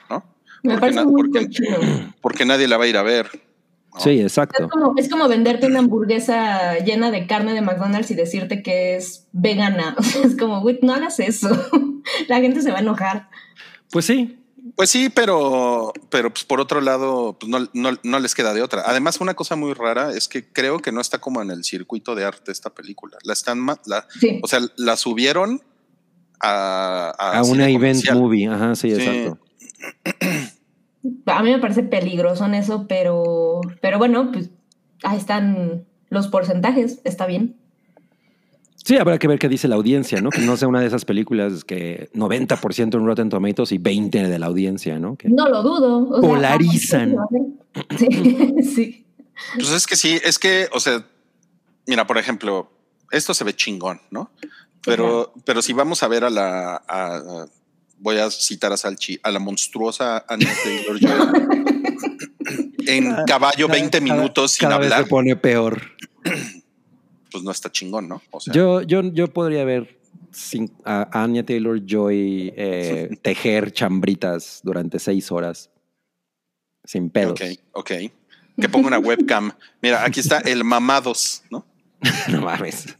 ¿no? 0.08 0.24
Me 0.62 0.74
Porque 0.74 0.80
parece 0.80 0.96
na- 1.00 1.04
muy 1.04 1.30
porque- 2.20 2.44
nadie 2.46 2.68
la 2.68 2.76
va 2.78 2.84
a 2.84 2.86
ir 2.88 2.96
a 2.96 3.02
ver. 3.02 3.28
¿no? 3.92 4.00
Sí, 4.00 4.10
Es 4.18 4.22
exacto. 4.32 4.68
como, 4.68 4.94
es 4.96 5.08
como 5.08 5.28
venderte 5.28 5.66
una 5.66 5.80
hamburguesa 5.80 6.78
llena 6.78 7.10
de 7.10 7.26
carne 7.26 7.52
de 7.54 7.60
McDonald's 7.60 8.10
y 8.10 8.14
decirte 8.14 8.62
que 8.62 8.96
es 8.96 9.26
vegana. 9.32 9.94
O 9.98 10.02
sea, 10.02 10.22
es 10.22 10.36
como, 10.36 10.60
güey, 10.60 10.78
no 10.82 10.94
hagas 10.94 11.18
eso. 11.20 11.48
La 12.28 12.40
gente 12.40 12.62
se 12.62 12.70
va 12.70 12.78
a 12.78 12.80
enojar. 12.82 13.28
Pues 13.90 14.06
sí. 14.06 14.38
Pues 14.76 14.90
sí, 14.90 15.08
pero, 15.08 15.92
pero 16.10 16.30
pues 16.30 16.44
por 16.44 16.60
otro 16.60 16.80
lado, 16.80 17.36
pues 17.38 17.48
no, 17.48 17.68
no, 17.74 17.96
no 18.02 18.18
les 18.18 18.34
queda 18.34 18.52
de 18.54 18.62
otra. 18.62 18.82
Además, 18.86 19.20
una 19.20 19.34
cosa 19.34 19.54
muy 19.54 19.72
rara 19.72 20.10
es 20.12 20.26
que 20.28 20.50
creo 20.52 20.80
que 20.80 20.90
no 20.90 21.00
está 21.00 21.18
como 21.20 21.40
en 21.42 21.50
el 21.52 21.62
circuito 21.62 22.14
de 22.16 22.24
arte 22.24 22.50
esta 22.50 22.70
película. 22.70 23.16
La 23.22 23.32
están, 23.34 23.64
la, 23.86 24.06
Sí. 24.20 24.40
o 24.42 24.48
sea, 24.48 24.60
la 24.76 24.96
subieron 24.96 25.62
a, 26.40 27.10
A 27.10 27.42
una 27.44 27.68
event 27.68 27.98
comercial. 28.04 28.18
movie. 28.18 28.48
Ajá, 28.48 28.74
sí, 28.74 28.90
Sí. 28.94 29.00
exacto. 29.00 29.38
A 31.26 31.42
mí 31.42 31.50
me 31.52 31.58
parece 31.58 31.82
peligroso 31.82 32.44
en 32.46 32.54
eso, 32.54 32.86
pero, 32.88 33.60
pero 33.80 33.98
bueno, 33.98 34.30
pues 34.32 34.50
ahí 35.02 35.18
están 35.18 35.84
los 36.08 36.28
porcentajes. 36.28 37.00
Está 37.04 37.26
bien. 37.26 37.56
Sí, 38.84 38.96
habrá 38.98 39.18
que 39.18 39.26
ver 39.28 39.38
qué 39.38 39.48
dice 39.48 39.66
la 39.66 39.76
audiencia, 39.76 40.20
¿no? 40.20 40.28
Que 40.30 40.42
no 40.42 40.56
sea 40.58 40.68
una 40.68 40.80
de 40.80 40.86
esas 40.86 41.04
películas 41.06 41.64
que 41.64 42.10
90% 42.14 42.94
en 42.98 43.06
Rotten 43.06 43.30
Tomatoes 43.30 43.72
y 43.72 43.78
20% 43.78 44.28
de 44.28 44.38
la 44.38 44.46
audiencia, 44.46 44.98
¿no? 44.98 45.16
Que- 45.16 45.28
No 45.30 45.48
lo 45.48 45.62
dudo. 45.62 46.08
o 46.10 46.20
sea, 46.20 46.28
Polarizan. 46.28 47.16
Sí, 47.98 48.06
sí. 48.74 49.06
Pues 49.56 49.70
es 49.72 49.86
que 49.86 49.96
sí, 49.96 50.20
es 50.22 50.38
que, 50.38 50.68
o 50.72 50.78
sea, 50.80 51.04
mira, 51.86 52.06
por 52.06 52.18
ejemplo, 52.18 52.70
esto 53.10 53.34
se 53.34 53.42
ve 53.42 53.54
chingón, 53.56 54.00
¿no? 54.10 54.30
Pero, 54.84 55.32
pero 55.44 55.60
si 55.62 55.72
vamos 55.72 56.02
a 56.02 56.08
ver 56.08 56.22
a 56.24 56.30
la, 56.30 56.74
a- 56.86 57.16
a- 57.16 57.46
voy 57.98 58.18
a 58.18 58.30
citar 58.30 58.70
a 58.72 58.76
Salchi, 58.76 59.18
a 59.22 59.30
la 59.30 59.38
monstruosa 59.40 60.24
Anya 60.28 60.52
Taylor-Joy 60.62 61.18
en 62.86 63.14
caballo 63.26 63.66
20 63.66 63.98
Cada- 63.98 64.14
minutos 64.14 64.52
sin 64.52 64.68
cada 64.68 64.78
vez 64.78 64.92
hablar, 64.92 65.04
se 65.04 65.10
pone 65.10 65.36
peor. 65.36 65.80
pues 67.34 67.42
no 67.44 67.50
está 67.50 67.68
chingón, 67.72 68.06
¿no? 68.08 68.22
O 68.30 68.38
sea, 68.40 68.54
Yo, 68.54 68.80
yo, 68.82 69.02
yo 69.02 69.26
podría 69.32 69.64
ver 69.64 69.98
sin- 70.30 70.70
a 70.84 71.08
Anya 71.24 71.44
Taylor 71.44 71.80
Joy 71.84 72.52
eh, 72.56 73.08
tejer 73.22 73.72
chambritas 73.72 74.60
durante 74.62 75.00
seis 75.00 75.32
horas 75.32 75.68
sin 76.84 77.10
pedos. 77.10 77.32
ok, 77.40 77.58
ok. 77.72 77.90
Que 78.60 78.68
ponga 78.68 78.86
una 78.86 78.98
webcam. 79.00 79.50
Mira, 79.82 80.04
aquí 80.04 80.20
está 80.20 80.38
el 80.38 80.62
mamados, 80.62 81.42
¿no? 81.50 81.66
no 82.30 82.40
mames. 82.42 82.94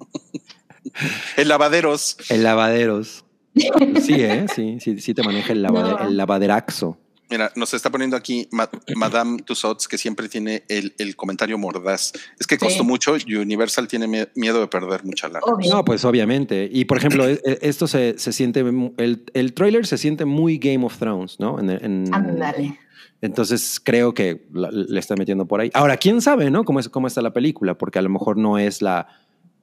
El 1.37 1.47
lavaderos. 1.49 2.17
El 2.29 2.43
lavaderos. 2.43 3.25
Sí, 3.55 4.15
¿eh? 4.15 4.47
Sí, 4.53 4.79
sí, 4.81 5.01
sí 5.01 5.15
te 5.15 5.23
maneja 5.23 5.53
el, 5.53 5.63
lavade- 5.65 6.01
No. 6.01 6.09
el 6.09 6.17
lavaderaxo. 6.17 6.99
Mira, 7.31 7.51
nos 7.57 7.73
está 7.73 7.91
poniendo 7.91 8.17
aquí 8.17 8.47
Ma- 8.53 8.69
Madame 8.97 9.43
Tussauds, 9.43 9.89
que 9.89 9.97
siempre 9.99 10.29
tiene 10.29 10.65
el, 10.69 10.95
el 10.99 11.17
comentario 11.17 11.57
mordaz. 11.59 12.13
Es 12.39 12.47
que 12.47 12.59
costó 12.59 12.83
Sí. 12.83 12.87
mucho 12.89 13.17
y 13.25 13.35
Universal 13.37 13.89
tiene 13.89 14.07
mie- 14.07 14.29
miedo 14.35 14.61
de 14.61 14.67
perder 14.69 15.05
mucha 15.05 15.29
lana. 15.29 15.41
Obvio. 15.45 15.73
No, 15.75 15.85
pues 15.85 16.05
obviamente. 16.05 16.69
Y 16.71 16.85
por 16.85 16.99
ejemplo, 16.99 17.27
e- 17.29 17.41
e- 17.45 17.59
esto 17.63 17.87
se, 17.87 18.19
se 18.19 18.33
siente, 18.33 18.61
el, 18.99 19.25
el 19.33 19.55
trailer 19.55 19.87
se 19.87 19.97
siente 19.99 20.25
muy 20.27 20.59
Game 20.59 20.85
of 20.85 20.99
Thrones, 20.99 21.41
¿no? 21.41 21.59
En, 21.59 21.71
en- 21.71 22.15
Ándale. 22.15 22.79
Entonces 23.23 23.81
creo 23.83 24.13
que 24.13 24.47
la- 24.53 24.71
le 24.71 25.01
está 25.01 25.17
metiendo 25.17 25.47
por 25.47 25.61
ahí. 25.61 25.71
Ahora, 25.73 25.97
quién 25.97 26.21
sabe, 26.21 26.51
¿no? 26.51 26.65
Cómo, 26.65 26.79
es, 26.79 26.91
cómo 26.91 27.07
está 27.07 27.23
la 27.23 27.33
película, 27.33 27.79
porque 27.79 27.99
a 27.99 28.03
lo 28.03 28.11
mejor 28.11 28.37
no 28.37 28.59
es 28.59 28.83
la 28.83 29.09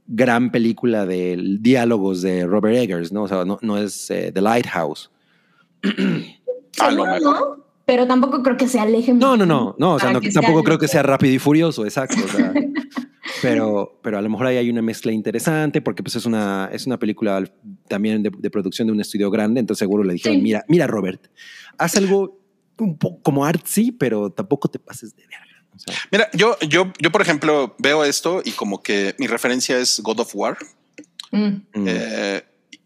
gran 0.08 0.52
película 0.52 1.06
de 1.06 1.38
diálogos 1.60 2.24
de 2.24 2.48
Robert 2.48 2.76
Eggers, 2.76 3.12
¿no? 3.12 3.24
O 3.24 3.28
sea, 3.28 3.46
no, 3.46 3.60
no 3.62 3.78
es 3.78 4.10
eh, 4.10 4.32
The 4.34 4.42
Lighthouse. 4.42 5.12
A 6.80 6.92
lo 6.92 7.06
mejor. 7.06 7.22
no, 7.22 7.66
pero 7.86 8.08
tampoco 8.08 8.42
creo 8.44 8.58
que 8.58 8.68
se 8.68 8.80
aleje 8.80 9.14
No, 9.14 9.36
no, 9.36 9.46
no, 9.46 9.76
no, 9.78 9.94
o 9.96 10.00
sea, 10.00 10.12
no- 10.14 10.22
que 10.22 10.30
tampoco 10.32 10.64
creo 10.64 10.78
que 10.80 10.88
sea 10.88 11.04
rápido 11.04 11.34
y 11.34 11.40
furioso, 11.40 11.84
exacto. 11.86 12.18
o 12.24 12.28
sea, 12.28 12.54
pero, 13.42 14.00
pero 14.02 14.18
a 14.18 14.22
lo 14.22 14.30
mejor 14.30 14.48
ahí 14.48 14.58
hay 14.58 14.70
una 14.70 14.82
mezcla 14.82 15.12
interesante 15.12 15.82
porque 15.82 16.04
pues 16.04 16.16
es 16.16 16.26
una, 16.26 16.70
es 16.72 16.86
una 16.86 16.98
película 16.98 17.44
también 17.88 18.24
de, 18.24 18.32
de 18.38 18.50
producción 18.50 18.88
de 18.88 18.94
un 18.94 19.02
estudio 19.02 19.30
grande, 19.32 19.60
entonces 19.60 19.80
seguro 19.80 20.04
le 20.04 20.14
dijeron, 20.14 20.38
Sí. 20.38 20.42
mira, 20.44 20.64
mira 20.68 20.88
Robert, 20.88 21.28
haz 21.78 21.96
algo 21.98 22.40
un 22.78 22.98
poco 22.98 23.22
como 23.22 23.46
artsy, 23.46 23.92
pero 23.92 24.32
tampoco 24.32 24.68
te 24.70 24.80
pases 24.80 25.16
de 25.16 25.24
verga. 25.24 25.46
O 25.76 25.80
sea, 25.80 25.94
Mira, 26.12 26.30
yo, 26.34 26.58
yo, 26.68 26.92
yo, 27.00 27.12
por 27.12 27.22
ejemplo, 27.22 27.76
veo 27.80 28.04
esto 28.04 28.42
y 28.44 28.52
como 28.52 28.82
que 28.84 29.16
mi 29.20 29.28
referencia 29.28 29.78
es 29.78 30.02
God 30.02 30.20
of 30.22 30.36
War. 30.36 30.58
Mm. 31.32 31.46
mm. 31.48 31.86
Eh, 31.88 32.44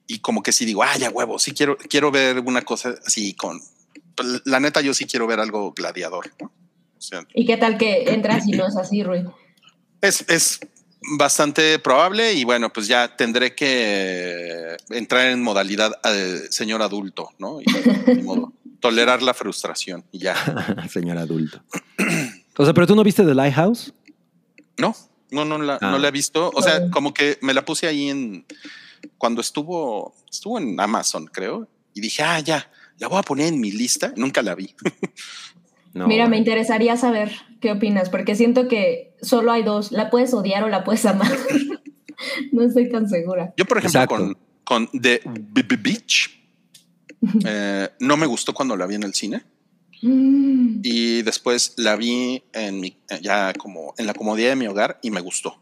y 0.07 0.19
como 0.19 0.43
que 0.43 0.51
sí 0.51 0.65
digo, 0.65 0.83
ah, 0.83 0.95
ya 0.99 1.09
huevo, 1.09 1.39
sí 1.39 1.51
quiero, 1.53 1.77
quiero 1.89 2.11
ver 2.11 2.39
una 2.39 2.61
cosa 2.61 2.93
así 3.05 3.33
con. 3.33 3.59
Pues, 4.15 4.41
La 4.45 4.59
neta, 4.59 4.81
yo 4.81 4.93
sí 4.93 5.05
quiero 5.05 5.27
ver 5.27 5.39
algo 5.39 5.73
gladiador. 5.73 6.31
¿no? 6.41 6.51
O 6.97 7.01
sea, 7.01 7.25
¿Y 7.33 7.45
qué 7.45 7.57
tal 7.57 7.77
que 7.77 8.03
entras 8.13 8.47
y 8.47 8.51
no 8.51 8.67
es 8.67 8.75
así, 8.77 9.03
Rui? 9.03 9.23
es, 10.01 10.25
es 10.29 10.59
bastante 11.17 11.77
probable 11.79 12.33
y 12.33 12.43
bueno, 12.43 12.71
pues 12.73 12.87
ya 12.87 13.15
tendré 13.15 13.53
que 13.53 14.75
entrar 14.89 15.27
en 15.27 15.41
modalidad 15.43 15.91
eh, 16.03 16.41
señor 16.49 16.81
adulto, 16.81 17.29
¿no? 17.37 17.59
Y, 17.61 18.21
modo, 18.23 18.53
tolerar 18.79 19.21
la 19.21 19.33
frustración 19.33 20.03
y 20.11 20.19
ya. 20.19 20.35
Señor 20.91 21.17
adulto. 21.17 21.61
O 22.57 22.63
sea, 22.65 22.73
pero 22.73 22.87
tú 22.87 22.95
no 22.95 23.03
viste 23.03 23.23
The 23.23 23.35
Lighthouse? 23.35 23.93
No, 24.77 24.95
no, 25.31 25.45
no 25.45 25.57
la, 25.59 25.77
Ah. 25.81 25.91
no 25.91 25.97
la 25.99 26.07
he 26.07 26.11
visto. 26.11 26.51
O 26.55 26.61
sea, 26.61 26.75
Ah. 26.77 26.89
como 26.91 27.13
que 27.13 27.37
me 27.41 27.53
la 27.53 27.63
puse 27.65 27.87
ahí 27.87 28.09
en 28.09 28.45
cuando 29.17 29.41
estuvo, 29.41 30.15
estuvo 30.31 30.57
en 30.59 30.79
Amazon, 30.79 31.27
creo, 31.27 31.67
y 31.93 32.01
dije, 32.01 32.23
ah, 32.23 32.39
ya, 32.39 32.69
la 32.99 33.07
voy 33.07 33.19
a 33.19 33.23
poner 33.23 33.47
en 33.47 33.59
mi 33.59 33.71
lista. 33.71 34.13
Nunca 34.15 34.41
la 34.41 34.55
vi. 34.55 34.73
No. 35.93 36.07
Mira, 36.09 36.27
me 36.27 36.37
interesaría 36.37 36.97
saber 36.97 37.31
qué 37.61 37.71
opinas, 37.71 38.09
porque 38.09 38.35
siento 38.35 38.67
que 38.67 39.15
solo 39.21 39.53
hay 39.53 39.63
dos. 39.63 39.93
La 39.93 40.09
puedes 40.09 40.33
odiar 40.33 40.61
o 40.65 40.67
la 40.67 40.83
puedes 40.83 41.05
amar. 41.05 41.31
no 42.51 42.63
estoy 42.63 42.89
tan 42.89 43.07
segura. 43.07 43.53
Yo, 43.55 43.63
por 43.63 43.77
ejemplo, 43.77 44.01
Exacto. 44.01 44.15
con, 44.65 44.87
con 44.89 45.01
The 45.01 45.21
B- 45.23 45.63
B- 45.63 45.77
Beach, 45.77 46.37
eh, 47.45 47.87
no 48.01 48.17
me 48.17 48.25
gustó 48.25 48.53
cuando 48.53 48.75
la 48.75 48.85
vi 48.87 48.95
en 48.95 49.03
el 49.03 49.13
cine 49.13 49.43
Mm. 50.01 50.81
y 50.83 51.21
después 51.21 51.73
la 51.77 51.95
vi 51.95 52.43
en 52.51 52.81
mi, 52.81 52.97
ya 53.21 53.53
como 53.53 53.93
en 53.97 54.05
la 54.05 54.13
comodidad 54.13 54.49
de 54.49 54.55
mi 54.57 54.67
hogar 54.67 54.99
y 55.01 55.09
me 55.11 55.21
gustó. 55.21 55.55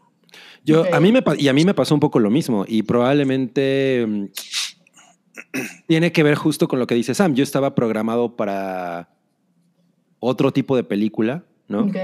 Yo, 0.64 0.92
a 0.92 0.98
mí 0.98 1.12
me, 1.12 1.22
y 1.38 1.46
a 1.46 1.52
mí 1.52 1.64
me 1.64 1.74
pasó 1.74 1.94
un 1.94 2.00
poco 2.00 2.18
lo 2.18 2.28
mismo 2.30 2.64
y 2.66 2.82
probablemente 2.82 4.04
mm, 4.04 4.24
tiene 5.86 6.12
que 6.12 6.22
ver 6.22 6.34
justo 6.34 6.68
con 6.68 6.78
lo 6.78 6.86
que 6.86 6.94
dice 6.94 7.14
Sam. 7.14 7.34
Yo 7.34 7.42
estaba 7.42 7.74
programado 7.74 8.36
para 8.36 9.08
otro 10.20 10.52
tipo 10.52 10.76
de 10.76 10.84
película, 10.84 11.44
¿no? 11.68 11.80
Ok. 11.80 11.96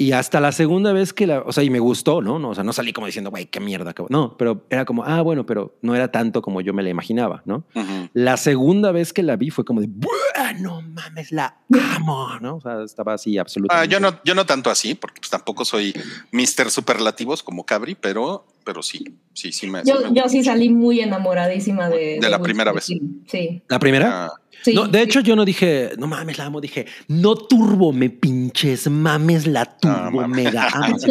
Y 0.00 0.12
hasta 0.12 0.38
la 0.40 0.52
segunda 0.52 0.92
vez 0.92 1.12
que 1.12 1.26
la, 1.26 1.40
o 1.40 1.50
sea, 1.50 1.64
y 1.64 1.70
me 1.70 1.80
gustó, 1.80 2.22
¿no? 2.22 2.38
no 2.38 2.50
o 2.50 2.54
sea, 2.54 2.62
no 2.62 2.72
salí 2.72 2.92
como 2.92 3.06
diciendo, 3.08 3.30
güey, 3.30 3.46
qué 3.46 3.58
mierda. 3.58 3.92
cabrón". 3.94 4.08
No, 4.12 4.36
pero 4.36 4.64
era 4.70 4.84
como, 4.84 5.02
ah, 5.04 5.20
bueno, 5.22 5.44
pero 5.44 5.76
no 5.82 5.96
era 5.96 6.12
tanto 6.12 6.40
como 6.40 6.60
yo 6.60 6.72
me 6.72 6.84
la 6.84 6.88
imaginaba, 6.88 7.42
¿no? 7.46 7.64
La 8.12 8.36
segunda 8.36 8.92
vez 8.92 9.12
que 9.12 9.24
la 9.24 9.34
vi 9.34 9.50
fue 9.50 9.64
como 9.64 9.80
de, 9.80 9.88
"Buah, 9.90 10.52
no 10.60 10.82
mames, 10.82 11.32
la 11.32 11.56
amo, 11.96 12.28
¿no? 12.40 12.56
O 12.56 12.60
sea, 12.60 12.84
estaba 12.84 13.14
así 13.14 13.38
Ah, 13.38 13.40
absolutamente. 13.40 13.92
yo 13.92 13.98
no, 13.98 14.20
yo 14.24 14.36
no 14.36 14.46
tanto 14.46 14.70
así, 14.70 14.94
porque 14.94 15.20
pues, 15.20 15.30
tampoco 15.30 15.64
soy 15.64 15.92
Mr. 16.30 16.70
Superlativos 16.70 17.42
como 17.42 17.66
Cabri, 17.66 17.96
pero, 17.96 18.46
pero 18.68 18.82
sí, 18.82 19.02
sí, 19.32 19.50
sí 19.50 19.66
me. 19.66 19.82
sí 19.82 19.88
Yo, 19.90 20.10
me 20.10 20.20
yo 20.20 20.28
sí 20.28 20.44
salí 20.44 20.68
muy 20.68 21.00
enamoradísima 21.00 21.88
de... 21.88 22.18
De 22.20 22.28
la 22.28 22.38
primera 22.38 22.70
vez. 22.70 22.84
Sí. 22.84 23.62
¿La 23.66 23.78
primera? 23.78 24.26
Ah, 24.26 24.32
sí. 24.62 24.74
no, 24.74 24.86
de 24.86 25.00
hecho, 25.00 25.20
yo 25.20 25.34
no 25.34 25.46
dije, 25.46 25.92
no 25.96 26.06
mames, 26.06 26.36
la 26.36 26.44
amo. 26.44 26.60
Dije, 26.60 26.84
no 27.08 27.34
turbo, 27.34 27.94
me 27.94 28.10
pinches, 28.10 28.90
mames, 28.90 29.46
la 29.46 29.64
turbo, 29.64 30.20
mames. 30.20 30.44
mega 30.44 30.68
amo. 30.70 30.98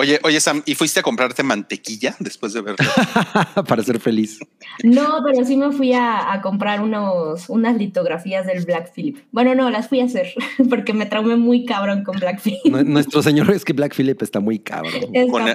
Oye, 0.00 0.20
oye, 0.22 0.38
Sam, 0.38 0.62
¿y 0.64 0.76
fuiste 0.76 1.00
a 1.00 1.02
comprarte 1.02 1.42
mantequilla 1.42 2.14
después 2.20 2.52
de 2.52 2.60
verla? 2.60 2.86
Para 3.68 3.82
ser 3.82 3.98
feliz. 3.98 4.38
No, 4.84 5.22
pero 5.26 5.44
sí 5.44 5.56
me 5.56 5.72
fui 5.72 5.92
a, 5.92 6.32
a 6.32 6.40
comprar 6.40 6.80
unos, 6.80 7.48
unas 7.48 7.76
litografías 7.76 8.46
del 8.46 8.64
Black 8.64 8.92
Phillip. 8.94 9.18
Bueno, 9.32 9.56
no, 9.56 9.70
las 9.70 9.88
fui 9.88 9.98
a 10.00 10.04
hacer 10.04 10.28
porque 10.70 10.94
me 10.94 11.06
traumé 11.06 11.34
muy 11.34 11.64
cabrón 11.64 12.04
con 12.04 12.16
Black 12.20 12.40
Phillip. 12.40 12.64
Nue- 12.66 12.84
Nuestro 12.84 13.22
señor 13.24 13.50
es 13.50 13.64
que 13.64 13.72
Black 13.72 13.92
Phillip 13.96 14.22
está 14.22 14.38
muy 14.38 14.60
cabrón. 14.60 14.92
Está 15.12 15.32
Con, 15.32 15.42
madre. 15.42 15.54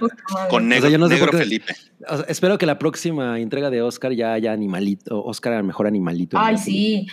con 0.49 0.67
negro, 0.67 0.87
O 0.87 0.89
sea, 0.89 0.91
yo 0.91 0.97
no 0.97 1.07
sé 1.07 1.13
negro 1.13 1.31
por 1.31 1.39
qué- 1.39 1.43
Felipe. 1.45 1.73
O 2.09 2.17
sea, 2.17 2.25
espero 2.27 2.57
que 2.57 2.65
la 2.65 2.77
próxima 2.77 3.39
entrega 3.39 3.69
de 3.69 3.81
Oscar 3.81 4.11
ya 4.11 4.33
haya 4.33 4.51
animalito, 4.51 5.23
Oscar 5.23 5.53
al 5.53 5.63
mejor 5.63 5.87
animalito. 5.87 6.37
Ay, 6.37 6.57
sí. 6.57 7.07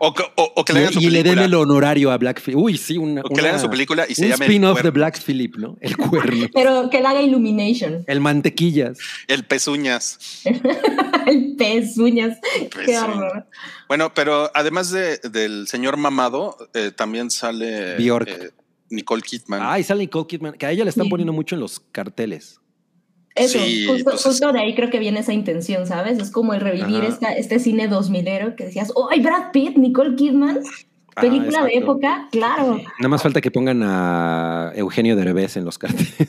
O, 0.00 0.14
que- 0.14 0.22
o- 0.36 0.52
o 0.56 0.64
que 0.64 0.72
le 0.72 0.80
hagan 0.80 0.92
su 0.92 1.00
Y, 1.00 1.06
y 1.06 1.10
le 1.10 1.22
den 1.22 1.38
el 1.40 1.54
honorario 1.54 2.10
a 2.12 2.18
Black 2.18 2.40
Phillip. 2.40 2.60
Uy, 2.60 2.76
sí, 2.78 2.96
una, 2.98 3.20
O 3.22 3.28
que 3.28 3.34
le 3.42 3.48
hagan 3.48 3.54
una- 3.54 3.62
su 3.64 3.70
película 3.70 4.06
y 4.08 4.14
se 4.14 4.22
un 4.24 4.28
llame 4.30 4.44
spin-off 4.46 4.70
El 4.70 4.74
de 4.76 4.82
Cuerno. 4.82 4.92
Black 4.94 5.22
Phillip, 5.24 5.56
¿no? 5.56 5.76
El 5.80 5.96
cuerno. 5.96 6.46
Pero 6.54 6.88
que 6.90 7.00
la 7.00 7.10
haga 7.10 7.22
Illumination. 7.22 8.04
El 8.06 8.20
mantequillas. 8.20 8.98
El 9.26 9.44
pezuñas. 9.44 10.18
El 11.26 11.56
pez, 11.56 11.98
uñas. 11.98 12.38
Qué 12.58 12.68
Pezuñas. 12.68 13.02
horror. 13.04 13.46
Bueno, 13.88 14.12
pero 14.14 14.50
además 14.54 14.90
de, 14.90 15.18
del 15.18 15.66
señor 15.68 15.96
mamado, 15.98 16.56
eh, 16.74 16.90
también 16.94 17.30
sale 17.30 17.96
Bjork. 17.96 18.28
eh, 18.28 18.50
Nicole 18.90 19.20
Kidman. 19.22 19.60
Ay, 19.62 19.82
sale 19.84 20.00
Nicole 20.00 20.26
Kidman, 20.26 20.54
que 20.54 20.64
a 20.64 20.70
ella 20.72 20.84
le 20.84 20.90
están 20.90 21.04
Sí. 21.04 21.10
poniendo 21.10 21.32
mucho 21.34 21.54
en 21.54 21.60
los 21.60 21.80
carteles. 21.92 22.60
Eso, 23.38 23.58
Sí, 23.58 23.86
justo, 23.86 24.10
pues, 24.10 24.22
justo 24.22 24.52
de 24.52 24.60
ahí 24.60 24.74
creo 24.74 24.90
que 24.90 24.98
viene 24.98 25.20
esa 25.20 25.32
intención, 25.32 25.86
¿sabes? 25.86 26.18
Es 26.18 26.30
como 26.30 26.54
el 26.54 26.60
revivir 26.60 27.04
esta, 27.04 27.32
este 27.32 27.58
cine 27.58 27.88
2000ero 27.88 28.56
que 28.56 28.64
decías, 28.64 28.92
¡oh, 28.94 29.08
ay, 29.10 29.20
Brad 29.20 29.50
Pitt, 29.52 29.76
Nicole 29.76 30.16
Kidman! 30.16 30.60
Ah, 31.14 31.20
Película 31.20 31.64
de 31.64 31.72
época, 31.74 32.28
claro. 32.30 32.80
Nada 32.98 33.08
más 33.08 33.22
falta 33.22 33.40
que 33.40 33.50
pongan 33.50 33.82
a 33.82 34.72
Eugenio 34.76 35.16
Derbez 35.16 35.56
en 35.56 35.64
los 35.64 35.78
carteles 35.78 36.16
de, 36.16 36.28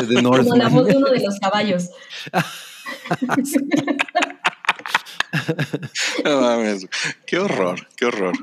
de, 0.00 0.06
de 0.06 0.22
Como 0.22 0.56
la 0.56 0.68
voz 0.68 0.86
de 0.86 0.96
uno 0.96 1.10
de 1.10 1.20
los 1.20 1.38
caballos. 1.38 1.90
No 6.24 6.40
mames. 6.40 6.86
Qué 7.26 7.38
horror, 7.38 7.86
qué 7.96 8.06
horror. 8.06 8.34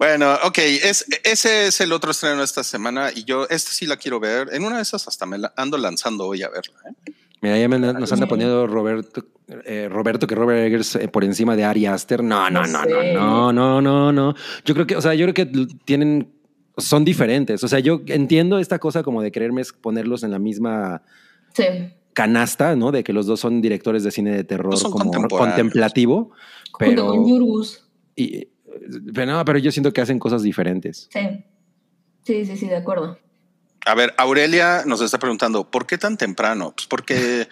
Bueno, 0.00 0.32
ok, 0.44 0.56
es, 0.82 1.04
ese 1.24 1.66
es 1.66 1.78
el 1.82 1.92
otro 1.92 2.10
estreno 2.12 2.38
de 2.38 2.44
esta 2.44 2.64
semana 2.64 3.10
y 3.14 3.24
yo, 3.24 3.46
esta 3.50 3.70
sí 3.70 3.84
la 3.84 3.98
quiero 3.98 4.18
ver. 4.18 4.48
En 4.52 4.64
una 4.64 4.76
de 4.76 4.82
esas 4.82 5.06
hasta 5.06 5.26
me 5.26 5.36
la 5.36 5.52
ando 5.58 5.76
lanzando 5.76 6.26
hoy 6.26 6.42
a 6.42 6.48
verla. 6.48 6.72
¿eh? 6.88 7.12
Mira, 7.42 7.58
ya 7.58 7.68
me- 7.68 7.78
nos 7.78 8.10
anda 8.10 8.26
poniendo 8.26 8.66
Roberto, 8.66 9.26
eh, 9.66 9.88
Roberto 9.90 10.26
que 10.26 10.34
Robert 10.34 10.60
Eggers 10.66 10.96
eh, 10.96 11.08
por 11.08 11.22
encima 11.22 11.54
de 11.54 11.64
Ari 11.64 11.84
Aster. 11.84 12.24
No, 12.24 12.48
no, 12.48 12.62
no, 12.66 12.82
No 12.86 13.52
no, 13.52 13.52
no, 13.52 13.80
no, 13.82 14.10
no. 14.12 14.34
Yo 14.64 14.72
creo 14.72 14.86
que, 14.86 14.96
o 14.96 15.02
sea, 15.02 15.12
yo 15.12 15.26
creo 15.30 15.34
que 15.34 15.66
tienen, 15.84 16.32
son 16.78 17.04
diferentes. 17.04 17.62
O 17.62 17.68
sea, 17.68 17.78
yo 17.80 18.00
entiendo 18.06 18.58
esta 18.58 18.78
cosa 18.78 19.02
como 19.02 19.20
de 19.20 19.30
quererme 19.30 19.62
ponerlos 19.82 20.22
en 20.22 20.30
la 20.30 20.38
misma 20.38 21.02
Sí. 21.54 21.64
canasta, 22.14 22.74
¿no? 22.74 22.90
De 22.90 23.04
que 23.04 23.12
los 23.12 23.26
dos 23.26 23.38
son 23.40 23.60
directores 23.60 24.02
de 24.02 24.10
cine 24.12 24.34
de 24.34 24.44
terror 24.44 24.74
como 24.82 25.10
contemplativo, 25.28 26.30
Junto 26.72 26.78
pero, 26.78 27.06
con 27.08 27.28
Yurgus. 27.28 27.84
y- 28.16 28.48
pero 29.14 29.32
no, 29.32 29.44
pero 29.44 29.58
yo 29.58 29.72
siento 29.72 29.92
que 29.92 30.00
hacen 30.00 30.18
cosas 30.18 30.42
diferentes. 30.42 31.08
Sí. 31.12 31.44
Sí, 32.24 32.44
sí, 32.44 32.56
sí, 32.56 32.66
de 32.68 32.76
acuerdo. 32.76 33.18
A 33.86 33.94
ver, 33.94 34.12
Aurelia 34.18 34.82
nos 34.86 35.00
está 35.00 35.18
preguntando, 35.18 35.70
¿por 35.70 35.86
qué 35.86 35.96
tan 35.98 36.16
temprano? 36.16 36.72
Pues 36.76 36.86
porque... 36.86 37.48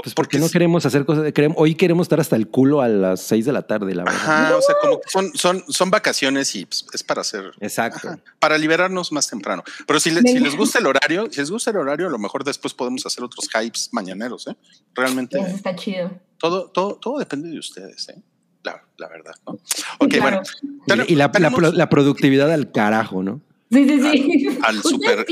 Pues 0.00 0.14
porque 0.14 0.38
no 0.38 0.46
es- 0.46 0.52
queremos 0.52 0.86
hacer 0.86 1.04
cosas, 1.04 1.32
queremos, 1.32 1.56
hoy 1.58 1.74
queremos 1.74 2.04
estar 2.04 2.20
hasta 2.20 2.36
el 2.36 2.46
culo 2.46 2.80
a 2.82 2.86
las 2.88 3.20
seis 3.20 3.44
de 3.46 3.52
la 3.52 3.62
tarde, 3.62 3.96
la 3.96 4.04
verdad. 4.04 4.20
Ajá, 4.20 4.56
o 4.56 4.62
sea, 4.62 4.76
como 4.80 5.00
que 5.00 5.08
son, 5.10 5.32
son, 5.34 5.64
son 5.66 5.90
vacaciones 5.90 6.54
y 6.54 6.66
pues, 6.66 6.86
es 6.92 7.02
para 7.02 7.22
hacer... 7.22 7.50
Exacto. 7.58 8.06
Ajá, 8.06 8.20
para 8.38 8.56
liberarnos 8.58 9.10
más 9.10 9.26
temprano. 9.26 9.64
Pero 9.88 9.98
si, 9.98 10.12
le- 10.12 10.20
si 10.22 10.38
les 10.38 10.54
gusta 10.56 10.78
el 10.78 10.86
horario, 10.86 11.26
si 11.32 11.40
les 11.40 11.50
gusta 11.50 11.72
el 11.72 11.78
horario, 11.78 12.06
a 12.06 12.10
lo 12.10 12.18
mejor 12.18 12.44
después 12.44 12.74
podemos 12.74 13.04
hacer 13.06 13.24
otros 13.24 13.48
hypes 13.52 13.88
mañaneros, 13.90 14.46
¿eh? 14.46 14.54
Realmente 14.94 15.36
Eso 15.40 15.56
está 15.56 15.74
chido. 15.74 16.12
todo, 16.38 16.70
todo, 16.70 16.94
todo 16.94 17.18
depende 17.18 17.48
de 17.50 17.58
ustedes, 17.58 18.08
¿eh? 18.10 18.22
La, 18.64 18.82
la 18.96 19.08
verdad, 19.08 19.34
¿no? 19.46 19.52
Ok, 19.98 20.10
Claro. 20.14 20.42
bueno. 20.86 21.04
Y, 21.08 21.12
y 21.12 21.16
la, 21.16 21.26
la 21.26 21.32
tenemos- 21.32 21.58
pro- 21.58 21.72
la 21.72 21.88
productividad 21.88 22.50
al 22.52 22.70
carajo, 22.72 23.22
¿no? 23.22 23.40
Sí, 23.70 23.86
sí, 23.88 24.00
sí. 24.00 24.58
al 24.62 24.82
super- 24.82 25.26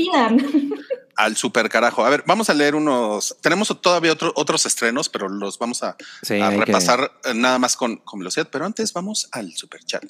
al 1.15 1.35
super 1.35 1.67
carajo. 1.69 2.05
A 2.05 2.09
ver, 2.09 2.23
vamos 2.27 2.49
a 2.49 2.53
leer 2.53 2.75
unos. 2.75 3.35
Tenemos 3.41 3.75
todavía 3.81 4.11
otro- 4.13 4.31
otros 4.35 4.65
estrenos, 4.67 5.09
pero 5.09 5.27
los 5.27 5.57
vamos 5.57 5.81
a, 5.83 5.95
Sí, 6.21 6.35
a 6.39 6.47
hay 6.49 6.59
que- 6.59 6.65
repasar 6.65 7.11
eh, 7.25 7.33
nada 7.33 7.57
más 7.59 7.75
con, 7.75 7.97
con 7.97 8.19
velocidad. 8.19 8.47
Pero 8.51 8.65
antes 8.65 8.93
vamos 8.93 9.27
al 9.31 9.51
super 9.53 9.83
chat. 9.83 10.03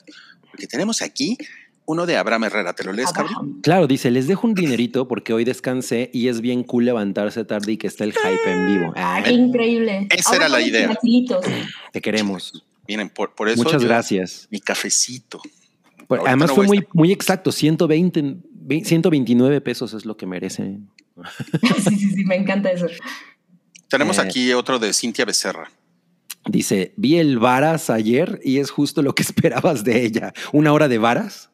Porque 0.52 0.68
tenemos 0.68 1.02
aquí 1.02 1.38
uno 1.86 2.06
de 2.06 2.18
Abraham 2.18 2.44
Herrera. 2.46 2.74
¿Te 2.74 2.84
lo 2.84 2.92
lees, 2.92 3.14
cabrón? 3.14 3.62
Claro, 3.64 3.88
dice, 3.88 4.12
les 4.12 4.28
dejo 4.28 4.46
un 4.46 4.54
dinerito 4.54 5.08
porque 5.08 5.32
hoy 5.32 5.46
descansé 5.46 6.10
y 6.14 6.28
es 6.28 6.42
bien 6.42 6.64
cool 6.66 6.84
levantarse 6.84 7.46
tarde 7.46 7.72
y 7.72 7.78
que 7.78 7.88
está 7.88 8.04
el 8.04 8.12
hype 8.12 8.52
en 8.52 8.68
vivo. 8.68 8.94
Ah, 8.98 9.22
Qué 9.24 9.32
increíble. 9.32 10.08
Esa 10.12 10.32
Ahora 10.32 10.46
era 10.48 10.50
la 10.50 10.62
idea. 10.62 10.98
te 11.94 12.02
queremos. 12.02 12.66
Miren, 12.88 13.10
por, 13.10 13.36
por 13.36 13.50
eso. 13.50 13.64
Muchas 13.64 13.82
yo- 13.82 13.88
gracias. 13.88 14.48
Mi 14.52 14.60
cafecito. 14.60 15.42
Pues, 16.08 16.22
además 16.26 16.50
no 16.50 16.56
fue 16.56 16.68
muy, 16.68 16.88
muy 16.94 17.12
exacto, 17.12 17.52
120, 17.52 18.38
ve- 18.52 18.84
129 18.86 19.60
pesos 19.62 19.94
es 19.94 20.06
lo 20.06 20.16
que 20.18 20.26
merece. 20.26 20.80
Sí, 21.84 21.96
sí, 21.98 22.12
sí, 22.12 22.26
me 22.26 22.36
encanta 22.36 22.72
eso. 22.72 22.86
Tenemos 23.90 24.18
Eh. 24.18 24.22
aquí 24.22 24.54
otro 24.54 24.78
de 24.80 24.94
Cintia 24.94 25.26
Becerra. 25.26 25.72
Dice, 26.46 26.94
vi 26.96 27.18
el 27.18 27.40
Varas 27.40 27.90
ayer 27.90 28.40
y 28.44 28.60
es 28.60 28.70
justo 28.72 29.02
lo 29.02 29.16
que 29.16 29.24
esperabas 29.28 29.84
de 29.84 30.06
ella. 30.06 30.34
Una 30.54 30.72
hora 30.74 30.88
de 30.88 30.98
Varas. 30.98 31.50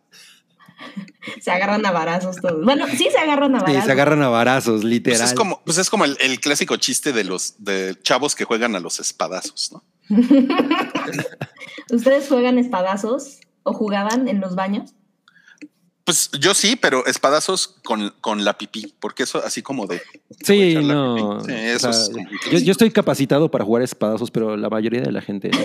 Se 1.42 1.50
agarran 1.50 1.86
a 1.86 1.92
varazos 1.92 2.36
todos. 2.42 2.64
Bueno, 2.66 2.86
sí 2.88 3.08
se 3.10 3.18
agarran 3.18 3.56
a 3.56 3.60
Sí, 3.60 3.66
varazos. 3.68 3.86
se 3.86 3.92
agarran 3.94 4.22
a 4.22 4.28
varazos, 4.28 4.82
Pues 4.82 4.84
literal. 4.84 5.22
es 5.24 5.34
como, 5.34 5.62
pues 5.64 5.78
es 5.78 5.90
como 5.90 6.04
el, 6.04 6.18
el 6.20 6.40
clásico 6.42 6.76
chiste 6.76 7.14
de 7.14 7.24
los 7.24 7.56
de 7.64 7.98
chavos 8.04 8.36
que 8.36 8.44
juegan 8.44 8.76
a 8.76 8.82
los 8.82 9.00
espadazos, 9.00 9.72
¿no? 9.72 9.84
¿Ustedes 11.92 12.28
juegan 12.28 12.58
espadazos 12.58 13.40
o 13.64 13.74
jugaban 13.74 14.28
en 14.28 14.40
los 14.40 14.56
baños? 14.56 14.94
Pues 16.06 16.32
yo 16.38 16.54
sí, 16.54 16.76
pero 16.76 17.06
espadazos 17.06 17.80
con, 17.84 18.14
con 18.20 18.44
la 18.44 18.58
pipí, 18.58 18.94
porque 19.00 19.24
eso 19.24 19.42
así 19.44 19.62
como 19.62 19.88
de. 19.88 20.02
Sí, 20.44 20.76
no. 20.76 21.40
Sí, 21.40 21.52
o 21.52 21.56
eso 21.56 21.94
sea, 21.94 22.02
es 22.02 22.12
yo, 22.52 22.60
yo 22.60 22.72
estoy 22.74 22.92
capacitado 22.92 23.50
para 23.50 23.64
jugar 23.64 23.84
espadazos, 23.84 24.30
pero 24.30 24.58
la 24.58 24.70
mayoría 24.70 25.02
de 25.02 25.12
la 25.12 25.22
gente. 25.22 25.52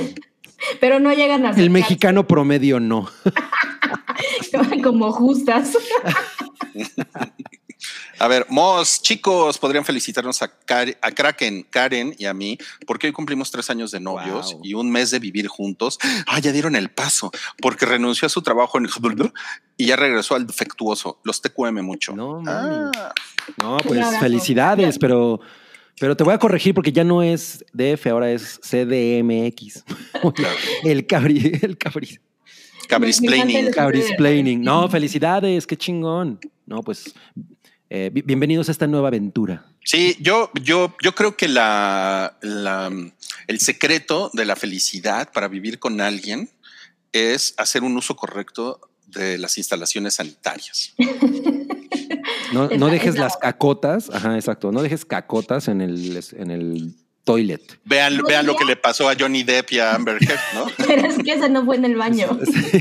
Pero 0.81 0.99
no 0.99 1.13
llegan 1.13 1.47
a 1.47 1.51
El 1.51 1.71
mexicano 1.71 2.27
promedio 2.27 2.81
no. 2.81 3.09
como 4.83 5.13
justas. 5.13 5.79
A 8.21 8.27
ver, 8.27 8.47
Mos, 8.49 9.01
chicos, 9.01 9.59
podrían 9.59 9.85
felicitarnos 9.85 10.43
a, 10.43 10.49
Kar- 10.67 10.97
a 11.01 11.11
Kraken, 11.13 11.63
Karen 11.71 12.17
y 12.19 12.25
a 12.27 12.35
mí, 12.35 12.59
porque 12.85 13.07
hoy 13.07 13.13
cumplimos 13.13 13.51
tres 13.53 13.71
años 13.71 13.93
de 13.93 14.01
novios 14.01 14.55
Wow. 14.55 14.61
y 14.65 14.75
un 14.75 14.91
mes 14.91 15.11
de 15.13 15.21
vivir 15.21 15.47
juntos. 15.47 15.99
Ah, 16.27 16.41
ya 16.41 16.51
dieron 16.53 16.75
el 16.75 16.91
paso, 16.91 17.31
porque 17.63 17.87
renunció 17.87 18.27
a 18.27 18.29
su 18.29 18.43
trabajo 18.43 18.77
en 18.79 18.89
y 19.77 19.87
ya 19.87 19.97
regresó 19.97 20.35
al 20.35 20.47
defectuoso. 20.47 21.21
Los 21.23 21.41
TQM 21.41 21.81
mucho. 21.83 22.15
No, 22.17 22.41
mami. 22.41 22.91
Ah, 22.97 23.15
No, 23.57 23.77
pues 23.79 24.05
felicidades, 24.19 24.99
pero, 24.99 25.41
pero 26.01 26.17
te 26.17 26.25
voy 26.25 26.35
a 26.35 26.39
corregir 26.39 26.75
porque 26.75 26.91
ya 26.93 27.05
no 27.05 27.23
es 27.23 27.65
DF, 27.73 28.07
ahora 28.09 28.33
es 28.33 28.59
CDMX. 28.63 29.85
el 30.85 31.07
cabri, 31.07 31.53
el 31.63 31.79
cabri, 31.79 32.19
Cabris 32.89 33.21
Me- 33.21 33.29
me 33.29 33.37
encanta 33.37 33.47
Planning. 33.53 33.67
el- 33.69 33.75
cabrisplaining. 33.75 34.63
No, 34.63 34.89
felicidades, 34.89 35.67
qué 35.67 35.77
chingón. 35.77 36.41
No, 36.67 36.83
pues 36.83 37.15
eh, 37.91 38.11
bi- 38.13 38.23
bienvenidos 38.23 38.69
a 38.69 38.73
esta 38.73 38.87
nueva 38.87 39.09
aventura. 39.09 39.67
Sí, 39.85 40.17
yo, 40.21 40.51
yo, 40.63 40.95
yo 41.03 41.15
creo 41.15 41.37
que 41.37 41.49
la, 41.49 42.37
la- 42.43 42.93
el 43.47 43.61
secreto 43.61 44.31
de 44.35 44.45
la 44.45 44.57
felicidad 44.57 45.31
para 45.33 45.49
vivir 45.49 45.79
con 45.79 46.01
alguien 46.01 46.51
es 47.13 47.55
hacer 47.57 47.83
un 47.83 47.97
uso 47.97 48.15
correcto 48.17 48.81
de 49.07 49.39
las 49.39 49.57
instalaciones 49.59 50.15
sanitarias. 50.15 50.95
No, 52.53 52.69
no 52.69 52.87
dejes 52.89 53.11
es 53.11 53.15
la- 53.17 53.25
las 53.25 53.37
cacotas, 53.37 54.11
ajá, 54.11 54.35
exacto, 54.37 54.73
no 54.73 54.83
dejes 54.83 55.05
cacotas 55.05 55.69
en 55.69 55.81
el, 55.83 56.19
en 56.33 56.51
el 56.51 56.95
toilet. 57.25 57.79
Vean, 57.85 58.23
vean 58.27 58.47
lo 58.47 58.57
que 58.57 58.65
le 58.65 58.77
pasó 58.77 59.09
a 59.09 59.15
Johnny 59.19 59.43
Depp 59.43 59.73
y 59.73 59.79
a 59.81 59.95
Amber 59.95 60.17
Heard, 60.23 60.41
¿no? 60.55 60.67
Pero 60.87 61.07
es 61.09 61.19
que 61.19 61.33
ese 61.35 61.49
no 61.51 61.65
fue 61.67 61.77
en 61.77 61.85
el 61.85 61.97
baño. 61.97 62.39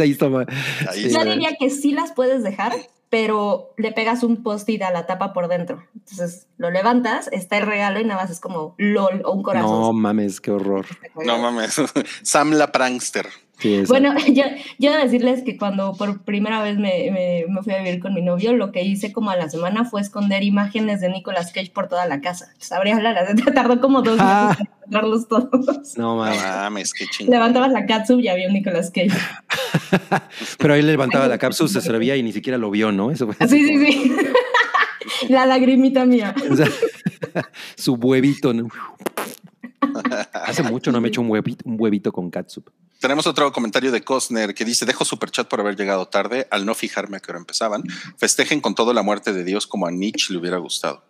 Ahí 0.00 0.10
está 0.12 0.28
ma- 0.30 0.46
Ahí 0.88 1.04
sí, 1.04 1.10
Yo 1.10 1.24
diría 1.24 1.50
que 1.58 1.68
sí 1.70 1.92
las 1.92 2.12
puedes 2.12 2.42
dejar, 2.42 2.72
pero 3.10 3.72
le 3.76 3.92
pegas 3.92 4.22
un 4.22 4.42
post-it 4.42 4.82
a 4.82 4.90
la 4.90 5.06
tapa 5.06 5.32
por 5.32 5.48
dentro. 5.48 5.84
Entonces 5.94 6.48
lo 6.56 6.70
levantas, 6.70 7.28
está 7.32 7.58
el 7.58 7.66
regalo 7.66 8.00
y 8.00 8.04
nada 8.04 8.22
más 8.22 8.30
es 8.30 8.40
como 8.40 8.74
LOL 8.78 9.22
o 9.24 9.32
un 9.32 9.38
No 9.38 9.42
corazón. 9.44 9.96
mames, 10.00 10.40
qué 10.40 10.50
horror. 10.50 10.86
No 11.24 11.38
mames. 11.38 11.80
Sam 12.22 12.52
la 12.52 12.72
prankster. 12.72 13.28
Sí. 13.64 13.82
Bueno, 13.88 14.14
yo, 14.28 14.44
yo 14.78 14.90
debo 14.92 15.02
decirles 15.04 15.42
que 15.42 15.56
cuando 15.56 15.94
por 15.94 16.22
primera 16.22 16.62
vez 16.62 16.76
me, 16.76 17.10
me- 17.10 17.44
me 17.48 17.62
fui 17.62 17.72
a 17.72 17.78
vivir 17.82 17.98
con 18.00 18.12
mi 18.12 18.20
novio, 18.20 18.52
lo 18.52 18.72
que 18.72 18.82
hice 18.82 19.10
como 19.12 19.30
a 19.30 19.36
la 19.36 19.48
semana 19.48 19.84
fue 19.86 20.00
esconder 20.02 20.42
imágenes 20.42 21.00
de 21.00 21.08
Nicolas 21.08 21.50
Cage 21.52 21.70
por 21.74 21.88
toda 21.88 22.06
la 22.06 22.20
casa. 22.20 22.52
Sabría 22.58 22.96
hablar, 22.96 23.16
tardó 23.54 23.80
como 23.80 24.02
dos 24.02 24.16
meses 24.18 24.26
Ah. 24.30 24.56
en 24.60 24.66
encontrarlos 24.66 25.28
todos. 25.28 25.96
no 25.96 26.16
mames. 26.16 26.92
qué 26.92 27.06
chingón. 27.06 27.32
Levantabas 27.32 27.72
la 27.72 27.86
catsup 27.86 28.20
y 28.20 28.28
había 28.28 28.48
un 28.48 28.52
Nicolas 28.54 28.90
Cage. 28.90 29.16
Pero 30.58 30.74
ahí 30.74 30.82
le 30.82 30.92
levantaba 30.92 31.26
la 31.26 31.38
cápsula, 31.38 31.70
se 31.70 31.80
servía 31.80 32.16
y 32.16 32.22
ni 32.22 32.32
siquiera 32.32 32.58
lo 32.58 32.70
vio, 32.70 32.92
¿no? 32.92 33.10
Eso 33.10 33.30
fue 33.32 33.48
Sí, 33.48 33.64
sí, 33.66 33.86
sí. 33.92 34.12
La 35.30 35.46
lagrimita 35.46 36.04
mía. 36.04 36.34
O 36.50 36.56
sea, 36.56 36.66
su 37.76 37.94
huevito. 37.94 38.52
¿no? 38.52 38.68
Hace 40.32 40.62
mucho 40.64 40.92
no 40.92 41.00
me 41.00 41.08
he 41.08 41.10
hecho 41.10 41.20
un 41.20 41.30
huevito, 41.30 41.62
un 41.68 41.76
huevito 41.78 42.12
con 42.12 42.30
catsup. 42.30 42.68
Tenemos 43.00 43.26
otro 43.26 43.52
comentario 43.52 43.92
de 43.92 44.02
Costner 44.02 44.54
que 44.54 44.64
dice: 44.64 44.86
Dejo 44.86 45.04
superchat 45.04 45.48
por 45.48 45.60
haber 45.60 45.76
llegado 45.76 46.06
tarde 46.06 46.46
al 46.50 46.64
no 46.66 46.74
fijarme 46.74 47.16
a 47.16 47.20
qué 47.20 47.30
hora 47.32 47.40
empezaban. 47.40 47.82
Festejen 48.16 48.60
con 48.60 48.74
todo 48.74 48.92
la 48.92 49.02
muerte 49.02 49.32
de 49.32 49.44
Dios 49.44 49.66
como 49.66 49.86
a 49.86 49.90
Nietzsche 49.90 50.32
le 50.32 50.38
hubiera 50.38 50.58
gustado. 50.58 51.04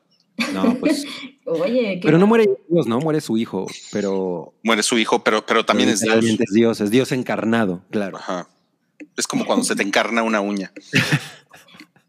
No, 0.53 0.77
pues. 0.79 1.05
Oye, 1.45 2.01
qué 2.01 2.07
Pero 2.07 2.19
no 2.19 2.27
muere 2.27 2.49
Dios, 2.69 2.87
¿no? 2.87 2.99
Muere 2.99 3.21
su 3.21 3.37
hijo, 3.37 3.67
pero. 3.93 4.55
Muere 4.63 4.83
su 4.83 4.99
hijo, 4.99 5.23
pero, 5.23 5.45
pero 5.47 5.65
también 5.65 5.89
es 5.91 6.01
Dios. 6.01 6.25
es 6.25 6.53
Dios, 6.53 6.81
es 6.81 6.91
Dios 6.91 7.13
encarnado, 7.13 7.83
claro. 7.91 8.19
Ajá. 8.19 8.49
Es 9.17 9.27
como 9.27 9.45
cuando 9.45 9.65
se 9.65 9.77
te 9.77 9.83
encarna 9.83 10.23
una 10.23 10.41
uña. 10.41 10.73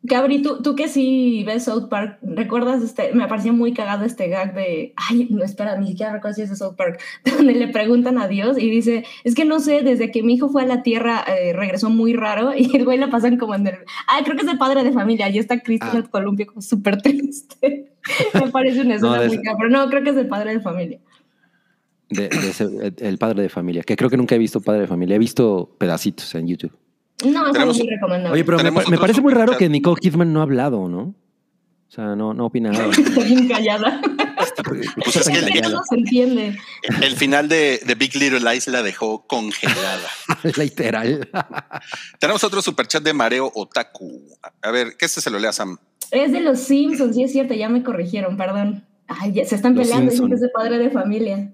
Gabri, 0.07 0.41
tú, 0.41 0.61
tú 0.61 0.75
que 0.75 0.87
sí 0.87 1.43
ves 1.47 1.63
South 1.65 1.87
Park, 1.89 2.19
¿recuerdas 2.21 2.83
este? 2.83 3.11
Me 3.13 3.27
parecía 3.27 3.51
muy 3.53 3.73
cagado 3.73 4.05
este 4.05 4.27
gag 4.27 4.53
de. 4.53 4.93
Ay, 4.95 5.27
no, 5.31 5.43
espera, 5.43 5.77
ni 5.77 5.87
siquiera 5.87 6.13
recuerdo 6.13 6.35
si 6.35 6.41
es 6.43 6.49
de 6.49 6.55
South 6.55 6.75
Park, 6.75 6.99
donde 7.37 7.53
le 7.55 7.67
preguntan 7.69 8.17
a 8.19 8.27
Dios 8.27 8.57
y 8.57 8.69
dice: 8.69 9.03
Es 9.23 9.33
que 9.35 9.45
no 9.45 9.59
sé, 9.59 9.81
desde 9.81 10.11
que 10.11 10.21
mi 10.21 10.35
hijo 10.35 10.49
fue 10.49 10.63
a 10.63 10.65
la 10.67 10.83
tierra 10.83 11.23
eh, 11.27 11.53
regresó 11.53 11.89
muy 11.89 12.13
raro 12.13 12.53
y 12.57 12.75
el 12.75 12.85
güey 12.85 12.97
le 12.99 13.07
pasan 13.07 13.37
como 13.37 13.55
en 13.55 13.67
el. 13.67 13.75
Ay, 14.07 14.23
creo 14.23 14.35
que 14.35 14.43
es 14.45 14.51
el 14.51 14.57
padre 14.57 14.83
de 14.83 14.91
familia 14.91 15.29
y 15.29 15.39
está 15.39 15.59
Cristo 15.61 15.87
en 15.87 15.95
Ah. 15.97 15.97
el 15.99 16.09
columpio 16.09 16.47
como 16.47 16.61
súper 16.61 17.01
triste. 17.01 17.91
Me 18.33 18.51
parece 18.51 18.81
una 18.81 18.95
escena 18.95 19.17
No, 19.21 19.27
muy 19.27 19.39
pero 19.57 19.69
no, 19.69 19.89
creo 19.89 20.03
que 20.03 20.11
es 20.11 20.17
el 20.17 20.27
padre 20.27 20.53
de 20.53 20.59
familia. 20.61 20.99
De, 22.09 22.29
de 22.29 22.49
ese- 22.49 22.93
el 22.99 23.17
padre 23.17 23.41
de 23.41 23.49
familia, 23.49 23.81
que 23.81 23.95
creo 23.95 24.09
que 24.11 24.17
nunca 24.17 24.35
he 24.35 24.37
visto 24.37 24.61
padre 24.61 24.81
de 24.81 24.87
familia, 24.87 25.15
he 25.15 25.19
visto 25.19 25.75
pedacitos 25.79 26.35
en 26.35 26.47
YouTube. 26.47 26.71
No, 27.23 27.47
es 27.47 27.53
Tenemos- 27.53 27.57
algo 27.57 27.73
muy 27.75 27.89
recomendable. 27.89 28.33
Oye, 28.33 28.43
pero 28.43 28.57
me, 28.89 28.97
parece 28.97 29.21
muy 29.21 29.31
raro 29.33 29.53
superchat. 29.53 29.59
que 29.59 29.69
Nicole 29.69 29.99
Kidman 30.01 30.33
no 30.33 30.41
ha 30.41 30.43
hablado, 30.43 30.87
¿no? 30.89 31.15
O 31.87 31.91
sea, 31.95 32.15
no, 32.15 32.33
no 32.33 32.47
opina 32.47 32.71
nada. 32.71 32.89
Está 32.97 33.21
bien 33.23 33.47
callada. 33.47 34.01
Pues 35.03 35.15
es 35.15 35.29
que 35.29 35.37
el, 35.37 35.71
No 35.71 35.81
se 35.83 35.95
entiende. 35.95 36.57
el 37.01 37.15
final 37.15 37.47
de, 37.47 37.79
de 37.85 37.95
Big 37.95 38.15
Little 38.15 38.39
Lies 38.41 38.67
la 38.67 38.81
dejó 38.83 39.25
congelada. 39.27 40.07
Literal. 40.57 41.29
Tenemos 42.19 42.43
otro 42.43 42.61
superchat 42.61 43.01
de 43.03 43.13
Mareo 43.13 43.51
Otaku. 43.55 44.21
A 44.61 44.71
ver, 44.71 44.97
¿qué 44.97 45.05
este 45.05 45.21
se 45.21 45.29
lo 45.29 45.39
lea 45.39 45.53
Sam? 45.53 45.77
Es 46.11 46.31
de 46.31 46.41
los 46.41 46.59
Simpsons, 46.59 47.15
sí 47.15 47.23
es 47.23 47.31
cierto, 47.31 47.53
ya 47.53 47.69
me 47.69 47.81
corrigieron, 47.83 48.35
perdón. 48.37 48.85
Ay, 49.07 49.33
ya 49.33 49.45
se 49.45 49.55
están 49.55 49.75
Los 49.75 49.83
peleando, 49.87 50.11
dicen 50.11 50.25
Simpson. 50.25 50.29
que 50.29 50.35
es 50.35 50.41
de 50.41 50.49
padre 50.49 50.77
de 50.79 50.89
familia. 50.89 51.53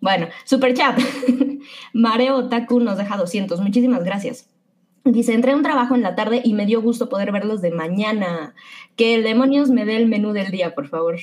Bueno, 0.00 0.28
super 0.44 0.74
chat. 0.74 0.98
Mareo 1.92 2.36
Otaku 2.36 2.80
nos 2.80 2.98
deja 2.98 3.16
200, 3.16 3.60
muchísimas 3.60 4.04
gracias. 4.04 4.48
Dice, 5.04 5.32
entré 5.32 5.52
a 5.52 5.56
un 5.56 5.62
trabajo 5.62 5.94
en 5.94 6.02
la 6.02 6.14
tarde 6.14 6.42
y 6.44 6.52
me 6.52 6.66
dio 6.66 6.82
gusto 6.82 7.08
poder 7.08 7.32
verlos 7.32 7.62
de 7.62 7.70
mañana. 7.70 8.54
Que 8.96 9.14
el 9.14 9.22
demonios 9.22 9.70
me 9.70 9.86
dé 9.86 9.96
el 9.96 10.06
menú 10.06 10.32
del 10.32 10.50
día, 10.50 10.74
por 10.74 10.88
favor. 10.88 11.18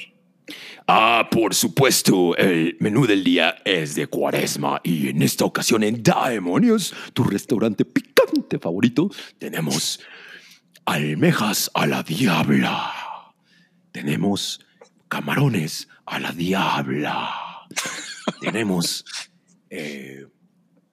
Ah, 0.88 1.28
por 1.30 1.54
supuesto, 1.54 2.36
el 2.38 2.76
menú 2.80 3.06
del 3.06 3.24
día 3.24 3.58
es 3.66 3.94
de 3.96 4.08
cuaresma 4.08 4.82
y 4.84 5.10
en 5.10 5.22
esta 5.22 5.46
ocasión 5.46 5.84
en 5.84 6.02
Daemonios, 6.02 6.94
tu 7.14 7.24
restaurante 7.24 7.86
picante 7.86 8.58
favorito, 8.58 9.12
tenemos 9.38 10.00
almejas 10.86 11.70
a 11.74 11.86
la 11.86 12.02
diabla. 12.02 12.92
Tenemos 13.92 14.66
camarones 15.08 15.88
a 16.06 16.20
la 16.20 16.32
diabla. 16.32 17.30
tenemos... 18.42 19.06
eh, 19.70 20.26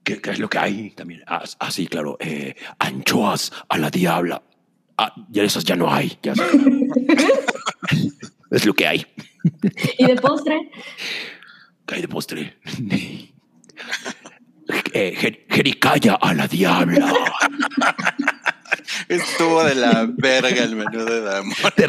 ¿qué, 0.04 0.20
qué 0.20 0.30
es 0.30 0.38
lo 0.38 0.48
que 0.48 0.58
hay 0.58 0.90
también? 0.90 1.22
Ah, 1.26 1.42
ah, 1.58 1.70
sí, 1.70 1.86
claro. 1.86 2.16
eh, 2.20 2.54
anchoas 2.78 3.52
a 3.68 3.78
la 3.78 3.90
diabla. 3.90 4.42
Ah, 4.96 5.12
ya 5.30 5.42
esas 5.42 5.64
ya 5.64 5.76
no 5.76 5.92
hay. 5.92 6.18
ya- 6.22 6.34
es 8.50 8.64
lo 8.64 8.74
que 8.74 8.86
hay. 8.86 9.06
Y 9.98 10.06
de 10.06 10.16
postre, 10.16 10.70
¿Qué 11.86 11.96
hay 11.96 12.00
de 12.02 12.08
postre? 12.08 12.56
Eh, 14.94 15.14
jer- 15.20 15.44
jericaya 15.50 16.14
a 16.14 16.32
la 16.32 16.46
diabla. 16.48 17.12
Estuvo 19.08 19.62
de 19.64 19.74
la 19.74 20.08
verga 20.16 20.64
el 20.64 20.76
menú 20.76 21.04
de 21.04 21.20
Damon. 21.20 21.52
Te 21.76 21.86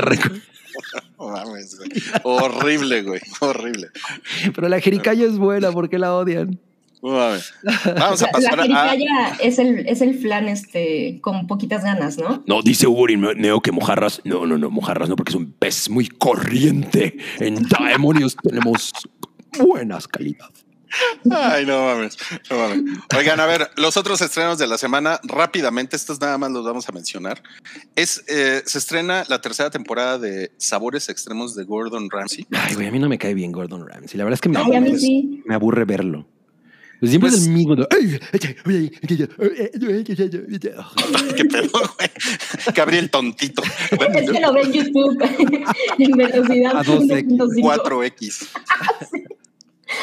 mames, 1.17 1.77
güey. 1.77 1.89
Horrible, 2.23 3.03
güey. 3.03 3.21
Horrible. 3.39 3.89
Pero 4.53 4.67
la 4.67 4.81
jericaya 4.81 5.25
es 5.25 5.37
buena, 5.37 5.71
¿por 5.71 5.89
qué 5.89 5.99
la 5.99 6.13
odian? 6.15 6.59
No 7.05 7.11
mames. 7.11 7.53
Vamos 7.99 8.23
a 8.23 8.25
La, 8.25 8.31
pasar 8.31 8.67
la 8.67 8.91
a. 8.91 8.95
es 9.39 9.59
el, 9.59 9.87
es 9.87 10.01
el 10.01 10.17
flan 10.17 10.47
este, 10.47 11.19
con 11.21 11.45
poquitas 11.45 11.83
ganas, 11.83 12.17
¿no? 12.17 12.43
No, 12.47 12.63
dice 12.63 12.87
Hugo 12.87 13.05
Neo 13.07 13.61
que 13.61 13.71
mojarras. 13.71 14.21
No, 14.23 14.47
no, 14.47 14.57
no, 14.57 14.71
mojarras 14.71 15.07
no, 15.07 15.15
porque 15.15 15.29
es 15.29 15.35
un 15.35 15.51
pez 15.51 15.87
muy 15.91 16.07
corriente. 16.07 17.15
En 17.39 17.61
Daemonios 17.69 18.35
tenemos 18.41 18.91
buenas 19.59 20.07
calidades. 20.07 20.65
Ay, 21.29 21.67
no 21.67 21.85
mames, 21.85 22.17
no 22.49 22.57
mames. 22.57 22.99
Oigan, 23.15 23.39
a 23.39 23.45
ver, 23.45 23.69
los 23.75 23.97
otros 23.97 24.21
estrenos 24.21 24.57
de 24.57 24.65
la 24.65 24.79
semana, 24.79 25.19
rápidamente, 25.23 25.95
estos 25.95 26.19
nada 26.19 26.39
más 26.39 26.49
los 26.51 26.65
vamos 26.65 26.89
a 26.89 26.91
mencionar. 26.91 27.43
Es, 27.95 28.23
eh, 28.29 28.63
se 28.65 28.79
estrena 28.79 29.25
la 29.27 29.41
tercera 29.41 29.69
temporada 29.69 30.17
de 30.17 30.53
Sabores 30.57 31.09
Extremos 31.09 31.53
de 31.53 31.65
Gordon 31.65 32.09
Ramsay. 32.09 32.47
Ay, 32.51 32.73
güey, 32.73 32.87
a 32.87 32.91
mí 32.91 32.97
no 32.97 33.09
me 33.09 33.19
cae 33.19 33.35
bien 33.35 33.51
Gordon 33.51 33.87
Ramsay. 33.87 34.17
La 34.17 34.23
verdad 34.23 34.35
es 34.35 34.41
que 34.41 34.49
me, 34.49 34.57
Ay, 34.57 34.63
a 34.63 34.81
mí 34.81 34.87
aburre, 34.87 34.99
sí. 34.99 35.43
me 35.45 35.53
aburre 35.53 35.85
verlo. 35.85 36.25
Pues 36.99 37.09
siempre 37.11 37.29
Pues- 37.29 37.41
es 37.41 37.47
el 37.47 37.53
mismo. 37.53 37.75
de, 37.75 37.87
"Ay, 37.91 38.19
¿Qué 41.35 41.45
pedo, 41.45 41.69
güey? 41.97 42.09
Gabriel 42.73 43.09
Tontito. 43.09 43.61
Es 43.63 44.31
que 44.31 44.39
lo 44.39 44.53
ve 44.53 44.61
en 44.61 44.73
YouTube 44.73 45.17
en 45.99 46.11
velocidad 46.11 46.77
A 46.77 46.83
2X, 46.83 47.25
1.5. 47.27 47.61
4X. 47.61 48.47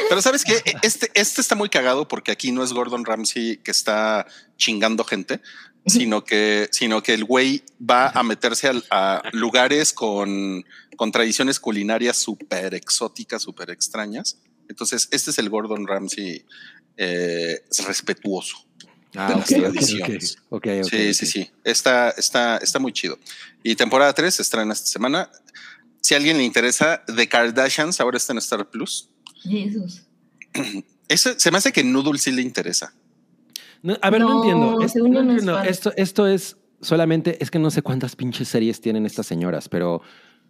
Pero 0.08 0.22
sabes 0.22 0.44
que 0.44 0.62
este, 0.82 1.10
este 1.14 1.40
está 1.40 1.54
muy 1.54 1.68
cagado 1.68 2.06
porque 2.08 2.30
aquí 2.30 2.52
no 2.52 2.62
es 2.62 2.72
Gordon 2.72 3.04
Ramsay 3.04 3.58
que 3.58 3.70
está 3.70 4.26
chingando 4.56 5.04
gente, 5.04 5.40
sino 5.86 6.24
que, 6.24 6.68
sino 6.72 7.02
que 7.02 7.14
el 7.14 7.24
güey 7.24 7.62
va 7.80 8.08
a 8.10 8.22
meterse 8.22 8.68
al- 8.68 8.84
a, 8.90 9.22
lugares 9.32 9.92
con, 9.92 10.64
con 10.96 11.10
tradiciones 11.12 11.58
culinarias 11.58 12.16
súper 12.16 12.74
exóticas, 12.74 13.42
súper 13.42 13.70
extrañas. 13.70 14.38
Entonces, 14.68 15.08
este 15.10 15.30
es 15.32 15.38
el 15.38 15.50
Gordon 15.50 15.86
Ramsay 15.86 16.46
eh, 16.96 17.62
respetuoso. 17.86 18.56
Ah, 19.14 19.28
de 19.28 19.34
ok, 19.34 19.38
las 19.38 19.46
tradiciones. 19.72 20.38
sí, 20.90 21.14
sí, 21.14 21.26
sí. 21.26 21.50
Está, 21.64 22.10
está, 22.10 22.56
está 22.58 22.78
muy 22.78 22.92
chido. 22.92 23.18
Y 23.62 23.74
temporada 23.76 24.12
3 24.12 24.34
se 24.34 24.42
estrena 24.42 24.72
esta 24.72 24.86
semana. 24.86 25.30
Si 26.00 26.14
a 26.14 26.16
alguien 26.16 26.38
le 26.38 26.44
interesa, 26.44 27.04
The 27.14 27.28
Kardashians 27.28 28.00
ahora 28.00 28.16
está 28.16 28.32
en 28.32 28.38
Star 28.38 28.68
Plus. 28.70 29.10
Jesús. 29.42 30.02
Ese, 31.08 31.38
se 31.38 31.50
me 31.50 31.58
hace 31.58 31.72
que 31.72 31.84
Noodle 31.84 32.18
sí 32.18 32.32
le 32.32 32.42
interesa. 32.42 32.94
No, 33.82 33.98
a 34.00 34.10
ver, 34.10 34.20
no, 34.20 34.28
No, 34.28 34.82
entiendo. 34.82 35.22
No 35.22 35.42
no. 35.42 35.62
Esto, 35.62 35.92
esto 35.96 36.26
es 36.26 36.56
solamente, 36.80 37.36
es 37.40 37.50
que 37.50 37.58
no 37.58 37.70
sé 37.70 37.82
cuántas 37.82 38.16
pinches 38.16 38.48
series 38.48 38.80
tienen 38.80 39.04
estas 39.04 39.26
señoras, 39.26 39.68
pero 39.68 40.00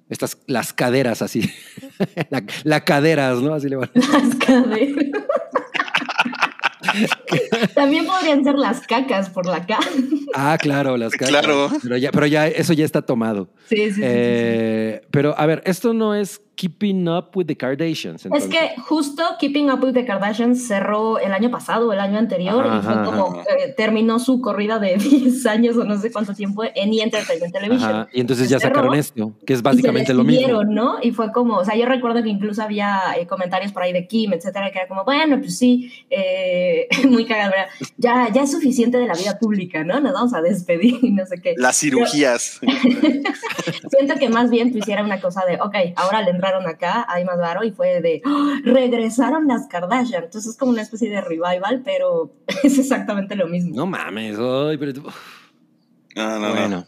estas, 0.08 0.38
las 0.46 0.72
caderas 0.72 1.20
así. 1.22 1.50
la, 2.30 2.44
la 2.64 2.84
caderas, 2.84 3.40
¿no? 3.40 3.54
Así 3.54 3.68
le 3.68 3.76
van. 3.76 3.90
Las 3.94 4.36
caderas. 4.36 5.22
También 7.74 8.06
podrían 8.06 8.44
ser 8.44 8.56
las 8.56 8.80
cacas 8.86 9.30
por 9.30 9.46
la 9.46 9.66
K. 9.66 9.78
Ah, 10.34 10.56
claro, 10.60 10.96
las 10.96 11.12
caderas. 11.12 11.44
Claro. 11.44 11.70
Pero 11.82 11.96
ya, 11.96 12.10
pero 12.12 12.26
ya, 12.26 12.48
eso 12.48 12.72
ya 12.72 12.84
está 12.84 13.02
tomado. 13.02 13.48
Sí, 13.68 13.76
sí, 13.76 13.82
sí, 13.84 13.94
sí, 13.94 14.00
sí. 14.00 14.02
Eh, 14.04 15.02
Pero 15.10 15.38
a 15.38 15.46
ver, 15.46 15.62
esto 15.66 15.94
no 15.94 16.14
es 16.14 16.40
Keeping 16.62 17.08
Up 17.08 17.30
with 17.34 17.46
the 17.46 17.56
Kardashians. 17.56 18.20
Es 18.20 18.26
entonces. 18.26 18.48
que 18.48 18.80
justo 18.82 19.24
Keeping 19.40 19.68
Up 19.68 19.82
with 19.82 19.94
the 19.94 20.04
Kardashians 20.04 20.64
cerró 20.64 21.18
el 21.18 21.32
año 21.32 21.50
pasado, 21.50 21.92
el 21.92 21.98
año 21.98 22.20
anterior, 22.20 22.64
Ajá, 22.64 22.78
y 22.78 22.82
fue 22.82 22.92
ajá, 22.92 23.02
como 23.04 23.40
ajá. 23.40 23.42
eh, 23.58 23.74
terminó 23.76 24.20
su 24.20 24.40
corrida 24.40 24.78
de 24.78 24.94
10 24.96 25.44
años 25.46 25.76
o 25.76 25.82
no 25.82 25.98
sé 25.98 26.12
cuánto 26.12 26.34
tiempo 26.34 26.62
en 26.62 26.92
E! 26.92 27.02
Entertainment 27.02 27.52
Television. 27.52 27.90
Ajá, 27.90 28.08
Y 28.12 28.20
entonces 28.20 28.48
ya 28.48 28.60
Cerró 28.60 28.76
sacaron 28.76 28.94
esto, 28.94 29.32
que 29.44 29.54
es 29.54 29.58
y 29.58 29.62
básicamente 29.62 30.06
se 30.08 30.14
lo 30.14 30.22
mismo. 30.22 30.62
¿no? 30.62 30.98
Y 31.02 31.10
fue 31.10 31.32
como, 31.32 31.56
o 31.56 31.64
sea, 31.64 31.74
yo 31.74 31.84
recuerdo 31.84 32.22
que 32.22 32.28
incluso 32.28 32.62
había 32.62 33.00
eh, 33.18 33.26
comentarios 33.26 33.72
por 33.72 33.82
ahí 33.82 33.92
de 33.92 34.06
Kim, 34.06 34.32
etcétera, 34.32 34.70
que 34.70 34.78
era 34.78 34.86
como, 34.86 35.04
bueno, 35.04 35.40
pues 35.40 35.58
sí, 35.58 35.90
eh, 36.10 36.86
muy 37.08 37.24
cagado. 37.24 37.54
Ya, 37.96 38.28
ya 38.32 38.42
es 38.42 38.52
suficiente 38.52 38.98
de 38.98 39.06
la 39.08 39.14
vida 39.14 39.36
pública, 39.40 39.82
¿no? 39.82 39.98
Nos 39.98 40.12
vamos 40.12 40.32
a 40.32 40.40
despedir 40.40 41.00
y 41.02 41.10
no 41.10 41.26
sé 41.26 41.40
qué. 41.42 41.54
Las 41.56 41.80
cirugías. 41.80 42.60
Siento 43.90 44.14
que 44.18 44.28
más 44.28 44.48
bien 44.48 44.70
pues 44.70 44.82
hiciera 44.84 45.02
una 45.02 45.20
cosa 45.20 45.44
de, 45.44 45.56
ok, 45.60 45.74
ahora 45.96 46.22
le 46.22 46.30
acá, 46.60 47.04
hay 47.08 47.24
más 47.24 47.38
varo, 47.38 47.64
y 47.64 47.70
fue 47.72 48.00
de, 48.00 48.22
¡oh! 48.24 48.50
regresaron 48.64 49.46
las 49.48 49.66
Kardashian. 49.68 50.24
Entonces 50.24 50.52
es 50.52 50.56
como 50.58 50.72
una 50.72 50.82
especie 50.82 51.10
de 51.10 51.20
revival, 51.20 51.82
pero 51.84 52.32
es 52.62 52.78
exactamente 52.78 53.34
lo 53.36 53.46
mismo. 53.48 53.74
No 53.74 53.86
mames, 53.86 54.38
ay, 54.38 54.76
pero 54.78 54.92
No, 55.02 56.38
no, 56.38 56.38
no. 56.38 56.54
bueno. 56.54 56.86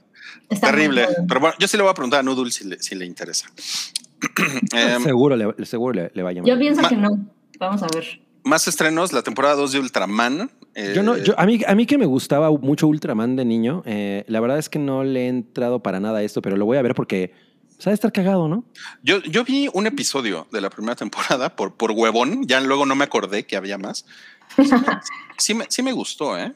Está 0.50 0.70
Terrible. 0.70 1.06
Pero 1.26 1.40
bueno, 1.40 1.56
yo 1.58 1.66
sí 1.68 1.76
le 1.76 1.82
voy 1.82 1.90
a 1.90 1.94
preguntar 1.94 2.20
a 2.20 2.22
Noodle 2.22 2.50
si 2.50 2.64
le, 2.68 2.78
si 2.82 2.94
le 2.94 3.06
interesa. 3.06 3.48
Em, 4.72 5.02
seguro 5.02 5.36
le, 5.36 5.66
seguro 5.66 5.94
le, 5.94 6.10
le 6.14 6.22
va 6.22 6.30
a 6.30 6.32
llamar. 6.32 6.48
Yo 6.48 6.58
pienso 6.58 6.82
Ma- 6.82 6.88
que 6.88 6.96
no. 6.96 7.26
Vamos 7.58 7.82
a 7.82 7.86
ver. 7.94 8.04
más 8.44 8.66
estrenos, 8.68 9.12
la 9.12 9.22
temporada 9.22 9.54
2 9.54 9.72
de 9.72 9.78
Ultraman. 9.80 10.50
eh, 10.74 10.92
Yo 10.94 11.02
no, 11.02 11.16
yo, 11.16 11.34
a, 11.38 11.46
mí, 11.46 11.60
a 11.66 11.74
mí 11.74 11.86
que 11.86 11.98
me 11.98 12.06
gustaba 12.06 12.50
mucho 12.50 12.86
Ultraman 12.88 13.36
de 13.36 13.44
niño, 13.44 13.82
eh, 13.86 14.24
la 14.28 14.40
verdad 14.40 14.58
es 14.58 14.68
que 14.68 14.78
no 14.78 15.04
le 15.04 15.26
he 15.26 15.28
entrado 15.28 15.82
para 15.82 16.00
nada 16.00 16.18
a 16.18 16.22
esto, 16.22 16.42
pero 16.42 16.56
lo 16.56 16.66
voy 16.66 16.76
a 16.78 16.82
ver 16.82 16.94
porque 16.94 17.32
sabe 17.84 17.94
estar 17.94 18.12
cagado, 18.12 18.48
¿no? 18.48 18.64
yo, 19.02 19.20
yo 19.22 19.44
vi 19.44 19.68
un 19.74 19.86
episodio 19.86 20.48
de 20.50 20.62
la 20.62 20.70
primera 20.70 20.96
temporada 20.96 21.54
por, 21.54 21.74
por 21.74 21.90
huevón. 21.90 22.46
Ya 22.46 22.58
luego 22.60 22.86
no 22.86 22.94
me 22.94 23.04
acordé 23.04 23.44
que 23.44 23.56
había 23.56 23.76
más. 23.78 24.06
Sí 25.36 25.52
me, 25.52 25.66
sí 25.68 25.82
me 25.82 25.92
gustó, 25.92 26.38
¿eh? 26.38 26.54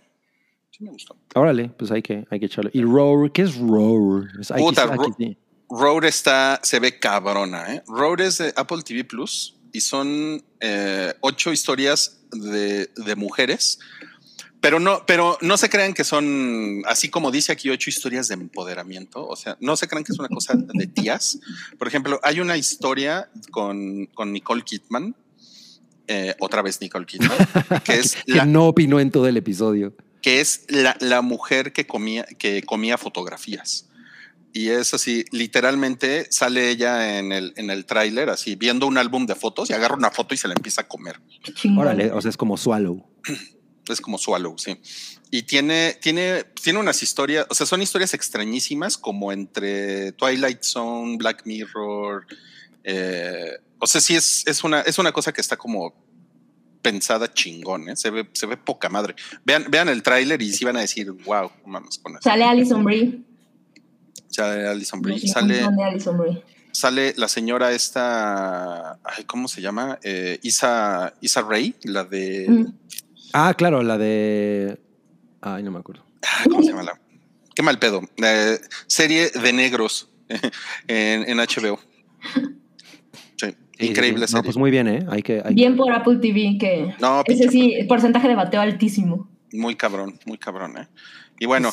Sí 0.70 0.84
me 0.84 0.90
gustó. 0.90 1.16
Órale, 1.34 1.68
pues 1.68 1.90
hay 1.90 2.00
que, 2.00 2.26
hay 2.30 2.40
que 2.40 2.46
echarlo. 2.46 2.70
¿Y 2.72 2.82
Roar? 2.82 3.32
¿Qué 3.32 3.42
es 3.42 3.56
Roar? 3.58 4.28
Es, 4.40 4.52
Puta, 4.56 4.84
aquí 4.84 5.12
sí. 5.18 5.36
Road 5.68 6.04
está, 6.04 6.60
se 6.62 6.80
ve 6.80 6.98
cabrona, 6.98 7.74
¿eh? 7.74 7.82
Road 7.88 8.20
es 8.20 8.38
de 8.38 8.54
Apple 8.56 8.82
TV 8.82 9.04
Plus 9.04 9.56
y 9.72 9.80
son 9.80 10.42
eh, 10.60 11.12
ocho 11.20 11.52
historias 11.52 12.20
de, 12.30 12.86
de 12.96 13.16
mujeres. 13.16 13.80
Pero 14.60 14.80
no, 14.80 15.04
pero 15.06 15.38
no 15.40 15.56
se 15.56 15.70
crean 15.70 15.94
que 15.94 16.02
son, 16.02 16.82
así 16.86 17.08
como 17.08 17.30
dice 17.30 17.52
aquí, 17.52 17.70
ocho 17.70 17.90
historias 17.90 18.28
de 18.28 18.34
empoderamiento. 18.34 19.26
O 19.26 19.36
sea, 19.36 19.56
no 19.60 19.76
se 19.76 19.86
crean 19.86 20.02
que 20.04 20.12
es 20.12 20.18
una 20.18 20.28
cosa 20.28 20.54
de 20.56 20.86
tías. 20.86 21.38
Por 21.78 21.86
ejemplo, 21.86 22.18
hay 22.24 22.40
una 22.40 22.56
historia 22.56 23.30
con, 23.52 24.06
con 24.06 24.32
Nicole 24.32 24.62
Kidman, 24.62 25.14
eh, 26.08 26.34
otra 26.40 26.62
vez 26.62 26.80
Nicole 26.80 27.06
Kidman, 27.06 27.38
que 27.84 27.94
es 27.94 28.16
Que 28.26 28.34
la, 28.34 28.46
no 28.46 28.66
opinó 28.66 28.98
en 28.98 29.10
todo 29.12 29.28
el 29.28 29.36
episodio. 29.36 29.94
que 30.22 30.40
es 30.40 30.64
la, 30.68 30.96
la 31.00 31.22
mujer 31.22 31.72
que 31.72 31.86
comía, 31.86 32.24
que 32.24 32.62
comía 32.62 32.98
fotografías. 32.98 33.84
Y 34.52 34.70
es 34.70 34.92
así, 34.94 35.24
literalmente 35.30 36.26
sale 36.30 36.70
ella 36.70 37.18
en 37.18 37.30
el, 37.32 37.52
en 37.56 37.70
el 37.70 37.84
tráiler, 37.84 38.30
así 38.30 38.56
viendo 38.56 38.86
un 38.86 38.98
álbum 38.98 39.26
de 39.26 39.36
fotos 39.36 39.70
y 39.70 39.74
agarra 39.74 39.94
una 39.94 40.10
foto 40.10 40.34
y 40.34 40.38
se 40.38 40.48
la 40.48 40.54
empieza 40.54 40.80
a 40.80 40.88
comer. 40.88 41.20
Qué 41.44 41.52
chingón. 41.52 41.86
Órale, 41.86 42.10
o 42.10 42.20
sea, 42.20 42.30
es 42.30 42.36
como 42.36 42.56
Swallow. 42.56 43.06
Es 43.92 44.00
como 44.00 44.18
Swallow, 44.18 44.56
sí. 44.58 44.78
Y 45.30 45.42
tiene, 45.42 45.96
tiene, 46.00 46.44
tiene 46.62 46.78
unas 46.78 47.02
historias, 47.02 47.46
o 47.50 47.54
sea, 47.54 47.66
son 47.66 47.82
historias 47.82 48.14
extrañísimas 48.14 48.96
como 48.96 49.32
entre 49.32 50.12
Twilight 50.12 50.62
Zone, 50.62 51.16
Black 51.18 51.42
Mirror. 51.44 52.26
eh, 52.84 53.58
o 53.80 53.86
sea, 53.86 54.00
sí 54.00 54.16
es, 54.16 54.44
es, 54.46 54.64
una, 54.64 54.80
es 54.80 54.98
una 54.98 55.12
cosa 55.12 55.32
que 55.32 55.40
está 55.40 55.56
como 55.56 55.94
pensada 56.82 57.32
chingón, 57.32 57.88
¿eh? 57.88 57.96
se, 57.96 58.10
ve, 58.10 58.28
se 58.32 58.46
ve 58.46 58.56
poca 58.56 58.88
madre. 58.88 59.14
Vean, 59.44 59.66
vean 59.70 59.88
el 59.88 60.02
tráiler 60.02 60.40
y 60.42 60.52
sí 60.52 60.64
van 60.64 60.76
a 60.76 60.80
decir, 60.80 61.10
wow, 61.24 61.50
mames 61.66 61.98
con 61.98 62.12
eso. 62.12 62.22
Sale 62.22 62.44
Alison 62.44 62.84
Brie. 62.84 63.22
Sale 64.28 64.66
Alison 64.68 65.00
Brie, 65.02 65.18
sale, 65.26 65.64
sale 66.72 67.14
la 67.16 67.28
señora 67.28 67.72
esta, 67.72 68.92
ay, 69.04 69.24
¿cómo 69.26 69.48
se 69.48 69.60
llama? 69.60 69.98
Eh, 70.02 70.38
Isa, 70.42 71.14
Isa 71.20 71.42
Ray, 71.42 71.74
la 71.84 72.04
de, 72.04 72.46
Mm. 72.48 72.72
Ah, 73.32 73.54
claro, 73.56 73.82
la 73.82 73.98
de. 73.98 74.78
Ay, 75.40 75.62
no 75.62 75.70
me 75.70 75.78
acuerdo. 75.78 76.04
¿cómo 76.50 76.62
se 76.62 76.70
llama 76.70 76.82
la? 76.82 77.00
Qué 77.54 77.62
mal 77.62 77.78
pedo. 77.78 78.00
Eh, 78.22 78.58
serie 78.86 79.30
de 79.30 79.52
negros 79.52 80.08
en, 80.88 81.28
en 81.28 81.38
HBO. 81.38 81.78
Sí, 83.36 83.54
increíble 83.78 84.26
sí. 84.26 84.32
No, 84.34 84.38
serie. 84.38 84.44
pues 84.44 84.56
muy 84.56 84.70
bien, 84.70 84.88
¿eh? 84.88 85.06
Hay 85.10 85.22
que. 85.22 85.42
hay- 85.44 85.54
Bien 85.54 85.76
por 85.76 85.92
Apple 85.92 86.16
TV, 86.16 86.56
que 86.58 86.94
No, 87.00 87.22
ese 87.26 87.48
pinche 87.48 87.50
sí, 87.80 87.84
porcentaje 87.88 88.28
de 88.28 88.34
bateo 88.34 88.60
altísimo. 88.60 89.28
Muy 89.52 89.74
cabrón, 89.76 90.18
muy 90.26 90.38
cabrón, 90.38 90.76
¿eh? 90.78 90.88
Y 91.40 91.46
bueno, 91.46 91.70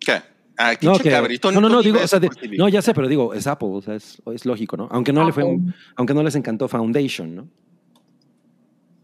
¿qué? 0.00 0.22
Ah, 0.58 0.72
No, 0.72 0.92
pinche 0.92 1.02
que- 1.04 1.10
cabrito, 1.10 1.50
no, 1.52 1.60
no, 1.60 1.82
digo, 1.82 1.98
o 2.02 2.06
sea, 2.08 2.18
de- 2.20 2.30
no, 2.56 2.68
ya 2.68 2.80
sé, 2.82 2.94
pero 2.94 3.08
digo, 3.08 3.34
es 3.34 3.46
Apple, 3.46 3.68
o 3.72 3.82
sea, 3.82 3.94
es, 3.94 4.22
es 4.32 4.46
lógico, 4.46 4.76
¿no? 4.76 4.88
Aunque 4.90 5.12
no 5.12 5.24
le 5.26 5.32
fue, 5.32 5.44
aunque 5.96 6.14
no 6.14 6.22
les 6.22 6.34
encantó 6.34 6.68
Foundation, 6.68 7.34
¿no? 7.34 7.48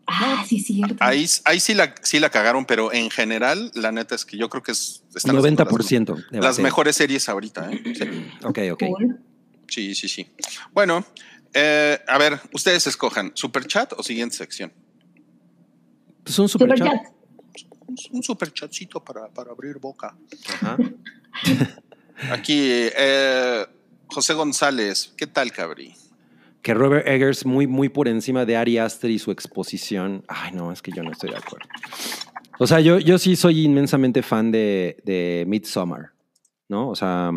Ah, 0.06 0.44
sí, 0.48 0.58
cierto. 0.60 0.96
Ahí, 1.00 1.26
ahí 1.44 1.60
sí, 1.60 1.74
la, 1.74 1.94
sí 2.02 2.18
la 2.18 2.28
cagaron, 2.30 2.64
pero 2.66 2.92
en 2.92 3.08
general, 3.10 3.70
la 3.74 3.92
neta 3.92 4.14
es 4.14 4.24
que 4.24 4.36
yo 4.36 4.48
creo 4.48 4.62
que 4.62 4.72
es, 4.72 5.04
están 5.14 5.36
haciendo 5.38 5.64
90% 5.64 6.14
de 6.30 6.36
Las, 6.38 6.44
las 6.44 6.58
mejores 6.58 6.96
series 6.96 7.28
ahorita, 7.28 7.70
¿eh? 7.72 7.82
Sí, 7.96 8.30
Ok, 8.44 8.58
ok. 8.72 8.82
Sí, 9.68 9.94
sí. 9.94 10.08
sí. 10.08 10.26
Bueno, 10.72 11.04
eh, 11.54 12.00
a 12.06 12.18
ver, 12.18 12.40
ustedes 12.52 12.86
escojan, 12.86 13.30
¿super 13.34 13.66
chat 13.66 13.92
o 13.96 14.02
siguiente 14.02 14.36
sección? 14.36 14.72
Pues 16.24 16.38
un 16.38 16.48
super, 16.48 16.68
Super 16.76 16.78
chat. 16.88 17.02
chat. 17.04 17.12
un, 17.86 17.96
un 18.10 18.22
super 18.22 18.52
chatcito 18.52 19.02
para, 19.02 19.28
para 19.28 19.50
abrir 19.52 19.78
boca. 19.78 20.16
Ajá. 20.48 20.76
Aquí, 22.30 22.58
eh, 22.60 23.66
José 24.08 24.34
González, 24.34 25.12
¿qué 25.16 25.26
tal, 25.26 25.50
Cabri? 25.52 25.94
Que 26.62 26.74
Robert 26.74 27.06
Eggers 27.06 27.44
muy, 27.44 27.66
muy 27.66 27.88
por 27.88 28.08
encima 28.08 28.44
de 28.44 28.56
Ari 28.56 28.78
Aster 28.78 29.10
y 29.10 29.18
su 29.18 29.30
exposición. 29.30 30.24
Ay, 30.28 30.52
no, 30.52 30.72
es 30.72 30.80
que 30.80 30.92
yo 30.92 31.02
no 31.02 31.10
estoy 31.10 31.30
de 31.30 31.36
acuerdo. 31.36 31.68
O 32.58 32.66
sea, 32.66 32.80
yo, 32.80 32.98
yo 32.98 33.18
sí 33.18 33.34
soy 33.34 33.64
inmensamente 33.64 34.22
fan 34.22 34.52
de, 34.52 35.02
de 35.04 35.44
Midsommar, 35.48 36.12
¿no? 36.68 36.88
O 36.88 36.94
sea, 36.94 37.32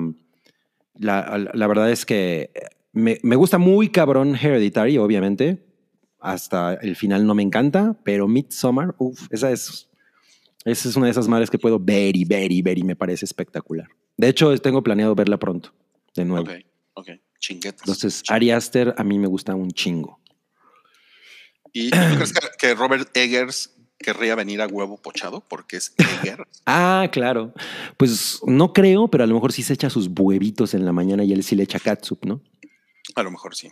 la, 1.00 1.50
la 1.54 1.68
verdad 1.68 1.90
es 1.90 2.06
que 2.06 2.52
me, 2.92 3.20
me 3.24 3.36
gusta 3.36 3.58
muy 3.58 3.90
cabrón 3.90 4.36
Hereditary, 4.36 4.98
obviamente. 4.98 5.66
Hasta 6.20 6.76
el 6.76 6.96
final 6.96 7.28
no 7.28 7.36
me 7.36 7.44
encanta, 7.44 7.96
pero 8.04 8.28
Midsommar, 8.28 8.96
uff, 8.98 9.28
esa 9.32 9.52
es, 9.52 9.90
esa 10.64 10.90
es 10.90 10.96
una 10.96 11.06
de 11.08 11.12
esas 11.12 11.28
madres 11.28 11.52
que 11.52 11.60
puedo 11.60 11.80
ver 11.80 12.16
y 12.16 12.26
ver 12.26 12.52
y 12.52 12.62
ver 12.62 12.78
y 12.78 12.84
me 12.84 12.96
parece 12.96 13.26
espectacular. 13.26 13.88
De 14.18 14.30
hecho, 14.30 14.56
tengo 14.60 14.82
planeado 14.82 15.14
verla 15.14 15.38
pronto, 15.38 15.74
de 16.16 16.26
nuevo. 16.26 16.50
Ok, 16.50 16.58
ok, 16.94 17.10
chinguetas. 17.46 17.82
Entonces, 17.82 18.24
Ari 18.28 18.52
Aster 18.52 18.96
a 18.98 19.04
mí 19.04 19.20
me 19.20 19.28
gusta 19.28 19.56
un 19.56 19.72
chingo. 19.72 20.20
¿Y 21.72 21.92
tú 21.92 21.98
crees 22.16 22.34
que, 22.34 22.48
que 22.58 22.76
Robert 22.76 23.10
Eggers 23.16 23.72
querría 24.00 24.36
venir 24.36 24.62
a 24.62 24.68
huevo 24.68 24.98
pochado? 24.98 25.44
Porque 25.48 25.78
es 25.78 25.94
Eggers. 25.98 26.44
Ah, 26.68 27.08
claro. 27.12 27.54
Pues 27.96 28.40
no 28.48 28.74
creo, 28.74 29.08
pero 29.08 29.24
a 29.24 29.28
lo 29.28 29.36
mejor 29.36 29.54
sí 29.54 29.62
se 29.62 29.74
echa 29.74 29.92
sus 29.92 30.10
huevitos 30.18 30.74
en 30.74 30.84
la 30.84 30.92
mañana 30.92 31.24
y 31.24 31.32
él 31.32 31.44
sí 31.44 31.56
le 31.56 31.62
echa 31.62 31.80
catsup, 31.80 32.26
¿no? 32.26 32.42
A 33.14 33.22
lo 33.22 33.30
mejor 33.30 33.56
sí. 33.56 33.70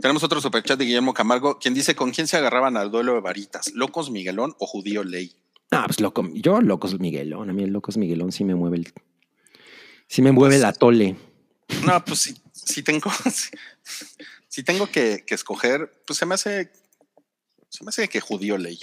Tenemos 0.00 0.22
otro 0.22 0.40
superchat 0.40 0.78
de 0.78 0.86
Guillermo 0.86 1.12
Camargo, 1.12 1.58
quien 1.58 1.74
dice 1.74 1.94
con 1.94 2.12
quién 2.12 2.26
se 2.26 2.38
agarraban 2.38 2.78
al 2.78 2.90
duelo 2.90 3.12
de 3.12 3.20
varitas, 3.20 3.74
locos 3.74 4.10
Miguelón 4.10 4.54
o 4.58 4.66
judío 4.66 5.04
Ley. 5.04 5.34
Ah, 5.70 5.84
pues 5.86 6.00
loco. 6.00 6.26
Yo, 6.32 6.62
locos 6.62 6.98
Miguelón. 6.98 7.50
A 7.50 7.52
mí 7.52 7.64
el 7.64 7.70
locos 7.70 7.98
Miguelón 7.98 8.32
sí 8.32 8.44
me 8.44 8.54
mueve 8.54 8.78
el. 8.78 8.92
Sí 10.06 10.22
me 10.22 10.32
mueve 10.32 10.58
la 10.58 10.72
tole. 10.72 11.16
No, 11.84 12.02
pues 12.04 12.20
sí, 12.20 12.34
sí 12.64 12.82
tengo, 12.82 13.10
sí 14.48 14.62
tengo 14.62 14.86
que, 14.86 15.24
que 15.26 15.34
escoger, 15.34 16.02
pues 16.06 16.18
se 16.18 16.26
me 16.26 16.34
hace, 16.34 16.72
se 17.68 17.84
me 17.84 17.88
hace 17.88 18.08
que 18.08 18.20
judío 18.20 18.58
Ley. 18.58 18.78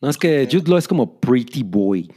No, 0.00 0.08
es 0.08 0.16
que 0.16 0.48
Jude 0.50 0.68
Law 0.68 0.78
es 0.78 0.86
como 0.86 1.18
pretty 1.20 1.62
boy. 1.62 2.10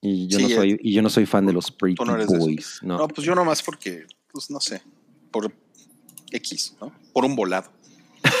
Y 0.00 0.28
yo, 0.28 0.38
Sí, 0.38 0.44
no, 0.44 0.50
soy, 0.56 0.78
y 0.82 0.92
yo 0.92 1.02
no 1.02 1.10
soy 1.10 1.26
fan 1.26 1.46
de 1.46 1.52
los 1.52 1.70
pretty 1.70 2.02
no 2.04 2.26
boys. 2.26 2.80
No. 2.82 2.98
No, 2.98 3.08
pues 3.08 3.26
yo 3.26 3.34
nomás 3.34 3.62
porque, 3.62 4.06
pues 4.32 4.50
no 4.50 4.60
sé, 4.60 4.82
por 5.30 5.52
X, 6.30 6.74
¿no? 6.80 6.92
Por 7.12 7.24
un 7.24 7.36
volado. 7.36 7.70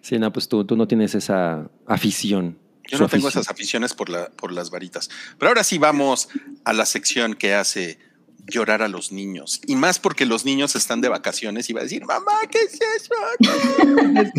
Sí, 0.00 0.18
no, 0.18 0.32
pues 0.32 0.48
tú, 0.48 0.64
tú 0.64 0.74
no 0.74 0.88
tienes 0.88 1.14
esa 1.14 1.70
afición. 1.86 2.56
Yo 2.90 2.98
no 2.98 3.10
tengo 3.10 3.28
esas 3.28 3.50
aficiones 3.50 3.92
por, 3.92 4.08
la, 4.08 4.30
por 4.30 4.52
las 4.52 4.70
varitas. 4.70 5.10
Pero 5.38 5.50
ahora 5.50 5.62
sí 5.62 5.76
vamos 5.76 6.30
a 6.64 6.72
la 6.72 6.86
sección 6.86 7.34
que 7.34 7.52
hace 7.52 7.98
llorar 8.48 8.82
a 8.82 8.88
los 8.88 9.12
niños. 9.12 9.60
Y 9.66 9.76
más 9.76 9.98
porque 9.98 10.26
los 10.26 10.44
niños 10.44 10.74
están 10.76 11.00
de 11.00 11.08
vacaciones 11.08 11.68
y 11.70 11.72
va 11.72 11.80
a 11.80 11.84
decir, 11.84 12.04
mamá, 12.04 12.32
¿qué 12.50 12.58
es 12.60 12.74
eso? 12.96 13.14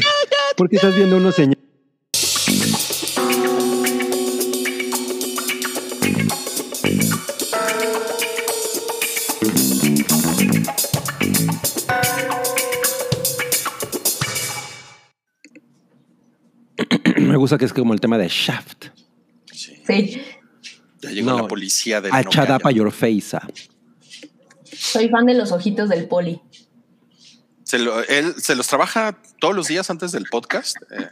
Porque 0.57 0.75
estás 0.77 0.95
viendo 0.95 1.17
unos 1.17 1.35
señores. 1.35 1.59
Me 17.17 17.35
gusta 17.37 17.57
que 17.57 17.65
es 17.65 17.73
como 17.73 17.93
el 17.93 17.99
tema 18.01 18.17
de 18.17 18.27
Shaft. 18.27 18.85
Sí, 19.51 19.75
Sí, 19.87 20.21
ya 21.01 21.09
llegó 21.11 21.31
No, 21.31 21.37
la 21.39 21.47
policía 21.47 21.99
del 22.01 22.13
A 22.13 22.21
no 22.23 22.29
shut 22.31 22.49
up 22.49 22.55
a 22.55 22.59
calla. 22.59 22.77
your 22.77 22.91
face. 22.91 23.35
ah. 23.35 23.47
Soy 24.79 25.09
fan 25.09 25.25
de 25.25 25.33
los 25.33 25.51
ojitos 25.51 25.89
del 25.89 26.07
poli. 26.07 26.41
Se 27.63 27.77
lo- 27.79 28.01
él 28.03 28.33
se 28.37 28.55
los 28.55 28.67
trabaja 28.67 29.21
todos 29.39 29.55
los 29.55 29.67
días 29.67 29.89
antes 29.89 30.11
del 30.11 30.25
podcast. 30.25 30.75
eh, 30.91 31.09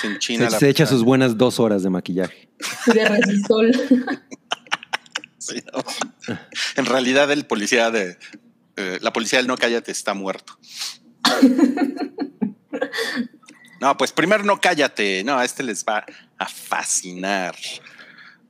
sin, 0.00 0.18
China. 0.18 0.46
Se, 0.46 0.50
la- 0.52 0.58
se 0.58 0.68
echa 0.68 0.86
sus 0.86 1.02
buenas 1.04 1.36
dos 1.36 1.58
horas 1.60 1.82
de 1.82 1.90
maquillaje. 1.90 2.48
De. 2.86 4.18
Sí, 5.38 5.62
no. 5.72 6.34
En 6.74 6.86
realidad 6.86 7.30
el 7.30 7.46
policía 7.46 7.92
de 7.92 8.18
eh, 8.74 8.98
la 9.00 9.12
policía 9.12 9.38
del 9.38 9.46
no 9.46 9.56
cállate 9.56 9.92
está 9.92 10.12
muerto. 10.14 10.58
No, 13.80 13.94
pues 13.96 14.10
primero 14.10 14.42
no 14.42 14.58
cállate. 14.60 15.22
No, 15.22 15.38
a 15.38 15.44
este 15.44 15.62
les 15.62 15.84
va 15.84 16.04
a 16.38 16.46
fascinar. 16.46 17.54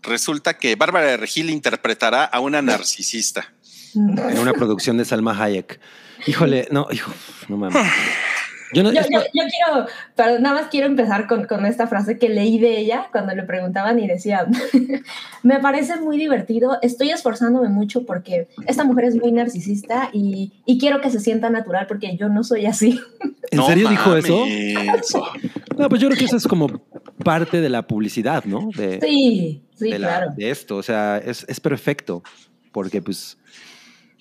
Resulta 0.06 0.54
que 0.58 0.76
Bárbara 0.76 1.06
de 1.06 1.16
Regil 1.16 1.50
interpretará 1.50 2.24
a 2.24 2.40
una 2.40 2.62
narcisista. 2.62 3.52
En 3.94 4.38
una 4.38 4.52
producción 4.52 4.96
de 4.98 5.04
Salma 5.04 5.42
Hayek. 5.42 5.80
Híjole, 6.26 6.68
no, 6.70 6.88
hijo, 6.90 7.12
no 7.48 7.56
mames. 7.56 7.82
Yo 8.72 8.82
no, 8.82 8.92
Yo, 8.92 9.00
esto- 9.00 9.12
yo- 9.12 9.20
yo 9.32 9.42
quiero, 9.48 9.86
pero 10.16 10.38
nada 10.40 10.60
más 10.60 10.68
quiero 10.70 10.86
empezar 10.86 11.26
con, 11.28 11.44
con 11.46 11.64
esta 11.66 11.86
frase 11.86 12.18
que 12.18 12.28
leí 12.28 12.58
de 12.58 12.78
ella 12.78 13.08
cuando 13.12 13.34
le 13.34 13.44
preguntaban 13.44 13.98
y 14.00 14.08
decía, 14.08 14.46
me 15.42 15.60
parece 15.60 15.96
muy 16.00 16.18
divertido, 16.18 16.78
estoy 16.82 17.10
esforzándome 17.10 17.68
mucho 17.68 18.04
porque 18.04 18.48
esta 18.66 18.84
mujer 18.84 19.04
es 19.04 19.14
muy 19.16 19.30
narcisista 19.32 20.10
y, 20.12 20.52
y 20.66 20.78
quiero 20.78 21.00
que 21.00 21.10
se 21.10 21.20
sienta 21.20 21.48
natural 21.50 21.86
porque 21.86 22.16
yo 22.16 22.28
no 22.28 22.42
soy 22.44 22.66
así. 22.66 22.98
¿En 23.52 23.58
No 23.58 23.66
serio 23.66 23.88
dijo 23.88 24.16
eso? 24.16 24.44
No, 25.78 25.88
pues 25.88 26.00
yo 26.00 26.08
creo 26.08 26.18
que 26.18 26.24
eso 26.24 26.36
es 26.36 26.46
como 26.48 26.66
parte 27.22 27.60
de 27.60 27.68
la 27.68 27.86
publicidad, 27.86 28.44
¿no? 28.44 28.70
De, 28.76 28.98
Sí, 29.00 29.62
sí, 29.76 29.90
de, 29.90 29.98
la- 30.00 30.08
claro. 30.08 30.32
de 30.36 30.50
esto. 30.50 30.76
O 30.76 30.82
sea, 30.82 31.18
es, 31.18 31.44
es 31.48 31.60
perfecto. 31.60 32.22
Porque, 32.72 33.00
pues. 33.00 33.38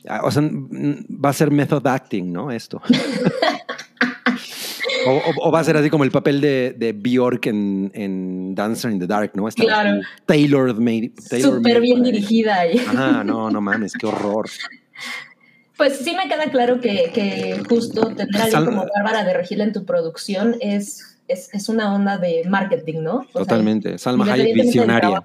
ah, 0.08 0.22
O 0.24 0.30
sea, 0.32 0.44
va 0.44 1.30
a 1.30 1.34
ser 1.34 1.50
method 1.52 1.86
acting, 1.88 2.32
¿no? 2.32 2.52
Esto. 2.52 2.82
o, 5.06 5.12
o- 5.18 5.48
o 5.48 5.52
va 5.52 5.60
a 5.60 5.64
ser 5.64 5.78
así 5.78 5.90
como 5.90 6.04
el 6.04 6.12
papel 6.12 6.42
de, 6.42 6.76
de 6.78 6.94
Bjork 6.94 7.46
en, 7.48 7.92
en 7.94 8.56
Dancer 8.56 8.92
in 8.92 9.00
the 9.00 9.08
Dark, 9.08 9.32
¿no? 9.36 9.48
Está 9.48 9.64
Claro. 9.64 10.02
Tailored 10.26 10.76
made. 10.76 11.12
tailor 11.30 11.58
Súper 11.58 11.82
bien 11.82 12.04
dirigida. 12.04 12.68
Y, 12.68 12.78
Ajá, 12.80 13.24
no, 13.24 13.50
no 13.50 13.62
mames, 13.62 13.94
qué 13.94 14.06
horror. 14.08 14.50
pues 15.78 15.98
sí 16.00 16.16
me 16.16 16.28
queda 16.30 16.50
claro 16.52 16.80
que, 16.80 17.12
que 17.14 17.62
justo 17.68 18.08
tener 18.16 18.36
a 18.42 18.44
alguien 18.46 18.66
como 18.66 18.86
Bárbara 18.96 19.24
de 19.24 19.34
Regil 19.34 19.62
en 19.62 19.74
tu 19.74 19.86
producción 19.86 20.56
es, 20.62 21.18
es, 21.28 21.50
es 21.54 21.68
una 21.70 21.94
onda 21.94 22.18
de 22.18 22.44
marketing, 22.48 23.02
¿no? 23.04 23.16
O 23.18 23.24
sea, 23.24 23.32
Totalmente. 23.42 23.98
Salma 23.98 24.26
Hayek 24.32 24.54
visionaria. 24.56 25.24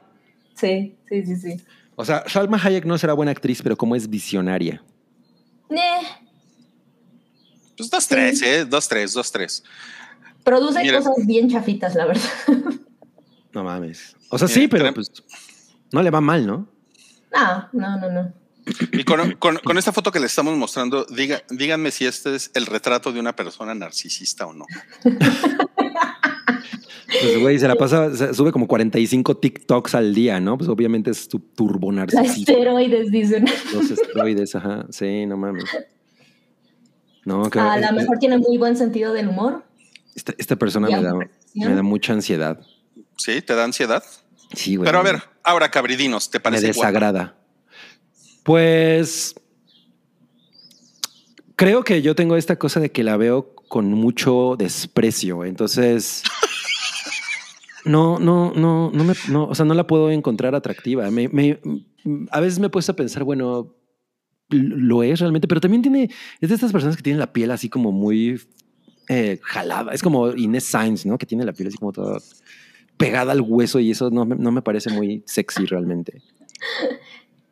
Sí, 0.54 0.94
sí, 1.08 1.24
sí, 1.24 1.36
sí. 1.36 1.56
O 1.96 2.04
sea, 2.04 2.24
Salma 2.26 2.58
Hayek 2.62 2.84
no 2.84 2.98
será 2.98 3.12
buena 3.12 3.30
actriz, 3.32 3.62
pero 3.62 3.76
como 3.76 3.94
es 3.94 4.08
visionaria. 4.08 4.82
Eh, 5.70 5.76
Pues 7.80 7.90
dos, 7.90 8.06
tres, 8.08 8.42
¿eh? 8.42 8.64
Dos, 8.64 8.88
tres, 8.88 9.12
dos, 9.12 9.30
tres. 9.32 9.62
produce 10.44 10.80
Mira. 10.82 10.98
cosas 10.98 11.26
bien 11.26 11.50
chafitas, 11.50 11.94
la 11.94 12.06
verdad. 12.06 12.22
No 13.52 13.64
mames. 13.64 14.14
O 14.28 14.38
sea, 14.38 14.46
Mira, 14.46 14.60
sí, 14.60 14.68
pero 14.68 14.94
pues 14.94 15.10
no 15.90 16.00
le 16.04 16.10
va 16.10 16.20
mal, 16.20 16.46
¿no? 16.46 16.68
No, 17.34 17.68
no, 17.72 17.98
no, 17.98 18.08
no. 18.12 18.32
Y 18.92 19.02
con, 19.02 19.32
con- 19.32 19.56
con 19.56 19.76
esta 19.76 19.90
foto 19.92 20.12
que 20.12 20.20
les 20.20 20.30
estamos 20.30 20.56
mostrando, 20.56 21.04
diga, 21.06 21.42
díganme 21.50 21.90
si 21.90 22.06
este 22.06 22.36
es 22.36 22.52
el 22.54 22.64
retrato 22.66 23.10
de 23.12 23.18
una 23.18 23.34
persona 23.34 23.74
narcisista 23.74 24.46
o 24.46 24.52
no. 24.52 24.66
Pues, 25.02 25.18
güey, 27.40 27.58
se 27.58 27.66
la 27.66 27.74
pasa, 27.74 28.14
se- 28.16 28.32
sube 28.34 28.52
como 28.52 28.68
45 28.68 29.36
TikToks 29.38 29.96
al 29.96 30.14
día, 30.14 30.38
¿no? 30.38 30.56
Pues 30.56 30.70
obviamente 30.70 31.10
es 31.10 31.26
tu 31.26 31.40
turbo 31.40 31.90
narcisista. 31.90 32.52
esteroides, 32.52 33.10
dicen. 33.10 33.46
Los 33.74 33.90
esteroides, 33.90 34.54
ajá. 34.54 34.86
Sí, 34.90 35.26
no 35.26 35.36
mames. 35.36 35.64
No, 37.38 37.44
A 37.62 37.78
lo 37.78 37.92
mejor 37.92 38.18
tiene 38.18 38.38
muy 38.38 38.58
buen 38.58 38.76
sentido 38.76 39.12
del 39.12 39.28
humor. 39.28 39.64
esta, 40.14 40.34
esta 40.38 40.56
persona 40.56 40.88
me 40.88 41.02
da, 41.02 41.14
me 41.54 41.74
da 41.74 41.82
mucha 41.82 42.12
ansiedad. 42.12 42.60
¿Sí? 43.16 43.40
¿Te 43.42 43.54
da 43.54 43.64
ansiedad? 43.64 44.02
Sí, 44.54 44.76
güey. 44.76 44.86
Pero 44.86 44.98
a 44.98 45.02
ver, 45.02 45.22
ahora 45.44 45.70
cabridinos, 45.70 46.30
¿te 46.30 46.38
me 46.38 46.42
parece 46.42 46.72
guapa? 46.72 46.88
desagrada. 46.88 47.36
Pues 48.42 49.34
creo 51.56 51.84
que 51.84 52.02
yo 52.02 52.14
tengo 52.14 52.36
esta 52.36 52.56
cosa 52.56 52.80
de 52.80 52.90
que 52.90 53.04
la 53.04 53.16
veo 53.16 53.54
con 53.68 53.86
mucho 53.92 54.56
desprecio. 54.58 55.44
Entonces, 55.44 56.22
no, 57.84 58.18
no, 58.18 58.52
no, 58.56 58.90
no 58.92 59.04
me, 59.04 59.14
no, 59.28 59.44
o 59.44 59.54
sea, 59.54 59.64
no 59.64 59.74
la 59.74 59.86
puedo 59.86 60.10
encontrar 60.10 60.54
atractiva. 60.54 61.10
Me, 61.10 61.28
me- 61.28 61.60
a 62.30 62.40
veces 62.40 62.58
me 62.58 62.66
he 62.66 62.70
puesto 62.70 62.92
a 62.92 62.96
pensar, 62.96 63.24
bueno, 63.24 63.74
lo 64.50 65.02
es 65.02 65.20
realmente, 65.20 65.48
pero 65.48 65.60
también 65.60 65.82
tiene, 65.82 66.10
es 66.40 66.48
de 66.48 66.54
estas 66.54 66.72
personas 66.72 66.96
que 66.96 67.02
tienen 67.02 67.20
la 67.20 67.32
piel 67.32 67.50
así 67.50 67.68
como 67.68 67.92
muy 67.92 68.40
eh, 69.08 69.38
jalada. 69.42 69.92
Es 69.92 70.02
como 70.02 70.30
Inés 70.32 70.64
Sainz, 70.64 71.06
¿no? 71.06 71.18
Que 71.18 71.26
tiene 71.26 71.44
la 71.44 71.52
piel 71.52 71.68
así 71.68 71.76
como 71.78 71.92
toda 71.92 72.18
pegada 72.96 73.32
al 73.32 73.40
hueso 73.40 73.80
y 73.80 73.90
eso 73.90 74.10
no, 74.10 74.24
me- 74.26 74.36
no 74.36 74.52
me 74.52 74.62
parece 74.62 74.90
muy 74.90 75.22
sexy 75.26 75.64
realmente. 75.66 76.22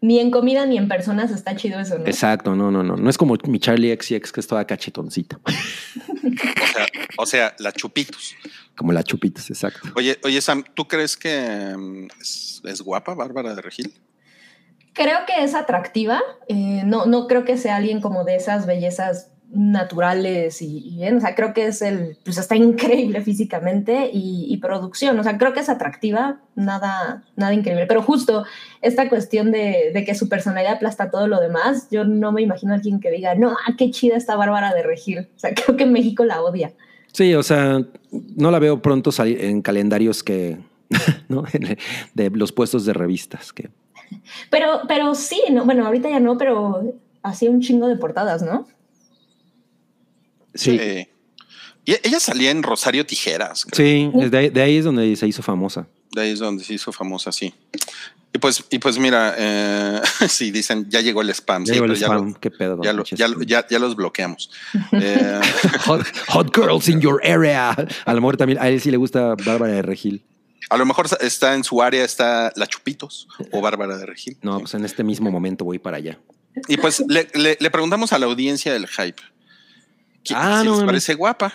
ni 0.01 0.19
en 0.20 0.31
comida 0.31 0.66
ni 0.66 0.77
en 0.77 0.87
personas 0.89 1.31
está 1.33 1.57
chido 1.57 1.81
eso, 1.81 1.99
¿no? 1.99 2.07
Exacto, 2.07 2.55
no, 2.55 2.70
no, 2.70 2.83
no. 2.83 2.97
No 2.97 3.11
es 3.11 3.19
como 3.19 3.37
mi 3.49 3.59
Charlie 3.59 3.93
XX 4.01 4.31
que 4.31 4.41
es 4.41 4.47
toda 4.47 4.65
cachetoncita. 4.66 5.41
O 5.45 6.66
sea, 6.73 6.87
o 7.19 7.27
sea, 7.27 7.57
la 7.59 7.73
chupitos. 7.73 8.35
Como 8.77 8.93
la 8.93 9.03
chupitas, 9.03 9.51
exacto. 9.51 9.89
Oye, 9.97 10.19
oye, 10.23 10.41
Sam, 10.41 10.62
¿tú 10.75 10.87
crees 10.87 11.16
que 11.16 11.75
mm, 11.77 12.07
es, 12.20 12.61
es 12.65 12.81
guapa 12.83 13.15
Bárbara 13.15 13.55
de 13.57 13.62
Regil? 13.62 13.93
Creo 14.99 15.19
que 15.27 15.45
es 15.45 15.55
atractiva. 15.55 16.20
eh, 16.49 16.83
no, 16.85 17.07
no 17.07 17.29
creo 17.29 17.45
que 17.45 17.57
sea 17.57 17.77
alguien 17.77 18.01
como 18.01 18.25
de 18.25 18.35
esas 18.35 18.66
bellezas 18.66 19.31
naturales 19.51 20.61
y, 20.61 20.97
bien. 20.97 21.16
O 21.16 21.20
sea, 21.20 21.35
creo 21.35 21.55
que 21.55 21.66
es 21.66 21.81
el, 21.83 22.19
pues 22.25 22.37
está 22.37 22.57
increíble 22.57 23.23
físicamente 23.23 24.11
y, 24.12 24.57
producción. 24.59 25.19
O 25.19 25.23
sea, 25.23 25.39
creo 25.39 25.53
que 25.53 25.61
es 25.61 25.69
atractiva, 25.69 26.41
nada, 26.57 27.25
nada 27.37 27.55
increíble. 27.55 27.87
Pero 27.87 28.03
justo 28.03 28.45
esta 28.83 29.09
cuestión 29.09 29.53
de, 29.53 29.93
de 29.95 30.05
que 30.05 30.16
su 30.16 30.29
personalidad 30.29 30.75
aplasta 30.75 31.11
todo 31.11 31.29
lo 31.29 31.41
demás, 31.41 31.89
yo 31.93 32.05
no 32.05 32.33
me 32.33 32.43
imagino 32.43 32.73
a 32.73 32.77
alguien 32.77 32.99
que 32.99 33.11
diga, 33.11 33.37
no, 33.37 33.51
ah, 33.51 33.75
qué 33.79 33.91
chida 33.93 34.16
está 34.16 34.35
Bárbara 34.35 34.75
de 34.75 34.83
Regil. 34.83 35.20
O 35.20 35.39
sea, 35.39 35.55
creo 35.55 35.77
que 35.77 35.87
México 35.87 36.25
la 36.25 36.43
odia. 36.43 36.73
Sí, 37.12 37.35
o 37.35 37.43
sea, 37.43 37.81
no 38.37 38.51
la 38.51 38.59
veo 38.59 38.83
pronto 38.83 39.11
en 39.25 39.62
calendarios 39.62 40.23
que, 40.25 40.59
¿no? 41.29 41.45
De 42.15 42.31
los 42.31 42.53
puestos 42.53 42.85
de 42.85 42.93
revistas 42.93 43.53
que 43.53 43.70
Pero, 44.51 44.83
pero 44.89 45.15
sí, 45.15 45.41
no, 45.51 45.65
bueno, 45.65 45.87
ahorita 45.87 46.09
ya 46.11 46.21
no, 46.21 46.37
pero 46.39 46.95
hacía 47.23 47.51
un 47.51 47.61
chingo 47.61 47.89
de 47.89 47.97
portadas, 47.97 48.43
¿no? 48.43 48.67
Sí, 50.55 50.79
y 51.85 51.93
ella 52.05 52.21
salía 52.21 52.51
en 52.51 52.63
Rosario 52.63 53.07
Tijeras. 53.07 53.65
creo. 53.65 54.13
sí, 54.13 54.29
de, 54.29 54.39
ahí- 54.39 54.51
de 54.51 54.63
ahí 54.63 54.77
es 54.77 54.85
donde 54.85 55.15
se 55.17 55.27
hizo 55.27 55.43
famosa. 55.43 55.87
De 56.13 56.23
ahí 56.23 56.31
es 56.33 56.39
donde 56.39 56.65
se 56.65 56.75
hizo 56.75 56.93
famosa, 56.93 57.33
sí. 57.33 57.55
Y 58.33 58.39
pues, 58.39 58.63
y 58.71 58.79
pues 58.79 58.99
mira, 58.99 59.35
eh, 59.39 60.01
sí, 60.29 60.51
dicen, 60.51 60.87
ya 60.91 61.01
llegó 61.01 61.23
el 61.23 61.31
spam. 61.31 61.65
Ya 61.65 61.73
sí, 61.75 61.81
llegó 61.81 61.87
el 61.87 61.95
ya 61.99 62.07
spam, 62.09 62.33
lo- 62.33 62.41
qué 62.41 62.51
pedo. 62.51 62.81
ya, 62.83 62.93
lo- 62.93 63.05
ya- 63.43 63.67
ya 63.69 63.79
los 63.79 63.97
bloqueamos. 63.97 64.51
Eh, 64.93 65.41
Hot, 65.87 66.07
hot 66.29 66.55
girls 66.55 66.89
in 66.89 67.01
your 67.01 67.21
area. 67.25 67.71
A 68.05 68.15
lo 68.15 68.21
mejor 68.21 68.37
también 68.37 68.59
a 68.61 68.69
él 68.69 68.81
sí 68.81 68.91
le 68.91 68.97
gusta 68.97 69.35
Bárbara 69.45 69.73
de 69.73 69.83
Regil. 69.83 70.23
A 70.71 70.77
lo 70.77 70.85
mejor 70.87 71.07
está 71.21 71.55
en 71.55 71.65
su 71.65 71.81
área, 71.83 72.05
está 72.05 72.53
la 72.57 72.67
Chupitos 72.67 73.29
o 73.53 73.61
Bárbara 73.61 73.97
de 73.97 74.07
Regil. 74.07 74.37
No, 74.43 74.57
Sí. 74.57 74.61
pues 74.63 74.75
en 74.75 74.85
este 74.85 75.03
mismo 75.05 75.31
momento 75.31 75.65
voy 75.65 75.79
para 75.79 75.97
allá. 75.99 76.19
Y 76.69 76.77
pues 76.77 77.03
le, 77.09 77.29
le- 77.35 77.57
le 77.61 77.71
preguntamos 77.71 78.13
a 78.13 78.19
la 78.19 78.27
audiencia 78.27 78.73
del 78.73 78.87
hype. 78.89 79.23
¿qué- 80.25 80.35
Ah, 80.37 80.61
si 80.63 80.67
no 80.69 80.75
les 80.77 80.85
parece 80.85 81.15
guapa? 81.15 81.55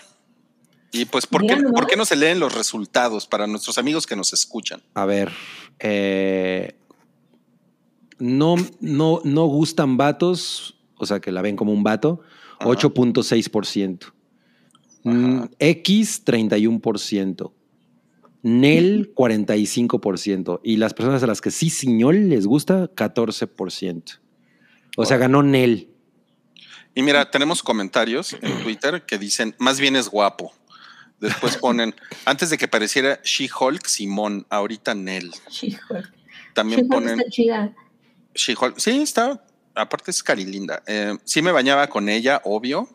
Y 0.92 1.06
pues, 1.06 1.26
¿por 1.28 1.46
qué. 1.46 1.56
¿por 1.58 1.88
qué 1.88 1.96
no 1.96 2.06
se 2.06 2.16
leen 2.16 2.40
los 2.40 2.54
resultados 2.54 3.26
para 3.28 3.48
nuestros 3.48 3.78
amigos 3.78 4.06
que 4.08 4.16
nos 4.16 4.32
escuchan? 4.32 4.82
A 4.94 5.06
ver, 5.06 5.32
eh, 5.80 6.76
no, 8.20 8.56
no, 8.80 9.20
no 9.24 9.46
gustan 9.48 9.98
vatos, 9.98 10.76
o 10.98 11.06
sea 11.06 11.20
que 11.20 11.32
la 11.32 11.42
ven 11.42 11.56
como 11.56 11.72
un 11.74 11.84
vato, 11.84 12.22
Ajá. 12.60 12.70
8.6%. 12.70 14.14
Mm, 15.04 15.44
X, 15.60 16.24
31%. 16.26 17.52
Nel, 18.44 19.14
45%. 19.15 20.60
Y 20.64 20.78
las 20.78 20.94
personas 20.94 21.24
a 21.24 21.28
las 21.28 21.41
que 21.41 21.49
sí 21.49 21.70
Siñol 21.70 22.30
les 22.30 22.45
gusta, 22.45 22.94
14%. 22.94 24.20
O 24.98 25.06
sea, 25.06 25.18
ganó 25.18 25.41
Nel. 25.41 25.90
Y 26.94 27.02
mira, 27.02 27.32
tenemos 27.32 27.64
comentarios 27.64 28.36
en 28.41 28.61
Twitter 28.61 29.03
que 29.06 29.18
dicen, 29.18 29.56
más 29.57 29.80
bien 29.80 29.95
es 29.95 30.10
guapo. 30.10 30.53
Después 31.20 31.57
ponen, 31.57 31.95
antes 32.26 32.49
de 32.49 32.57
que 32.57 32.68
pareciera 32.68 33.20
She-Hulk, 33.24 33.88
Simón, 33.88 34.45
ahorita 34.49 34.94
Nel. 34.94 35.32
Híjole. 35.61 36.03
También 36.53 36.82
She-Hulk 36.82 36.94
ponen 36.94 37.20
está 37.20 37.32
chida. 37.32 37.74
She-Hulk. 38.36 38.78
Sí, 38.78 39.02
está, 39.02 39.44
aparte 39.74 40.11
es 40.11 40.22
cari 40.22 40.45
linda. 40.45 40.84
Eh, 40.86 41.18
sí 41.24 41.41
me 41.41 41.52
bañaba 41.52 41.88
con 41.88 42.10
ella, 42.10 42.41
obvio. 42.44 42.90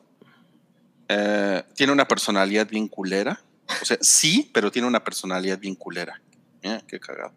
Eh, 1.08 1.62
tiene 1.74 1.92
una 1.92 2.06
personalidad 2.06 2.68
bien 2.68 2.86
culera. 2.86 3.40
O 3.82 3.84
sea, 3.84 3.98
sí, 4.00 4.50
pero 4.52 4.70
tiene 4.70 4.88
una 4.88 5.02
personalidad 5.04 5.58
bien 5.58 5.74
culera. 5.74 6.20
Mira, 6.62 6.82
qué 6.86 6.98
cagado. 6.98 7.32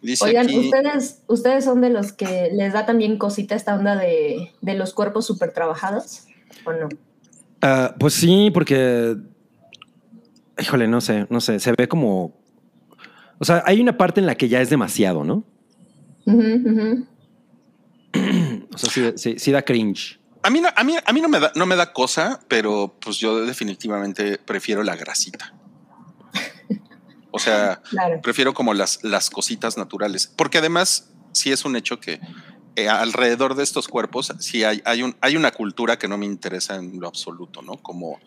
Dice 0.00 0.24
Oigan, 0.24 0.46
aquí, 0.46 0.58
¿ustedes, 0.58 1.22
¿ustedes 1.28 1.64
son 1.64 1.80
de 1.80 1.90
los 1.90 2.12
que 2.12 2.50
les 2.52 2.72
da 2.72 2.84
también 2.86 3.18
cosita 3.18 3.54
esta 3.54 3.74
onda 3.76 3.96
de, 3.96 4.52
de 4.60 4.74
los 4.74 4.92
cuerpos 4.94 5.26
súper 5.26 5.52
trabajados? 5.52 6.24
¿O 6.64 6.72
no? 6.72 6.88
Ah, 7.60 7.94
pues 7.98 8.14
sí, 8.14 8.50
porque. 8.52 9.16
Híjole, 10.60 10.88
no 10.88 11.00
sé, 11.00 11.26
no 11.30 11.40
sé. 11.40 11.60
Se 11.60 11.72
ve 11.78 11.88
como. 11.88 12.34
O 13.38 13.44
sea, 13.44 13.62
hay 13.66 13.80
una 13.80 13.96
parte 13.96 14.20
en 14.20 14.26
la 14.26 14.34
que 14.34 14.48
ya 14.48 14.60
es 14.60 14.70
demasiado, 14.70 15.24
¿no? 15.24 15.44
O 18.74 18.78
sea, 18.78 18.90
sí, 18.90 19.12
sí- 19.16 19.34
sí 19.38 19.52
da 19.52 19.62
cringe. 19.62 20.18
A 20.42 20.50
mí, 20.50 20.60
no, 20.60 20.68
a 20.74 20.84
mí, 20.84 20.96
a 21.04 21.12
mí 21.12 21.20
no, 21.20 21.28
me 21.28 21.40
da, 21.40 21.52
no 21.54 21.66
me 21.66 21.76
da 21.76 21.92
cosa, 21.92 22.40
pero 22.48 22.96
pues 23.00 23.18
yo 23.18 23.44
definitivamente 23.44 24.38
prefiero 24.38 24.82
la 24.82 24.96
grasita. 24.96 25.54
O 27.30 27.38
sea, 27.38 27.80
Claro. 27.90 28.20
prefiero 28.22 28.54
como 28.54 28.74
las, 28.74 29.02
las 29.02 29.30
cositas 29.30 29.76
naturales, 29.76 30.26
porque 30.26 30.58
además 30.58 31.10
sí 31.32 31.50
es 31.52 31.64
un 31.64 31.76
hecho 31.76 31.98
que 32.00 32.20
eh, 32.76 32.88
alrededor 32.88 33.54
de 33.54 33.62
estos 33.62 33.88
cuerpos 33.88 34.32
sí 34.38 34.64
hay, 34.64 34.82
hay, 34.84 35.02
un, 35.02 35.16
hay 35.20 35.36
una 35.36 35.50
cultura 35.50 35.98
que 35.98 36.08
no 36.08 36.16
me 36.18 36.26
interesa 36.26 36.76
en 36.76 36.98
lo 37.00 37.08
absoluto, 37.08 37.62
¿no? 37.62 37.76
Como 37.76 38.18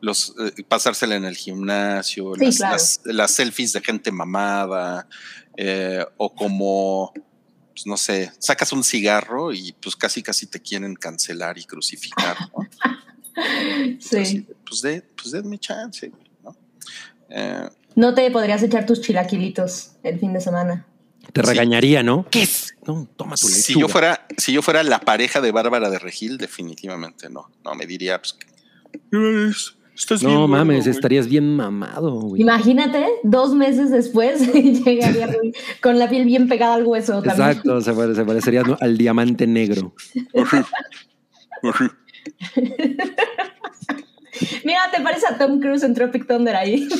los 0.00 0.34
eh, 0.40 0.62
pasársela 0.66 1.16
en 1.16 1.24
el 1.26 1.36
gimnasio, 1.36 2.32
Sí, 2.34 2.44
las, 2.46 2.56
claro. 2.56 2.72
las- 2.72 3.00
las 3.04 3.30
selfies 3.32 3.72
de 3.74 3.80
gente 3.82 4.10
mamada, 4.10 5.06
eh, 5.56 6.04
o 6.16 6.34
como, 6.34 7.12
pues, 7.74 7.86
no 7.86 7.96
sé, 7.96 8.32
sacas 8.38 8.72
un 8.72 8.84
cigarro 8.84 9.52
y 9.52 9.72
pues 9.80 9.96
casi 9.96 10.22
casi 10.22 10.46
te 10.46 10.60
quieren 10.60 10.94
cancelar 10.94 11.58
y 11.58 11.64
crucificar, 11.64 12.36
¿no? 12.56 12.68
Sí. 14.00 14.46
Pues, 14.66 14.82
de, 14.82 15.02
pues 15.02 15.30
denme 15.32 15.58
chance, 15.58 16.08
güey, 16.08 16.30
¿no? 16.44 16.56
Eh, 17.30 17.68
No 17.94 18.12
te 18.14 18.30
podrías 18.30 18.62
echar 18.62 18.84
tus 18.86 19.00
chilaquilitos 19.00 19.92
el 20.02 20.18
fin 20.18 20.32
de 20.32 20.40
semana. 20.40 20.86
Te 21.32 21.40
Sí. 21.42 21.46
regañaría, 21.48 22.02
¿no? 22.02 22.26
¿Qué 22.30 22.42
es? 22.42 22.74
No, 22.86 23.08
toma 23.16 23.36
tu 23.36 23.46
lechuga. 23.46 23.62
Si 23.64 23.78
yo 23.80 23.88
fuera, 23.88 24.26
si 24.36 24.52
yo 24.52 24.62
fuera 24.62 24.82
la 24.82 25.00
pareja 25.00 25.40
de 25.40 25.52
Bárbara 25.52 25.88
de 25.90 25.98
Regil, 25.98 26.38
definitivamente 26.38 27.30
no. 27.30 27.50
No, 27.64 27.74
me 27.74 27.86
diría, 27.86 28.20
pues, 28.20 28.36
"Eres- 29.12 29.76
estás 30.00 30.22
No 30.22 30.48
mames, 30.48 30.84
güey". 30.84 30.90
estarías 30.96 31.28
bien 31.28 31.54
mamado, 31.56 32.12
güey. 32.20 32.40
Imagínate, 32.42 33.06
dos 33.22 33.54
meses 33.54 33.90
después 33.90 34.40
llegaría 34.84 35.28
con 35.82 35.98
la 35.98 36.08
piel 36.08 36.24
bien 36.24 36.48
pegada 36.48 36.74
al 36.74 36.84
hueso 36.86 37.22
también. 37.22 37.48
Exacto, 37.50 37.80
se, 37.80 37.92
pare- 37.92 38.14
se 38.14 38.24
parecería 38.24 38.62
¿no? 38.62 38.76
al 38.80 38.96
diamante 38.98 39.46
negro. 39.46 39.94
Mira, 44.64 44.80
te 44.94 45.02
parece 45.02 45.26
a 45.26 45.36
Tom 45.36 45.60
Cruise 45.60 45.82
en 45.82 45.94
Tropic 45.94 46.26
Thunder 46.26 46.56
ahí. 46.56 46.88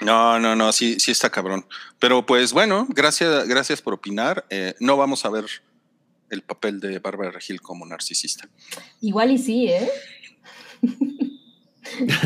No, 0.00 0.38
no, 0.38 0.54
no, 0.54 0.72
sí, 0.72 1.00
sí 1.00 1.10
está 1.12 1.30
cabrón. 1.30 1.64
Pero 1.98 2.26
pues 2.26 2.52
bueno, 2.52 2.86
gracias, 2.90 3.48
gracias 3.48 3.80
por 3.80 3.94
opinar. 3.94 4.44
Eh, 4.50 4.74
no 4.80 4.98
vamos 4.98 5.24
a 5.24 5.30
ver 5.30 5.46
el 6.30 6.42
papel 6.42 6.80
de 6.80 6.98
Bárbara 6.98 7.30
Regil 7.30 7.60
como 7.60 7.86
narcisista. 7.86 8.48
Igual 9.00 9.30
y 9.32 9.38
sí, 9.38 9.68
¿eh? 9.68 9.88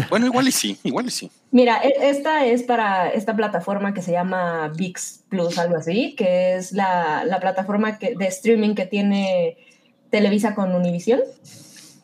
Bueno, 0.08 0.26
igual 0.26 0.48
y 0.48 0.52
sí, 0.52 0.78
igual 0.84 1.06
y 1.06 1.10
sí. 1.10 1.30
Mira, 1.50 1.80
e- 1.82 2.08
esta 2.08 2.46
es 2.46 2.62
para 2.62 3.10
esta 3.10 3.34
plataforma 3.36 3.92
que 3.92 4.02
se 4.02 4.12
llama 4.12 4.68
VIX 4.68 5.24
Plus, 5.28 5.58
algo 5.58 5.76
así, 5.76 6.14
que 6.16 6.56
es 6.56 6.72
la, 6.72 7.24
la 7.24 7.40
plataforma 7.40 7.98
que, 7.98 8.14
de 8.14 8.26
streaming 8.28 8.74
que 8.74 8.86
tiene 8.86 9.56
Televisa 10.10 10.54
con 10.54 10.74
Univision. 10.74 11.20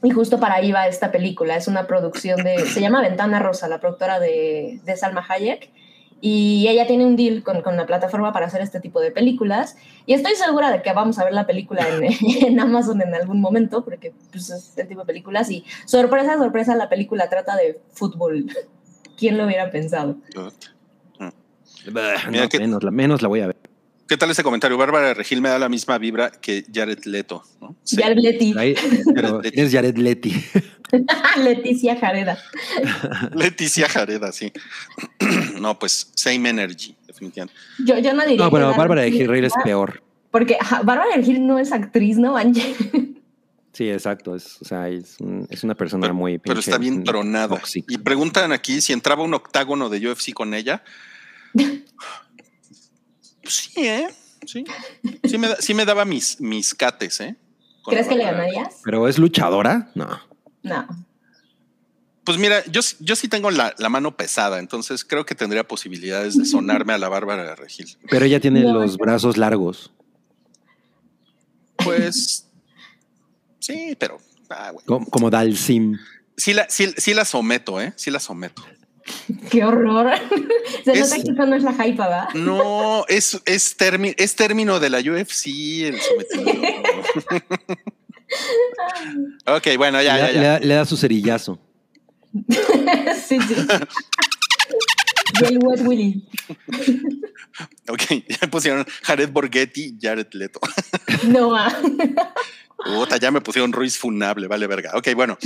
Y 0.03 0.11
justo 0.11 0.39
para 0.39 0.57
ahí 0.57 0.73
va 0.73 0.87
esta 0.87 1.11
película. 1.11 1.57
Es 1.57 1.67
una 1.67 1.87
producción 1.87 2.43
de. 2.45 2.67
Se 2.67 2.81
llama 2.81 3.01
Ventana 3.01 3.39
Rosa, 3.39 3.69
la 3.69 3.81
productora 3.81 4.21
de, 4.21 4.81
de 4.85 4.97
Salma 4.97 5.25
Hayek. 5.27 5.71
Y 6.27 6.67
ella 6.69 6.87
tiene 6.87 7.05
un 7.05 7.17
deal 7.17 7.43
con, 7.43 7.61
con 7.61 7.77
la 7.77 7.85
plataforma 7.85 8.33
para 8.33 8.47
hacer 8.47 8.63
este 8.63 8.81
tipo 8.81 8.99
de 8.99 9.11
películas. 9.11 9.77
Y 10.07 10.15
estoy 10.15 10.35
segura 10.37 10.71
de 10.71 10.81
que 10.81 10.91
vamos 10.95 11.19
a 11.19 11.25
ver 11.25 11.35
la 11.35 11.47
película 11.47 11.87
en, 11.87 12.05
en 12.47 12.59
Amazon 12.61 13.03
en 13.03 13.15
algún 13.15 13.43
momento, 13.43 13.85
porque 13.85 14.15
pues, 14.33 14.49
es 14.49 14.69
este 14.71 14.85
tipo 14.85 15.01
de 15.01 15.07
películas. 15.07 15.51
Y 15.51 15.67
sorpresa, 15.85 16.39
sorpresa, 16.39 16.77
la 16.77 16.89
película 16.89 17.29
trata 17.29 17.57
de 17.57 17.79
fútbol. 17.93 18.47
¿Quién 19.19 19.37
lo 19.37 19.45
hubiera 19.45 19.71
pensado? 19.71 20.17
Bah, 21.93 22.15
Mira 22.31 22.45
no, 22.45 22.49
que- 22.49 22.59
menos, 22.59 22.83
la, 22.83 22.91
menos 22.91 23.21
la 23.21 23.29
voy 23.29 23.41
a 23.41 23.49
ver. 23.49 23.57
¿Qué 24.07 24.17
tal 24.19 24.31
ese 24.31 24.43
comentario? 24.43 24.77
Bárbara 24.77 25.09
de 25.09 25.15
Regil 25.15 25.41
me 25.41 25.49
da 25.49 25.59
la 25.59 25.69
misma 25.69 25.97
vibra 25.99 26.31
que 26.31 26.65
Jared 26.73 27.05
Leto. 27.05 27.43
¿no? 27.61 27.75
Sí. 27.85 27.97
Jared 27.97 28.19
Leti. 28.19 28.55
Ahí- 28.57 28.75
pero 29.15 29.41
es 29.43 29.73
Jared 29.73 29.97
Letty. 29.97 30.45
Leticia 31.43 31.97
Jareda. 31.97 32.39
Leticia 33.35 33.89
Jareda, 33.89 34.31
sí. 34.33 34.53
no, 35.61 35.79
pues 35.79 36.11
same 36.15 36.49
energy, 36.51 36.95
definitivamente. 37.07 37.59
Yo, 37.85 37.99
yo 37.99 38.13
no 38.13 38.23
diría. 38.27 38.45
No, 38.45 38.51
pero 38.51 38.75
Bárbara 38.75 39.03
de 39.03 39.11
Leticia- 39.11 39.35
Gil 39.35 39.45
es 39.45 39.53
peor. 39.65 40.03
Porque 40.31 40.59
Bárbara 40.85 41.17
de 41.17 41.23
Gil 41.23 41.47
no 41.47 41.59
es 41.59 41.73
actriz, 41.73 42.19
¿no, 42.19 42.37
Angie? 42.37 42.75
Sí, 43.73 43.89
exacto. 43.91 44.37
Es, 44.37 44.61
o 44.61 44.65
sea, 44.67 44.89
es, 44.89 45.17
un- 45.21 45.47
es 45.51 45.65
una 45.65 45.75
persona 45.75 46.03
Pero, 46.03 46.15
muy 46.15 46.39
pero 46.39 46.61
está 46.61 46.77
bien 46.79 47.03
tronada. 47.05 47.49
tóxica. 47.57 47.87
Y 47.93 47.99
preguntan 47.99 48.53
aquí 48.53 48.81
si 48.81 48.93
entraba 48.93 49.23
un 49.25 49.33
octágono 49.35 49.89
de 49.89 50.07
UFC 50.11 50.33
con 50.35 50.53
ella. 50.55 50.83
Pues 53.45 53.55
sí, 53.55 53.87
¿eh? 53.87 54.09
Sí. 54.47 54.65
Sí 55.25 55.39
me, 55.39 55.49
da- 55.49 55.57
sí 55.61 55.73
me 55.75 55.85
daba 55.85 56.05
mis, 56.05 56.41
mis 56.41 56.75
cates, 56.75 57.21
¿eh? 57.21 57.37
Con 57.83 57.93
¿Crees 57.95 58.09
que 58.09 58.15
le 58.17 58.25
ganarías? 58.25 58.81
¿Pero 58.83 59.07
es 59.09 59.19
luchadora? 59.19 59.91
No. 59.95 60.21
No. 60.63 60.87
Pues 62.25 62.39
mira, 62.39 62.65
yo, 62.67 62.81
sí- 62.83 62.97
yo 63.01 63.17
sí 63.17 63.29
tengo 63.29 63.51
la, 63.51 63.75
la 63.79 63.89
mano 63.91 64.17
pesada, 64.17 64.59
entonces 64.59 65.05
creo 65.05 65.25
que 65.27 65.35
tendría 65.35 65.69
posibilidades 65.69 66.37
de 66.39 66.47
sonarme 66.47 66.95
a 66.95 66.99
la 66.99 67.09
Bárbara 67.11 67.45
de 67.45 67.55
Regil. 67.55 67.97
Pero 68.11 68.25
ella 68.25 68.41
tiene 68.41 68.63
No. 68.63 68.73
los 68.73 68.97
brazos 68.97 69.37
largos. 69.37 69.93
Pues 71.77 72.47
sí, 73.61 73.97
pero 73.99 74.19
ah. 74.51 74.73
Como, 74.87 75.07
como 75.07 75.31
Dalsim. 75.31 75.99
sí, 76.37 76.55
la, 76.55 76.67
sí, 76.71 76.93
sí 76.97 77.13
la 77.15 77.25
someto, 77.25 77.81
¿eh? 77.81 77.93
Sí 77.97 78.11
la 78.11 78.21
someto. 78.21 78.63
Qué 79.51 79.65
horror. 79.65 80.13
Se 80.85 80.93
Es- 80.93 81.11
nota 81.11 81.23
que 81.23 81.31
esa 81.33 81.47
no 81.47 81.57
es 81.57 81.63
la 81.63 81.73
hype, 81.73 81.93
¿verdad? 81.99 82.29
No, 82.35 83.05
es, 83.09 83.41
es, 83.47 83.77
termi- 83.79 84.15
es 84.19 84.35
término 84.37 84.81
de 84.81 84.91
la 84.91 84.99
UFC, 84.99 85.47
el 85.85 85.99
sometimiento. 86.01 86.91
ok, 89.47 89.67
bueno, 89.77 90.03
ya, 90.03 90.15
le, 90.15 90.19
ya, 90.21 90.27
da- 90.27 90.33
ya. 90.33 90.41
le 90.41 90.47
da- 90.47 90.59
le 90.61 90.75
da 90.75 90.85
su 90.85 90.97
cerillazo. 90.97 91.59
sí, 93.29 93.39
sí. 93.41 93.55
Y 95.41 95.45
el 95.47 95.59
Wet 95.63 95.81
Willy. 95.85 96.29
Ok, 97.89 98.03
ya 98.29 98.49
pusieron 98.51 98.85
Jared 99.03 99.31
Borghetti, 99.31 99.97
Jared 100.01 100.29
Leto. 100.33 100.61
No 101.29 101.51
va. 101.51 101.75
Puta, 102.85 103.17
ya 103.19 103.31
me 103.31 103.41
pusieron 103.41 103.73
Ruiz 103.73 103.97
funable, 103.99 104.47
vale 104.47 104.67
verga. 104.67 104.93
Ok, 104.95 105.09
bueno, 105.15 105.39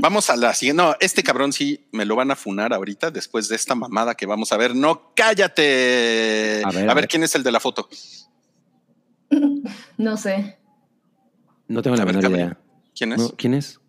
vamos 0.00 0.30
a 0.30 0.36
la 0.36 0.54
siguiente. 0.54 0.82
No, 0.82 0.94
este 1.00 1.22
cabrón 1.22 1.52
sí 1.52 1.86
me 1.92 2.04
lo 2.04 2.16
van 2.16 2.30
a 2.30 2.36
funar 2.36 2.72
ahorita 2.72 3.10
después 3.10 3.48
de 3.48 3.56
esta 3.56 3.74
mamada 3.74 4.14
que 4.14 4.26
vamos 4.26 4.52
a 4.52 4.56
ver. 4.56 4.74
No, 4.74 5.12
cállate. 5.14 6.62
A 6.64 6.68
A 6.68 6.72
ver, 6.72 6.80
ver, 6.82 6.90
a 6.90 6.94
ver. 6.94 7.08
quién 7.08 7.22
es 7.22 7.34
el 7.34 7.42
de 7.42 7.52
la 7.52 7.60
foto. 7.60 7.88
No 9.98 10.16
sé. 10.16 10.58
No 11.66 11.82
tengo 11.82 11.96
la 11.96 12.04
menor 12.06 12.22
cabrón. 12.22 12.40
idea. 12.40 12.58
¿Quién 12.96 13.12
es? 13.12 13.18
No, 13.18 13.28
¿Quién 13.36 13.54
es? 13.54 13.80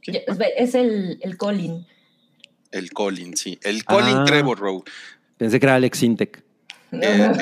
¿Qué? 0.00 0.24
Es 0.56 0.74
el, 0.74 1.18
el 1.22 1.36
Colin. 1.36 1.86
El 2.70 2.92
Colin, 2.92 3.36
sí. 3.36 3.58
El 3.62 3.84
Colin 3.84 4.16
Ah. 4.18 4.24
Trevorrow. 4.24 4.84
Pensé 5.36 5.60
que 5.60 5.66
era 5.66 5.74
Alex 5.74 6.02
Intec. 6.02 6.44
Eh, 6.92 7.32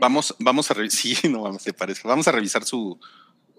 Vamos, 0.00 0.34
vamos 0.38 0.70
a 0.70 0.74
revisar. 0.74 1.00
Sí, 1.20 1.28
no 1.28 1.42
mames, 1.42 1.64
te 1.64 1.72
parece. 1.72 2.06
Vamos 2.06 2.26
a 2.28 2.32
revisar 2.32 2.64
su. 2.64 2.98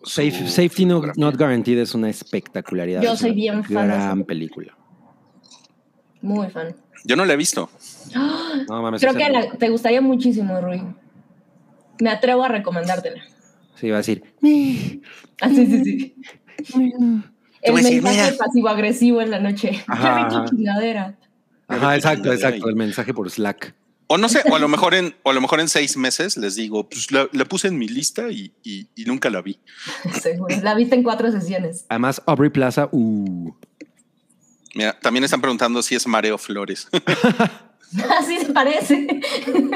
Su 0.04 0.22
Safe- 0.22 0.48
safety 0.48 0.86
no-. 0.86 1.02
Not 1.16 1.38
Guaranteed 1.38 1.80
es 1.80 1.94
una 1.96 2.10
espectacularidad. 2.10 3.02
Yo 3.02 3.14
Es 3.14 3.20
soy 3.20 3.30
una 3.32 3.36
bien 3.36 3.64
fan 3.64 3.88
de 3.88 3.94
Gran 3.94 4.24
película. 4.24 4.78
Muy 6.22 6.50
fan. 6.50 6.76
Yo 7.06 7.16
no 7.16 7.26
la 7.26 7.34
he 7.34 7.38
visto. 7.38 7.70
No 8.68 8.82
mames. 8.82 9.02
Creo 9.02 9.14
que 9.16 9.30
la- 9.30 9.50
te 9.58 9.70
gustaría 9.70 10.02
muchísimo, 10.02 10.60
Rui. 10.62 10.82
Me 12.00 12.10
atrevo 12.10 12.44
a 12.44 12.48
recomendártela. 12.48 13.22
Sí, 13.76 13.88
iba 13.88 13.98
a 13.98 14.00
decir. 14.00 14.24
Ah, 15.42 15.50
sí, 15.50 15.66
sí, 15.68 15.84
sí. 15.84 16.16
El 17.64 17.74
mensaje 17.74 18.02
mira. 18.02 18.34
pasivo-agresivo 18.38 19.22
en 19.22 19.32
la 19.32 19.40
noche. 19.40 19.84
Ajá, 19.88 20.28
ajá. 20.28 20.46
chingadera. 20.50 21.18
Ajá, 21.68 21.96
exacto, 21.96 22.32
exacto. 22.34 22.70
El 22.70 22.76
mensaje 22.76 23.14
por 23.14 23.30
Slack. 23.30 23.76
O 24.14 24.18
no 24.18 24.28
sé, 24.30 24.42
o 24.50 24.56
a 24.56 24.60
lo 24.60 24.68
mejor 24.68 24.94
en, 24.94 25.16
o 25.24 25.30
a 25.32 25.34
lo 25.34 25.40
mejor 25.42 25.60
en 25.62 25.70
seis 25.70 25.96
meses 25.96 26.36
les 26.38 26.56
digo, 26.56 26.90
pues 26.90 27.12
la, 27.12 27.30
la 27.32 27.46
puse 27.46 27.68
en 27.70 27.78
mi 27.78 27.88
lista 27.88 28.30
y, 28.30 28.54
y- 28.64 28.88
y 28.96 29.06
nunca 29.06 29.30
la 29.30 29.42
vi. 29.42 29.58
Seguro. 30.22 30.54
La 30.62 30.76
viste 30.76 30.96
en 30.96 31.04
cuatro 31.04 31.32
sesiones. 31.32 31.86
Además, 31.90 32.22
Aubrey 32.26 32.50
Plaza, 32.50 32.90
uh, 32.92 33.52
Mira, 34.76 34.98
también 35.00 35.24
están 35.24 35.42
preguntando 35.42 35.82
si 35.84 35.96
es 35.96 36.06
Mareo 36.08 36.38
Flores, 36.38 36.88
Así 38.20 38.40
se 38.40 38.54
parece. 38.54 39.06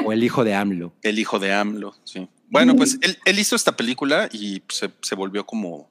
o 0.04 0.12
el 0.12 0.24
hijo 0.24 0.42
de 0.44 0.54
AMLO. 0.54 0.94
el 1.02 1.18
hijo 1.18 1.38
de 1.38 1.52
AMLO. 1.52 1.94
Sí. 2.04 2.28
Bueno, 2.48 2.76
pues 2.76 2.98
él, 3.02 3.18
él 3.26 3.38
hizo 3.38 3.56
esta 3.56 3.76
película 3.76 4.28
y 4.32 4.62
se, 4.68 4.90
se 5.02 5.14
volvió 5.14 5.44
como, 5.44 5.90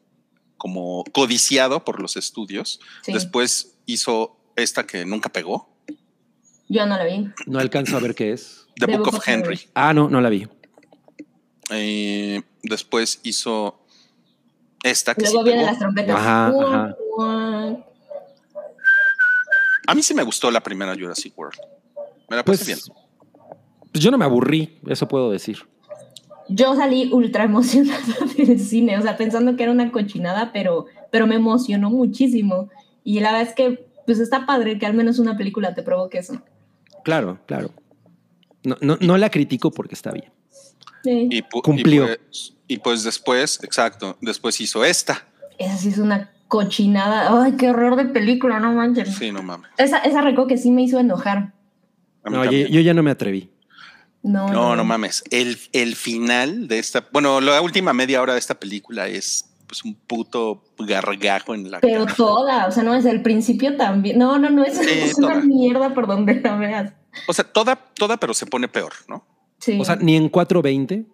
como 0.58 1.04
codiciado 1.12 1.84
por 1.86 2.02
los 2.02 2.16
estudios. 2.18 2.80
Sí. 3.04 3.14
Después 3.14 3.76
hizo 3.86 4.38
esta 4.56 4.88
que 4.88 5.06
nunca 5.06 5.30
pegó, 5.30 5.70
Yo 6.68 6.86
no 6.86 6.98
la 6.98 7.06
vi. 7.06 7.30
No 7.46 7.60
alcanzo 7.60 7.98
a 7.98 8.00
ver 8.00 8.16
qué 8.16 8.32
es. 8.32 8.68
The, 8.76 8.88
Book, 8.88 9.08
of 9.08 9.28
Henry. 9.28 9.60
Ah, 9.74 9.94
no, 9.94 10.10
no 10.10 10.20
la 10.20 10.30
vi. 10.30 10.48
Eh, 11.72 12.42
después 12.64 13.20
hizo 13.24 13.80
esta 14.84 15.16
que 15.16 15.24
Luego 15.24 15.40
sí 15.40 15.46
vienen 15.46 15.66
las 15.66 15.80
trompetas. 15.80 16.16
Ajá. 16.16 16.54
A 19.88 19.94
mí 19.96 20.02
sí 20.02 20.14
me 20.14 20.24
gustó 20.24 20.50
la 20.52 20.62
primera 20.62 20.96
Jurassic 20.96 21.38
World. 21.38 21.60
Me 22.30 22.36
la 22.38 22.44
pasé 22.44 22.66
Pues, 22.66 22.68
bien. 22.68 22.80
pues 23.92 24.04
yo 24.04 24.12
no 24.12 24.18
me 24.18 24.26
aburrí, 24.26 24.80
eso 24.88 25.08
puedo 25.08 25.32
decir. 25.32 25.60
Yo 26.50 26.76
salí 26.76 27.10
ultra 27.12 27.44
emocionada 27.46 28.02
del 28.38 28.60
cine, 28.60 28.98
o 28.98 29.02
sea, 29.02 29.18
pensando 29.18 29.56
que 29.56 29.64
era 29.64 29.72
una 29.72 29.92
cochinada, 29.92 30.52
pero, 30.52 30.86
pero 31.12 31.28
me 31.28 31.36
emocionó 31.36 31.90
muchísimo. 31.90 32.70
Y 33.04 33.20
la 33.20 33.32
verdad 33.32 33.48
es 33.50 33.56
que, 33.56 33.88
pues 34.06 34.20
está 34.20 34.46
padre 34.46 34.78
que 34.80 34.86
al 34.86 34.94
menos 34.94 35.20
una 35.20 35.38
película 35.38 35.74
te 35.74 35.84
provoque 35.84 36.18
eso. 36.20 36.42
Claro, 37.06 37.40
claro. 37.46 37.72
No, 38.64 38.76
no, 38.82 38.98
no 39.00 39.18
la 39.18 39.30
critico 39.30 39.70
porque 39.72 39.94
está 39.94 40.12
bien. 40.12 40.32
Sí. 41.04 41.30
Y, 41.32 41.44
Cumplió. 41.62 42.08
pues, 42.08 42.56
y 42.68 42.80
pues 42.80 43.04
después, 43.04 43.64
exacto, 43.64 44.18
después 44.22 44.60
hizo 44.60 44.84
esta. 44.84 45.28
Esa 45.60 45.78
sí 45.78 45.90
es 45.90 46.00
una 46.00 46.32
cochinada. 46.48 47.44
Ay, 47.44 47.54
qué 47.58 47.70
horror 47.70 47.96
de 47.96 48.06
película, 48.06 48.60
no 48.60 48.74
manches. 48.74 49.16
Sí, 49.16 49.32
no 49.32 49.44
mames. 49.44 49.70
Esa, 49.78 50.00
esa 50.00 50.22
recuerdo 50.22 50.48
que 50.48 50.58
sí 50.58 50.72
me 50.72 50.82
hizo 50.82 51.00
enojar. 51.00 51.54
No, 52.26 52.44
yo 52.44 52.82
ya 52.82 52.94
no 52.96 53.04
me 53.04 53.12
atreví. 53.12 53.52
No, 54.24 54.48
No, 54.52 54.76
no 54.76 54.84
mames. 54.84 55.24
El, 55.30 55.60
el 55.72 55.96
final 55.96 56.68
de 56.68 56.80
esta, 56.80 57.08
bueno, 57.14 57.40
la 57.40 57.62
última 57.62 57.94
media 57.94 58.20
hora 58.20 58.34
de 58.34 58.40
esta 58.40 58.60
película 58.60 59.08
es 59.08 59.46
pues 59.66 59.84
un 59.84 59.96
puto 59.96 60.64
gargajo 60.78 61.54
en 61.54 61.70
la 61.72 61.80
Pero 61.80 62.06
cara. 62.06 62.16
toda, 62.16 62.68
o 62.68 62.72
sea, 62.72 62.84
no 62.84 62.94
desde 62.94 63.12
el 63.12 63.22
principio 63.22 63.76
también. 63.78 64.18
No, 64.18 64.38
no, 64.38 64.50
no, 64.50 64.64
es, 64.64 64.78
Sí, 64.78 64.88
es 64.90 65.18
una 65.18 65.36
mierda 65.42 65.94
por 65.94 66.08
donde 66.08 66.40
la 66.42 66.56
veas. 66.58 66.94
O 67.28 67.34
sea, 67.34 67.46
toda, 67.46 67.76
toda, 67.76 68.18
pero 68.18 68.34
se 68.34 68.46
pone 68.46 68.68
peor, 68.68 68.94
¿no? 69.08 69.26
Sí. 69.60 69.78
O 69.80 69.86
sea, 69.86 69.96
ni 69.96 70.16
en 70.16 70.30
420. 70.30 71.06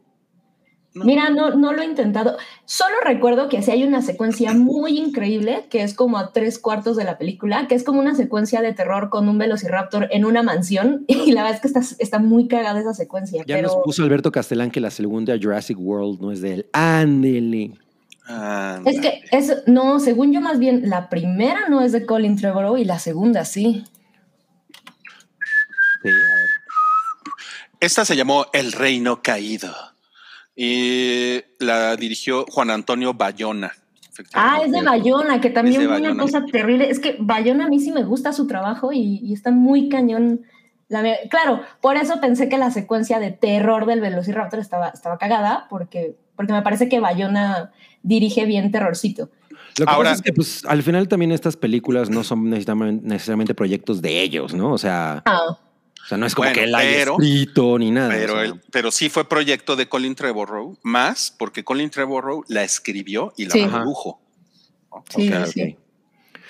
No. 0.93 1.05
Mira, 1.05 1.29
no, 1.29 1.51
no 1.51 1.71
lo 1.71 1.81
he 1.81 1.85
intentado. 1.85 2.35
Solo 2.65 2.95
recuerdo 3.05 3.47
que 3.47 3.61
sí 3.61 3.71
hay 3.71 3.85
una 3.85 4.01
secuencia 4.01 4.53
muy 4.53 4.97
increíble, 4.97 5.65
que 5.69 5.83
es 5.83 5.93
como 5.93 6.17
a 6.17 6.33
tres 6.33 6.59
cuartos 6.59 6.97
de 6.97 7.05
la 7.05 7.17
película, 7.17 7.67
que 7.69 7.75
es 7.75 7.85
como 7.85 8.01
una 8.01 8.13
secuencia 8.13 8.61
de 8.61 8.73
terror 8.73 9.09
con 9.09 9.29
un 9.29 9.37
velociraptor 9.37 10.09
en 10.11 10.25
una 10.25 10.43
mansión. 10.43 11.05
Y 11.31 11.31
la 11.31 11.43
verdad 11.43 11.55
es 11.55 11.61
que 11.61 11.67
está, 11.67 12.03
está 12.03 12.19
muy 12.19 12.47
cagada 12.49 12.79
esa 12.79 12.93
secuencia. 12.93 13.43
Ya 13.47 13.55
pero 13.55 13.69
nos 13.69 13.77
puso 13.85 14.03
Alberto 14.03 14.31
Castellán 14.31 14.69
que 14.69 14.81
la 14.81 14.91
segunda 14.91 15.37
Jurassic 15.41 15.77
World 15.79 16.19
no 16.19 16.31
es 16.31 16.41
de 16.41 16.55
él. 16.55 16.65
Ándele. 16.73 17.71
Es 18.85 19.01
que 19.01 19.23
es, 19.31 19.63
no, 19.67 19.99
según 19.99 20.31
yo 20.31 20.41
más 20.41 20.59
bien, 20.59 20.89
la 20.89 21.09
primera 21.09 21.67
no 21.69 21.81
es 21.81 21.91
de 21.91 22.05
Colin 22.05 22.35
Trevorrow 22.37 22.77
y 22.77 22.85
la 22.85 22.99
segunda 22.99 23.45
sí. 23.45 23.83
Sí, 26.01 26.09
a 26.09 26.11
ver. 26.11 26.49
Esta 27.79 28.05
se 28.05 28.15
llamó 28.15 28.45
El 28.53 28.71
Reino 28.71 29.21
Caído 29.21 29.73
y 30.55 31.41
la 31.59 31.95
dirigió 31.95 32.45
Juan 32.49 32.69
Antonio 32.69 33.13
Bayona. 33.13 33.71
Ah, 34.33 34.59
es 34.63 34.71
de 34.71 34.81
Bayona, 34.81 35.41
que 35.41 35.49
también 35.49 35.81
Es 35.81 35.87
una 35.87 35.95
Bayona. 35.99 36.21
cosa 36.21 36.45
terrible. 36.45 36.89
Es 36.89 36.99
que 36.99 37.17
Bayona 37.19 37.65
a 37.65 37.69
mí 37.69 37.79
sí 37.79 37.91
me 37.91 38.03
gusta 38.03 38.33
su 38.33 38.45
trabajo 38.45 38.91
y, 38.93 39.19
y 39.23 39.33
está 39.33 39.51
muy 39.51 39.89
cañón. 39.89 40.41
La 40.89 41.03
claro, 41.29 41.61
por 41.79 41.95
eso 41.95 42.19
pensé 42.19 42.49
que 42.49 42.57
la 42.57 42.69
secuencia 42.69 43.19
de 43.19 43.31
terror 43.31 43.85
del 43.85 44.01
Velociraptor 44.01 44.59
estaba, 44.59 44.89
estaba 44.89 45.17
cagada, 45.17 45.67
porque, 45.69 46.17
porque 46.35 46.53
me 46.53 46.61
parece 46.61 46.89
que 46.89 46.99
Bayona 46.99 47.71
dirige 48.03 48.45
bien 48.45 48.71
terrorcito. 48.71 49.29
Lo 49.77 49.85
que 49.85 49.91
Ahora- 49.91 50.09
pasa 50.11 50.15
es 50.15 50.21
que 50.21 50.33
pues, 50.33 50.65
al 50.65 50.83
final 50.83 51.07
también 51.07 51.31
estas 51.31 51.55
películas 51.55 52.09
no 52.09 52.23
son 52.23 52.49
necesariamente, 52.49 53.07
necesariamente 53.07 53.53
proyectos 53.55 54.01
de 54.01 54.21
ellos, 54.21 54.53
¿no? 54.53 54.73
O 54.73 54.77
sea, 54.77 55.21
Ah, 55.25 55.43
o 55.49 56.05
sea 56.07 56.17
no 56.17 56.25
es 56.25 56.35
como 56.35 56.47
Bueno, 56.49 56.55
que 56.59 56.63
él 56.65 56.75
haya 56.75 56.89
pero- 56.91 57.13
escrito 57.19 57.79
ni 57.79 57.89
nada. 57.91 58.09
Pero, 58.09 58.33
o 58.33 58.35
sea. 58.37 58.45
él- 58.45 58.61
pero 58.71 58.91
sí 58.91 59.09
fue 59.09 59.27
proyecto 59.29 59.75
de 59.77 59.87
Colin 59.87 60.15
Trevorrow, 60.15 60.77
más 60.83 61.33
porque 61.37 61.63
Colin 61.63 61.89
Trevorrow 61.89 62.43
la 62.49 62.63
escribió 62.63 63.33
y 63.37 63.45
la 63.45 63.51
Sí. 63.53 63.65
produjo. 63.65 64.19
¿no? 64.91 65.03
Sí, 65.09 65.27
O 65.27 65.31
sea, 65.31 65.45
sí. 65.45 65.77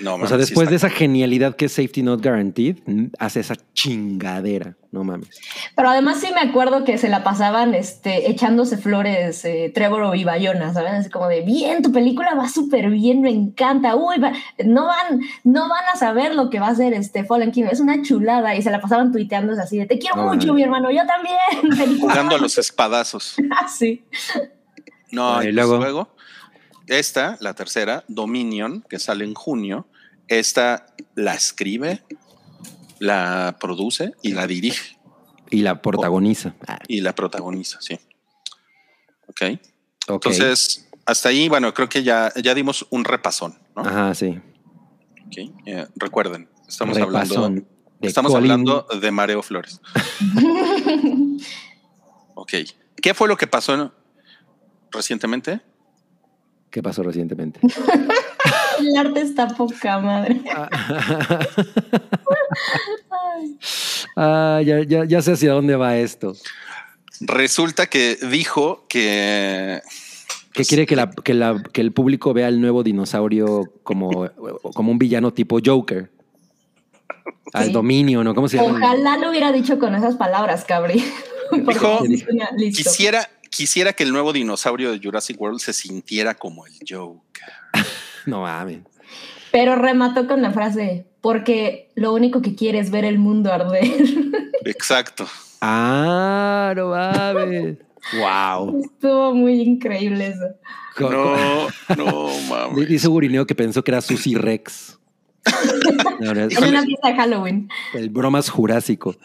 No, 0.02 0.14
O 0.16 0.18
mames, 0.18 0.30
sea, 0.30 0.38
sí 0.38 0.42
después 0.42 0.70
de 0.70 0.76
esa 0.76 0.90
genialidad 0.90 1.56
que 1.56 1.66
es 1.66 1.72
Safety 1.74 2.04
Not 2.04 2.22
Guaranteed, 2.24 2.78
mm, 2.86 3.06
hace 3.20 3.40
esa 3.40 3.56
chingadera. 3.74 4.76
No 4.92 5.06
mames. 5.06 5.40
pero 5.74 5.88
además 5.88 6.20
sí 6.20 6.28
me 6.36 6.42
acuerdo 6.42 6.84
que 6.84 6.98
se 6.98 7.08
la 7.08 7.24
pasaban 7.24 7.74
este, 7.74 8.30
echándose 8.30 8.78
flores 8.78 9.46
eh, 9.46 9.72
Trevorrow 9.74 10.14
y 10.16 10.26
Bayona, 10.26 10.74
¿saben? 10.74 10.96
Así 10.96 11.10
como 11.10 11.30
de, 11.30 11.44
bien, 11.44 11.82
tu 11.82 11.94
película 11.94 12.36
va 12.36 12.50
súper 12.50 12.90
bien, 12.90 13.22
me 13.22 13.30
encanta. 13.30 13.96
Uy, 13.96 14.18
va- 14.20 14.34
no, 14.66 14.88
van, 14.88 15.22
no 15.46 15.70
van 15.70 15.86
a 15.94 15.98
saber 15.98 16.36
lo 16.36 16.50
que 16.50 16.60
va 16.60 16.68
a 16.68 16.72
hacer 16.72 16.92
este 16.94 17.24
Fallen 17.24 17.52
King, 17.52 17.66
es 17.72 17.80
una 17.80 18.02
chulada. 18.02 18.54
Y 18.56 18.62
se 18.62 18.70
la 18.70 18.82
pasaban 18.82 19.14
tuiteándose 19.14 19.62
así 19.62 19.78
de, 19.78 19.86
te 19.86 19.98
quiero 19.98 20.18
No, 20.18 20.34
mucho, 20.34 20.54
mi 20.54 20.62
hermano, 20.64 20.92
yo 20.92 21.04
también. 21.08 22.00
Jugando 22.02 22.36
a 22.36 22.40
los 22.40 22.58
espadazos. 22.58 23.36
No, 25.12 25.36
Ah, 25.38 25.44
y 25.44 25.50
y 25.50 25.54
pues 25.54 25.56
luego. 25.56 25.78
luego. 25.78 26.16
esta, 26.88 27.38
la 27.40 27.54
tercera, 27.54 28.04
Dominion, 28.08 28.84
que 28.90 29.00
sale 29.00 29.24
en 29.26 29.34
junio, 29.34 29.88
esta 30.40 30.86
la 31.16 31.34
escribe, 31.34 32.04
la 33.00 33.58
produce 33.60 34.14
y 34.22 34.34
la 34.34 34.48
dirige. 34.48 34.98
Y 35.50 35.62
la 35.62 35.82
protagoniza. 35.82 36.56
Y 36.88 37.02
la 37.02 37.14
protagoniza, 37.14 37.80
sí. 37.82 38.00
Ok. 39.28 39.42
ok. 40.08 40.26
Entonces, 40.26 40.88
hasta 41.06 41.30
ahí, 41.30 41.50
bueno, 41.50 41.74
creo 41.74 41.90
que 41.90 42.04
ya, 42.04 42.32
ya 42.42 42.54
dimos 42.54 42.86
un 42.90 43.04
repasón, 43.04 43.58
¿no? 43.76 43.82
Ajá, 43.82 44.14
sí. 44.16 44.40
Ok, 45.28 45.38
eh, 45.66 45.88
recuerden, 45.96 46.50
estamos 46.68 46.96
Repasón 46.98 47.44
hablando, 47.44 47.68
de 48.00 48.08
estamos 48.08 48.32
Colin- 48.32 48.52
hablando 48.52 48.88
de 49.00 49.12
Mareo 49.12 49.42
Flores. 49.42 49.82
ok. 52.36 52.54
¿Qué 53.02 53.14
fue 53.14 53.28
lo 53.28 53.38
que 53.38 53.48
pasó 53.48 53.94
recientemente? 54.92 55.62
¿Qué 56.70 56.84
pasó 56.84 57.04
recientemente? 57.04 57.60
El 58.82 58.98
arte 58.98 59.22
está 59.22 59.48
poca 59.48 60.00
madre. 60.00 60.42
ah, 64.16 64.62
ya, 64.64 64.82
ya, 64.84 65.06
ya 65.06 65.22
sé 65.22 65.34
hacia 65.34 65.54
dónde 65.54 65.76
va 65.76 65.98
esto. 65.98 66.36
Resulta 67.22 67.86
que 67.88 68.18
dijo 68.30 68.86
que 68.90 69.82
Que 70.54 70.66
quiere 70.66 70.86
que, 70.86 70.96
la, 70.96 71.10
que, 71.12 71.34
la- 71.34 71.62
que 71.72 71.82
el 71.82 71.92
público 71.94 72.34
vea 72.34 72.48
al 72.48 72.60
nuevo 72.60 72.84
dinosaurio 72.84 73.72
como, 73.84 74.28
como 74.74 74.92
un 74.92 74.98
villano 74.98 75.32
tipo 75.34 75.60
Joker. 75.64 76.12
Al 77.54 77.66
Sí. 77.68 77.72
dominio, 77.72 78.24
¿no? 78.24 78.34
¿Cómo 78.34 78.48
se 78.48 78.58
llama? 78.58 78.78
Ojalá 78.78 79.18
lo 79.18 79.30
hubiera 79.30 79.52
dicho 79.52 79.78
con 79.78 79.94
esas 79.96 80.16
palabras, 80.16 80.64
Cabri. 80.66 81.04
Dijo- 81.52 82.00
quisiera 83.50 83.94
que 83.94 84.04
el 84.04 84.12
nuevo 84.14 84.32
dinosaurio 84.34 84.92
de 84.92 85.00
Jurassic 85.04 85.40
World 85.40 85.60
se 85.60 85.74
sintiera 85.74 86.34
como 86.34 86.66
el 86.66 86.74
Joker. 86.88 87.44
No 88.26 88.42
mames. 88.42 88.80
Pero 89.52 89.76
remató 89.76 90.28
con 90.28 90.42
la 90.42 90.52
frase, 90.52 91.06
porque 91.22 91.90
lo 91.96 92.14
único 92.14 92.42
que 92.42 92.56
quiere 92.56 92.80
es 92.80 92.90
ver 92.92 93.04
el 93.06 93.20
mundo 93.20 93.52
arder. 93.52 93.84
Exacto. 94.66 95.28
Ah, 95.62 96.74
no 96.76 96.90
mames. 96.90 97.78
Wow. 98.20 98.82
Estuvo 98.84 99.34
muy 99.36 99.62
increíble 99.62 100.28
eso. 100.28 100.46
No, 101.00 101.68
no, 101.96 102.30
mames. 102.50 102.88
Dice 102.88 103.08
Gurineo 103.08 103.46
que 103.46 103.56
pensó 103.56 103.84
que 103.84 103.92
era 103.92 104.02
Susy 104.02 104.36
Rex. 104.36 104.98
No, 106.20 106.36
no, 106.36 106.42
es 106.46 106.56
una 106.60 106.84
fiesta 106.84 107.08
de 107.08 107.16
Halloween. 107.16 107.68
el 107.96 108.10
bromas 108.12 108.48
jurásico. 108.48 109.16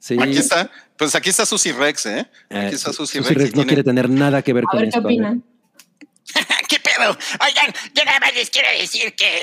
Sí. 0.00 0.16
Aquí 0.18 0.38
está, 0.38 0.70
pues 0.96 1.14
aquí 1.14 1.28
está 1.28 1.44
Susy 1.44 1.70
Rex, 1.72 2.06
¿eh? 2.06 2.26
Eh, 2.48 2.58
Aquí 2.58 2.74
está 2.76 2.94
Susy 2.94 3.18
Susy 3.18 3.34
Rex. 3.34 3.36
Rex 3.42 3.48
y 3.50 3.50
no 3.50 3.52
tiene- 3.56 3.66
quiere 3.68 3.84
tener 3.84 4.08
nada 4.08 4.40
que 4.40 4.54
ver 4.54 4.64
A 4.64 4.68
con 4.70 4.80
ver 4.80 4.88
qué 4.90 4.96
esto. 4.96 5.06
a 5.06 5.10
ver. 5.10 5.38
Oigan, 7.00 7.74
yo 7.94 8.04
nada 8.04 8.20
más 8.20 8.34
les 8.34 8.50
quiero 8.50 8.68
decir 8.78 9.14
que 9.14 9.42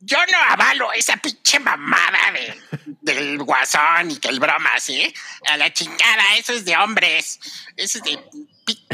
yo 0.00 0.16
no 0.30 0.38
avalo 0.52 0.92
esa 0.92 1.16
pinche 1.16 1.58
mamada 1.58 2.18
de, 2.32 2.54
del 3.00 3.38
guasón 3.38 4.10
y 4.10 4.16
que 4.18 4.28
el 4.28 4.38
broma, 4.38 4.70
¿sí? 4.78 5.12
A 5.50 5.56
la 5.56 5.72
chingada, 5.72 6.36
eso 6.38 6.52
es 6.52 6.64
de 6.64 6.76
hombres. 6.76 7.40
Eso 7.76 7.98
es 7.98 8.04
de 8.04 8.18
pi- 8.64 8.86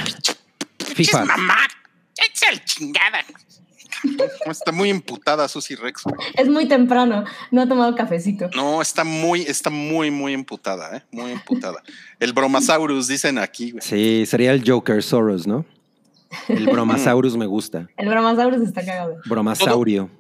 pinche- 0.95 1.25
mamá. 1.25 1.59
Esa 2.17 2.51
es 2.51 2.57
la 2.59 2.65
chingada. 2.65 3.25
Está 4.51 4.71
muy 4.73 4.91
imputada 4.91 5.49
Susy 5.49 5.75
Rex. 5.77 6.03
Es 6.35 6.47
muy 6.49 6.69
temprano, 6.69 7.25
no 7.51 7.63
ha 7.63 7.69
tomado 7.69 7.95
cafecito. 7.95 8.51
No, 8.55 8.83
está 8.83 9.03
muy, 9.05 9.43
está 9.43 9.71
muy, 9.71 10.11
muy 10.11 10.33
imputada, 10.33 10.97
¿eh? 10.99 11.03
Muy 11.11 11.33
imputada. 11.33 11.83
El 12.21 12.33
Bromasaurus, 12.33 13.09
dicen 13.09 13.39
aquí, 13.39 13.71
güey. 13.71 13.83
Sí, 13.83 14.25
sería 14.27 14.53
el 14.53 14.63
Joker 14.69 15.03
Soros, 15.03 15.47
¿no? 15.47 15.65
El 16.49 16.67
Bromasaurus 16.67 17.37
me 17.37 17.47
gusta. 17.47 17.89
El 17.97 18.09
bromasaurus 18.09 18.63
está 18.63 18.85
cagado. 18.85 19.17
Bromasaurio. 19.27 20.11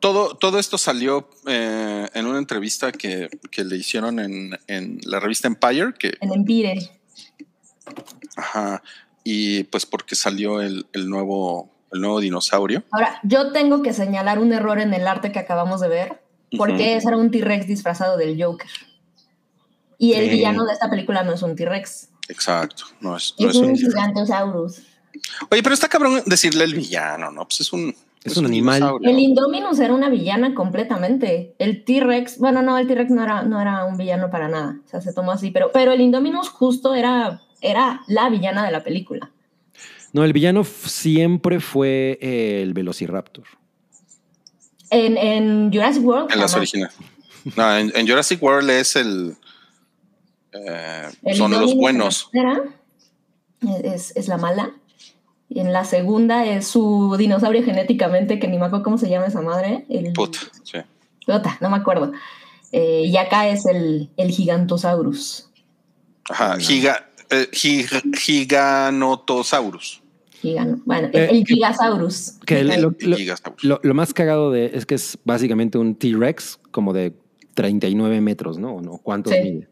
Todo, 0.00 0.36
todo 0.36 0.58
esto 0.58 0.76
salió 0.78 1.28
eh, 1.46 2.06
en 2.12 2.26
una 2.26 2.38
entrevista 2.38 2.92
que, 2.92 3.28
que 3.50 3.64
le 3.64 3.76
hicieron 3.76 4.18
en, 4.20 4.58
en 4.66 5.00
la 5.04 5.20
revista 5.20 5.48
Empire, 5.48 5.94
que, 5.98 6.14
En 6.20 6.32
Empire. 6.32 6.90
ajá, 8.36 8.82
y 9.24 9.64
pues 9.64 9.86
porque 9.86 10.14
salió 10.14 10.60
el, 10.60 10.86
el 10.92 11.08
nuevo, 11.08 11.70
el 11.92 12.00
nuevo 12.00 12.20
dinosaurio. 12.20 12.84
Ahora, 12.92 13.18
yo 13.24 13.52
tengo 13.52 13.82
que 13.82 13.92
señalar 13.92 14.38
un 14.38 14.52
error 14.52 14.78
en 14.78 14.92
el 14.94 15.06
arte 15.08 15.32
que 15.32 15.38
acabamos 15.38 15.80
de 15.80 15.88
ver, 15.88 16.22
porque 16.56 16.74
Ujú. 16.74 16.82
ese 16.98 17.08
era 17.08 17.16
un 17.16 17.30
T-Rex 17.30 17.66
disfrazado 17.66 18.16
del 18.16 18.40
Joker. 18.40 18.68
Y 19.98 20.12
el 20.12 20.24
Sí. 20.26 20.30
villano 20.36 20.64
de 20.66 20.74
esta 20.74 20.90
película 20.90 21.22
no 21.22 21.32
es 21.32 21.42
un 21.42 21.56
T-Rex, 21.56 22.10
Exacto, 22.28 22.84
no 23.00 23.16
es, 23.16 23.34
no 23.38 23.48
es 23.48 23.54
es 23.56 23.62
un 23.62 23.70
un 23.70 23.76
Gigantosaurus. 23.76 24.82
Oye, 25.50 25.62
pero 25.62 25.74
está 25.74 25.88
cabrón 25.88 26.22
decirle 26.26 26.64
el 26.64 26.74
villano, 26.74 27.30
¿no? 27.30 27.44
Pues 27.46 27.60
es 27.60 27.72
un, 27.72 27.94
Es 28.24 28.36
un 28.36 28.46
animal. 28.46 28.76
dinosaurio. 28.76 29.10
El 29.10 29.18
Indominus 29.18 29.78
era 29.78 29.94
una 29.94 30.08
villana 30.08 30.54
completamente. 30.54 31.54
El 31.58 31.84
T-Rex, 31.84 32.38
bueno, 32.38 32.62
no, 32.62 32.76
el 32.78 32.86
T-Rex 32.86 33.10
no 33.10 33.22
era, 33.22 33.42
no 33.42 33.60
era 33.60 33.84
un 33.84 33.96
villano 33.96 34.30
para 34.30 34.48
nada. 34.48 34.76
O 34.84 34.88
sea, 34.88 35.00
se 35.00 35.12
tomó 35.12 35.32
así, 35.32 35.50
pero, 35.50 35.70
pero 35.72 35.92
el 35.92 36.00
Indominus 36.00 36.48
justo 36.48 36.94
era, 36.94 37.40
era 37.60 38.02
la 38.08 38.28
villana 38.28 38.64
de 38.64 38.72
la 38.72 38.82
película. 38.82 39.30
No, 40.12 40.24
el 40.24 40.32
villano 40.32 40.64
siempre 40.64 41.60
fue 41.60 42.18
eh, 42.22 42.62
el 42.62 42.72
Velociraptor. 42.74 43.44
En, 44.90 45.16
en 45.18 45.72
Jurassic 45.72 46.04
World. 46.04 46.32
En 46.32 46.40
las 46.40 46.54
originales. 46.54 46.96
No, 47.56 47.76
en, 47.76 47.92
en 47.94 48.06
Jurassic 48.08 48.42
World 48.42 48.70
es 48.70 48.96
el. 48.96 49.36
eh, 50.52 51.08
El 51.22 51.36
son 51.36 51.50
los 51.52 51.74
buenos. 51.74 52.30
Es, 53.82 54.12
es 54.16 54.28
la 54.28 54.36
mala. 54.36 54.72
Y 55.56 55.60
en 55.60 55.72
la 55.72 55.86
segunda 55.86 56.44
es 56.44 56.66
su 56.66 57.16
dinosaurio 57.16 57.64
genéticamente, 57.64 58.38
que 58.38 58.46
ni 58.46 58.58
me 58.58 58.66
acuerdo 58.66 58.84
cómo 58.84 58.98
se 58.98 59.08
llama 59.08 59.24
esa 59.28 59.40
madre. 59.40 59.86
El, 59.88 60.12
Puta, 60.12 60.38
sí. 60.62 60.76
Puta, 61.24 61.56
no 61.62 61.70
me 61.70 61.76
acuerdo. 61.78 62.12
Eh, 62.72 63.04
y 63.06 63.16
acá 63.16 63.48
es 63.48 63.64
el, 63.64 64.10
el 64.18 64.30
Gigantosaurus. 64.32 65.48
Ajá, 66.28 66.58
giga, 66.58 67.08
eh, 67.30 67.48
giga- 67.52 68.02
Giganotosaurus. 68.14 70.02
Gigano. 70.42 70.80
Bueno, 70.84 71.08
Eh, 71.14 71.28
el 71.30 71.44
Gigasaurus. 71.46 72.32
Que 72.44 72.60
el- 72.60 72.82
lo, 72.82 72.94
lo- 73.00 73.16
Gigasaurus. 73.16 73.64
lo- 73.64 73.80
lo 73.82 73.94
más 73.94 74.12
cagado 74.12 74.50
de 74.50 74.72
es 74.74 74.84
que 74.84 74.94
es 74.96 75.16
básicamente 75.24 75.78
un 75.78 75.94
T-Rex 75.94 76.60
como 76.70 76.92
de 76.92 77.14
39 77.54 78.20
metros, 78.20 78.58
¿no? 78.58 78.74
¿O 78.74 78.82
no? 78.82 78.98
¿Cuántos 78.98 79.32
Sí. 79.32 79.40
mide? 79.42 79.68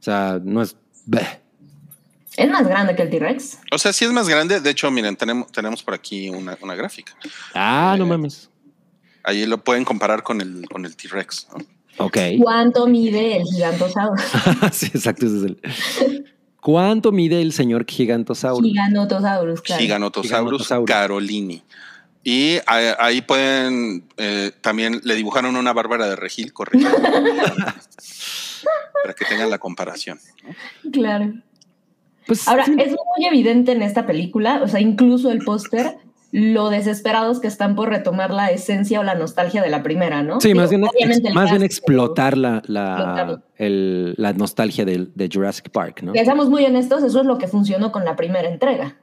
O 0.00 0.02
sea, 0.02 0.38
no 0.44 0.60
es... 0.60 0.76
bleh. 1.06 1.40
Es 2.36 2.50
más 2.50 2.66
grande 2.66 2.96
que 2.96 3.02
el 3.02 3.10
T-Rex. 3.10 3.58
O 3.70 3.78
sea, 3.78 3.92
sí 3.92 4.04
es 4.04 4.10
más 4.12 4.28
grande. 4.28 4.60
De 4.60 4.70
hecho, 4.70 4.90
miren, 4.90 5.16
tenemos, 5.16 5.50
tenemos 5.52 5.82
por 5.82 5.94
aquí 5.94 6.28
una, 6.30 6.58
una 6.60 6.74
gráfica. 6.74 7.14
Ah, 7.54 7.94
no 7.98 8.04
Eh, 8.04 8.08
mames. 8.08 8.50
Ahí 9.22 9.46
lo 9.46 9.62
pueden 9.62 9.84
comparar 9.84 10.22
con 10.22 10.40
el, 10.40 10.66
con 10.68 10.84
el 10.84 10.96
T-Rex. 10.96 11.48
¿no? 11.56 11.64
Ok. 12.04 12.18
¿Cuánto 12.42 12.86
mide 12.88 13.36
el 13.36 13.44
Gigantosaurus? 13.44 14.22
sí, 14.72 14.86
exacto. 14.86 15.26
ese 15.26 15.36
es 15.36 15.42
el- 15.44 16.24
¿Cuánto 16.60 17.12
mide 17.12 17.40
el 17.42 17.52
señor 17.52 17.84
Gigantosaurus? 17.86 18.66
Giganotosaurus, 18.66 19.60
claro. 19.60 19.82
Giganotosaurus 19.82 20.28
Giganotosaurus. 20.62 20.88
carolini. 20.88 21.62
Y 22.26 22.56
ahí, 22.66 22.86
ahí 22.98 23.20
pueden, 23.20 24.08
eh, 24.16 24.50
también 24.62 24.98
le 25.04 25.14
dibujaron 25.14 25.56
una 25.56 25.74
bárbara 25.74 26.06
de 26.08 26.16
regil 26.16 26.54
corriendo. 26.54 26.90
para 29.02 29.14
que 29.14 29.24
tengan 29.26 29.50
la 29.50 29.58
comparación. 29.58 30.18
¿no? 30.42 30.90
Claro. 30.90 31.32
Pues, 32.26 32.46
Ahora, 32.48 32.64
sí. 32.64 32.74
es 32.78 32.90
muy 33.16 33.26
evidente 33.26 33.72
en 33.72 33.82
esta 33.82 34.06
película, 34.06 34.60
o 34.62 34.68
sea, 34.68 34.80
incluso 34.80 35.30
el 35.30 35.40
póster, 35.44 35.96
lo 36.32 36.68
desesperados 36.68 37.38
que 37.40 37.46
están 37.46 37.76
por 37.76 37.90
retomar 37.90 38.32
la 38.32 38.50
esencia 38.50 38.98
o 38.98 39.02
la 39.04 39.14
nostalgia 39.14 39.62
de 39.62 39.70
la 39.70 39.82
primera, 39.84 40.22
¿no? 40.24 40.40
Sí, 40.40 40.48
Digo, 40.48 40.60
más 40.62 40.70
bien, 40.70 40.82
más 41.34 41.50
bien 41.50 41.62
explotar 41.62 42.36
la, 42.36 42.60
la, 42.66 43.40
el- 43.56 44.14
la 44.16 44.32
nostalgia 44.32 44.84
del- 44.84 45.12
de, 45.14 45.28
Jurassic 45.32 45.70
Park, 45.70 46.02
¿no? 46.02 46.12
Que 46.12 46.24
seamos 46.24 46.48
muy 46.50 46.64
honestos, 46.64 47.04
eso 47.04 47.20
es 47.20 47.26
lo 47.26 47.38
que 47.38 47.46
funcionó 47.46 47.92
con 47.92 48.04
la 48.04 48.16
primera 48.16 48.48
entrega. 48.48 48.96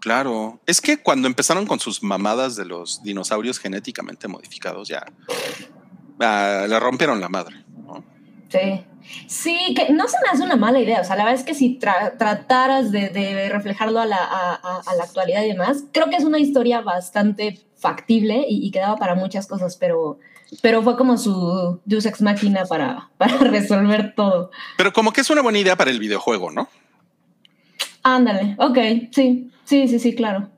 Claro. 0.00 0.60
Es 0.66 0.80
que 0.82 0.98
cuando 0.98 1.26
empezaron 1.28 1.66
con 1.66 1.80
sus 1.80 2.02
mamadas 2.02 2.56
de 2.56 2.64
los 2.66 3.02
dinosaurios 3.02 3.58
genéticamente 3.58 4.28
modificados, 4.28 4.88
ya 4.88 5.04
ah, 6.20 6.66
le 6.68 6.78
rompieron 6.80 7.20
la 7.20 7.28
madre. 7.28 7.56
¿no? 7.86 8.04
Sí. 8.48 8.84
Sí, 9.26 9.74
que 9.74 9.92
no 9.92 10.06
se 10.08 10.16
me 10.22 10.28
hace 10.32 10.42
una 10.42 10.56
mala 10.56 10.80
idea. 10.80 11.00
O 11.00 11.04
sea, 11.04 11.16
la 11.16 11.24
verdad 11.24 11.40
es 11.40 11.46
que 11.46 11.54
si 11.54 11.78
tra- 11.78 12.16
trataras 12.18 12.90
de, 12.92 13.08
de 13.10 13.48
reflejarlo 13.48 14.00
a 14.00 14.06
la, 14.06 14.16
a- 14.18 14.54
a- 14.54 14.82
a 14.86 14.94
la 14.94 15.04
actualidad 15.04 15.42
y 15.44 15.48
demás, 15.48 15.84
creo 15.92 16.08
que 16.10 16.16
es 16.16 16.24
una 16.24 16.38
historia 16.38 16.80
bastante 16.80 17.60
factible 17.76 18.44
y, 18.48 18.66
y 18.66 18.70
que 18.70 18.78
daba 18.80 18.96
para 18.96 19.14
muchas 19.14 19.46
cosas, 19.46 19.76
pero, 19.76 20.18
pero 20.62 20.82
fue 20.82 20.96
como 20.96 21.18
su 21.18 21.80
Deus 21.84 22.06
Ex 22.06 22.22
Máquina 22.22 22.64
para, 22.64 23.10
para 23.18 23.36
resolver 23.38 24.14
todo. 24.14 24.50
Pero 24.76 24.92
como 24.92 25.12
que 25.12 25.20
es 25.20 25.30
una 25.30 25.42
buena 25.42 25.58
idea 25.58 25.76
para 25.76 25.90
el 25.90 25.98
videojuego, 26.00 26.50
¿no? 26.50 26.68
Ándale, 28.02 28.54
ok, 28.58 28.78
sí, 29.12 29.50
sí, 29.64 29.88
sí, 29.88 29.98
sí, 29.98 30.14
claro. 30.14 30.48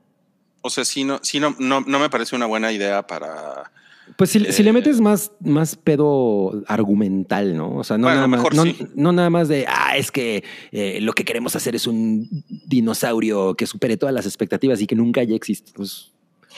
O 0.61 0.69
sea, 0.69 0.85
sí, 0.85 1.03
no, 1.03 1.19
sí 1.23 1.39
no, 1.39 1.55
no, 1.57 1.81
no 1.81 1.99
me 1.99 2.09
parece 2.09 2.35
una 2.35 2.45
buena 2.45 2.71
idea 2.71 3.05
para. 3.07 3.71
Pues 4.17 4.31
si, 4.31 4.39
si 4.51 4.63
le 4.63 4.69
Eh, 4.71 4.73
metes 4.73 4.99
más, 4.99 5.31
más 5.39 5.75
pedo 5.75 6.61
argumental, 6.67 7.55
¿no? 7.55 7.75
O 7.77 7.83
sea, 7.83 7.97
no, 7.97 8.03
Bueno, 8.07 8.15
nada, 8.17 8.27
más, 8.27 8.39
mejor 8.39 8.55
no, 8.55 8.63
sí. 8.63 8.77
no 8.95 9.11
nada 9.11 9.29
más 9.29 9.47
de, 9.47 9.65
ah, 9.67 9.95
es 9.97 10.11
que 10.11 10.43
eh, 10.71 10.99
lo 11.01 11.13
que 11.13 11.23
queremos 11.25 11.55
hacer 11.55 11.75
es 11.75 11.87
un 11.87 12.27
dinosaurio 12.65 13.55
que 13.55 13.65
supere 13.67 13.97
todas 13.97 14.13
las 14.13 14.25
expectativas 14.25 14.81
y 14.81 14.87
que 14.87 14.95
nunca 14.95 15.21
haya 15.21 15.35
existido. 15.35 15.75
Pues, 15.77 16.11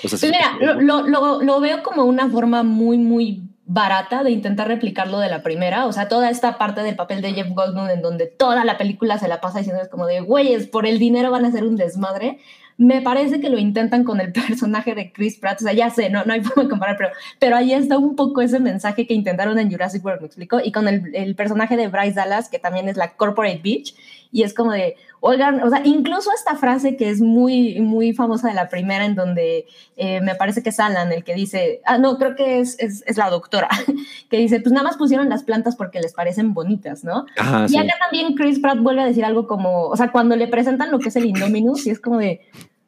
o 0.03 0.07
sea, 0.07 0.17
Pues 0.19 0.23
mira, 0.23 0.57
lo, 0.59 0.81
lo- 0.81 1.07
lo- 1.07 1.41
lo 1.41 1.59
veo 1.59 1.83
como 1.83 2.05
una 2.05 2.29
forma 2.29 2.63
muy, 2.63 2.97
muy 2.97 3.43
barata 3.65 4.23
de 4.23 4.31
intentar 4.31 4.67
replicarlo 4.67 5.19
de 5.19 5.29
la 5.29 5.43
primera. 5.43 5.85
O 5.85 5.93
sea, 5.93 6.07
toda 6.09 6.29
esta 6.29 6.57
parte 6.57 6.81
del 6.81 6.95
papel 6.95 7.21
de 7.21 7.33
Jeff 7.33 7.47
Goldblum 7.49 7.89
en 7.89 8.01
donde 8.01 8.25
toda 8.27 8.65
la 8.65 8.77
película 8.77 9.17
se 9.17 9.27
la 9.27 9.39
pasa 9.39 9.59
diciendo 9.59 9.81
es 9.81 9.87
como 9.89 10.07
de, 10.07 10.19
güeyes, 10.21 10.67
por 10.67 10.85
el 10.85 10.99
dinero 10.99 11.31
van 11.31 11.45
a 11.45 11.49
hacer 11.49 11.63
un 11.63 11.75
desmadre. 11.77 12.39
Me 12.81 12.99
parece 13.01 13.39
que 13.39 13.51
lo 13.51 13.59
intentan 13.59 14.03
con 14.03 14.19
el 14.19 14.31
personaje 14.33 14.95
de 14.95 15.11
Chris 15.11 15.37
Pratt. 15.37 15.61
O 15.61 15.63
sea, 15.63 15.73
ya 15.73 15.91
sé, 15.91 16.09
no, 16.09 16.25
no 16.25 16.33
hay 16.33 16.41
forma 16.43 16.63
de 16.63 16.69
comparar, 16.69 16.97
pero, 16.97 17.09
pero 17.37 17.55
ahí 17.55 17.73
está 17.73 17.99
un 17.99 18.15
poco 18.15 18.41
ese 18.41 18.59
mensaje 18.59 19.05
que 19.05 19.13
intentaron 19.13 19.59
en 19.59 19.69
Jurassic 19.69 20.03
World, 20.03 20.21
¿me 20.21 20.27
explico? 20.27 20.59
Y 20.63 20.71
con 20.71 20.87
el, 20.87 21.15
el 21.15 21.35
personaje 21.35 21.77
de 21.77 21.89
Bryce 21.89 22.15
Dallas, 22.15 22.49
que 22.49 22.57
también 22.57 22.89
es 22.89 22.97
la 22.97 23.13
corporate 23.15 23.59
bitch. 23.61 23.95
Y 24.33 24.43
es 24.43 24.53
como 24.53 24.71
de, 24.71 24.95
oigan, 25.19 25.61
o 25.61 25.69
sea, 25.69 25.81
incluso 25.83 26.31
esta 26.33 26.55
frase 26.55 26.95
que 26.95 27.09
es 27.09 27.21
muy, 27.21 27.79
muy 27.81 28.13
famosa 28.13 28.47
de 28.47 28.53
la 28.53 28.69
primera, 28.69 29.05
en 29.05 29.13
donde 29.13 29.65
eh, 29.97 30.21
me 30.21 30.35
parece 30.35 30.63
que 30.63 30.69
es 30.69 30.79
Alan 30.79 31.11
el 31.11 31.23
que 31.23 31.35
dice, 31.35 31.81
ah, 31.85 31.97
no, 31.97 32.17
creo 32.17 32.35
que 32.35 32.59
es, 32.59 32.79
es, 32.79 33.03
es 33.05 33.17
la 33.17 33.29
doctora, 33.29 33.67
que 34.29 34.37
dice, 34.37 34.61
pues 34.61 34.71
nada 34.71 34.85
más 34.85 34.97
pusieron 34.97 35.29
las 35.29 35.43
plantas 35.43 35.75
porque 35.75 35.99
les 35.99 36.13
parecen 36.13 36.53
bonitas, 36.53 37.03
¿no? 37.03 37.25
Ajá, 37.37 37.65
Y 37.65 37.69
sí. 37.69 37.77
acá 37.77 37.93
también 37.99 38.35
Chris 38.35 38.59
Pratt 38.59 38.79
vuelve 38.79 39.01
a 39.01 39.05
decir 39.05 39.25
algo 39.25 39.47
como, 39.47 39.87
o 39.87 39.95
sea, 39.97 40.11
cuando 40.11 40.35
le 40.35 40.47
presentan 40.47 40.91
lo 40.91 40.99
que 40.99 41.09
es 41.09 41.15
el 41.17 41.25
Indominus, 41.25 41.85
y 41.85 41.89
es 41.89 41.99
como 41.99 42.17
de, 42.17 42.41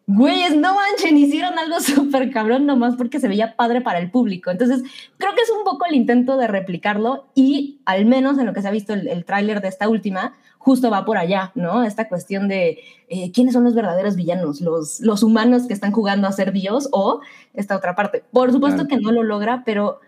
güeyes, 0.06 0.56
no 0.56 0.76
manchen, 0.76 1.18
hicieron 1.18 1.58
algo 1.58 1.80
súper 1.82 2.32
cabrón 2.32 2.66
nomás 2.66 2.96
porque 2.96 3.20
se 3.20 3.28
veía 3.28 3.56
padre 3.56 3.82
para 3.82 4.00
el 4.00 4.12
público. 4.12 4.52
Entonces, 4.52 4.84
creo 5.18 5.34
que 5.36 5.42
es 5.42 5.50
un 5.50 5.64
poco 5.64 5.86
el 5.86 5.96
intento 5.96 6.38
de 6.38 6.48
replicarlo 6.48 7.28
y 7.36 7.80
al 7.86 8.06
menos 8.06 8.38
en 8.38 8.46
lo 8.46 8.54
que 8.54 8.62
se 8.62 8.68
ha 8.68 8.72
visto 8.72 8.94
el, 8.94 9.08
el 9.08 9.26
tráiler 9.26 9.62
de 9.62 9.70
esta 9.70 9.88
última, 9.88 10.34
justo 10.58 10.90
va 10.90 11.04
por 11.06 11.18
allá, 11.18 11.52
¿no? 11.56 11.84
Esta 11.84 12.08
cuestión 12.08 12.48
de 12.48 12.80
eh, 13.10 13.32
quiénes 13.34 13.54
son 13.54 13.64
los 13.66 13.76
verdaderos 13.76 14.16
villanos, 14.16 14.62
los, 14.62 15.02
los 15.02 15.22
humanos 15.24 15.68
que 15.68 15.74
están 15.74 15.92
jugando 15.92 16.28
a 16.28 16.32
ser 16.32 16.54
Dios 16.54 16.88
o 16.92 17.20
esta 17.54 17.76
otra 17.76 17.96
parte. 17.96 18.24
Por 18.32 18.52
supuesto 18.52 18.86
Claro. 18.86 18.90
que 18.90 18.98
no 19.04 19.12
lo 19.12 19.24
logra, 19.24 19.64
pero 19.66 20.00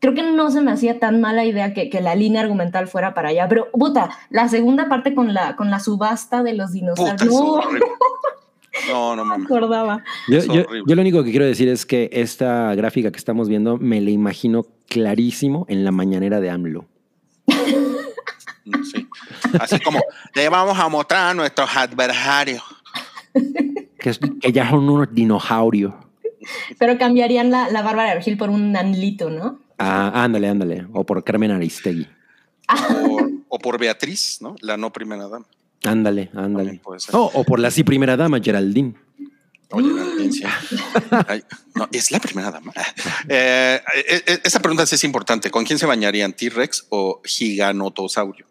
creo 0.00 0.14
que 0.14 0.24
no 0.24 0.50
se 0.50 0.60
me 0.60 0.72
hacía 0.72 0.98
tan 0.98 1.20
mala 1.20 1.44
idea 1.44 1.72
que, 1.72 1.88
que 1.88 2.00
la 2.00 2.16
línea 2.16 2.40
argumental 2.42 2.88
fuera 2.88 3.14
para 3.14 3.28
allá. 3.28 3.46
Pero, 3.48 3.70
puta, 3.70 4.10
la 4.30 4.48
segunda 4.48 4.88
parte 4.88 5.14
con 5.14 5.32
la, 5.34 5.54
con 5.54 5.70
la 5.70 5.78
subasta 5.78 6.42
de 6.42 6.54
los 6.54 6.72
dinosaurios. 6.72 7.32
Puta, 7.32 7.68
no. 7.70 7.76
No, 8.88 9.14
no 9.16 9.24
me 9.24 9.30
mames. 9.30 9.46
acordaba. 9.46 10.02
Yo, 10.28 10.64
lo 10.86 11.00
único 11.02 11.22
que 11.24 11.30
quiero 11.30 11.44
decir 11.46 11.68
es 11.68 11.84
que 11.86 12.08
esta 12.12 12.74
gráfica 12.74 13.10
que 13.10 13.18
estamos 13.18 13.48
viendo 13.48 13.76
me 13.76 14.00
la 14.00 14.10
imagino 14.10 14.64
clarísimo 14.88 15.66
en 15.68 15.84
la 15.84 15.90
mañanera 15.92 16.40
de 16.40 16.50
AMLO. 16.50 16.86
Mm, 18.64 18.84
Sí. 18.84 19.08
Así 19.58 19.78
como 19.80 20.00
le 20.34 20.48
vamos 20.48 20.78
a 20.78 20.88
mostrar 20.88 21.30
a 21.30 21.34
nuestros 21.34 21.68
adversarios. 21.76 22.62
Que, 23.98 24.10
es- 24.10 24.20
que 24.40 24.52
ya 24.52 24.68
son 24.70 24.88
unos 24.88 25.08
dinosaurios. 25.12 25.92
Pero 26.78 26.96
cambiarían 26.98 27.50
la, 27.50 27.70
la 27.70 27.82
Bárbara 27.82 28.14
Regil 28.14 28.36
por 28.36 28.50
un 28.50 28.76
anlito, 28.76 29.30
¿no? 29.30 29.58
Ah, 29.78 30.24
ándale, 30.24 30.48
ándale. 30.48 30.86
O 30.92 31.04
por 31.04 31.22
Carmen 31.24 31.50
Aristegui. 31.50 32.06
O, 32.90 33.28
o 33.48 33.58
por 33.58 33.78
Beatriz, 33.78 34.38
¿no? 34.40 34.54
La 34.60 34.76
no 34.76 34.92
primera 34.92 35.28
dama. 35.28 35.46
Ándale, 35.84 36.30
ándale. 36.34 36.80
Oh, 37.12 37.30
o 37.34 37.44
por 37.44 37.58
la 37.58 37.70
sí 37.70 37.82
primera 37.84 38.16
dama, 38.16 38.40
Geraldine. 38.40 38.94
Oye. 39.70 39.90
Ay, 41.26 41.42
no, 41.74 41.88
es 41.90 42.10
la 42.10 42.20
primera 42.20 42.50
dama. 42.50 42.72
Eh, 43.28 43.80
eh, 44.06 44.22
eh, 44.26 44.40
esa 44.44 44.60
pregunta 44.60 44.84
sí 44.86 44.94
es 44.94 45.04
importante. 45.04 45.50
¿Con 45.50 45.64
quién 45.64 45.78
se 45.78 45.86
bañarían? 45.86 46.34
¿T-Rex 46.34 46.86
o 46.90 47.20
giganotosaurio? 47.24 48.46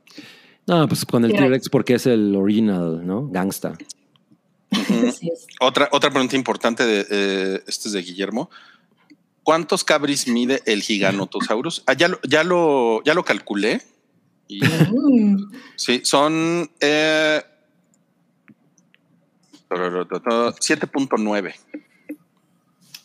No, 0.65 0.87
pues 0.87 1.05
con 1.05 1.23
el 1.23 1.31
T-Rex. 1.31 1.69
Porque 1.69 1.95
es 1.95 2.07
el 2.07 2.35
original, 2.35 3.05
¿no? 3.05 3.27
Gangsta. 3.29 3.77
Otra, 5.59 5.89
otra 5.91 6.09
pregunta 6.09 6.35
importante 6.35 6.85
de 6.85 7.05
eh, 7.09 7.63
este 7.67 7.89
es 7.89 7.93
de 7.93 8.01
Guillermo. 8.01 8.49
¿Cuántos 9.43 9.83
cabris 9.83 10.27
mide 10.27 10.61
el 10.65 10.81
giganotosaurus? 10.81 11.83
Ah, 11.87 11.93
ya 11.93 12.07
lo, 12.07 12.19
ya 12.23 12.43
lo, 12.43 13.03
ya 13.03 13.13
lo 13.13 13.23
calculé. 13.23 13.81
Y 14.51 14.59
Mm. 14.59 15.49
sí, 15.77 16.01
son 16.03 16.69
eh, 16.81 17.41
7.9. 19.69 21.55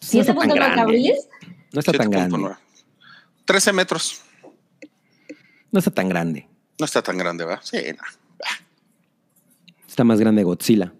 Si 0.00 0.18
ese 0.18 0.32
está 0.32 0.34
tan 0.34 0.48
punto 0.48 0.56
no 1.72 1.80
está 1.80 1.92
tan 1.92 2.10
grande. 2.10 2.36
7.9. 2.36 2.56
13 3.44 3.72
metros. 3.72 4.22
No 5.70 5.78
está 5.78 5.92
tan 5.92 6.08
grande. 6.08 6.48
No 6.80 6.84
está 6.84 7.00
tan 7.02 7.16
grande, 7.16 7.44
¿va? 7.44 7.62
Sí, 7.62 7.78
no. 7.96 8.02
Está 9.86 10.02
más 10.02 10.18
grande 10.18 10.42
Godzilla. 10.42 10.92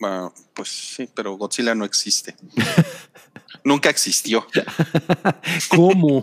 Bueno, 0.00 0.32
pues 0.54 0.68
sí, 0.68 1.08
pero 1.14 1.36
Godzilla 1.36 1.74
no 1.74 1.84
existe. 1.84 2.34
Nunca 3.64 3.90
existió. 3.90 4.44
¿Cómo? 5.68 6.22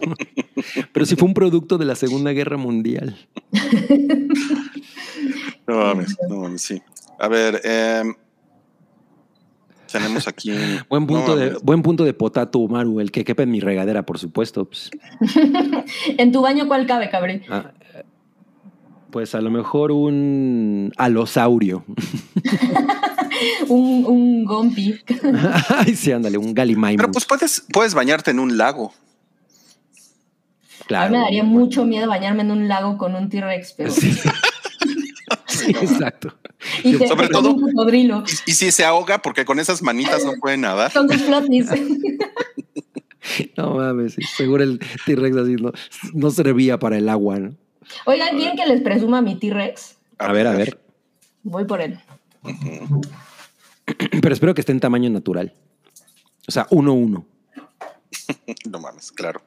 Pero 0.92 1.06
si 1.06 1.16
fue 1.16 1.28
un 1.28 1.34
producto 1.34 1.78
de 1.78 1.86
la 1.86 1.96
Segunda 1.96 2.32
Guerra 2.32 2.58
Mundial. 2.58 3.18
No 5.68 5.78
mames, 5.78 6.16
no 6.28 6.38
mames, 6.40 6.62
sí. 6.64 6.82
A 7.20 7.28
ver, 7.28 7.62
em, 7.64 8.16
tenemos 9.92 10.28
aquí. 10.28 10.50
un- 10.52 10.80
Buen 10.90 11.06
punto, 11.06 11.28
no 11.28 11.36
de, 11.36 11.58
buen 11.62 11.82
punto 11.84 12.04
de 12.04 12.14
Potato 12.14 12.68
Maru, 12.68 13.00
el 13.00 13.12
que 13.12 13.24
quepa 13.24 13.44
en 13.44 13.52
mi 13.52 13.60
regadera, 13.60 14.04
por 14.04 14.18
supuesto. 14.18 14.66
Pues, 14.66 14.90
en 16.18 16.32
tu 16.32 16.42
baño, 16.42 16.68
¿cuál 16.68 16.88
cabe, 16.88 17.10
cabrón? 17.12 17.44
ah, 17.50 17.72
eh, 17.79 17.79
pues 19.12 19.36
a 19.36 19.42
lo 19.42 19.50
mejor 19.52 19.92
un 19.92 20.92
alosaurio. 20.98 21.84
Un, 23.70 24.06
un 24.06 24.44
gompi. 24.44 24.96
Ay, 25.70 25.96
sí, 25.96 26.12
ándale, 26.12 26.38
un 26.38 26.54
Galimaimon. 26.54 26.98
Pero 26.98 27.12
pues 27.12 27.26
puedes, 27.26 27.64
puedes 27.72 27.94
bañarte 27.94 28.32
en 28.32 28.40
un 28.40 28.58
lago. 28.58 28.92
A 30.82 30.86
claro. 30.88 31.12
mí 31.12 31.18
me 31.18 31.24
daría 31.24 31.44
mucho 31.44 31.86
miedo 31.86 32.08
bañarme 32.10 32.42
en 32.42 32.52
un 32.52 32.68
lago 32.68 32.98
con 32.98 33.16
un 33.16 33.30
T-Rex, 33.30 33.74
pero. 33.78 33.92
Sí. 33.92 34.12
Sí, 35.46 35.72
exacto. 35.72 36.34
Y 36.84 36.96
te, 36.96 37.08
Sobre 37.08 37.28
te 37.28 37.34
todo- 37.34 37.54
un 37.54 38.26
Y, 38.26 38.52
y 38.52 38.54
si 38.54 38.72
se 38.72 38.86
ahoga, 38.86 39.22
porque 39.22 39.46
con 39.46 39.60
esas 39.60 39.82
manitas 39.82 40.24
no 40.26 40.34
puede 40.40 40.58
nadar. 40.58 40.92
con 40.94 41.08
sus 41.10 41.22
flotis. 41.24 41.68
No 43.58 43.76
mames, 43.76 44.14
sí, 44.14 44.22
seguro 44.24 44.64
el 44.64 44.80
T-Rex 45.06 45.38
así 45.38 45.56
no, 45.56 45.72
no 46.14 46.32
servía 46.32 46.80
para 46.80 46.98
el 46.98 47.10
agua. 47.10 47.40
¿no? 47.40 47.56
Oigan, 48.06 48.38
¿quieren 48.38 48.56
que 48.58 48.66
les 48.66 48.82
presuma 48.82 49.22
mi 49.22 49.36
T-Rex? 49.36 49.98
A 50.20 50.32
ver, 50.32 50.48
a 50.48 50.52
ver. 50.54 50.80
Voy 51.44 51.66
por 51.66 51.82
él. 51.82 52.00
Pero 54.22 54.34
espero 54.34 54.54
que 54.54 54.62
esté 54.62 54.72
en 54.72 54.80
tamaño 54.80 55.10
natural. 55.10 55.54
O 56.48 56.52
sea, 56.52 56.68
uno 56.72 56.94
uno. 56.94 57.26
No 58.70 58.80
mames, 58.80 59.12
claro. 59.12 59.42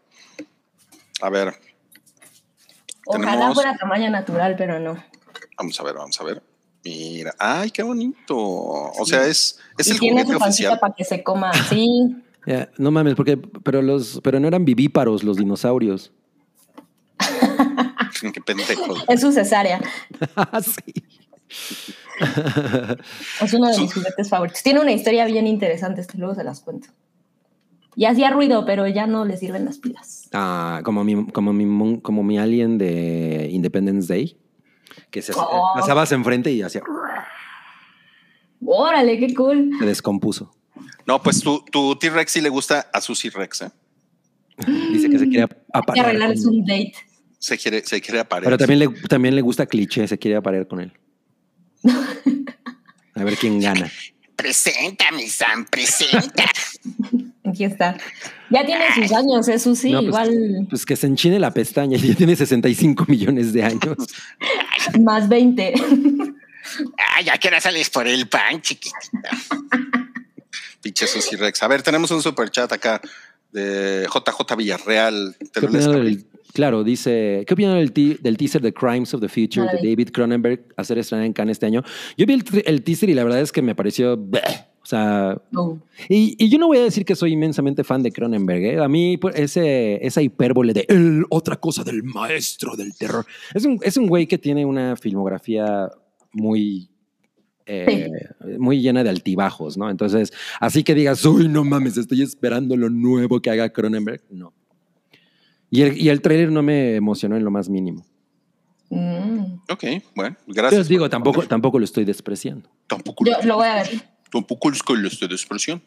A 1.20 1.30
ver, 1.30 1.54
Ojalá 3.06 3.32
Tenemos- 3.32 3.54
fuera 3.54 3.76
tamaño 3.76 4.10
natural, 4.10 4.54
pero 4.56 4.78
no. 4.78 4.96
vamos 5.58 5.78
a 5.80 5.82
ver, 5.82 5.94
vamos 5.94 6.20
a 6.20 6.24
ver. 6.24 6.42
Mira, 6.84 7.34
ay, 7.38 7.70
qué 7.70 7.82
bonito. 7.82 8.36
O 8.36 9.04
sea, 9.04 9.26
es, 9.26 9.58
es 9.78 9.88
y 9.88 9.90
el 9.92 9.98
tiene 10.00 10.22
juguete 10.22 10.32
su 10.34 10.38
pancita 10.38 10.68
oficial. 10.70 10.80
para 10.80 10.94
que 10.94 11.04
se 11.04 11.22
coma. 11.22 11.52
Sí. 11.68 12.16
Ya, 12.44 12.68
no 12.76 12.90
mames, 12.90 13.14
porque 13.14 13.36
pero 13.36 13.82
los 13.82 14.20
pero 14.24 14.40
no 14.40 14.48
eran 14.48 14.64
vivíparos 14.64 15.22
los 15.22 15.36
dinosaurios. 15.36 16.10
Qué 18.30 18.40
pendejo. 18.40 18.94
Es 19.08 19.20
su 19.20 19.32
cesárea. 19.32 19.80
sí. 20.62 20.94
Es 23.40 23.52
uno 23.52 23.68
de 23.70 23.78
mis 23.80 23.92
juguetes 23.94 24.28
favoritos. 24.28 24.62
Tiene 24.62 24.80
una 24.80 24.92
historia 24.92 25.24
bien 25.26 25.46
interesante, 25.46 26.00
este 26.00 26.18
luego 26.18 26.34
se 26.34 26.44
las 26.44 26.60
cuento. 26.60 26.88
Y 27.96 28.06
hacía 28.06 28.30
ruido, 28.30 28.64
pero 28.64 28.86
ya 28.86 29.06
no 29.06 29.24
le 29.24 29.36
sirven 29.36 29.64
las 29.66 29.78
pilas. 29.78 30.28
Ah, 30.32 30.80
como 30.84 31.04
mi 31.04 31.26
como 31.30 31.52
mi 31.52 31.66
mon- 31.66 32.00
como 32.00 32.22
mi 32.22 32.38
alien 32.38 32.78
de 32.78 33.48
Independence 33.50 34.12
Day 34.12 34.38
que 35.10 35.20
se 35.22 35.32
Oh. 35.36 35.72
pasabas 35.74 36.10
enfrente 36.12 36.50
y 36.52 36.62
hacía 36.62 36.82
Órale, 38.64 39.18
qué 39.18 39.34
cool. 39.34 39.70
se 39.78 39.84
descompuso. 39.86 40.54
No, 41.06 41.20
pues 41.22 41.40
tu, 41.42 41.64
tu 41.70 41.96
T-Rex 41.96 42.30
sí 42.30 42.40
le 42.40 42.48
gusta 42.48 42.88
a 42.92 43.00
Susy 43.00 43.28
Rex, 43.28 43.62
¿eh? 43.62 43.70
Dice 44.92 45.10
que 45.10 45.18
se 45.18 45.28
quiere 45.28 45.42
Hay 45.42 45.48
que 45.48 45.56
aparear. 45.72 46.06
arreglarles 46.06 46.44
con- 46.44 46.54
un 46.54 46.64
date. 46.64 46.94
Se 47.42 47.58
quiere, 47.58 47.84
se 47.84 48.00
quiere 48.00 48.20
aparecer. 48.20 48.44
Pero 48.44 48.56
también 48.56 48.78
le, 48.78 48.88
también 49.08 49.34
le 49.34 49.40
gusta 49.42 49.66
cliché, 49.66 50.06
se 50.06 50.16
quiere 50.16 50.36
aparear 50.36 50.68
con 50.68 50.80
él. 50.80 50.92
A 53.16 53.24
ver 53.24 53.36
quién 53.36 53.58
gana. 53.58 53.90
Presenta, 54.36 55.10
mi 55.10 55.26
Sam, 55.26 55.66
presenta. 55.68 56.44
Aquí 57.44 57.64
está. 57.64 57.96
Ya 58.48 58.64
tiene 58.64 58.84
sus 58.94 59.10
años, 59.10 59.48
eso 59.48 59.74
sí, 59.74 59.90
No, 59.90 59.98
pues, 59.98 60.06
igual 60.06 60.66
Pues 60.70 60.86
que 60.86 60.94
se 60.94 61.08
enchine 61.08 61.40
la 61.40 61.52
pestaña, 61.52 61.98
ya 61.98 62.14
tiene 62.14 62.36
65 62.36 63.06
millones 63.08 63.52
de 63.52 63.64
años. 63.64 63.96
más 65.00 65.28
20. 65.28 65.74
Ay, 67.16 67.24
ya 67.24 67.38
que 67.38 67.48
ahora 67.48 67.60
sales 67.60 67.90
por 67.90 68.06
el 68.06 68.28
pan, 68.28 68.62
chiquitita. 68.62 69.30
Pinche 70.80 71.08
Susy 71.08 71.34
Rex. 71.34 71.60
A 71.64 71.66
ver, 71.66 71.82
tenemos 71.82 72.08
un 72.12 72.22
super 72.22 72.48
chat 72.52 72.72
acá 72.72 73.00
de 73.52 74.06
JJ 74.12 74.56
Villarreal. 74.56 75.36
¿Te 75.38 75.60
¿Qué 75.60 75.66
lo 75.66 75.72
lees, 75.72 75.84
opinan 75.86 75.92
Gabriel? 76.00 76.16
del- 76.16 76.26
claro, 76.52 76.84
dice, 76.84 77.44
¿qué 77.46 77.54
opinan 77.54 77.78
del, 77.78 78.18
del 78.20 78.36
teaser 78.36 78.60
de 78.62 78.72
Crimes 78.72 79.14
of 79.14 79.20
the 79.20 79.28
Future 79.28 79.66
de 79.72 79.78
vi. 79.82 79.88
David 79.90 80.08
Cronenberg 80.12 80.64
a 80.76 80.84
ser 80.84 80.98
estrenada 80.98 81.26
en 81.26 81.32
Cannes 81.32 81.54
este 81.56 81.66
año? 81.66 81.82
Yo 82.16 82.26
vi 82.26 82.32
el, 82.34 82.44
tr- 82.44 82.62
el 82.66 82.82
teaser 82.82 83.08
y 83.10 83.14
la 83.14 83.24
verdad 83.24 83.40
es 83.40 83.52
que 83.52 83.62
me 83.62 83.74
pareció... 83.74 84.16
bleh. 84.16 84.40
O 84.82 84.84
sea, 84.84 85.40
Oh. 85.54 85.78
y, 86.08 86.34
y 86.44 86.48
yo 86.50 86.58
no 86.58 86.66
voy 86.66 86.78
a 86.78 86.82
decir 86.82 87.04
que 87.04 87.14
soy 87.14 87.34
inmensamente 87.34 87.84
fan 87.84 88.02
de 88.02 88.10
Cronenberg. 88.10 88.64
¿eh? 88.64 88.78
A 88.80 88.88
mí 88.88 89.16
pues, 89.16 89.36
ese, 89.38 90.04
esa 90.04 90.20
hipérbole 90.22 90.72
de 90.72 90.84
El 90.88 91.24
otra 91.30 91.54
cosa 91.54 91.84
del 91.84 92.02
maestro 92.02 92.74
del 92.74 92.92
terror. 92.96 93.24
Es 93.54 93.64
un, 93.64 93.78
es 93.82 93.96
un 93.96 94.08
güey 94.08 94.26
que 94.26 94.38
tiene 94.38 94.66
una 94.66 94.96
filmografía 94.96 95.88
muy, 96.32 96.90
eh, 97.66 98.10
muy 98.58 98.80
llena 98.80 99.02
de 99.04 99.10
altibajos, 99.10 99.76
¿no? 99.76 99.90
Entonces, 99.90 100.32
así 100.60 100.82
que 100.84 100.94
digas, 100.94 101.24
uy, 101.24 101.48
no 101.48 101.64
mames, 101.64 101.96
estoy 101.96 102.22
esperando 102.22 102.76
lo 102.76 102.90
nuevo 102.90 103.40
que 103.40 103.50
haga 103.50 103.70
Cronenberg. 103.70 104.22
No. 104.30 104.52
Y 105.70 105.82
el, 105.82 105.96
y 105.98 106.08
el 106.10 106.20
trailer 106.20 106.50
no 106.52 106.62
me 106.62 106.96
emocionó 106.96 107.36
en 107.36 107.44
lo 107.44 107.50
más 107.50 107.68
mínimo. 107.68 108.04
Mm. 108.90 109.60
Ok, 109.70 109.84
bueno, 110.14 110.36
Pero 110.46 110.54
gracias. 110.54 110.86
digo, 110.88 111.08
tampoco, 111.08 111.46
tampoco 111.46 111.78
lo 111.78 111.84
estoy 111.86 112.04
despreciando. 112.04 112.68
Tampoco, 112.86 113.24
Yo 113.24 113.32
lo 113.44 113.56
voy 113.56 113.66
a 113.66 113.74
ver. 113.76 113.88
tampoco 114.30 114.70
es 114.70 114.82
que 114.82 114.94
lo 114.94 115.08
esté 115.08 115.28
de 115.28 115.34
expresión. 115.34 115.82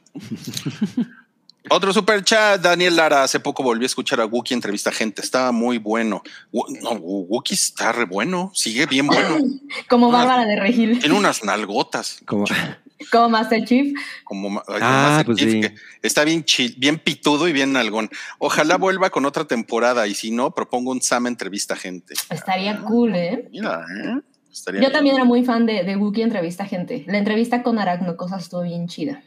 Otro 1.69 1.91
super 1.93 2.23
chat, 2.23 2.61
Daniel 2.61 2.95
Lara. 2.95 3.23
Hace 3.23 3.39
poco 3.39 3.63
volví 3.63 3.83
a 3.83 3.87
escuchar 3.87 4.21
a 4.21 4.25
Wookie 4.25 4.53
entrevista 4.53 4.89
a 4.89 4.93
gente. 4.93 5.21
Estaba 5.21 5.51
muy 5.51 5.77
bueno. 5.77 6.21
No, 6.51 6.91
Wookie 6.91 7.55
está 7.55 7.91
re 7.91 8.05
bueno. 8.05 8.51
Sigue 8.53 8.85
bien 8.85 9.07
bueno. 9.07 9.37
Como. 9.89 10.11
Bárbara 10.11 10.45
de 10.45 10.59
Regil. 10.59 10.99
Tiene 10.99 11.15
unas 11.15 11.43
nalgotas. 11.43 12.19
Como, 12.25 12.45
Como 13.11 13.29
Master 13.29 13.65
Chief. 13.65 13.93
Como 14.23 14.61
Ah, 14.67 14.79
Master 14.79 15.25
pues 15.25 15.37
Chief, 15.39 15.51
sí. 15.51 15.61
que 15.61 15.75
está 16.01 16.23
bien 16.23 16.43
chill, 16.45 16.75
bien 16.77 16.97
pitudo 16.99 17.47
y 17.47 17.53
bien 17.53 17.73
nalgón. 17.73 18.09
Ojalá 18.39 18.77
vuelva 18.77 19.09
con 19.09 19.25
otra 19.25 19.45
temporada 19.45 20.07
y 20.07 20.13
si 20.13 20.31
no, 20.31 20.51
propongo 20.51 20.91
un 20.91 21.01
Sam 21.01 21.27
entrevista 21.27 21.73
a 21.73 21.77
gente. 21.77 22.13
Estaría 22.29 22.79
cool, 22.81 23.15
¿eh? 23.15 23.47
Mira, 23.51 23.85
¿eh? 24.03 24.19
Estaría 24.51 24.79
Yo 24.79 24.87
bien. 24.87 24.91
también 24.93 25.15
era 25.15 25.25
muy 25.25 25.43
fan 25.43 25.65
de, 25.65 25.83
de 25.83 25.95
Wookiee 25.97 26.23
entrevista 26.23 26.63
a 26.63 26.67
gente. 26.67 27.03
La 27.07 27.17
entrevista 27.17 27.63
con 27.63 27.79
Aracno 27.79 28.15
Cosas 28.15 28.43
estuvo 28.43 28.61
bien 28.61 28.87
chida. 28.87 29.21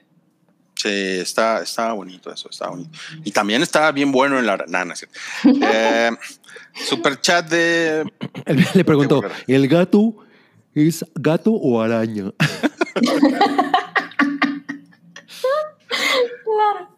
Sí, 0.81 0.89
está, 0.89 1.61
está 1.63 1.93
bonito 1.93 2.33
eso, 2.33 2.49
está 2.51 2.69
bonito. 2.69 2.97
Y 3.25 3.33
también 3.33 3.63
estaba 3.63 3.91
bien 3.91 4.13
bueno 4.13 4.39
en 4.39 4.47
la... 4.47 4.57
Nah, 4.69 4.85
no 4.85 4.93
es 4.93 5.01
cierto. 5.01 5.19
Eh, 5.73 6.11
super 6.89 7.21
chat 7.21 7.49
de... 7.51 8.05
le 8.75 8.85
preguntó. 8.85 9.21
¿el 9.49 9.67
gato 9.67 10.15
es 10.75 11.05
gato 11.17 11.51
o 11.53 11.81
araña? 11.83 12.31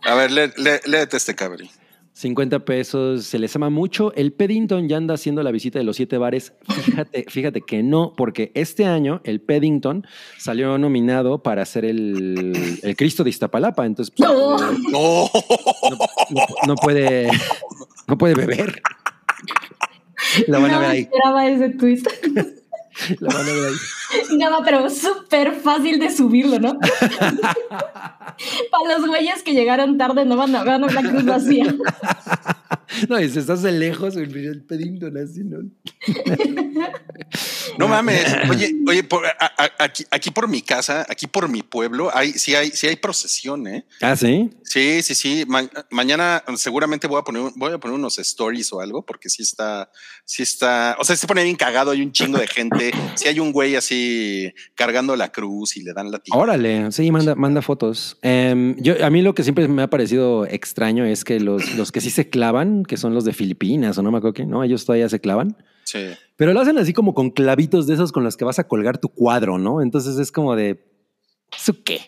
A 0.02 0.14
ver, 0.14 0.30
lé- 0.30 0.52
lé- 0.56 0.80
léete 0.86 1.16
este 1.16 1.34
cabri. 1.34 1.70
50 2.20 2.66
pesos, 2.66 3.24
se 3.24 3.38
les 3.38 3.56
ama 3.56 3.70
mucho. 3.70 4.12
El 4.14 4.32
Peddington 4.34 4.88
ya 4.90 4.98
anda 4.98 5.14
haciendo 5.14 5.42
la 5.42 5.50
visita 5.50 5.78
de 5.78 5.86
los 5.86 5.96
siete 5.96 6.18
bares. 6.18 6.52
Fíjate, 6.84 7.24
fíjate 7.28 7.62
que 7.62 7.82
no, 7.82 8.12
porque 8.14 8.52
este 8.54 8.84
año 8.84 9.22
el 9.24 9.40
Peddington 9.40 10.06
salió 10.36 10.76
nominado 10.76 11.42
para 11.42 11.64
ser 11.64 11.86
el, 11.86 12.78
el 12.82 12.96
Cristo 12.96 13.24
de 13.24 13.30
Iztapalapa. 13.30 13.86
Entonces, 13.86 14.14
pues, 14.14 14.28
No. 14.28 14.58
no, 14.58 14.70
No, 14.90 15.28
no- 16.30 16.46
no 16.66 16.74
puede, 16.76 17.30
no 18.06 18.18
puede 18.18 18.34
beber. 18.34 18.82
La 20.46 20.58
van 20.58 20.70
a 20.72 20.74
no 20.74 20.80
ver 20.80 20.90
ahí. 20.90 21.00
esperaba 21.00 21.48
ese 21.48 21.70
twist. 21.70 22.06
La 23.20 23.34
van 23.34 23.48
a 23.48 23.52
ver 23.52 23.64
ahí. 23.68 23.74
No, 24.38 24.62
pero 24.64 24.90
súper 24.90 25.54
fácil 25.60 25.98
de 26.00 26.10
subirlo, 26.14 26.58
¿no? 26.58 26.78
Para 28.70 28.98
los 28.98 29.06
güeyes 29.06 29.42
que 29.44 29.52
llegaron 29.52 29.96
tarde 29.98 30.24
no 30.24 30.36
van 30.36 30.54
a 30.56 30.64
ver 30.64 30.80
la 30.92 31.02
cruz 31.02 31.24
vacía. 31.24 31.74
No, 33.08 33.20
y 33.20 33.28
si 33.30 33.38
estás 33.38 33.62
de 33.62 33.70
lejos, 33.70 34.16
el, 34.16 34.34
el 34.36 34.62
Peddington 34.64 35.16
así, 35.16 35.44
¿no? 35.44 35.58
no 37.78 37.88
mames. 37.88 38.24
Oye, 38.50 38.74
oye, 38.88 39.04
por- 39.04 39.24
a- 39.26 39.32
a- 39.38 39.84
aquí, 39.84 40.04
aquí 40.10 40.30
por 40.30 40.48
mi 40.48 40.60
casa, 40.62 41.06
aquí 41.08 41.26
por 41.26 41.48
mi 41.48 41.62
pueblo, 41.62 42.10
hay, 42.12 42.32
sí 42.32 42.54
hay, 42.54 42.70
sí 42.70 42.86
hay 42.88 42.96
procesión, 42.96 43.66
¿eh? 43.68 43.86
Ah, 44.00 44.16
sí. 44.16 44.50
Sí, 44.64 45.02
sí, 45.02 45.14
sí. 45.14 45.44
Ma- 45.46 45.68
mañana 45.90 46.42
seguramente 46.56 47.06
voy 47.06 47.20
a 47.20 47.22
poner, 47.22 47.42
un- 47.42 47.52
voy 47.56 47.72
a 47.72 47.78
poner 47.78 47.94
unos 47.94 48.18
stories 48.18 48.72
o 48.72 48.80
algo, 48.80 49.02
porque 49.04 49.28
sí 49.28 49.42
está, 49.42 49.90
sí 50.24 50.42
está, 50.42 50.96
o 50.98 51.04
sea, 51.04 51.14
se 51.16 51.26
pone 51.26 51.44
bien 51.44 51.56
cagado, 51.56 51.92
hay 51.92 52.02
un 52.02 52.12
chingo 52.12 52.38
de 52.38 52.46
gente. 52.48 52.79
Si 53.14 53.28
hay 53.28 53.40
un 53.40 53.52
güey 53.52 53.76
así 53.76 54.52
cargando 54.74 55.16
la 55.16 55.30
cruz 55.30 55.76
y 55.76 55.82
le 55.82 55.92
dan 55.92 56.10
la 56.10 56.20
Órale, 56.32 56.90
sí, 56.92 57.10
manda, 57.10 57.34
manda 57.34 57.62
fotos. 57.62 58.16
Em, 58.22 58.76
yo, 58.76 58.94
a 59.04 59.10
mí 59.10 59.22
lo 59.22 59.34
que 59.34 59.42
siempre 59.42 59.68
me 59.68 59.82
ha 59.82 59.90
parecido 59.90 60.46
extraño 60.46 61.04
es 61.04 61.24
que 61.24 61.40
los, 61.40 61.74
los 61.74 61.92
que 61.92 62.00
sí 62.00 62.10
se 62.10 62.28
clavan, 62.28 62.84
que 62.84 62.96
son 62.96 63.14
los 63.14 63.24
de 63.24 63.32
Filipinas 63.32 63.98
o 63.98 64.02
no 64.02 64.10
me 64.10 64.18
acuerdo 64.18 64.34
qué, 64.34 64.46
¿no? 64.46 64.64
Ellos 64.64 64.84
todavía 64.84 65.08
se 65.08 65.20
clavan. 65.20 65.56
Sí. 65.84 66.08
Pero 66.36 66.52
lo 66.52 66.60
hacen 66.60 66.78
así 66.78 66.92
como 66.92 67.14
con 67.14 67.30
clavitos 67.30 67.86
de 67.86 67.94
esos 67.94 68.12
con 68.12 68.24
los 68.24 68.36
que 68.36 68.44
vas 68.44 68.58
a 68.58 68.66
colgar 68.66 68.98
tu 68.98 69.08
cuadro, 69.08 69.58
¿no? 69.58 69.82
Entonces 69.82 70.18
es 70.18 70.32
como 70.32 70.56
de, 70.56 70.84
¿eso 71.56 71.74
qué? 71.84 72.00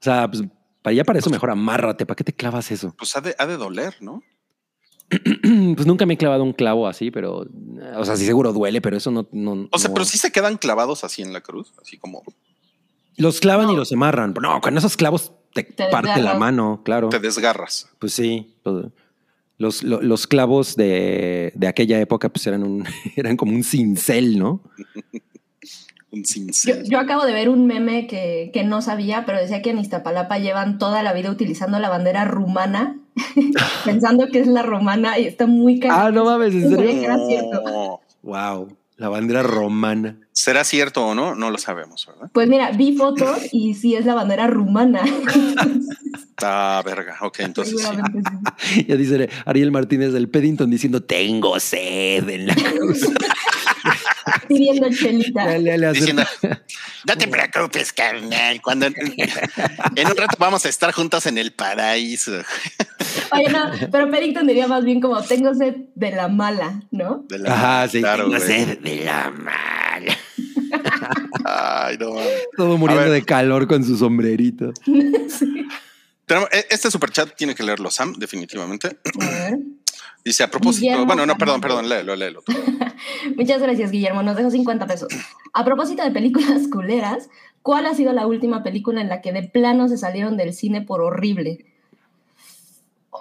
O 0.00 0.04
sea, 0.04 0.30
pues 0.30 0.44
para 0.82 0.94
ya 0.94 1.04
para 1.04 1.18
eso 1.18 1.30
mejor 1.30 1.50
amárrate. 1.50 2.04
¿Para 2.04 2.16
qué 2.16 2.24
te 2.24 2.34
clavas 2.34 2.70
eso? 2.70 2.94
Pues 2.98 3.16
ha 3.16 3.22
de, 3.22 3.34
ha 3.38 3.46
de 3.46 3.56
doler, 3.56 3.96
¿no? 4.00 4.22
pues 5.74 5.86
nunca 5.86 6.06
me 6.06 6.14
he 6.14 6.16
clavado 6.16 6.42
un 6.44 6.52
clavo 6.52 6.86
así, 6.86 7.10
pero, 7.10 7.46
o 7.96 8.04
sea, 8.04 8.16
sí 8.16 8.24
seguro 8.26 8.52
duele, 8.52 8.80
pero 8.80 8.96
eso 8.96 9.10
no. 9.10 9.26
no 9.32 9.68
O 9.70 9.78
sea, 9.78 9.88
no- 9.88 9.94
pero 9.94 10.04
sí 10.04 10.18
se 10.18 10.32
quedan 10.32 10.56
clavados 10.58 11.04
así 11.04 11.22
en 11.22 11.32
la 11.32 11.40
cruz, 11.40 11.72
así 11.80 11.96
como 11.98 12.22
Los 13.16 13.40
clavan 13.40 13.70
y 13.70 13.76
los 13.76 13.92
amarran. 13.92 14.34
No, 14.40 14.60
con 14.60 14.76
esos 14.78 14.96
clavos 14.96 15.32
te, 15.52 15.62
Te 15.64 15.86
parte 15.88 16.20
la 16.20 16.34
mano, 16.34 16.82
claro. 16.84 17.08
te 17.10 17.20
desgarras. 17.20 17.88
Pues 17.98 18.12
sí, 18.14 18.54
los, 18.64 18.86
los, 19.58 19.82
lo- 19.82 20.02
los 20.02 20.26
clavos 20.26 20.74
de, 20.76 21.52
de 21.54 21.66
aquella 21.68 22.00
época 22.00 22.28
pues 22.28 22.46
eran, 22.46 22.62
un, 22.64 22.84
eran 23.16 23.36
como 23.36 23.52
un 23.52 23.62
cincel, 23.62 24.38
¿no? 24.38 24.62
Un 26.14 26.22
Yo, 26.22 26.32
cincel. 26.32 26.88
yo 26.88 26.98
acabo 26.98 27.24
de 27.26 27.32
ver 27.32 27.48
un 27.48 27.66
meme 27.66 28.06
que, 28.06 28.50
que 28.52 28.64
no 28.64 28.80
sabía, 28.82 29.24
pero 29.26 29.38
decía 29.38 29.62
que 29.62 29.70
en 29.70 29.78
Iztapalapa 29.78 30.38
llevan 30.38 30.78
toda 30.78 31.02
la 31.02 31.12
vida 31.12 31.30
utilizando 31.30 31.78
la 31.78 31.88
bandera 31.90 32.24
rumana, 32.24 32.98
pensando 33.84 34.28
que 34.28 34.40
es 34.40 34.46
la 34.46 34.62
romana 34.62 35.18
y 35.18 35.26
está 35.26 35.46
muy 35.46 35.80
cagado. 35.80 36.06
Ah, 36.06 36.10
no 36.10 36.24
mames, 36.24 36.54
¿en 36.54 36.70
serio? 36.74 37.08
No. 37.52 38.00
Wow, 38.22 38.76
la 38.96 39.08
bandera 39.08 39.42
romana. 39.42 40.16
¿Será 40.32 40.64
cierto 40.64 41.06
o 41.06 41.14
no? 41.14 41.34
No 41.34 41.50
lo 41.50 41.58
sabemos, 41.58 42.06
¿verdad? 42.06 42.30
Pues 42.32 42.48
mira, 42.48 42.70
vi 42.72 42.96
fotos 42.96 43.38
y 43.52 43.74
sí 43.74 43.94
es 43.94 44.04
la 44.04 44.14
bandera 44.14 44.46
rumana. 44.48 45.02
Ah, 46.42 46.82
verga. 46.84 47.16
Ok, 47.22 47.40
entonces 47.40 47.78
sí. 47.78 47.84
Seguramente 47.86 48.30
sí. 48.60 48.84
Ya 48.88 48.96
dice 48.96 49.28
Ariel 49.46 49.70
Martínez 49.70 50.12
del 50.12 50.28
Peddington 50.28 50.70
diciendo, 50.70 51.02
tengo 51.02 51.58
sed 51.60 52.28
en 52.28 52.48
la 52.48 52.54
cruz. 52.54 53.00
Pidiendo 54.48 54.88
chelita. 54.90 55.46
Le- 55.46 55.58
le- 55.60 55.78
le 55.78 55.86
hace- 55.86 55.98
Diciendo, 56.00 56.22
No 57.06 57.16
te 57.16 57.28
preocupes, 57.28 57.92
carnal. 57.92 58.60
cuando 58.62 58.86
en, 58.86 58.94
en 59.96 60.06
un 60.06 60.16
rato 60.16 60.36
vamos 60.38 60.64
a 60.64 60.68
estar 60.68 60.92
juntos 60.92 61.26
en 61.26 61.38
el 61.38 61.52
paraíso. 61.52 62.32
Oye, 63.32 63.48
no, 63.50 63.70
pero 63.90 64.10
Paddington 64.10 64.46
diría 64.46 64.66
más 64.68 64.84
bien 64.84 65.00
como 65.00 65.22
tengo 65.22 65.54
sed 65.54 65.74
de 65.94 66.10
la 66.10 66.28
mala, 66.28 66.82
¿no? 66.90 67.24
De 67.28 67.38
la- 67.38 67.52
Ajá, 67.54 67.88
sí, 67.88 68.00
claro, 68.00 68.24
tengo 68.24 68.36
güey. 68.38 68.48
sed 68.48 68.78
de 68.78 69.04
la 69.04 69.30
mala. 69.30 70.16
Ay, 71.44 71.96
no. 71.98 72.14
Todo 72.56 72.76
muriendo 72.78 73.10
de 73.10 73.22
calor 73.24 73.66
con 73.66 73.84
su 73.84 73.96
sombrerito. 73.96 74.72
Sí. 75.28 75.66
Tenemos- 76.26 76.48
e- 76.52 76.66
Este 76.70 76.90
superchat 76.90 77.34
tiene 77.36 77.54
que 77.54 77.62
leerlo 77.62 77.90
Sam, 77.90 78.14
definitivamente. 78.16 78.96
A 79.20 79.26
ver. 79.26 79.58
Dice 80.24 80.42
a 80.42 80.50
propósito. 80.50 80.82
Guillermo 80.86 81.06
bueno, 81.06 81.26
no, 81.26 81.36
perdón, 81.36 81.60
perdón, 81.60 81.88
léelo, 81.88 82.16
léelo. 82.16 82.42
Muchas 83.36 83.60
gracias, 83.60 83.90
Guillermo. 83.90 84.22
Nos 84.22 84.36
dejó 84.36 84.50
50 84.50 84.86
pesos. 84.86 85.08
A 85.52 85.64
propósito 85.64 86.02
de 86.02 86.10
películas 86.10 86.66
culeras, 86.72 87.28
¿cuál 87.62 87.86
ha 87.86 87.94
sido 87.94 88.12
la 88.12 88.26
última 88.26 88.62
película 88.62 89.00
en 89.02 89.08
la 89.08 89.20
que 89.20 89.32
de 89.32 89.42
plano 89.42 89.88
se 89.88 89.98
salieron 89.98 90.36
del 90.36 90.54
cine 90.54 90.80
por 90.82 91.02
horrible? 91.02 91.66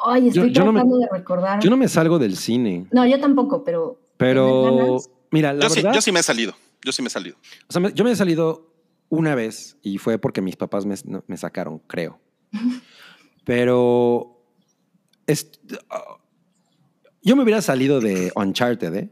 Ay, 0.06 0.24
Yo- 0.32 0.44
estoy 0.44 0.52
yo 0.54 0.64
no 0.66 0.72
me- 0.72 0.80
tratando 0.80 0.98
de 1.00 1.08
recordar. 1.12 1.60
Yo 1.60 1.70
no 1.70 1.78
me 1.78 1.88
salgo 1.88 2.20
del 2.20 2.36
cine, 2.38 2.88
No, 2.92 3.06
yo 3.06 3.20
tampoco, 3.20 3.64
pero. 3.64 4.00
pero 4.18 4.98
mira, 5.32 5.54
la 5.54 5.64
Yo 5.64 5.70
sí, 5.70 5.76
verdad, 5.82 5.94
yo 5.94 6.02
sí 6.02 6.12
me 6.12 6.20
he 6.22 6.24
salido. 6.24 6.54
Yo 6.86 6.92
sí 6.92 7.02
me 7.02 7.08
he 7.08 7.12
salido. 7.12 7.38
o 7.68 7.72
sea, 7.72 7.82
me- 7.82 7.94
yo 7.94 8.04
me 8.04 8.12
he 8.12 8.16
salido 8.16 8.74
una 9.10 9.36
vez 9.36 9.78
y 9.84 9.98
fue 10.00 10.18
porque 10.18 10.42
mis 10.42 10.56
papás 10.56 10.86
me, 10.86 10.96
me 11.28 11.38
sacaron, 11.38 11.80
creo. 11.80 12.20
Pero 13.46 14.42
es- 15.28 15.52
yo 17.24 17.36
me 17.36 17.44
hubiera 17.44 17.62
salido 17.62 18.00
de 18.00 18.32
Uncharted, 18.36 18.95
¿eh? 18.95 19.10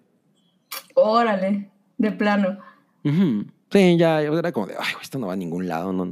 Órale, 0.96 1.70
de 1.98 2.12
plano. 2.12 2.58
Sí, 3.04 3.98
ya 3.98 4.22
yo 4.22 4.38
era 4.38 4.52
como 4.52 4.68
de, 4.68 4.74
ay, 4.74 4.94
güey, 4.94 5.04
esto 5.04 5.18
no 5.18 5.28
va 5.28 5.34
a 5.34 5.38
ningún 5.38 5.68
lado, 5.68 5.94
no, 5.94 6.06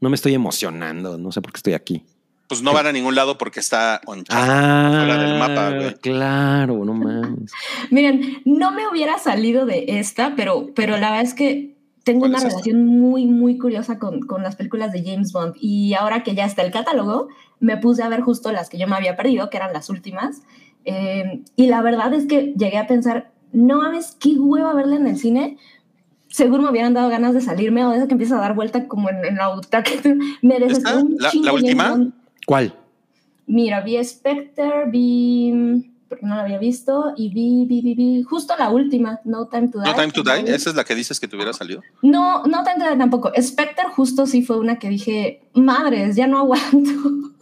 no 0.00 0.08
me 0.08 0.14
estoy 0.14 0.34
emocionando, 0.34 1.18
no 1.18 1.32
sé 1.32 1.40
por 1.40 1.52
qué 1.52 1.58
estoy 1.58 1.74
aquí. 1.74 2.04
Pues 2.48 2.62
no 2.62 2.72
van 2.72 2.86
a 2.86 2.92
ningún 2.92 3.14
lado 3.14 3.36
porque 3.36 3.60
está 3.60 4.00
on. 4.06 4.24
Ah, 4.30 5.04
fuera 5.04 5.18
del 5.22 5.38
mapa, 5.38 5.70
güey. 5.70 5.94
Claro, 5.96 6.82
no 6.82 6.94
mames. 6.94 7.52
Miren, 7.90 8.42
no 8.46 8.70
me 8.70 8.88
hubiera 8.88 9.18
salido 9.18 9.66
de 9.66 9.84
esta, 9.86 10.34
pero, 10.34 10.70
pero 10.74 10.96
la 10.96 11.10
verdad 11.10 11.26
es 11.26 11.34
que 11.34 11.76
tengo 12.04 12.20
¿Cuál 12.20 12.30
una 12.30 12.38
es 12.38 12.44
esta? 12.44 12.54
relación 12.56 12.86
muy, 12.86 13.26
muy 13.26 13.58
curiosa 13.58 13.98
con, 13.98 14.20
con 14.20 14.42
las 14.42 14.56
películas 14.56 14.92
de 14.92 15.04
James 15.04 15.30
Bond. 15.30 15.56
Y 15.60 15.92
ahora 15.92 16.22
que 16.22 16.34
ya 16.34 16.46
está 16.46 16.62
el 16.62 16.70
catálogo, 16.72 17.28
me 17.60 17.76
puse 17.76 18.02
a 18.02 18.08
ver 18.08 18.22
justo 18.22 18.50
las 18.50 18.70
que 18.70 18.78
yo 18.78 18.86
me 18.86 18.96
había 18.96 19.14
perdido, 19.14 19.50
que 19.50 19.58
eran 19.58 19.74
las 19.74 19.90
últimas. 19.90 20.40
Eh, 20.90 21.42
y 21.56 21.66
la 21.66 21.82
verdad 21.82 22.12
es 22.14 22.26
que 22.26 22.54
llegué 22.56 22.78
a 22.78 22.86
pensar, 22.86 23.30
no 23.52 23.78
mames, 23.78 24.16
qué 24.18 24.30
hueva 24.38 24.72
verla 24.74 24.96
en 24.96 25.06
el 25.06 25.18
cine. 25.18 25.58
seguro 26.28 26.62
me 26.62 26.70
hubieran 26.70 26.94
dado 26.94 27.08
ganas 27.10 27.34
de 27.34 27.40
salirme 27.40 27.84
o 27.84 27.90
de 27.90 27.98
eso 27.98 28.06
que 28.06 28.12
empieza 28.14 28.36
a 28.36 28.40
dar 28.40 28.54
vuelta 28.54 28.86
como 28.88 29.10
en, 29.10 29.24
en 29.24 29.36
la 29.36 29.54
butaca. 29.54 29.90
Me 30.42 30.58
desesperó 30.58 31.00
un 31.00 31.16
¿La- 31.18 31.30
la 31.42 31.52
última? 31.52 32.10
¿Cuál? 32.46 32.74
Mira, 33.46 33.80
vi 33.80 34.02
Spectre, 34.04 34.84
vi... 34.90 35.90
porque 36.08 36.24
no 36.26 36.36
la 36.36 36.42
había 36.44 36.58
visto, 36.58 37.12
y 37.16 37.28
vi, 37.30 37.64
vi, 37.66 37.80
vi, 37.82 37.94
vi, 37.94 38.22
justo 38.22 38.54
la 38.58 38.70
última, 38.70 39.20
No 39.24 39.46
Time 39.48 39.68
to 39.68 39.80
Die. 39.80 39.86
No 39.90 39.94
Time 39.94 40.10
to 40.12 40.22
Die, 40.22 40.54
esa 40.54 40.70
es 40.70 40.76
la 40.76 40.84
que 40.84 40.94
dices 40.94 41.18
que 41.20 41.28
te 41.28 41.36
hubiera 41.36 41.52
salido. 41.54 41.82
No, 42.02 42.44
no 42.44 42.62
Time 42.62 42.76
to 42.78 42.90
Die 42.90 42.96
tampoco. 42.98 43.30
Spectre 43.40 43.84
justo 43.94 44.26
sí 44.26 44.42
fue 44.42 44.58
una 44.58 44.78
que 44.78 44.88
dije, 44.90 45.42
madres, 45.54 46.14
ya 46.16 46.26
no 46.26 46.38
aguanto. 46.38 47.32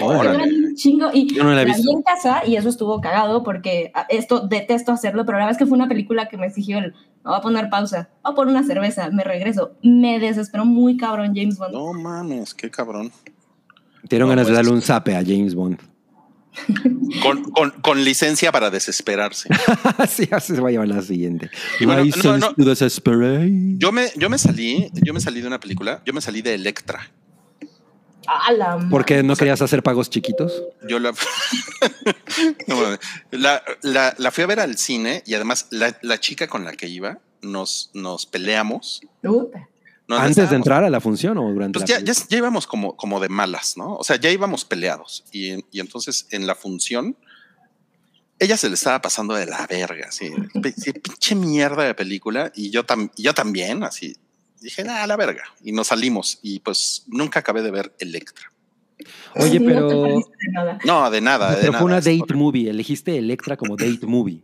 Un 0.00 0.74
chingo 0.74 1.10
y 1.12 1.32
Yo 1.34 1.44
no 1.44 1.52
la 1.52 1.62
he 1.62 1.64
vi 1.66 1.72
en 1.92 2.02
casa 2.02 2.42
y 2.46 2.56
eso 2.56 2.68
estuvo 2.68 3.00
cagado 3.00 3.42
porque 3.42 3.90
ah, 3.94 4.06
esto 4.08 4.40
detesto 4.46 4.92
hacerlo, 4.92 5.24
pero 5.24 5.38
la 5.38 5.44
verdad 5.44 5.52
es 5.60 5.64
que 5.64 5.66
fue 5.68 5.76
una 5.78 5.88
película 5.88 6.28
que 6.28 6.36
me 6.36 6.46
exigió 6.46 6.78
el, 6.78 6.92
"Me 6.92 7.30
voy 7.30 7.34
a 7.36 7.40
poner 7.40 7.70
pausa, 7.70 8.08
voy 8.24 8.32
a 8.32 8.34
poner 8.34 8.54
una 8.54 8.64
cerveza, 8.64 9.10
me 9.10 9.22
regreso. 9.24 9.72
Me 9.82 10.18
desesperó 10.18 10.64
muy 10.64 10.96
cabrón 10.96 11.32
James 11.34 11.56
Bond. 11.58 11.72
No 11.74 11.92
mames, 11.92 12.52
qué 12.54 12.70
cabrón. 12.70 13.12
Dieron 14.08 14.28
No, 14.28 14.30
ganas 14.32 14.46
de 14.46 14.52
pues- 14.52 14.56
darle 14.58 14.72
un 14.72 14.82
zape 14.82 15.14
a 15.16 15.22
James 15.24 15.54
Bond. 15.54 15.78
Con, 17.22 17.44
con, 17.50 17.70
con 17.82 18.02
licencia 18.02 18.50
para 18.50 18.70
desesperarse. 18.70 19.48
Así 19.98 20.26
ya 20.26 20.40
se 20.40 20.58
va 20.60 20.68
a 20.68 20.72
llevar 20.72 20.88
la 20.88 21.02
siguiente. 21.02 21.50
Y 21.80 21.84
bueno, 21.84 22.02
no, 22.24 22.38
no. 22.38 22.54
Yo 23.78 23.92
me, 23.92 24.06
yo 24.16 24.30
me 24.30 24.38
salí, 24.38 24.88
yo 24.94 25.12
me 25.12 25.20
salí 25.20 25.40
de 25.42 25.46
una 25.46 25.60
película, 25.60 26.00
yo 26.06 26.12
me 26.14 26.20
salí 26.22 26.40
de 26.42 26.54
Electra. 26.54 27.10
A 28.26 28.52
la 28.52 28.78
¿Por 28.90 29.04
qué 29.04 29.22
no 29.22 29.36
querías 29.36 29.62
hacer 29.62 29.82
pagos 29.82 30.10
chiquitos? 30.10 30.62
Yo 30.88 30.98
la, 30.98 31.12
No, 32.66 32.76
la, 33.30 33.62
la, 33.82 34.14
la 34.18 34.30
fui 34.30 34.44
a 34.44 34.46
ver 34.46 34.60
al 34.60 34.76
cine 34.76 35.22
y 35.26 35.34
además 35.34 35.68
la, 35.70 35.96
la 36.02 36.18
chica 36.18 36.46
con 36.48 36.64
la 36.64 36.72
que 36.72 36.88
iba 36.88 37.18
nos, 37.42 37.90
nos 37.94 38.26
peleamos. 38.26 39.00
Nos 40.08 40.20
¿Antes 40.20 40.50
de 40.50 40.56
entrar 40.56 40.84
a 40.84 40.90
la 40.90 41.00
función 41.00 41.36
o 41.38 41.52
durante 41.52 41.78
Pues 41.78 41.90
la 41.90 41.98
ya, 41.98 42.04
ya, 42.04 42.20
ya 42.28 42.38
íbamos 42.38 42.66
como, 42.66 42.96
como 42.96 43.18
de 43.20 43.28
malas, 43.28 43.76
¿no? 43.76 43.96
O 43.96 44.04
sea, 44.04 44.16
ya 44.16 44.30
íbamos 44.30 44.64
peleados. 44.64 45.24
Y, 45.32 45.64
y 45.72 45.80
entonces 45.80 46.26
en 46.30 46.46
la 46.46 46.54
función, 46.54 47.16
ella 48.38 48.56
se 48.56 48.68
le 48.68 48.74
estaba 48.74 49.00
pasando 49.00 49.34
de 49.34 49.46
la 49.46 49.66
verga, 49.66 50.06
así, 50.08 50.30
pinche 51.02 51.34
mierda 51.34 51.84
de 51.84 51.94
película. 51.94 52.52
Y 52.54 52.70
yo, 52.70 52.86
tam- 52.86 53.10
y 53.16 53.24
yo 53.24 53.34
también, 53.34 53.82
así. 53.82 54.16
Dije, 54.60 54.84
nada, 54.84 55.06
la 55.06 55.16
verga. 55.16 55.44
Y 55.62 55.72
nos 55.72 55.88
salimos. 55.88 56.38
Y 56.42 56.60
pues 56.60 57.04
nunca 57.08 57.40
acabé 57.40 57.62
de 57.62 57.70
ver 57.70 57.94
Electra. 57.98 58.52
Oye, 59.34 59.60
No 59.60 59.66
te 59.66 59.74
pero, 59.74 60.02
perdiste 60.02 60.30
de 60.46 60.52
nada. 60.52 60.78
No, 60.84 61.10
de 61.10 61.20
nada. 61.20 61.50
de 61.50 61.56
pero 61.56 61.72
nada. 61.72 61.78
fue 61.82 61.86
una 61.86 62.00
date 62.00 62.34
movie. 62.34 62.70
Elegiste 62.70 63.16
Electra 63.18 63.56
como 63.56 63.76
date 63.76 64.06
movie. 64.06 64.42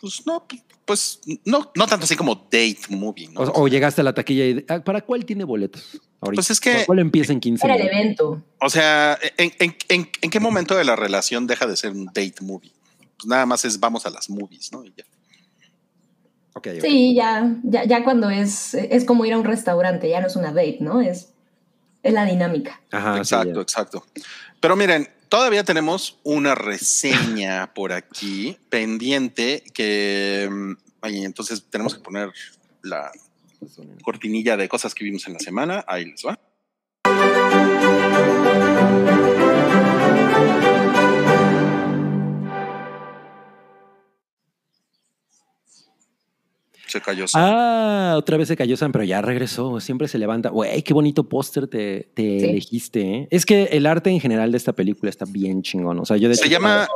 Pues 0.00 0.24
no, 0.26 0.46
pues 0.84 1.20
no, 1.44 1.72
no 1.74 1.86
tanto 1.86 2.04
así 2.04 2.14
como 2.14 2.34
date 2.34 2.78
movie, 2.90 3.28
¿no? 3.28 3.40
O, 3.40 3.62
o 3.62 3.68
llegaste 3.68 4.00
a 4.00 4.04
la 4.04 4.14
taquilla 4.14 4.44
y 4.46 4.64
ah, 4.68 4.80
¿para 4.84 5.00
cuál 5.00 5.24
tiene 5.24 5.42
boletos? 5.44 6.00
Ahorita? 6.20 6.36
Pues 6.38 6.50
es 6.50 6.60
que- 6.60 6.84
¿Cuál 6.86 7.00
empieza 7.00 7.32
en 7.32 7.40
15 7.40 7.66
Era 7.66 7.74
el 7.76 7.86
evento. 7.88 8.42
O 8.60 8.70
sea, 8.70 9.18
¿en, 9.36 9.52
en, 9.58 9.76
en, 9.88 10.08
en 10.20 10.30
qué 10.30 10.38
momento 10.40 10.76
de 10.76 10.84
la 10.84 10.94
relación 10.96 11.46
deja 11.48 11.66
de 11.66 11.76
ser 11.76 11.90
un 11.92 12.06
date 12.06 12.36
movie? 12.42 12.72
Pues 13.16 13.26
nada 13.26 13.44
más 13.46 13.64
es 13.64 13.78
vamos 13.80 14.06
a 14.06 14.10
las 14.10 14.30
movies, 14.30 14.70
¿no? 14.72 14.84
Y 14.84 14.92
ya. 14.96 15.04
Sí, 16.80 17.14
ya, 17.14 17.56
ya, 17.62 17.84
ya 17.84 18.04
cuando 18.04 18.30
es, 18.30 18.74
es 18.74 19.04
como 19.04 19.24
ir 19.24 19.32
a 19.32 19.38
un 19.38 19.44
restaurante, 19.44 20.08
ya 20.08 20.20
no 20.20 20.26
es 20.26 20.36
una 20.36 20.52
date, 20.52 20.78
¿no? 20.80 21.00
Es, 21.00 21.32
es 22.02 22.12
la 22.12 22.24
dinámica. 22.24 22.80
Ajá, 22.90 23.18
exacto, 23.18 23.60
exacto. 23.60 24.04
Pero 24.60 24.76
miren, 24.76 25.08
todavía 25.28 25.64
tenemos 25.64 26.18
una 26.24 26.54
reseña 26.54 27.72
por 27.74 27.92
aquí 27.92 28.56
pendiente 28.70 29.62
que 29.72 30.48
mm, 30.50 30.72
ay, 31.00 31.24
entonces 31.24 31.64
tenemos 31.70 31.94
que 31.94 32.00
poner 32.00 32.32
la 32.82 33.10
cortinilla 34.02 34.56
de 34.56 34.68
cosas 34.68 34.94
que 34.94 35.04
vimos 35.04 35.26
en 35.26 35.34
la 35.34 35.40
semana. 35.40 35.84
Ahí 35.86 36.04
les 36.06 36.24
va. 36.24 36.38
Se 46.88 47.00
cayó. 47.00 47.26
Ah, 47.34 48.14
otra 48.16 48.36
vez 48.36 48.48
se 48.48 48.56
cayó 48.56 48.76
Sam, 48.76 48.90
pero 48.92 49.04
ya 49.04 49.22
regresó. 49.22 49.78
Siempre 49.78 50.08
se 50.08 50.18
levanta. 50.18 50.48
Güey, 50.48 50.82
qué 50.82 50.92
bonito 50.94 51.28
póster 51.28 51.68
te, 51.68 52.08
te 52.14 52.40
Sí. 52.40 52.46
elegiste. 52.46 53.00
¿eh? 53.14 53.28
Es 53.30 53.46
que 53.46 53.64
el 53.64 53.86
arte 53.86 54.10
en 54.10 54.18
general 54.20 54.50
de 54.50 54.56
esta 54.58 54.72
película 54.72 55.10
está 55.10 55.24
bien 55.26 55.62
chingón. 55.62 55.98
O 56.00 56.04
sea, 56.04 56.16
yo 56.16 56.28
de 56.28 56.34
Se 56.34 56.42
hecho- 56.46 56.52
llama 56.52 56.88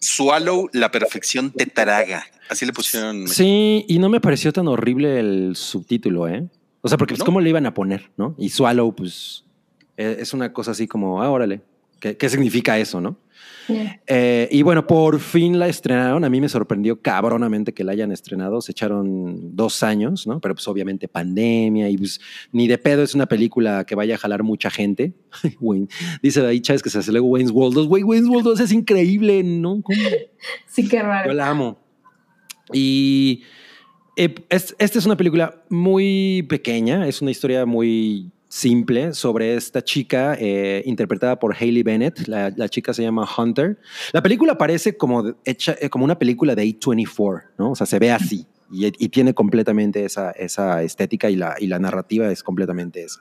Swallow, 0.00 0.68
la 0.72 0.90
perfección 0.90 1.50
te 1.50 1.66
traga. 1.66 2.24
Así 2.48 2.64
le 2.66 2.72
pusieron. 2.72 3.28
Sí, 3.28 3.84
y 3.88 3.98
no 3.98 4.08
me 4.08 4.20
pareció 4.20 4.52
tan 4.52 4.68
horrible 4.68 5.18
el 5.18 5.56
subtítulo, 5.56 6.28
¿eh? 6.28 6.46
O 6.82 6.88
sea, 6.88 6.96
porque 6.98 7.12
pues, 7.14 7.20
¿No? 7.20 7.24
¿cómo 7.26 7.40
le 7.40 7.48
iban 7.50 7.66
a 7.66 7.74
poner, 7.74 8.10
no? 8.16 8.34
Y 8.38 8.50
Swallow, 8.50 8.94
pues, 8.94 9.44
eh, 9.96 10.18
es 10.20 10.32
una 10.32 10.52
cosa 10.52 10.70
así 10.70 10.86
como, 10.86 11.22
ah, 11.22 11.30
órale. 11.30 11.60
¿Qué, 11.98 12.16
qué 12.16 12.28
significa 12.28 12.78
eso, 12.78 13.00
no? 13.00 13.18
Yeah. 13.68 14.00
Eh, 14.06 14.48
y 14.52 14.62
bueno, 14.62 14.86
por 14.86 15.18
fin 15.20 15.58
la 15.58 15.66
estrenaron. 15.68 16.24
A 16.24 16.30
mí 16.30 16.40
me 16.40 16.48
sorprendió 16.48 17.00
cabronamente 17.00 17.74
que 17.74 17.82
la 17.84 17.92
hayan 17.92 18.12
estrenado. 18.12 18.60
Se 18.60 18.72
echaron 18.72 19.56
dos 19.56 19.82
años, 19.82 20.26
¿no? 20.26 20.40
Pero 20.40 20.54
pues 20.54 20.68
obviamente 20.68 21.08
pandemia 21.08 21.88
y 21.88 21.96
pues 21.96 22.20
ni 22.52 22.68
de 22.68 22.78
pedo 22.78 23.02
es 23.02 23.14
una 23.14 23.26
película 23.26 23.84
que 23.84 23.94
vaya 23.94 24.14
a 24.14 24.18
jalar 24.18 24.42
mucha 24.42 24.70
gente. 24.70 25.14
Wayne- 25.60 25.88
Dice 26.22 26.44
ahí 26.46 26.60
Chávez 26.60 26.82
que 26.82 26.90
se 26.90 26.98
hace 26.98 27.10
luego 27.12 27.26
Wayne's 27.28 27.50
World 27.52 27.74
2. 27.74 27.88
Güey, 27.88 28.02
Wayne's 28.02 28.28
World 28.28 28.44
2 28.44 28.60
es 28.60 28.72
increíble, 28.72 29.42
¿no? 29.42 29.82
¿Cómo? 29.82 29.98
Sí, 30.68 30.86
qué 30.88 31.02
raro. 31.02 31.28
Yo 31.30 31.34
la 31.34 31.48
amo. 31.48 31.78
Y 32.72 33.42
eh, 34.16 34.34
es- 34.48 34.74
esta 34.78 34.98
es 34.98 35.06
una 35.06 35.16
película 35.16 35.62
muy 35.68 36.44
pequeña, 36.48 37.06
es 37.08 37.20
una 37.22 37.30
historia 37.30 37.66
muy 37.66 38.30
simple 38.56 39.12
sobre 39.12 39.54
esta 39.54 39.84
chica 39.84 40.34
eh, 40.40 40.82
interpretada 40.86 41.38
por 41.38 41.54
Hailey 41.54 41.82
Bennett. 41.82 42.26
La, 42.26 42.68
chica 42.68 42.94
se 42.94 43.02
llama 43.02 43.28
Hunter. 43.36 43.78
La 44.12 44.22
película 44.22 44.56
parece 44.56 44.96
como, 44.96 45.34
hecha, 45.44 45.76
eh, 45.78 45.90
como 45.90 46.04
una 46.04 46.18
película 46.18 46.54
de 46.54 46.64
A24, 46.64 47.42
¿no? 47.58 47.72
O 47.72 47.76
sea, 47.76 47.86
se 47.86 47.98
ve 47.98 48.10
así 48.10 48.46
y, 48.72 48.86
y 48.86 49.08
tiene 49.10 49.34
completamente 49.34 50.04
esa, 50.04 50.30
esa 50.30 50.82
estética 50.82 51.28
y 51.28 51.36
la, 51.36 51.56
y 51.58 51.66
la 51.66 51.78
narrativa 51.78 52.30
es 52.32 52.42
completamente 52.42 53.04
esa. 53.04 53.20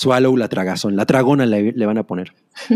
Swallow 0.00 0.34
la 0.36 0.48
tragazón, 0.48 0.96
la 0.96 1.04
tragona 1.04 1.44
le, 1.44 1.72
le 1.72 1.86
van 1.86 1.98
a 1.98 2.06
poner. 2.06 2.32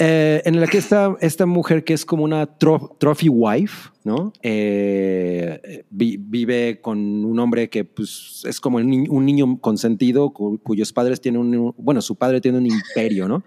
Eh, 0.00 0.42
en 0.44 0.60
la 0.60 0.66
que 0.66 0.78
está 0.78 1.14
esta 1.20 1.46
mujer 1.46 1.84
que 1.84 1.94
es 1.94 2.04
como 2.04 2.24
una 2.24 2.58
tro- 2.58 2.96
trophy 2.98 3.28
wife, 3.28 3.90
¿no? 4.02 4.32
Eh, 4.42 5.84
vi- 5.88 6.16
vive 6.18 6.80
con 6.80 6.98
un 7.24 7.38
hombre 7.38 7.70
que 7.70 7.84
pues, 7.84 8.42
es 8.44 8.60
como 8.60 8.80
ni- 8.80 9.06
un 9.08 9.24
niño 9.24 9.56
consentido 9.60 10.30
cu- 10.32 10.58
cuyos 10.62 10.92
padres 10.92 11.20
tienen 11.20 11.42
un, 11.42 11.74
bueno, 11.78 12.02
su 12.02 12.16
padre 12.16 12.40
tiene 12.40 12.58
un 12.58 12.66
imperio, 12.66 13.28
¿no? 13.28 13.44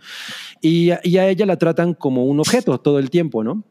Y, 0.62 0.92
y 1.04 1.18
a 1.18 1.28
ella 1.28 1.46
la 1.46 1.58
tratan 1.58 1.94
como 1.94 2.24
un 2.26 2.40
objeto 2.40 2.78
todo 2.80 2.98
el 3.00 3.10
tiempo, 3.10 3.44
¿no? 3.44 3.64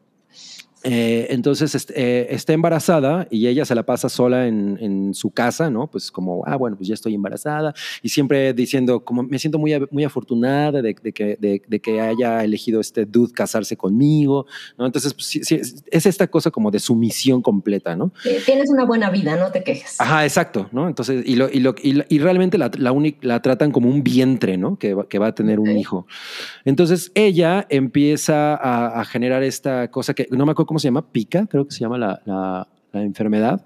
Eh, 0.89 1.27
entonces 1.31 1.75
est- 1.75 1.91
eh, 1.95 2.27
está 2.29 2.53
embarazada 2.53 3.27
y 3.29 3.47
ella 3.47 3.65
se 3.65 3.75
la 3.75 3.83
pasa 3.83 4.07
sola 4.07 4.47
en, 4.47 4.77
en 4.79 5.13
su 5.13 5.31
casa, 5.31 5.69
¿no? 5.69 5.87
Pues 5.87 6.09
como, 6.11 6.43
ah, 6.45 6.55
bueno, 6.55 6.77
pues 6.77 6.87
ya 6.87 6.93
estoy 6.93 7.13
embarazada 7.13 7.73
y 8.01 8.07
siempre 8.07 8.53
diciendo, 8.53 9.01
como 9.03 9.21
me 9.23 9.37
siento 9.37 9.59
muy, 9.59 9.73
muy 9.91 10.05
afortunada 10.05 10.81
de, 10.81 10.95
de 11.03 11.11
que, 11.11 11.35
de, 11.41 11.61
de 11.67 11.79
que 11.81 11.99
haya 11.99 12.41
elegido 12.43 12.79
este 12.79 13.05
dude 13.05 13.33
casarse 13.33 13.75
conmigo, 13.75 14.45
¿no? 14.77 14.85
Entonces, 14.85 15.13
pues, 15.13 15.25
sí, 15.25 15.41
sí, 15.43 15.55
es, 15.55 15.83
es 15.91 16.05
esta 16.05 16.27
cosa 16.27 16.51
como 16.51 16.71
de 16.71 16.79
sumisión 16.79 17.41
completa, 17.41 17.95
¿no? 17.97 18.13
Tienes 18.45 18.69
una 18.69 18.85
buena 18.85 19.09
vida, 19.09 19.35
no 19.35 19.51
te 19.51 19.63
quejes. 19.63 19.99
Ajá, 19.99 20.23
exacto, 20.23 20.69
¿no? 20.71 20.87
Entonces, 20.87 21.23
y, 21.25 21.35
lo, 21.35 21.49
y, 21.51 21.59
lo, 21.59 21.75
y, 21.83 22.01
y 22.07 22.19
realmente 22.19 22.57
la, 22.57 22.71
la, 22.77 22.93
la 23.21 23.41
tratan 23.41 23.71
como 23.71 23.89
un 23.89 24.03
vientre, 24.03 24.57
¿no? 24.57 24.77
Que, 24.77 24.93
va- 24.93 25.07
que 25.09 25.19
va 25.19 25.27
a 25.27 25.35
tener 25.35 25.59
un 25.59 25.75
hijo. 25.75 26.07
Entonces, 26.63 27.11
ella 27.13 27.65
empieza 27.69 28.55
a, 28.55 29.01
a 29.01 29.05
generar 29.05 29.43
esta 29.43 29.89
cosa 29.91 30.13
que 30.13 30.27
no 30.31 30.45
me 30.45 30.51
acuerdo 30.53 30.67
cómo 30.67 30.76
se 30.79 30.87
llama, 30.87 31.11
pica, 31.11 31.45
creo 31.47 31.65
que 31.65 31.71
se 31.71 31.79
llama 31.81 31.97
la, 31.97 32.21
la- 32.25 32.67
la 32.93 33.01
enfermedad, 33.03 33.65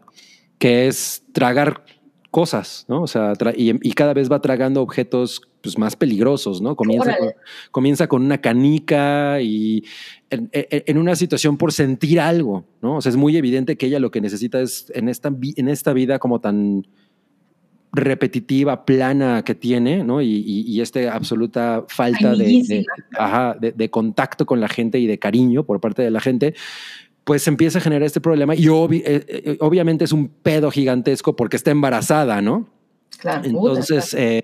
que 0.58 0.88
es 0.88 1.24
tragar 1.32 1.84
cosas, 2.32 2.86
¿no? 2.88 3.02
O 3.04 3.08
sea, 3.08 3.34
y, 3.56 3.72
y 3.88 3.94
cada 3.94 4.14
vez 4.14 4.32
va 4.32 4.42
tragando 4.42 4.82
objetos 4.82 5.42
pues, 5.62 5.78
más 5.78 5.96
peligrosos, 5.96 6.62
¿no? 6.62 6.76
Comienza 6.76 7.12
con, 7.18 7.28
comienza 7.72 8.08
con 8.08 8.24
una 8.24 8.40
canica 8.40 9.42
y 9.42 9.84
en, 10.30 10.50
en- 10.54 10.84
en 10.88 10.98
una 10.98 11.16
situación 11.16 11.58
por 11.58 11.72
sentir 11.74 12.20
algo, 12.20 12.66
¿no? 12.82 12.98
O 12.98 13.02
sea, 13.02 13.10
es 13.10 13.16
muy 13.18 13.36
evidente 13.38 13.76
que 13.78 13.88
ella 13.88 14.00
lo 14.00 14.12
que 14.12 14.22
necesita 14.22 14.62
es 14.62 14.92
en 14.96 15.10
esta, 15.10 15.30
en 15.56 15.68
esta 15.68 15.94
vida 15.94 16.20
como 16.20 16.40
tan 16.40 16.88
repetitiva, 17.94 18.86
plana 18.86 19.44
que 19.44 19.54
tiene, 19.56 20.04
¿no? 20.04 20.22
Y, 20.22 20.28
y, 20.46 20.62
y 20.62 20.82
esta 20.82 21.14
absoluta 21.14 21.86
falta 21.90 22.34
de, 22.36 22.86
ajá, 23.18 23.58
de- 23.60 23.72
de 23.74 23.90
contacto 23.90 24.46
con 24.46 24.62
la 24.62 24.68
gente 24.70 24.98
y 25.00 25.08
de 25.08 25.20
cariño 25.20 25.66
por 25.66 25.80
parte 25.82 26.02
de 26.02 26.12
la 26.12 26.22
gente, 26.22 26.54
pues 27.24 27.48
empieza 27.48 27.80
a 27.80 27.82
generar 27.82 28.04
este 28.04 28.22
problema 28.22 28.56
y 28.56 28.64
obvi- 28.66 29.04
eh, 29.06 29.26
eh, 29.28 29.58
obviamente 29.60 30.06
es 30.06 30.12
un 30.14 30.30
pedo 30.30 30.72
gigantesco 30.72 31.36
porque 31.36 31.58
está 31.58 31.72
embarazada, 31.72 32.42
¿no? 32.42 32.70
Claro. 33.20 33.44
Entonces, 33.46 34.14
eh, 34.14 34.44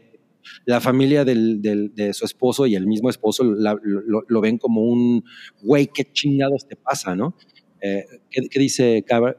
la 0.65 0.79
familia 0.81 1.23
del, 1.25 1.61
del- 1.61 1.93
de 1.95 2.13
su 2.13 2.25
esposo 2.25 2.67
y 2.67 2.75
el 2.75 2.85
mismo 2.85 3.09
esposo 3.09 3.43
la- 3.45 3.77
lo, 3.81 4.23
lo 4.27 4.41
ven 4.41 4.57
como 4.57 4.81
un 4.83 5.23
güey, 5.61 5.87
qué 5.87 6.03
chingados 6.11 6.67
te 6.67 6.75
pasa, 6.75 7.15
¿no? 7.15 7.33
Eh, 7.81 8.03
¿qué, 8.29 8.47
qué 8.49 8.59
dice 8.59 9.03
Cabra- 9.07 9.37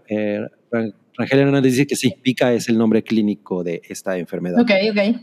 Ra- 0.70 0.92
Rangel 1.18 1.40
Hernández 1.40 1.72
dice 1.72 1.86
que 1.86 1.96
sí, 1.96 2.14
pica 2.22 2.52
es 2.54 2.68
el 2.68 2.78
nombre 2.78 3.02
clínico 3.02 3.62
de 3.64 3.82
esta 3.88 4.16
enfermedad. 4.16 4.60
Ok, 4.60 4.70
ok. 4.92 5.20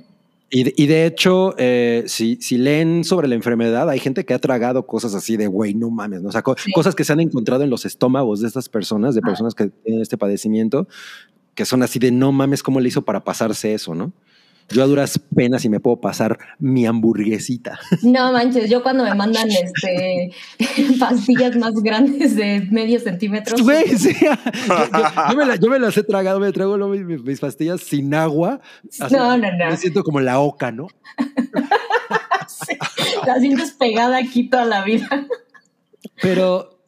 Y, 0.51 0.63
de- 0.65 0.73
y 0.77 0.85
de 0.87 1.05
hecho, 1.07 1.55
eh, 1.57 2.03
si, 2.05 2.35
si 2.41 2.57
leen 2.59 3.03
sobre 3.03 3.27
la 3.27 3.33
enfermedad, 3.35 3.89
hay 3.89 3.99
gente 3.99 4.25
que 4.25 4.33
ha 4.33 4.39
tragado 4.39 4.85
cosas 4.85 5.15
así 5.15 5.37
de, 5.37 5.47
güey, 5.47 5.73
no 5.73 5.89
mames, 5.89 6.21
¿no? 6.21 6.29
O 6.29 6.31
sea, 6.31 6.43
co- 6.43 6.55
Sí. 6.57 6.71
cosas 6.71 6.93
que 6.93 7.03
se 7.03 7.13
han 7.13 7.19
encontrado 7.19 7.63
en 7.63 7.69
los 7.71 7.85
estómagos 7.85 8.41
de 8.41 8.47
estas 8.47 8.69
personas, 8.69 9.15
de 9.15 9.21
Ah. 9.23 9.27
personas 9.27 9.55
que 9.55 9.69
tienen 9.69 10.01
este 10.01 10.17
padecimiento, 10.17 10.87
que 11.55 11.65
son 11.65 11.81
así 11.81 11.97
de, 11.97 12.11
no 12.11 12.31
mames, 12.31 12.61
¿cómo 12.61 12.79
le 12.79 12.89
hizo 12.89 13.03
para 13.03 13.23
pasarse 13.23 13.73
eso, 13.73 13.95
no? 13.95 14.13
Yo 14.69 14.81
a 14.83 14.87
duras 14.87 15.19
penas 15.35 15.63
y 15.63 15.69
me 15.69 15.79
puedo 15.79 16.01
pasar 16.01 16.37
mi 16.59 16.85
hamburguesita. 16.87 17.79
No 18.03 18.31
manches, 18.33 18.69
yo 18.69 18.81
cuando 18.81 19.03
me 19.03 19.13
mandan 19.13 19.47
este 19.51 20.31
pastillas 20.99 21.55
más 21.55 21.73
grandes 21.75 22.35
de 22.35 22.67
medio 22.71 22.99
centímetro. 22.99 23.55
Güey, 23.63 23.95
sí. 23.97 24.15
Yo, 24.19 24.31
yo- 24.31 25.29
yo 25.31 25.37
me 25.37 25.45
la- 25.45 25.55
yo 25.55 25.69
me 25.69 25.79
las 25.79 25.95
he 25.97 26.03
tragado, 26.03 26.39
me 26.39 26.51
trago 26.51 26.77
mis, 26.87 27.21
mis 27.21 27.39
pastillas 27.39 27.81
sin 27.81 28.13
agua. 28.15 28.59
así, 28.99 29.13
No, 29.15 29.37
no, 29.37 29.51
no. 29.51 29.69
Me 29.69 29.77
siento 29.77 30.03
como 30.03 30.19
la 30.19 30.39
oca, 30.39 30.71
¿no? 30.71 30.87
sí, 32.47 32.77
la 33.25 33.39
sientes 33.39 33.71
pegada 33.71 34.17
aquí 34.17 34.49
toda 34.49 34.65
la 34.65 34.83
vida. 34.83 35.27
Pero 36.21 36.79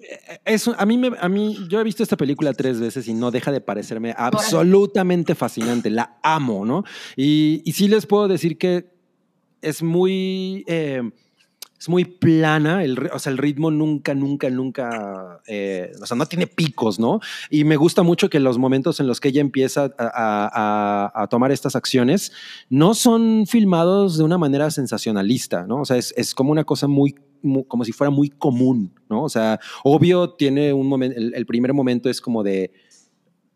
eso, 0.45 0.75
a 0.77 0.85
mí, 0.85 0.97
me, 0.97 1.11
a 1.19 1.29
mí, 1.29 1.57
yo 1.69 1.79
he 1.79 1.84
visto 1.84 2.03
esta 2.03 2.17
película 2.17 2.53
tres 2.53 2.79
veces 2.79 3.07
y 3.07 3.13
no 3.13 3.31
deja 3.31 3.51
de 3.51 3.61
parecerme 3.61 4.13
absolutamente 4.17 5.35
fascinante. 5.35 5.89
La 5.89 6.17
amo, 6.23 6.65
¿no? 6.65 6.84
Y, 7.15 7.61
y 7.65 7.71
sí 7.73 7.88
les 7.88 8.05
puedo 8.05 8.27
decir 8.27 8.57
que 8.57 8.89
es 9.61 9.81
muy, 9.84 10.63
eh, 10.67 11.01
es 11.79 11.89
muy 11.89 12.05
plana, 12.05 12.84
el, 12.84 12.97
o 13.13 13.19
sea, 13.19 13.31
el 13.31 13.38
ritmo 13.38 13.69
nunca, 13.69 14.15
nunca, 14.15 14.49
nunca, 14.49 15.41
eh, 15.47 15.91
o 16.01 16.05
sea, 16.07 16.17
no 16.17 16.25
tiene 16.25 16.47
picos, 16.47 16.99
¿no? 16.99 17.19
Y 17.51 17.65
me 17.65 17.75
gusta 17.75 18.01
mucho 18.01 18.29
que 18.29 18.39
los 18.39 18.57
momentos 18.57 18.99
en 18.99 19.05
los 19.07 19.19
que 19.19 19.29
ella 19.29 19.41
empieza 19.41 19.91
a- 19.99 21.11
a- 21.13 21.23
a 21.23 21.27
tomar 21.27 21.51
estas 21.51 21.75
acciones 21.75 22.31
no 22.69 22.93
son 22.95 23.45
filmados 23.47 24.17
de 24.17 24.23
una 24.23 24.38
manera 24.39 24.71
sensacionalista, 24.71 25.67
¿no? 25.67 25.81
O 25.81 25.85
sea, 25.85 25.97
es, 25.97 26.13
es 26.17 26.34
como 26.34 26.51
una 26.51 26.63
cosa 26.63 26.88
muy, 26.88 27.13
mu- 27.41 27.65
como 27.65 27.84
si 27.84 27.91
fuera 27.91 28.11
muy 28.11 28.30
común, 28.30 28.93
¿no? 29.09 29.23
O 29.23 29.30
sea, 29.30 29.59
obvio 29.84 30.31
tiene 30.31 30.73
un 30.73 30.88
momento, 30.88 31.18
el, 31.18 31.34
el 31.35 31.45
primer 31.45 31.73
momento 31.73 32.09
es 32.09 32.22
como 32.22 32.43
de, 32.43 32.72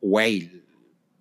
güey, 0.01 0.61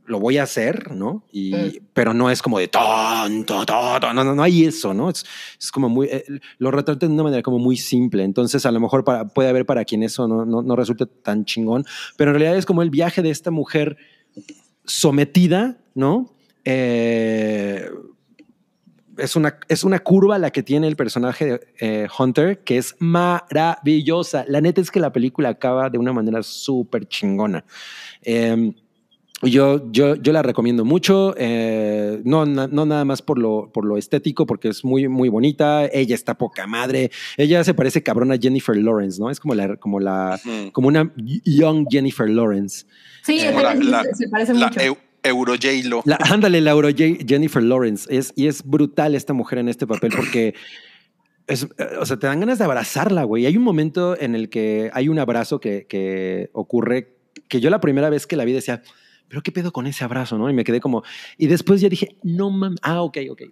lo 0.06 0.18
voy 0.18 0.38
a 0.38 0.42
hacer, 0.42 0.92
¿no? 0.96 1.24
Y, 1.30 1.54
Mm. 1.54 1.70
Pero 1.92 2.14
no 2.14 2.30
es 2.30 2.42
como 2.42 2.58
de, 2.58 2.66
tonto, 2.68 3.64
tonto, 3.66 4.12
no, 4.12 4.24
no, 4.24 4.34
no 4.34 4.42
hay 4.42 4.64
eso, 4.64 4.92
¿no? 4.94 5.08
Es, 5.10 5.24
es 5.60 5.70
como 5.70 5.88
muy, 5.88 6.08
eh, 6.10 6.24
lo 6.58 6.70
retrata 6.72 7.06
de 7.06 7.12
una 7.12 7.22
manera 7.22 7.42
como 7.42 7.58
muy 7.58 7.76
simple, 7.76 8.24
entonces 8.24 8.64
a 8.66 8.72
lo 8.72 8.80
mejor 8.80 9.04
para, 9.04 9.28
puede 9.28 9.48
haber 9.50 9.66
para 9.66 9.84
quien 9.84 10.02
eso 10.02 10.26
no, 10.26 10.44
no, 10.44 10.62
no 10.62 10.74
resulte 10.76 11.06
tan 11.06 11.44
chingón, 11.44 11.84
pero 12.16 12.30
en 12.30 12.38
realidad 12.38 12.56
es 12.58 12.66
como 12.66 12.82
el 12.82 12.90
viaje 12.90 13.22
de 13.22 13.30
esta 13.30 13.50
mujer 13.52 13.96
sometida, 14.84 15.78
¿no? 15.94 16.34
Eh, 16.64 17.88
es 19.20 19.36
una, 19.36 19.58
es 19.68 19.84
una 19.84 19.98
curva 20.00 20.38
la 20.38 20.50
que 20.50 20.62
tiene 20.62 20.86
el 20.88 20.96
personaje 20.96 21.44
de 21.44 21.60
eh, 21.80 22.08
Hunter, 22.18 22.58
que 22.60 22.78
es 22.78 22.94
maravillosa. 22.98 24.44
La 24.48 24.60
neta 24.60 24.80
es 24.80 24.90
que 24.90 25.00
la 25.00 25.12
película 25.12 25.48
acaba 25.50 25.90
de 25.90 25.98
una 25.98 26.12
manera 26.12 26.42
súper 26.42 27.06
chingona. 27.06 27.64
Eh, 28.22 28.72
yo, 29.42 29.90
yo, 29.90 30.16
yo 30.16 30.32
la 30.34 30.42
recomiendo 30.42 30.84
mucho, 30.84 31.34
eh, 31.38 32.20
no, 32.24 32.44
na- 32.44 32.66
no 32.66 32.84
nada 32.84 33.06
más 33.06 33.22
por 33.22 33.38
lo, 33.38 33.70
por 33.72 33.86
lo 33.86 33.96
estético, 33.96 34.44
porque 34.44 34.68
es 34.68 34.84
muy, 34.84 35.08
muy 35.08 35.30
bonita, 35.30 35.86
ella 35.86 36.14
está 36.14 36.36
poca 36.36 36.66
madre, 36.66 37.10
ella 37.38 37.64
se 37.64 37.72
parece 37.72 38.02
cabrón 38.02 38.32
a 38.32 38.36
Jennifer 38.36 38.76
Lawrence, 38.76 39.18
¿no? 39.18 39.30
Es 39.30 39.40
como 39.40 39.54
la, 39.54 39.76
como 39.76 39.98
la, 39.98 40.38
como 40.72 40.88
una 40.88 41.10
young 41.16 41.86
Jennifer 41.88 42.28
Lawrence. 42.28 42.84
Sí, 43.22 43.38
Eh, 43.40 43.54
se, 43.56 43.62
la- 43.62 43.74
la- 43.74 44.04
se 44.12 44.28
parece 44.28 44.52
La 44.52 44.66
mucho. 44.66 44.80
Eu- 45.22 45.30
Euro 45.30 45.54
J-Lo. 45.54 46.02
La, 46.04 46.16
ándale, 46.30 46.60
Laura 46.60 46.90
J- 46.90 47.18
Jennifer 47.26 47.62
Lawrence. 47.62 48.06
Es, 48.14 48.32
y 48.36 48.46
es 48.46 48.62
brutal 48.64 49.14
esta 49.14 49.32
mujer 49.32 49.58
en 49.58 49.68
este 49.68 49.86
papel 49.86 50.12
porque 50.14 50.54
es, 51.46 51.66
o 52.00 52.06
sea, 52.06 52.16
te 52.18 52.26
dan 52.26 52.40
ganas 52.40 52.58
de 52.58 52.64
abrazarla, 52.64 53.24
güey. 53.24 53.46
Hay 53.46 53.56
un 53.56 53.62
momento 53.64 54.18
en 54.20 54.34
el 54.34 54.48
que 54.48 54.90
hay 54.94 55.08
un 55.08 55.18
abrazo 55.18 55.60
que, 55.60 55.86
que 55.88 56.50
ocurre 56.52 57.16
que 57.48 57.60
yo 57.60 57.70
la 57.70 57.80
primera 57.80 58.10
vez 58.10 58.26
que 58.26 58.36
la 58.36 58.44
vi 58.44 58.52
decía, 58.52 58.82
pero 59.28 59.42
qué 59.42 59.52
pedo 59.52 59.72
con 59.72 59.86
ese 59.86 60.04
abrazo, 60.04 60.38
¿no? 60.38 60.48
Y 60.50 60.52
me 60.54 60.64
quedé 60.64 60.80
como, 60.80 61.02
y 61.38 61.46
después 61.48 61.80
ya 61.80 61.88
dije, 61.88 62.16
no 62.22 62.50
mames, 62.50 62.78
ah, 62.82 63.02
ok, 63.02 63.18
ok. 63.30 63.42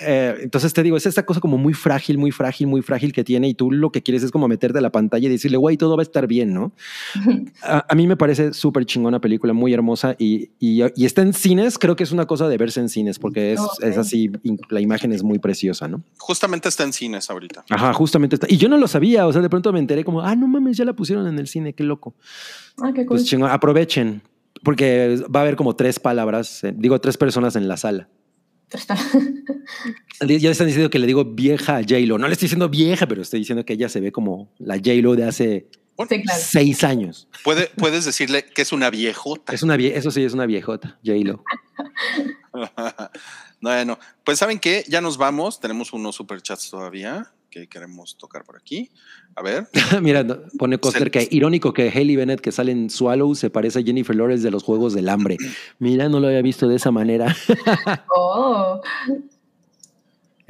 Eh, 0.00 0.36
entonces 0.42 0.72
te 0.72 0.82
digo, 0.82 0.96
es 0.96 1.06
esta 1.06 1.24
cosa 1.26 1.40
como 1.40 1.58
muy 1.58 1.74
frágil, 1.74 2.18
muy 2.18 2.30
frágil, 2.30 2.66
muy 2.66 2.82
frágil 2.82 3.12
que 3.12 3.24
tiene 3.24 3.48
y 3.48 3.54
tú 3.54 3.70
lo 3.70 3.90
que 3.90 4.02
quieres 4.02 4.22
es 4.22 4.30
como 4.30 4.48
meterte 4.48 4.78
a 4.78 4.80
la 4.80 4.90
pantalla 4.90 5.26
y 5.26 5.30
decirle, 5.30 5.56
güey, 5.56 5.76
todo 5.76 5.96
va 5.96 6.02
a 6.02 6.04
estar 6.04 6.26
bien, 6.26 6.54
¿no? 6.54 6.72
a, 7.62 7.84
a 7.88 7.94
mí 7.94 8.06
me 8.06 8.16
parece 8.16 8.52
súper 8.52 8.84
chingona 8.86 9.20
película, 9.20 9.52
muy 9.52 9.72
hermosa 9.72 10.14
y, 10.18 10.50
y, 10.58 10.82
y 10.94 11.04
está 11.04 11.22
en 11.22 11.32
cines, 11.32 11.78
creo 11.78 11.96
que 11.96 12.04
es 12.04 12.12
una 12.12 12.26
cosa 12.26 12.48
de 12.48 12.56
verse 12.56 12.80
en 12.80 12.88
cines 12.88 13.18
porque 13.18 13.52
es, 13.54 13.60
es 13.82 13.98
así, 13.98 14.30
la 14.70 14.80
imagen 14.80 15.12
es 15.12 15.22
muy 15.22 15.38
preciosa, 15.38 15.88
¿no? 15.88 16.02
Justamente 16.18 16.68
está 16.68 16.84
en 16.84 16.92
cines 16.92 17.28
ahorita. 17.30 17.64
Ajá, 17.70 17.92
justamente 17.92 18.36
está. 18.36 18.46
Y 18.48 18.56
yo 18.56 18.68
no 18.68 18.76
lo 18.76 18.88
sabía, 18.88 19.26
o 19.26 19.32
sea, 19.32 19.42
de 19.42 19.50
pronto 19.50 19.72
me 19.72 19.78
enteré 19.78 20.04
como, 20.04 20.22
ah, 20.22 20.34
no 20.34 20.46
mames, 20.46 20.76
ya 20.76 20.84
la 20.84 20.92
pusieron 20.92 21.26
en 21.26 21.38
el 21.38 21.48
cine, 21.48 21.72
qué 21.72 21.84
loco. 21.84 22.14
Ah, 22.80 22.92
qué 22.94 23.04
cool. 23.06 23.16
Pues 23.16 23.24
chingón, 23.24 23.50
aprovechen, 23.50 24.22
porque 24.62 25.22
va 25.34 25.40
a 25.40 25.42
haber 25.42 25.56
como 25.56 25.76
tres 25.76 25.98
palabras, 25.98 26.64
eh, 26.64 26.74
digo, 26.76 27.00
tres 27.00 27.16
personas 27.16 27.56
en 27.56 27.68
la 27.68 27.76
sala. 27.76 28.08
Ya 30.26 30.50
están 30.50 30.66
diciendo 30.66 30.90
que 30.90 30.98
le 30.98 31.06
digo 31.06 31.24
vieja 31.24 31.76
a 31.76 31.80
J-Lo. 31.82 32.18
No 32.18 32.26
le 32.26 32.32
estoy 32.32 32.46
diciendo 32.46 32.68
vieja, 32.68 33.06
pero 33.06 33.22
estoy 33.22 33.38
diciendo 33.40 33.64
que 33.64 33.74
ella 33.74 33.88
se 33.88 34.00
ve 34.00 34.10
como 34.12 34.52
la 34.58 34.74
J-Lo 34.76 35.14
de 35.16 35.24
hace 35.24 35.68
Sí, 36.08 36.22
claro. 36.22 36.40
seis 36.44 36.84
años. 36.84 37.28
Puede, 37.42 37.70
puedes 37.76 38.04
decirle 38.04 38.44
que 38.44 38.62
es 38.62 38.72
una 38.72 38.88
viejota. 38.90 39.52
Es 39.52 39.62
una 39.64 39.76
vie- 39.76 39.92
eso 39.94 40.10
sí, 40.12 40.22
es 40.22 40.32
una 40.32 40.46
viejota, 40.46 40.98
J-Lo. 41.04 41.42
bueno, 43.60 43.98
pues 44.24 44.38
saben 44.38 44.58
que 44.58 44.84
ya 44.88 45.00
nos 45.00 45.16
vamos. 45.18 45.60
Tenemos 45.60 45.92
unos 45.92 46.14
superchats 46.16 46.70
todavía 46.70 47.32
que 47.60 47.68
queremos 47.68 48.16
tocar 48.16 48.44
por 48.44 48.56
aquí. 48.56 48.90
A 49.34 49.42
ver. 49.42 49.68
Mira, 50.02 50.26
pone 50.58 50.78
Costner 50.78 51.04
Se- 51.04 51.10
que 51.10 51.28
irónico 51.34 51.72
que 51.72 51.88
Haley 51.88 52.16
Bennett 52.16 52.40
que 52.40 52.52
sale 52.52 52.72
en 52.72 52.90
Swallow 52.90 53.34
se 53.34 53.50
parece 53.50 53.78
a 53.78 53.82
Jennifer 53.82 54.14
Lawrence 54.14 54.42
de 54.44 54.50
los 54.50 54.62
Juegos 54.62 54.94
del 54.94 55.08
Hambre. 55.08 55.36
Mira, 55.78 56.08
no 56.08 56.20
lo 56.20 56.26
había 56.28 56.42
visto 56.42 56.68
de 56.68 56.76
esa 56.76 56.90
manera. 56.90 57.34
Oh, 58.14 58.80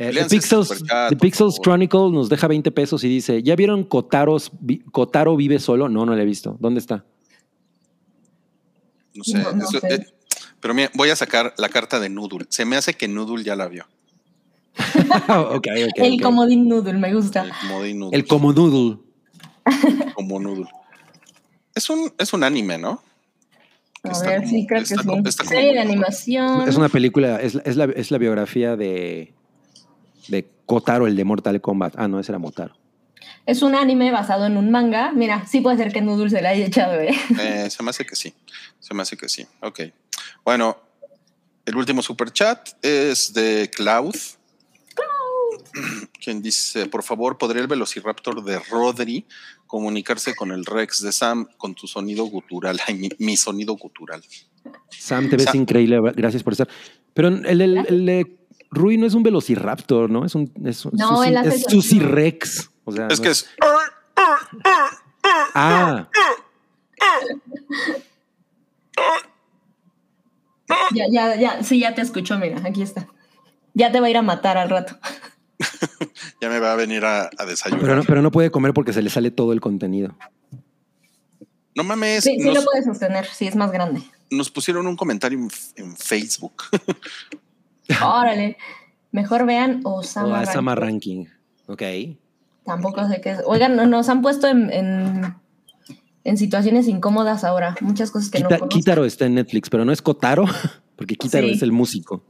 Eh, 0.01 0.12
The 0.14 0.26
Pixels, 0.26 0.68
superchat, 0.68 1.09
The 1.10 1.16
Pixels. 1.16 1.59
Chronicle 1.60 2.10
nos 2.12 2.28
deja 2.28 2.47
20 2.47 2.70
pesos 2.70 3.02
y 3.02 3.09
dice, 3.09 3.43
¿ya 3.43 3.56
vieron 3.56 3.82
Kotaros, 3.82 4.52
Vi- 4.60 4.78
Kotaro 4.93 5.35
vive 5.35 5.59
solo? 5.59 5.89
No, 5.89 6.06
no 6.06 6.14
lo 6.14 6.22
he 6.22 6.24
visto. 6.24 6.56
¿Dónde 6.60 6.78
está? 6.78 7.05
No 9.14 9.24
sé. 9.24 9.39
No, 9.39 9.52
no 9.52 9.64
eso- 9.64 9.80
sé. 9.80 9.94
eh, 9.94 10.06
pero 10.60 10.72
mira, 10.74 10.90
voy 10.94 11.10
a 11.10 11.16
sacar 11.16 11.52
la 11.59 11.68
carta 11.68 11.98
de 11.98 12.09
Noodle. 12.10 12.47
Se 12.48 12.64
me 12.64 12.76
hace 12.76 12.94
que 12.94 13.09
Noodle 13.09 13.43
ya 13.43 13.56
la 13.56 13.66
vio. 13.66 13.86
ok, 15.29 15.55
ok. 15.57 15.67
el 15.97 16.15
ok. 16.15 16.23
comodín 16.23 16.69
noodle 16.69 16.95
me 16.95 17.13
gusta. 17.15 17.43
El 17.45 17.53
comodín 17.61 17.99
Noodle. 17.99 18.17
El 18.19 18.27
como 18.27 18.53
noodle. 18.53 18.99
como 20.15 20.41
Noodle. 20.41 20.67
Es 21.75 21.91
un, 21.91 22.13
es 22.19 22.33
un 22.33 22.43
anime, 22.45 22.79
¿no? 22.79 23.03
A 24.05 24.11
Está 24.13 24.29
ver, 24.31 24.39
como- 24.41 24.51
sí, 24.51 24.67
creo 24.67 24.79
que 24.81 24.85
está 24.85 25.03
sí. 25.03 25.07
como- 25.09 25.29
está 25.29 25.45
como- 25.45 25.55
Serie 25.57 25.73
de 25.75 25.81
animación. 25.81 26.69
Es 26.69 26.77
una 26.77 26.89
película, 26.89 27.41
es, 27.41 27.57
es 27.65 27.77
la, 27.77 27.85
es 27.85 28.11
la 28.11 28.19
biografía 28.19 28.77
de, 28.77 29.35
de 30.29 30.49
Kotaro, 30.67 31.07
el 31.07 31.17
de 31.17 31.25
Mortal 31.25 31.61
Kombat. 31.61 31.95
Ah, 31.97 32.09
no, 32.09 32.19
ese 32.21 32.33
era 32.33 32.39
Motaro. 32.39 32.75
Es 33.47 33.63
un 33.63 33.75
anime 33.75 34.11
basado 34.11 34.47
en 34.47 34.57
un 34.57 34.71
manga. 34.71 35.13
Mira, 35.13 35.47
sí 35.47 35.61
puede 35.61 35.77
ser 35.79 35.93
que 35.93 36.01
Noodle 36.01 36.31
se 36.31 36.41
la 36.43 36.51
haya 36.51 36.67
echado, 36.67 36.95
¿eh? 37.01 37.15
Eh, 37.41 37.69
se 37.71 37.83
me 37.83 37.91
hace 37.91 38.05
que 38.07 38.15
sí. 38.17 38.33
Se 38.79 38.95
me 38.95 39.03
hace 39.03 39.17
que 39.17 39.29
sí. 39.29 39.47
Ok. 39.61 39.81
Bueno, 40.45 40.77
el 41.67 41.77
último 41.77 42.03
super 42.03 42.31
chat 42.33 42.69
es 42.83 43.33
de 43.35 43.71
Cloud. 43.75 44.15
Quien 46.23 46.43
dice, 46.43 46.86
por 46.86 47.03
favor, 47.03 47.39
¿podría 47.39 47.62
el 47.62 47.69
velociraptor 47.69 48.43
de 48.45 48.59
Rodri 48.59 49.27
comunicarse 49.66 50.35
con 50.35 50.51
el 50.53 50.65
Rex 50.65 51.03
de 51.03 51.12
Sam 51.12 51.47
con 51.57 51.74
tu 51.74 51.86
sonido 51.86 52.24
gutural? 52.24 52.81
Ay, 52.86 52.95
mi, 52.95 53.09
mi 53.19 53.36
sonido 53.36 53.74
gutural. 53.77 54.23
Sam, 54.90 55.28
te 55.31 55.36
ves 55.36 55.45
Sam. 55.47 55.57
increíble. 55.57 55.99
Gracias 56.16 56.43
por 56.43 56.53
estar. 56.53 56.69
Pero 57.15 57.28
el, 57.28 57.61
el, 57.61 57.77
el 57.86 58.07
de 58.07 58.39
Rui 58.70 58.97
no 58.99 59.07
es 59.07 59.15
un 59.15 59.23
velociraptor, 59.23 60.11
¿no? 60.11 60.24
Es 60.24 60.35
un 60.35 60.53
es, 60.65 60.85
un- 60.85 60.93
No, 60.95 61.23
hace 61.23 61.31
es 61.49 61.62
sonido. 61.62 61.70
Susi 61.70 61.99
Rex. 62.01 62.70
O 62.85 62.93
sea, 62.93 63.07
Es 63.09 63.19
no 63.19 63.23
que 63.24 63.31
es... 63.31 63.49
Ah, 65.55 66.09
Ya, 70.95 71.07
ya, 71.11 71.36
ya, 71.36 71.62
sí, 71.62 71.81
ya 71.81 71.95
te 71.95 72.03
escuchó, 72.03 72.39
mira, 72.39 72.61
aquí 72.65 72.82
está. 72.82 73.07
Ya 73.74 73.90
te 73.93 74.01
va 74.01 74.07
a 74.07 74.11
ir 74.11 74.16
a 74.19 74.23
matar 74.23 74.59
al 74.59 74.69
rato. 74.69 74.97
Ya 76.40 76.48
me 76.48 76.59
va 76.60 76.72
a 76.72 76.76
venir 76.76 77.05
a, 77.05 77.30
a 77.36 77.44
desayunar. 77.47 77.82
pero 77.82 77.97
no, 77.97 78.02
pero 78.05 78.22
no 78.22 78.30
puede 78.30 78.51
comer 78.51 78.72
porque 78.72 78.93
se 78.93 79.02
le 79.02 79.10
sale 79.10 79.30
todo 79.30 79.52
el 79.52 79.60
contenido. 79.60 80.16
No 81.74 81.85
mames, 81.85 82.24
Sí, 82.24 82.36
sí 82.39 82.44
nos, 82.47 82.55
lo 82.56 82.64
puedes 82.64 82.85
sostener, 82.85 83.26
sí, 83.26 83.47
es 83.47 83.55
más 83.56 83.70
grande. 83.72 84.02
nos 84.30 84.51
pusieron 84.51 84.86
un 84.86 84.97
comentario 84.97 85.39
en, 85.39 85.48
en 85.76 85.97
Facebook. 85.97 86.64
Órale. 88.05 88.56
Mejor 89.12 89.47
vean 89.47 89.80
O 89.85 89.94
Osama. 90.01 90.40
a 90.40 90.47
Sama 90.47 90.74
Ranking. 90.74 91.24
Ranking. 91.66 92.12
Ok. 92.12 92.18
Tampoco 92.64 93.06
sé 93.09 93.20
qué 93.20 93.30
es. 93.32 93.40
Oigan, 93.47 93.76
no- 93.76 93.86
nos 93.86 94.09
han 94.09 94.20
puesto 94.22 94.47
en, 94.47 94.70
en, 94.72 95.35
en 96.24 96.36
situaciones 96.36 96.86
incómodas 96.89 97.44
ahora. 97.44 97.74
Muchas 97.80 98.10
cosas 98.10 98.30
que 98.30 98.40
no 98.40 98.48
Kita- 98.48 98.59
conozco. 98.59 98.78
Kitaro 98.78 99.05
está 99.06 99.24
en 99.26 99.35
Netflix, 99.36 99.70
pero 99.70 99.85
no 99.85 99.93
es 99.93 100.02
Kotaro, 100.02 100.44
porque 100.97 101.16
Kitaro 101.16 101.47
Sí. 101.47 101.55
es 101.55 101.62
el 101.62 101.72
músico. 101.72 102.22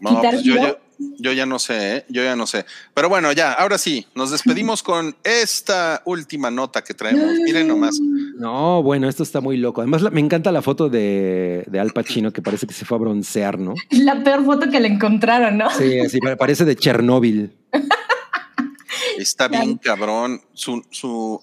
No, 0.00 0.20
pues 0.22 0.42
yo. 0.44 0.54
ya, 0.54 0.78
yo 1.18 1.32
ya 1.32 1.46
no 1.46 1.58
sé, 1.58 1.96
¿eh? 1.96 2.04
yo 2.08 2.22
ya 2.22 2.34
no 2.36 2.46
sé. 2.46 2.64
Pero 2.94 3.08
bueno, 3.08 3.30
ya, 3.32 3.52
ahora 3.52 3.78
sí, 3.78 4.06
nos 4.14 4.30
despedimos 4.30 4.82
con 4.82 5.16
esta 5.24 6.02
última 6.04 6.50
nota 6.50 6.82
que 6.82 6.94
traemos. 6.94 7.32
Miren 7.44 7.68
nomás. 7.68 7.98
No, 8.38 8.82
bueno, 8.82 9.08
esto 9.08 9.22
está 9.22 9.40
muy 9.40 9.56
loco. 9.56 9.80
Además, 9.80 10.02
la- 10.02 10.10
me 10.10 10.20
encanta 10.20 10.50
la 10.52 10.62
foto 10.62 10.88
de, 10.88 11.64
de 11.66 11.80
Al 11.80 11.90
Pacino, 11.92 12.32
que 12.32 12.42
parece 12.42 12.66
que 12.66 12.74
se 12.74 12.84
fue 12.84 12.96
a 12.96 13.00
broncear, 13.00 13.58
¿no? 13.58 13.74
La 13.90 14.22
peor 14.22 14.44
foto 14.44 14.70
que 14.70 14.80
le 14.80 14.88
encontraron, 14.88 15.58
¿no? 15.58 15.70
Sí, 15.70 16.08
sí, 16.08 16.18
pa- 16.20 16.36
parece 16.36 16.64
de 16.64 16.76
Chernóbil. 16.76 17.56
Está 19.18 19.48
bien 19.48 19.76
cabrón. 19.78 20.40
Su, 20.52 20.84
su, 20.90 21.40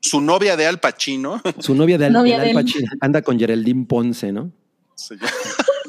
su 0.00 0.20
novia 0.20 0.56
de 0.56 0.66
Al 0.66 0.78
Pacino 0.80 1.42
Su 1.58 1.74
novia 1.74 1.98
de 1.98 2.06
Al, 2.06 2.12
Novia. 2.12 2.38
Pacino 2.54 2.88
anda 3.00 3.22
con 3.22 3.38
Geraldine 3.38 3.84
Ponce, 3.86 4.32
¿no? 4.32 4.52
llama, 5.10 5.26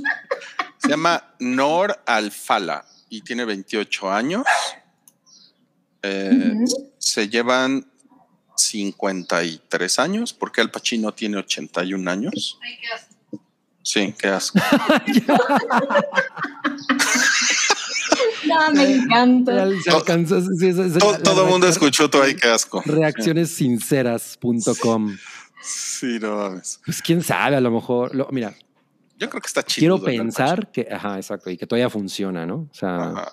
se 0.82 0.90
llama 0.90 1.34
Nor 1.40 2.02
Alfala 2.06 2.86
y 3.10 3.22
tiene 3.22 3.45
28 3.45 4.12
años. 4.12 4.44
Eh, 6.03 6.53
Ujú. 6.56 6.94
Se 6.98 7.30
llevan 7.30 7.86
53 8.56 9.99
años 9.99 10.34
porque 10.34 10.62
Al 10.62 10.72
Pacino 10.72 11.14
tiene 11.14 11.38
81 11.38 12.10
años. 12.10 12.58
Sí, 13.84 14.14
qué 14.18 14.28
asco. 14.28 14.60
No, 18.45 18.72
me 18.74 18.84
encanta. 18.95 19.68
Se 19.84 19.90
alcanzó- 19.91 20.41
sí, 20.58 20.68
esa- 20.68 20.86
esa- 20.86 20.99
todo 20.99 21.12
la- 21.14 21.20
todo 21.20 21.36
la 21.38 21.44
el 21.44 21.48
mundo 21.49 21.68
escuchó 21.68 22.10
todo 22.10 22.24
ahí, 22.24 22.36
qué 22.36 22.48
asco. 22.49 22.82
Reaccionessinceras.com. 22.86 25.18
Sí, 25.64 26.18
no 26.20 26.36
mames. 26.38 26.80
Pues 26.86 27.02
quién 27.02 27.24
sabe, 27.24 27.56
a 27.56 27.62
lo 27.62 27.72
mejor. 27.72 28.14
lo- 28.16 28.28
mira, 28.32 28.53
Yo 29.22 29.30
creo 29.30 29.39
que 29.41 29.48
está 29.48 29.64
chido. 29.64 29.98
quiero 29.99 30.03
pensar 30.03 30.72
que, 30.72 30.88
ajá, 30.91 31.15
exacto, 31.18 31.49
y 31.52 31.57
que 31.57 31.68
todavía 31.68 31.89
funciona, 31.89 32.45
¿no? 32.45 32.68
O 32.72 32.73
sea, 32.73 32.95
Ajá. 33.11 33.31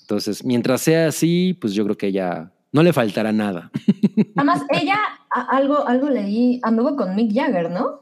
entonces, 0.00 0.42
mientras 0.44 0.80
sea 0.80 1.06
así, 1.08 1.52
pues 1.60 1.74
yo 1.74 1.84
creo 1.84 1.96
que 1.98 2.10
ya 2.10 2.50
no 2.72 2.82
le 2.82 2.92
faltará 2.94 3.30
nada. 3.30 3.70
Además, 4.36 4.62
ella, 4.70 4.98
a- 5.30 5.54
algo, 5.56 5.86
algo 5.86 6.08
leí, 6.08 6.58
anduvo 6.62 6.96
con 6.96 7.14
Mick 7.14 7.32
Jagger, 7.34 7.70
¿no? 7.70 8.00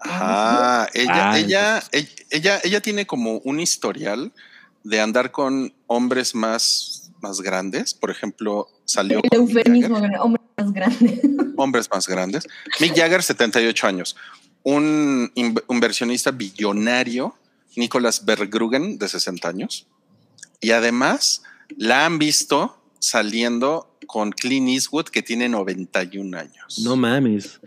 Ajá, 0.00 0.88
ella, 0.94 1.30
Ah, 1.32 1.38
ella, 1.38 1.82
ella, 1.92 2.08
ella, 2.30 2.60
ella 2.62 2.80
tiene 2.80 3.06
como 3.06 3.38
un 3.38 3.60
historial 3.60 4.32
de 4.84 5.00
andar 5.00 5.30
con 5.32 5.72
hombres 5.86 6.34
más, 6.34 7.10
más 7.20 7.40
grandes. 7.40 7.94
Por 7.94 8.10
ejemplo, 8.10 8.68
salió 8.84 9.20
El 9.22 9.38
eufemismo, 9.38 9.96
Jagger, 9.96 10.18
hombre 10.20 10.42
más 10.56 10.72
grande. 10.72 11.20
hombres 11.56 11.88
más 11.92 12.06
grandes. 12.06 12.46
Mick 12.80 12.96
Jagger, 12.96 13.22
78 13.22 13.86
años. 13.86 14.16
Un 14.68 15.30
in- 15.34 15.54
inversionista 15.70 16.30
billonario, 16.30 17.34
Nicolas 17.76 18.24
Berggrugen, 18.24 18.98
de 18.98 19.08
60 19.08 19.48
años. 19.48 19.86
Y 20.60 20.72
además 20.72 21.42
la 21.76 22.04
han 22.04 22.18
visto 22.18 22.76
saliendo 22.98 23.96
con 24.06 24.30
Clint 24.32 24.68
Eastwood, 24.68 25.06
que 25.06 25.22
tiene 25.22 25.48
91 25.48 26.36
años. 26.38 26.80
No 26.84 26.96
mames. 26.96 27.60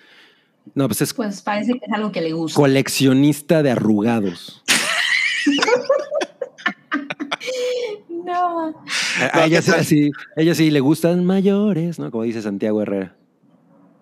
No, 0.76 0.88
pues 0.88 1.02
es 1.02 1.14
Pues 1.14 1.42
parece 1.42 1.74
que 1.74 1.86
es 1.86 1.92
algo 1.94 2.12
que 2.12 2.22
le 2.22 2.34
gusta. 2.34 2.56
coleccionista 2.56 3.64
de 3.64 3.72
arrugados. 3.72 4.62
No, 8.24 8.76
A, 9.34 9.46
ella, 9.46 9.62
sí, 9.62 9.72
sí- 9.84 10.12
ella 10.36 10.54
sí 10.56 10.70
le 10.70 10.80
gustan 10.80 11.26
mayores, 11.26 11.98
¿no? 12.00 12.12
Como 12.12 12.24
dice 12.24 12.42
Santiago 12.42 12.82
Herrera. 12.82 13.16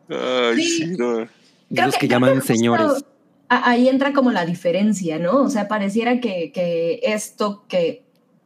Ay, 0.10 0.62
Sí. 0.62 0.78
sí, 0.78 0.86
no. 0.98 1.28
Creo 1.74 1.86
Los 1.88 1.96
que, 1.98 2.08
llaman 2.08 2.42
señores. 2.42 3.06
Ahí 3.48 3.90
entra 3.90 4.14
como 4.14 4.32
la 4.32 4.46
diferencia, 4.46 5.18
¿no? 5.18 5.42
O 5.42 5.50
sea, 5.50 5.68
pareciera 5.68 6.20
que, 6.20 6.52
que 6.52 7.00
esto 7.02 7.66
que, 7.68 8.04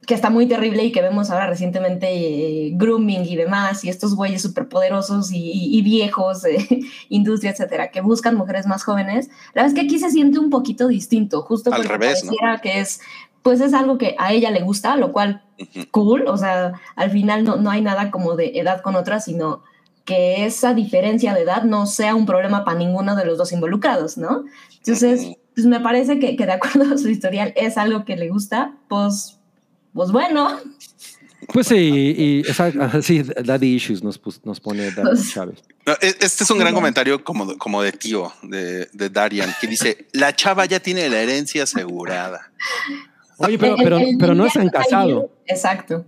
que 0.08 0.14
está 0.14 0.30
muy 0.30 0.48
terrible 0.48 0.84
y 0.86 0.92
que 0.94 1.02
vemos 1.02 1.30
ahora 1.30 1.48
recientemente, 1.48 2.08
eh, 2.10 2.72
grooming 2.76 3.26
y 3.26 3.36
demás, 3.36 3.84
y 3.84 3.90
estos 3.90 4.16
güeyes 4.16 4.42
superpoderosos 4.42 5.32
y, 5.34 5.38
y- 5.52 5.78
y 5.78 5.82
viejos, 5.82 6.46
eh, 6.46 6.68
industria, 7.10 7.52
etcétera, 7.52 7.92
que 7.92 8.00
buscan 8.00 8.36
mujeres 8.36 8.66
más 8.66 8.84
jóvenes, 8.84 9.28
la 9.54 9.64
verdad 9.64 9.68
es 9.68 9.74
que 9.74 9.82
aquí 9.88 10.00
se 10.00 10.10
siente 10.10 10.40
un 10.40 10.50
poquito 10.50 10.88
distinto, 10.88 11.42
justo 11.42 11.70
Al 11.74 11.78
porque 11.82 11.90
revés, 11.98 12.24
¿no? 12.24 12.32
pareciera 12.32 12.62
que 12.62 12.80
es, 12.80 13.02
pues 13.42 13.60
es 13.60 13.74
algo 13.74 13.98
que 13.98 14.16
a 14.20 14.32
ella 14.32 14.52
le 14.52 14.62
gusta, 14.62 14.96
lo 14.96 15.12
cual 15.12 15.44
cool, 15.92 16.28
o 16.28 16.38
sea, 16.38 16.74
al 16.96 17.12
final 17.12 17.44
no, 17.44 17.58
no 17.58 17.70
hay 17.70 17.82
nada 17.82 18.10
como 18.10 18.38
de 18.38 18.54
edad 18.58 18.82
con 18.82 18.96
otra, 18.96 19.20
sino 19.20 19.64
que 20.06 20.46
esa 20.46 20.74
diferencia 20.74 21.34
de 21.34 21.42
edad 21.42 21.64
no 21.64 21.86
sea 21.86 22.16
un 22.16 22.26
problema 22.26 22.66
para 22.66 22.78
ninguno 22.78 23.16
de 23.16 23.26
los 23.26 23.38
dos 23.38 23.52
involucrados, 23.54 24.18
¿no? 24.18 24.44
Entonces, 24.80 25.38
pues 25.56 25.66
me 25.66 25.80
parece 25.80 26.20
que, 26.20 26.36
que 26.36 26.46
de 26.46 26.52
acuerdo 26.54 26.94
a 26.94 26.98
su 26.98 27.10
historial 27.10 27.54
es 27.56 27.78
algo 27.78 28.04
que 28.06 28.18
le 28.18 28.28
gusta, 28.30 28.76
pues, 28.90 29.40
pues 29.94 30.12
bueno, 30.12 30.60
Pues 31.54 31.68
sí, 31.68 31.76
y 31.76 32.44
sí, 33.02 33.22
Daddy 33.24 33.76
Issues 33.76 34.02
nos, 34.04 34.20
nos 34.46 34.60
pone 34.60 34.92
Daddy 34.92 35.10
Pues- 35.10 35.32
Chávez. 35.34 35.62
No, 35.86 35.92
e- 36.02 36.16
este 36.22 36.44
es 36.46 36.50
un 36.52 36.58
gran 36.58 36.74
comentario 36.74 37.22
como 37.24 37.46
de, 37.46 37.58
como 37.58 37.82
de 37.82 37.92
tío 37.92 38.32
de, 38.44 38.88
de 38.94 39.10
Darian, 39.10 39.54
que 39.60 39.68
dice, 39.68 40.08
la 40.14 40.34
chava 40.36 40.66
ya 40.66 40.80
tiene 40.80 41.10
la 41.10 41.20
herencia 41.22 41.64
asegurada. 41.64 42.52
Oye, 43.38 43.58
pero, 43.60 43.76
El- 43.76 43.84
pero, 43.84 43.98
el- 44.00 44.18
pero 44.18 44.34
no 44.36 44.46
el- 44.46 44.52
se 44.52 44.60
han 44.62 44.70
casado. 44.70 45.32
Exacto. 45.46 46.06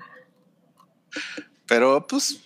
Pero 1.67 2.05
pues, 2.07 2.39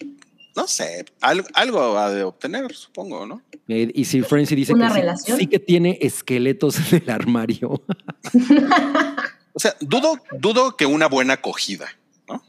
no 0.59 0.67
sé, 0.67 1.05
algo, 1.21 1.47
algo 1.53 1.97
ha 1.97 2.09
de 2.11 2.23
obtener, 2.23 2.73
supongo, 2.73 3.25
¿no? 3.25 3.41
Eh, 3.69 3.91
Y 3.95 4.03
si 4.03 4.21
Frenzy 4.23 4.55
dice 4.55 4.73
¿Una 4.73 4.87
que 4.89 4.93
sí- 4.95 4.99
relación? 4.99 5.37
sí, 5.37 5.47
que 5.47 5.59
tiene 5.59 5.97
esqueletos 6.01 6.91
en 6.93 7.01
el 7.03 7.09
armario. 7.09 7.81
O 9.53 9.59
sea, 9.59 9.75
dudo, 9.81 10.17
dudo 10.39 10.77
que 10.77 10.85
una 10.85 11.07
buena 11.07 11.33
acogida, 11.33 11.87
¿no? 12.29 12.41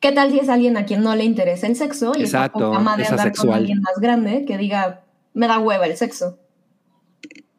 ¿Qué 0.00 0.12
tal 0.12 0.30
si 0.30 0.38
es 0.40 0.48
alguien 0.50 0.76
a 0.76 0.84
quien 0.84 1.02
no 1.02 1.14
le 1.14 1.24
interesa 1.24 1.66
el 1.66 1.76
sexo 1.76 2.12
y 2.16 2.22
Exacto, 2.22 2.72
está 2.72 2.84
con 2.84 2.96
de 2.96 3.02
es 3.04 3.10
andar 3.10 3.32
con 3.34 3.52
alguien 3.54 3.80
más 3.80 3.94
grande 3.98 4.44
que 4.44 4.58
diga, 4.58 5.04
me 5.32 5.46
da 5.46 5.58
hueva 5.60 5.86
el 5.86 5.96
sexo? 5.96 6.38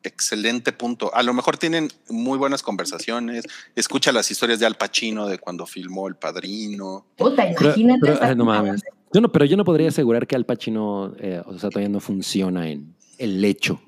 Excelente 0.03 0.73
punto. 0.73 1.15
A 1.15 1.23
lo 1.23 1.33
mejor 1.33 1.57
tienen 1.57 1.87
muy 2.09 2.37
buenas 2.37 2.61
conversaciones, 2.61 3.45
escucha 3.75 4.11
las 4.11 4.29
historias 4.29 4.59
de 4.59 4.65
Al 4.65 4.75
Pacino 4.75 5.27
de 5.27 5.39
cuando 5.39 5.65
filmó 5.65 6.07
El 6.09 6.15
Padrino. 6.15 7.05
Puta, 7.15 7.49
imagínate. 7.49 7.99
pero, 8.01 8.19
ay, 8.21 8.35
no 8.35 8.45
mames. 8.45 8.83
Yo 9.13 9.21
no, 9.21 9.31
pero 9.31 9.45
yo 9.45 9.57
no 9.57 9.63
podría 9.63 9.89
asegurar 9.89 10.25
que 10.25 10.35
Al 10.35 10.45
Pacino, 10.45 11.13
eh, 11.19 11.41
o 11.45 11.57
sea, 11.59 11.69
todavía 11.69 11.89
no 11.89 11.99
funciona 11.99 12.69
en 12.69 12.95
el 13.17 13.41
lecho. 13.41 13.81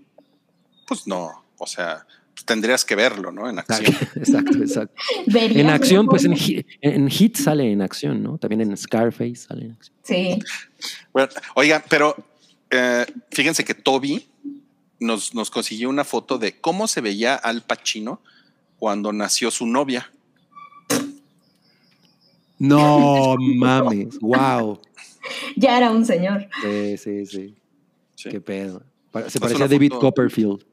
Pues 0.88 1.08
no, 1.08 1.46
o 1.58 1.68
sea, 1.68 2.06
tendrías 2.46 2.86
que 2.86 2.96
verlo, 2.96 3.32
¿no? 3.32 3.50
En 3.50 3.60
acción. 3.60 3.94
Exacto, 4.16 4.58
exacto. 4.62 4.94
En 5.26 5.70
acción, 5.70 6.08
pues 6.08 6.26
en, 6.26 6.36
en 6.82 7.10
Hit 7.10 7.38
sale 7.38 7.72
en 7.72 7.82
acción, 7.82 8.22
¿no? 8.22 8.38
También 8.38 8.62
en 8.62 8.78
Scarface 8.78 9.36
sale 9.36 9.66
en 9.66 9.72
acción. 9.72 9.96
Sí. 10.04 10.40
Bueno, 11.12 11.30
oigan, 11.56 11.84
pero 11.90 12.16
eh, 12.70 13.06
fíjense 13.32 13.64
que 13.64 13.74
Toby 13.74 14.28
nos, 15.00 15.34
nos 15.34 15.50
consiguió 15.50 15.90
una 15.90 16.04
foto 16.04 16.38
de 16.38 16.60
cómo 16.60 16.88
se 16.88 17.02
veía 17.02 17.36
Al 17.36 17.64
Pacino 17.64 18.22
cuando 18.78 19.12
nació 19.12 19.52
su 19.52 19.66
novia. 19.66 20.12
No 22.58 23.36
mames, 23.38 24.20
wow. 24.20 24.80
Ya 25.56 25.78
era 25.78 25.92
un 25.92 26.06
señor. 26.06 26.48
Sí, 26.62 26.98
sí, 26.98 27.26
sí. 27.26 27.56
Sí. 28.16 28.30
Qué 28.30 28.42
pedo. 28.42 28.80
Se 28.80 28.86
Pues 29.12 29.38
parecía 29.40 29.66
a 29.66 29.68
David 29.68 29.90
foto- 29.92 30.00
Copperfield. 30.02 30.66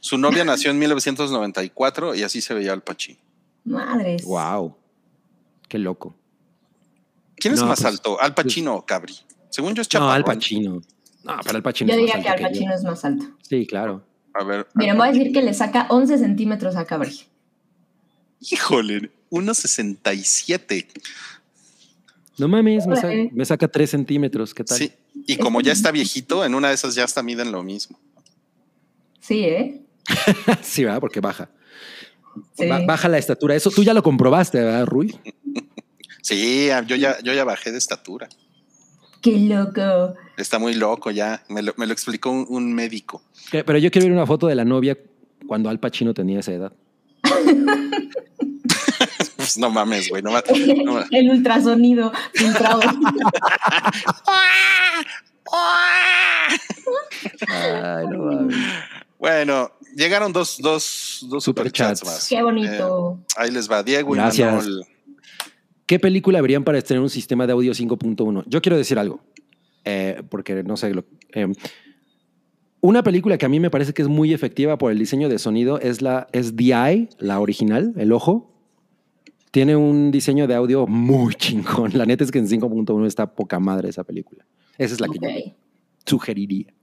Su 0.00 0.18
novia 0.18 0.44
nació 0.44 0.70
en 0.70 0.78
1994 0.78 2.14
y 2.14 2.22
así 2.22 2.40
se 2.40 2.54
veía 2.54 2.72
Al 2.72 2.82
Pacino. 2.82 3.18
Madres. 3.64 4.24
Wow. 4.24 4.76
Qué 5.68 5.78
loco. 5.78 6.14
¿Quién 7.36 7.54
es 7.54 7.60
No, 7.60 7.66
más 7.66 7.80
pues, 7.80 7.92
alto, 7.92 8.20
Al 8.20 8.34
Pacino 8.34 8.74
o 8.76 8.86
Cabri? 8.86 9.14
Según 9.50 9.74
yo 9.74 9.82
es 9.82 9.92
No. 9.94 10.10
Al 10.10 10.24
Pacino. 10.24 10.80
No, 11.24 11.36
pero 11.44 11.56
Al 11.56 11.62
Pacino 11.62 11.88
Yo 11.88 11.94
es 11.94 12.00
más 12.02 12.06
diría 12.06 12.22
que 12.22 12.28
alto 12.30 12.44
Al. 12.46 12.50
Pacino 12.52 12.74
es 12.74 12.84
más 12.84 13.04
alto. 13.04 13.24
Sí, 13.42 13.66
claro. 13.66 14.04
A 14.34 14.44
ver. 14.44 14.68
Miren, 14.74 14.96
voy 14.96 15.08
a 15.08 15.12
decir 15.12 15.32
que 15.32 15.42
le 15.42 15.52
saca 15.54 15.86
11 15.90 16.18
centímetros 16.18 16.76
a 16.76 16.84
Cabri. 16.84 17.18
Híjole, 18.40 19.10
1.67. 19.30 20.86
No 22.38 22.48
mames, 22.48 22.86
me, 22.86 22.96
sa- 22.96 23.06
Órale. 23.06 23.30
me 23.32 23.44
saca 23.44 23.66
tres 23.68 23.90
centímetros. 23.90 24.52
¿Qué 24.54 24.64
tal? 24.64 24.76
Sí. 24.78 24.92
Y 25.26 25.36
como 25.36 25.60
ya 25.60 25.72
está 25.72 25.90
viejito, 25.90 26.44
en 26.44 26.54
una 26.54 26.68
de 26.68 26.74
esas 26.74 26.94
ya 26.94 27.04
hasta 27.04 27.22
miden 27.22 27.50
lo 27.52 27.62
mismo. 27.62 27.98
Sí, 29.20 29.40
¿eh? 29.44 29.82
Sí, 30.62 30.84
¿verdad? 30.84 31.00
Porque 31.00 31.20
baja. 31.20 31.50
Sí. 32.58 32.66
Ba- 32.68 32.84
baja 32.86 33.08
la 33.08 33.18
estatura. 33.18 33.54
Eso 33.54 33.70
tú 33.70 33.82
ya 33.82 33.94
lo 33.94 34.02
comprobaste, 34.02 34.58
¿verdad, 34.58 34.86
Rui? 34.86 35.16
Sí, 36.22 36.68
yo 36.88 36.96
ya, 36.96 37.16
yo 37.22 37.32
ya 37.32 37.44
bajé 37.44 37.70
de 37.70 37.78
estatura. 37.78 38.28
Qué 39.22 39.38
loco. 39.38 40.14
Está 40.36 40.58
muy 40.58 40.74
loco 40.74 41.12
ya. 41.12 41.44
Me 41.48 41.62
lo, 41.62 41.72
me 41.76 41.86
lo 41.86 41.92
explicó 41.92 42.30
un, 42.32 42.44
un 42.48 42.74
médico. 42.74 43.22
Que- 43.52 43.62
Pero 43.62 43.78
yo 43.78 43.92
quiero 43.92 44.06
ver 44.08 44.12
una 44.12 44.26
foto 44.26 44.48
de 44.48 44.56
la 44.56 44.64
novia 44.64 44.98
cuando 45.46 45.68
Al 45.70 45.78
Pacino 45.78 46.12
tenía 46.14 46.40
esa 46.40 46.52
edad. 46.52 46.72
Pues 49.36 49.58
no 49.58 49.70
mames, 49.70 50.08
güey. 50.08 50.22
No, 50.22 50.32
ma- 50.32 50.42
no 50.84 50.92
ma- 50.94 51.06
El 51.10 51.30
ultrasonido 51.30 52.10
filtrado. 52.32 52.80
Ay, 57.48 58.06
no 58.08 58.18
mames. 58.24 58.56
Bueno, 59.18 59.70
llegaron 59.94 60.32
dos, 60.32 60.58
dos, 60.60 61.24
dos 61.28 61.44
Superchats. 61.44 62.00
superchats 62.00 62.04
más. 62.04 62.28
Qué 62.28 62.42
bonito. 62.42 63.18
Eh, 63.20 63.24
ahí 63.36 63.50
les 63.50 63.70
va 63.70 63.82
Diego 63.82 64.14
y 64.14 64.18
Gracias. 64.18 64.52
Manuel. 64.54 64.84
¿Qué 65.86 65.98
película 65.98 66.40
verían 66.40 66.64
para 66.64 66.78
estrenar 66.78 67.02
un 67.02 67.10
sistema 67.10 67.46
de 67.46 67.52
audio 67.52 67.72
5.1? 67.72 68.44
Yo 68.46 68.60
quiero 68.60 68.76
decir 68.76 68.98
algo, 68.98 69.20
eh, 69.84 70.22
porque 70.28 70.62
no 70.64 70.76
sé. 70.76 70.92
Lo, 70.92 71.04
eh, 71.32 71.46
una 72.80 73.02
película 73.02 73.38
que 73.38 73.46
a 73.46 73.48
mí 73.48 73.60
me 73.60 73.70
parece 73.70 73.94
que 73.94 74.02
es 74.02 74.08
muy 74.08 74.32
efectiva 74.34 74.78
por 74.78 74.90
el 74.92 74.98
diseño 74.98 75.28
de 75.28 75.38
sonido 75.38 75.78
es 75.80 76.02
la 76.02 76.26
es 76.32 76.54
The 76.56 76.64
Eye, 76.74 77.08
la 77.18 77.38
original, 77.40 77.92
el 77.96 78.12
ojo. 78.12 78.52
Tiene 79.56 79.74
un 79.74 80.10
diseño 80.10 80.46
de 80.46 80.54
audio 80.54 80.86
muy 80.86 81.34
chingón. 81.34 81.92
La 81.94 82.04
neta 82.04 82.22
es 82.22 82.30
que 82.30 82.38
en 82.38 82.46
5.1 82.46 83.06
está 83.06 83.34
poca 83.34 83.58
madre 83.58 83.88
esa 83.88 84.04
película. 84.04 84.44
Esa 84.76 84.92
es 84.92 85.00
la 85.00 85.08
que 85.08 85.18
yo 85.18 85.54
sugeriría. 86.04 86.74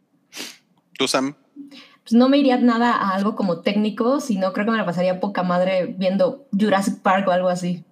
¿Tú, 0.97 1.07
Sam? 1.07 1.35
Pues 1.69 2.13
no 2.13 2.29
me 2.29 2.39
iría 2.39 2.57
nada 2.57 2.95
a 2.95 3.13
algo 3.13 3.35
como 3.35 3.59
técnico, 3.61 4.19
sino 4.19 4.53
creo 4.53 4.65
que 4.65 4.71
me 4.71 4.77
la 4.79 4.87
pasaría 4.87 5.19
poca 5.19 5.43
madre 5.43 5.93
viendo 5.99 6.47
Jurassic 6.51 6.97
Park 7.03 7.27
o 7.27 7.31
algo 7.31 7.49
así. 7.49 7.83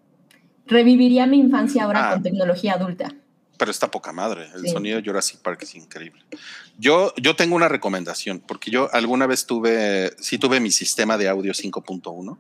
Reviviría 0.66 1.28
mi 1.28 1.38
infancia 1.38 1.84
ahora 1.84 2.10
Ah. 2.10 2.14
con 2.14 2.24
tecnología 2.24 2.74
adulta. 2.74 3.14
Pero 3.60 3.70
está 3.70 3.92
poca 3.92 4.12
madre. 4.12 4.48
El 4.56 4.62
Sí. 4.62 4.70
sonido 4.70 5.00
de 5.00 5.08
Jurassic 5.08 5.42
Park 5.42 5.60
es 5.62 5.76
increíble. 5.76 6.24
Yo, 6.80 7.14
yo 7.22 7.36
tengo 7.36 7.56
una 7.56 7.68
recomendación, 7.68 8.40
porque 8.40 8.72
yo 8.72 8.90
alguna 8.92 9.28
vez 9.28 9.46
tuve, 9.46 10.12
sí 10.18 10.40
tuve 10.40 10.60
mi 10.60 10.72
sistema 10.72 11.20
de 11.20 11.30
audio 11.30 11.54
5.1, 11.54 12.40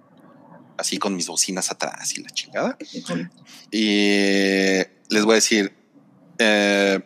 así 0.81 0.97
con 0.97 1.15
mis 1.15 1.27
bocinas 1.27 1.71
atrás 1.71 2.17
y 2.17 2.21
la 2.23 2.29
chingada. 2.29 2.77
Y 3.71 4.81
les 5.09 5.23
voy 5.23 5.31
a 5.31 5.35
decir, 5.35 5.73
eh, 6.37 6.99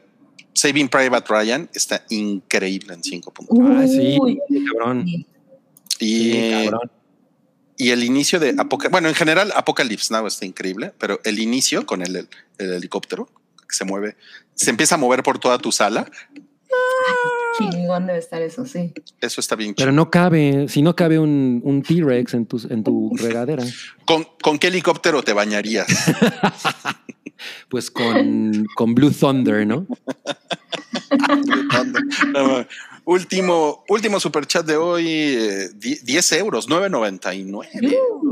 Saving 0.54 0.90
Private 0.90 1.26
Ryan 1.28 1.70
está 1.74 2.04
increíble 2.10 2.94
en 2.94 3.02
5.1. 3.02 3.78
Ah, 3.78 3.88
sí, 3.88 4.18
cabrón. 4.72 5.06
Y, 5.08 5.28
Sí, 6.00 6.50
cabrón. 6.52 6.92
y 7.78 7.90
el 7.92 8.04
inicio 8.04 8.40
de 8.40 8.50
Apocalypse, 8.58 8.90
bueno, 8.92 9.08
en 9.10 9.16
general 9.16 9.52
Apocalypse 9.56 10.14
Now 10.14 10.28
está 10.28 10.46
increíble, 10.46 10.94
pero 10.98 11.20
el 11.24 11.40
inicio 11.40 11.86
con 11.86 12.02
el, 12.02 12.16
el- 12.16 12.30
el 12.58 12.74
helicóptero 12.74 13.30
que 13.68 13.76
se 13.76 13.86
mueve, 13.86 14.16
se 14.56 14.70
empieza 14.70 14.96
a 14.96 14.98
mover 14.98 15.24
por 15.24 15.40
toda 15.40 15.58
tu 15.58 15.72
sala, 15.72 16.10
Chingón 17.58 18.08
debe 18.08 18.20
estar 18.20 18.42
eso, 18.42 18.66
sí. 18.66 18.94
eso 19.22 19.42
está 19.42 19.56
bien 19.56 19.74
Pero 19.76 19.92
chido. 19.92 19.96
no 19.96 20.10
cabe, 20.12 20.68
si 20.70 20.82
no 20.82 20.96
cabe 20.96 21.20
un, 21.20 21.62
un 21.64 21.82
T-Rex 21.82 22.34
en 22.34 22.46
tu, 22.46 22.62
en 22.70 22.84
tu 22.84 23.12
regadera, 23.18 23.64
¿Con, 24.06 24.26
¿Con 24.42 24.58
qué 24.60 24.68
helicóptero 24.68 25.24
te 25.24 25.34
bañarías? 25.34 25.88
pues 27.70 27.92
con, 27.92 28.66
con 28.76 28.96
Blue 28.96 29.12
Thunder, 29.12 29.66
¿no? 29.68 29.86
No, 32.34 32.48
mames. 32.48 32.68
último, 33.06 33.84
último 33.90 34.20
superchat 34.20 34.66
de 34.66 34.76
hoy, 34.78 35.08
eh, 35.08 35.70
die- 35.76 36.00
10 36.04 36.32
euros, 36.34 36.68
9.99 36.70 37.94
euros. 37.94 38.25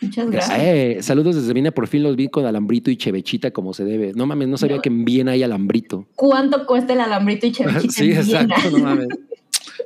Muchas 0.00 0.30
gracias. 0.30 0.58
Eh, 0.60 0.98
saludos 1.00 1.36
desde 1.36 1.52
Viena, 1.52 1.70
por 1.70 1.86
fin 1.86 2.02
los 2.02 2.16
vi 2.16 2.28
con 2.28 2.44
alambrito 2.46 2.90
y 2.90 2.96
chevechita 2.96 3.50
como 3.50 3.72
se 3.72 3.84
debe. 3.84 4.12
No 4.14 4.26
mames, 4.26 4.48
no 4.48 4.58
sabía 4.58 4.80
que 4.80 4.88
en 4.88 5.04
Viena 5.04 5.32
hay 5.32 5.42
alambrito. 5.42 6.06
¿Cuánto 6.14 6.66
cuesta 6.66 6.92
el 6.92 7.00
alambrito 7.00 7.46
y 7.46 7.52
chevechita 7.52 7.92
sí, 7.92 8.12
en 8.12 8.24
Viena? 8.26 8.54
exacto, 8.54 8.70
no 8.78 8.84
mames. 8.84 9.08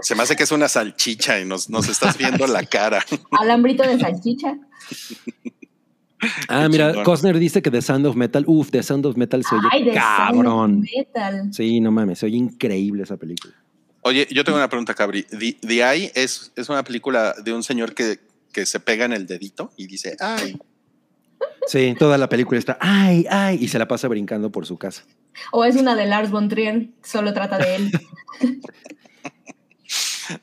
Se 0.03 0.15
me 0.15 0.23
hace 0.23 0.35
que 0.35 0.45
es 0.45 0.53
una 0.53 0.69
salchicha 0.69 1.41
y 1.41 1.45
nos, 1.45 1.69
nos 1.69 1.89
estás 1.89 2.17
viendo 2.17 2.47
la 2.47 2.65
cara. 2.65 3.05
Alambrito 3.33 3.83
de 3.83 3.99
salchicha. 3.99 4.57
Ah, 6.49 6.63
Qué 6.65 6.69
mira, 6.71 6.89
chingón. 6.89 7.05
Costner 7.05 7.39
dice 7.39 7.61
que 7.63 7.71
The 7.71 7.83
Sound 7.83 8.07
of 8.07 8.17
Metal, 8.17 8.45
uff, 8.47 8.71
The 8.71 8.83
Sound 8.83 9.07
of 9.07 9.17
Metal 9.17 9.43
se 9.45 9.55
oye 9.55 9.69
Ay, 9.71 9.85
de 9.85 9.93
cabrón. 9.93 10.81
metal. 10.97 11.49
Sí, 11.53 11.81
no 11.81 11.91
mames, 11.91 12.19
se 12.19 12.27
oye 12.27 12.37
increíble 12.37 13.03
esa 13.03 13.17
película. 13.17 13.55
Oye, 14.03 14.27
yo 14.31 14.45
tengo 14.45 14.57
una 14.59 14.69
pregunta, 14.69 14.95
Cabri. 14.95 15.25
The, 15.25 15.57
The 15.67 15.83
Eye 15.83 16.13
es, 16.15 16.53
es 16.57 16.69
una 16.69 16.83
película 16.83 17.35
de 17.43 17.53
un 17.53 17.63
señor 17.63 17.95
que, 17.95 18.19
que 18.53 18.67
se 18.67 18.81
pega 18.81 19.05
en 19.05 19.13
el 19.13 19.27
dedito 19.27 19.73
y 19.77 19.87
dice, 19.87 20.17
ay, 20.21 20.59
Sí, 21.67 21.95
toda 21.99 22.19
la 22.19 22.29
película 22.29 22.59
está, 22.59 22.77
ay, 22.81 23.27
ay, 23.31 23.59
y 23.61 23.69
se 23.69 23.79
la 23.79 23.87
pasa 23.87 24.09
brincando 24.09 24.51
por 24.51 24.67
su 24.67 24.77
casa. 24.77 25.05
O 25.53 25.65
es 25.65 25.77
una 25.77 25.95
de 25.95 26.07
Lars 26.07 26.31
von 26.31 26.49
Trier, 26.49 26.89
solo 27.03 27.33
trata 27.33 27.59
de 27.59 27.77
él. 27.77 27.91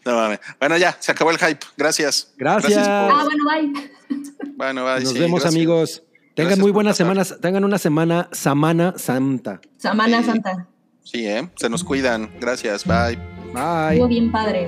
no 0.06 0.16
mames. 0.16 0.40
Bueno, 0.60 0.78
ya, 0.78 0.96
se 1.00 1.12
acabó 1.12 1.32
el 1.32 1.38
hype. 1.38 1.66
Gracias. 1.76 2.34
Gracias. 2.38 2.88
Ah, 2.88 3.26
bueno, 3.26 3.44
bye. 3.46 4.52
Bueno, 4.56 4.86
bye, 4.86 5.04
Nos 5.04 5.14
sí, 5.14 5.20
vemos, 5.20 5.42
gracias. 5.42 5.54
amigos. 5.56 6.04
Tengan 6.36 6.50
Gracias 6.50 6.60
muy 6.60 6.70
por 6.72 6.76
buenas 6.76 6.98
semanas, 6.98 7.38
tengan 7.42 7.66
una 7.66 7.78
semana, 7.78 8.30
Samana 8.32 8.94
Santa. 8.98 9.60
Samana 9.78 10.20
Sí. 10.20 10.26
Santa. 10.26 10.68
Sí, 11.04 11.28
¿eh? 11.28 11.50
Se 11.56 11.70
nos 11.70 11.84
cuidan. 11.84 12.30
Gracias. 12.40 12.86
Bye. 12.86 13.18
Bye. 13.54 13.94
Estuvo 13.94 14.08
bien 14.08 14.32
padre. 14.32 14.68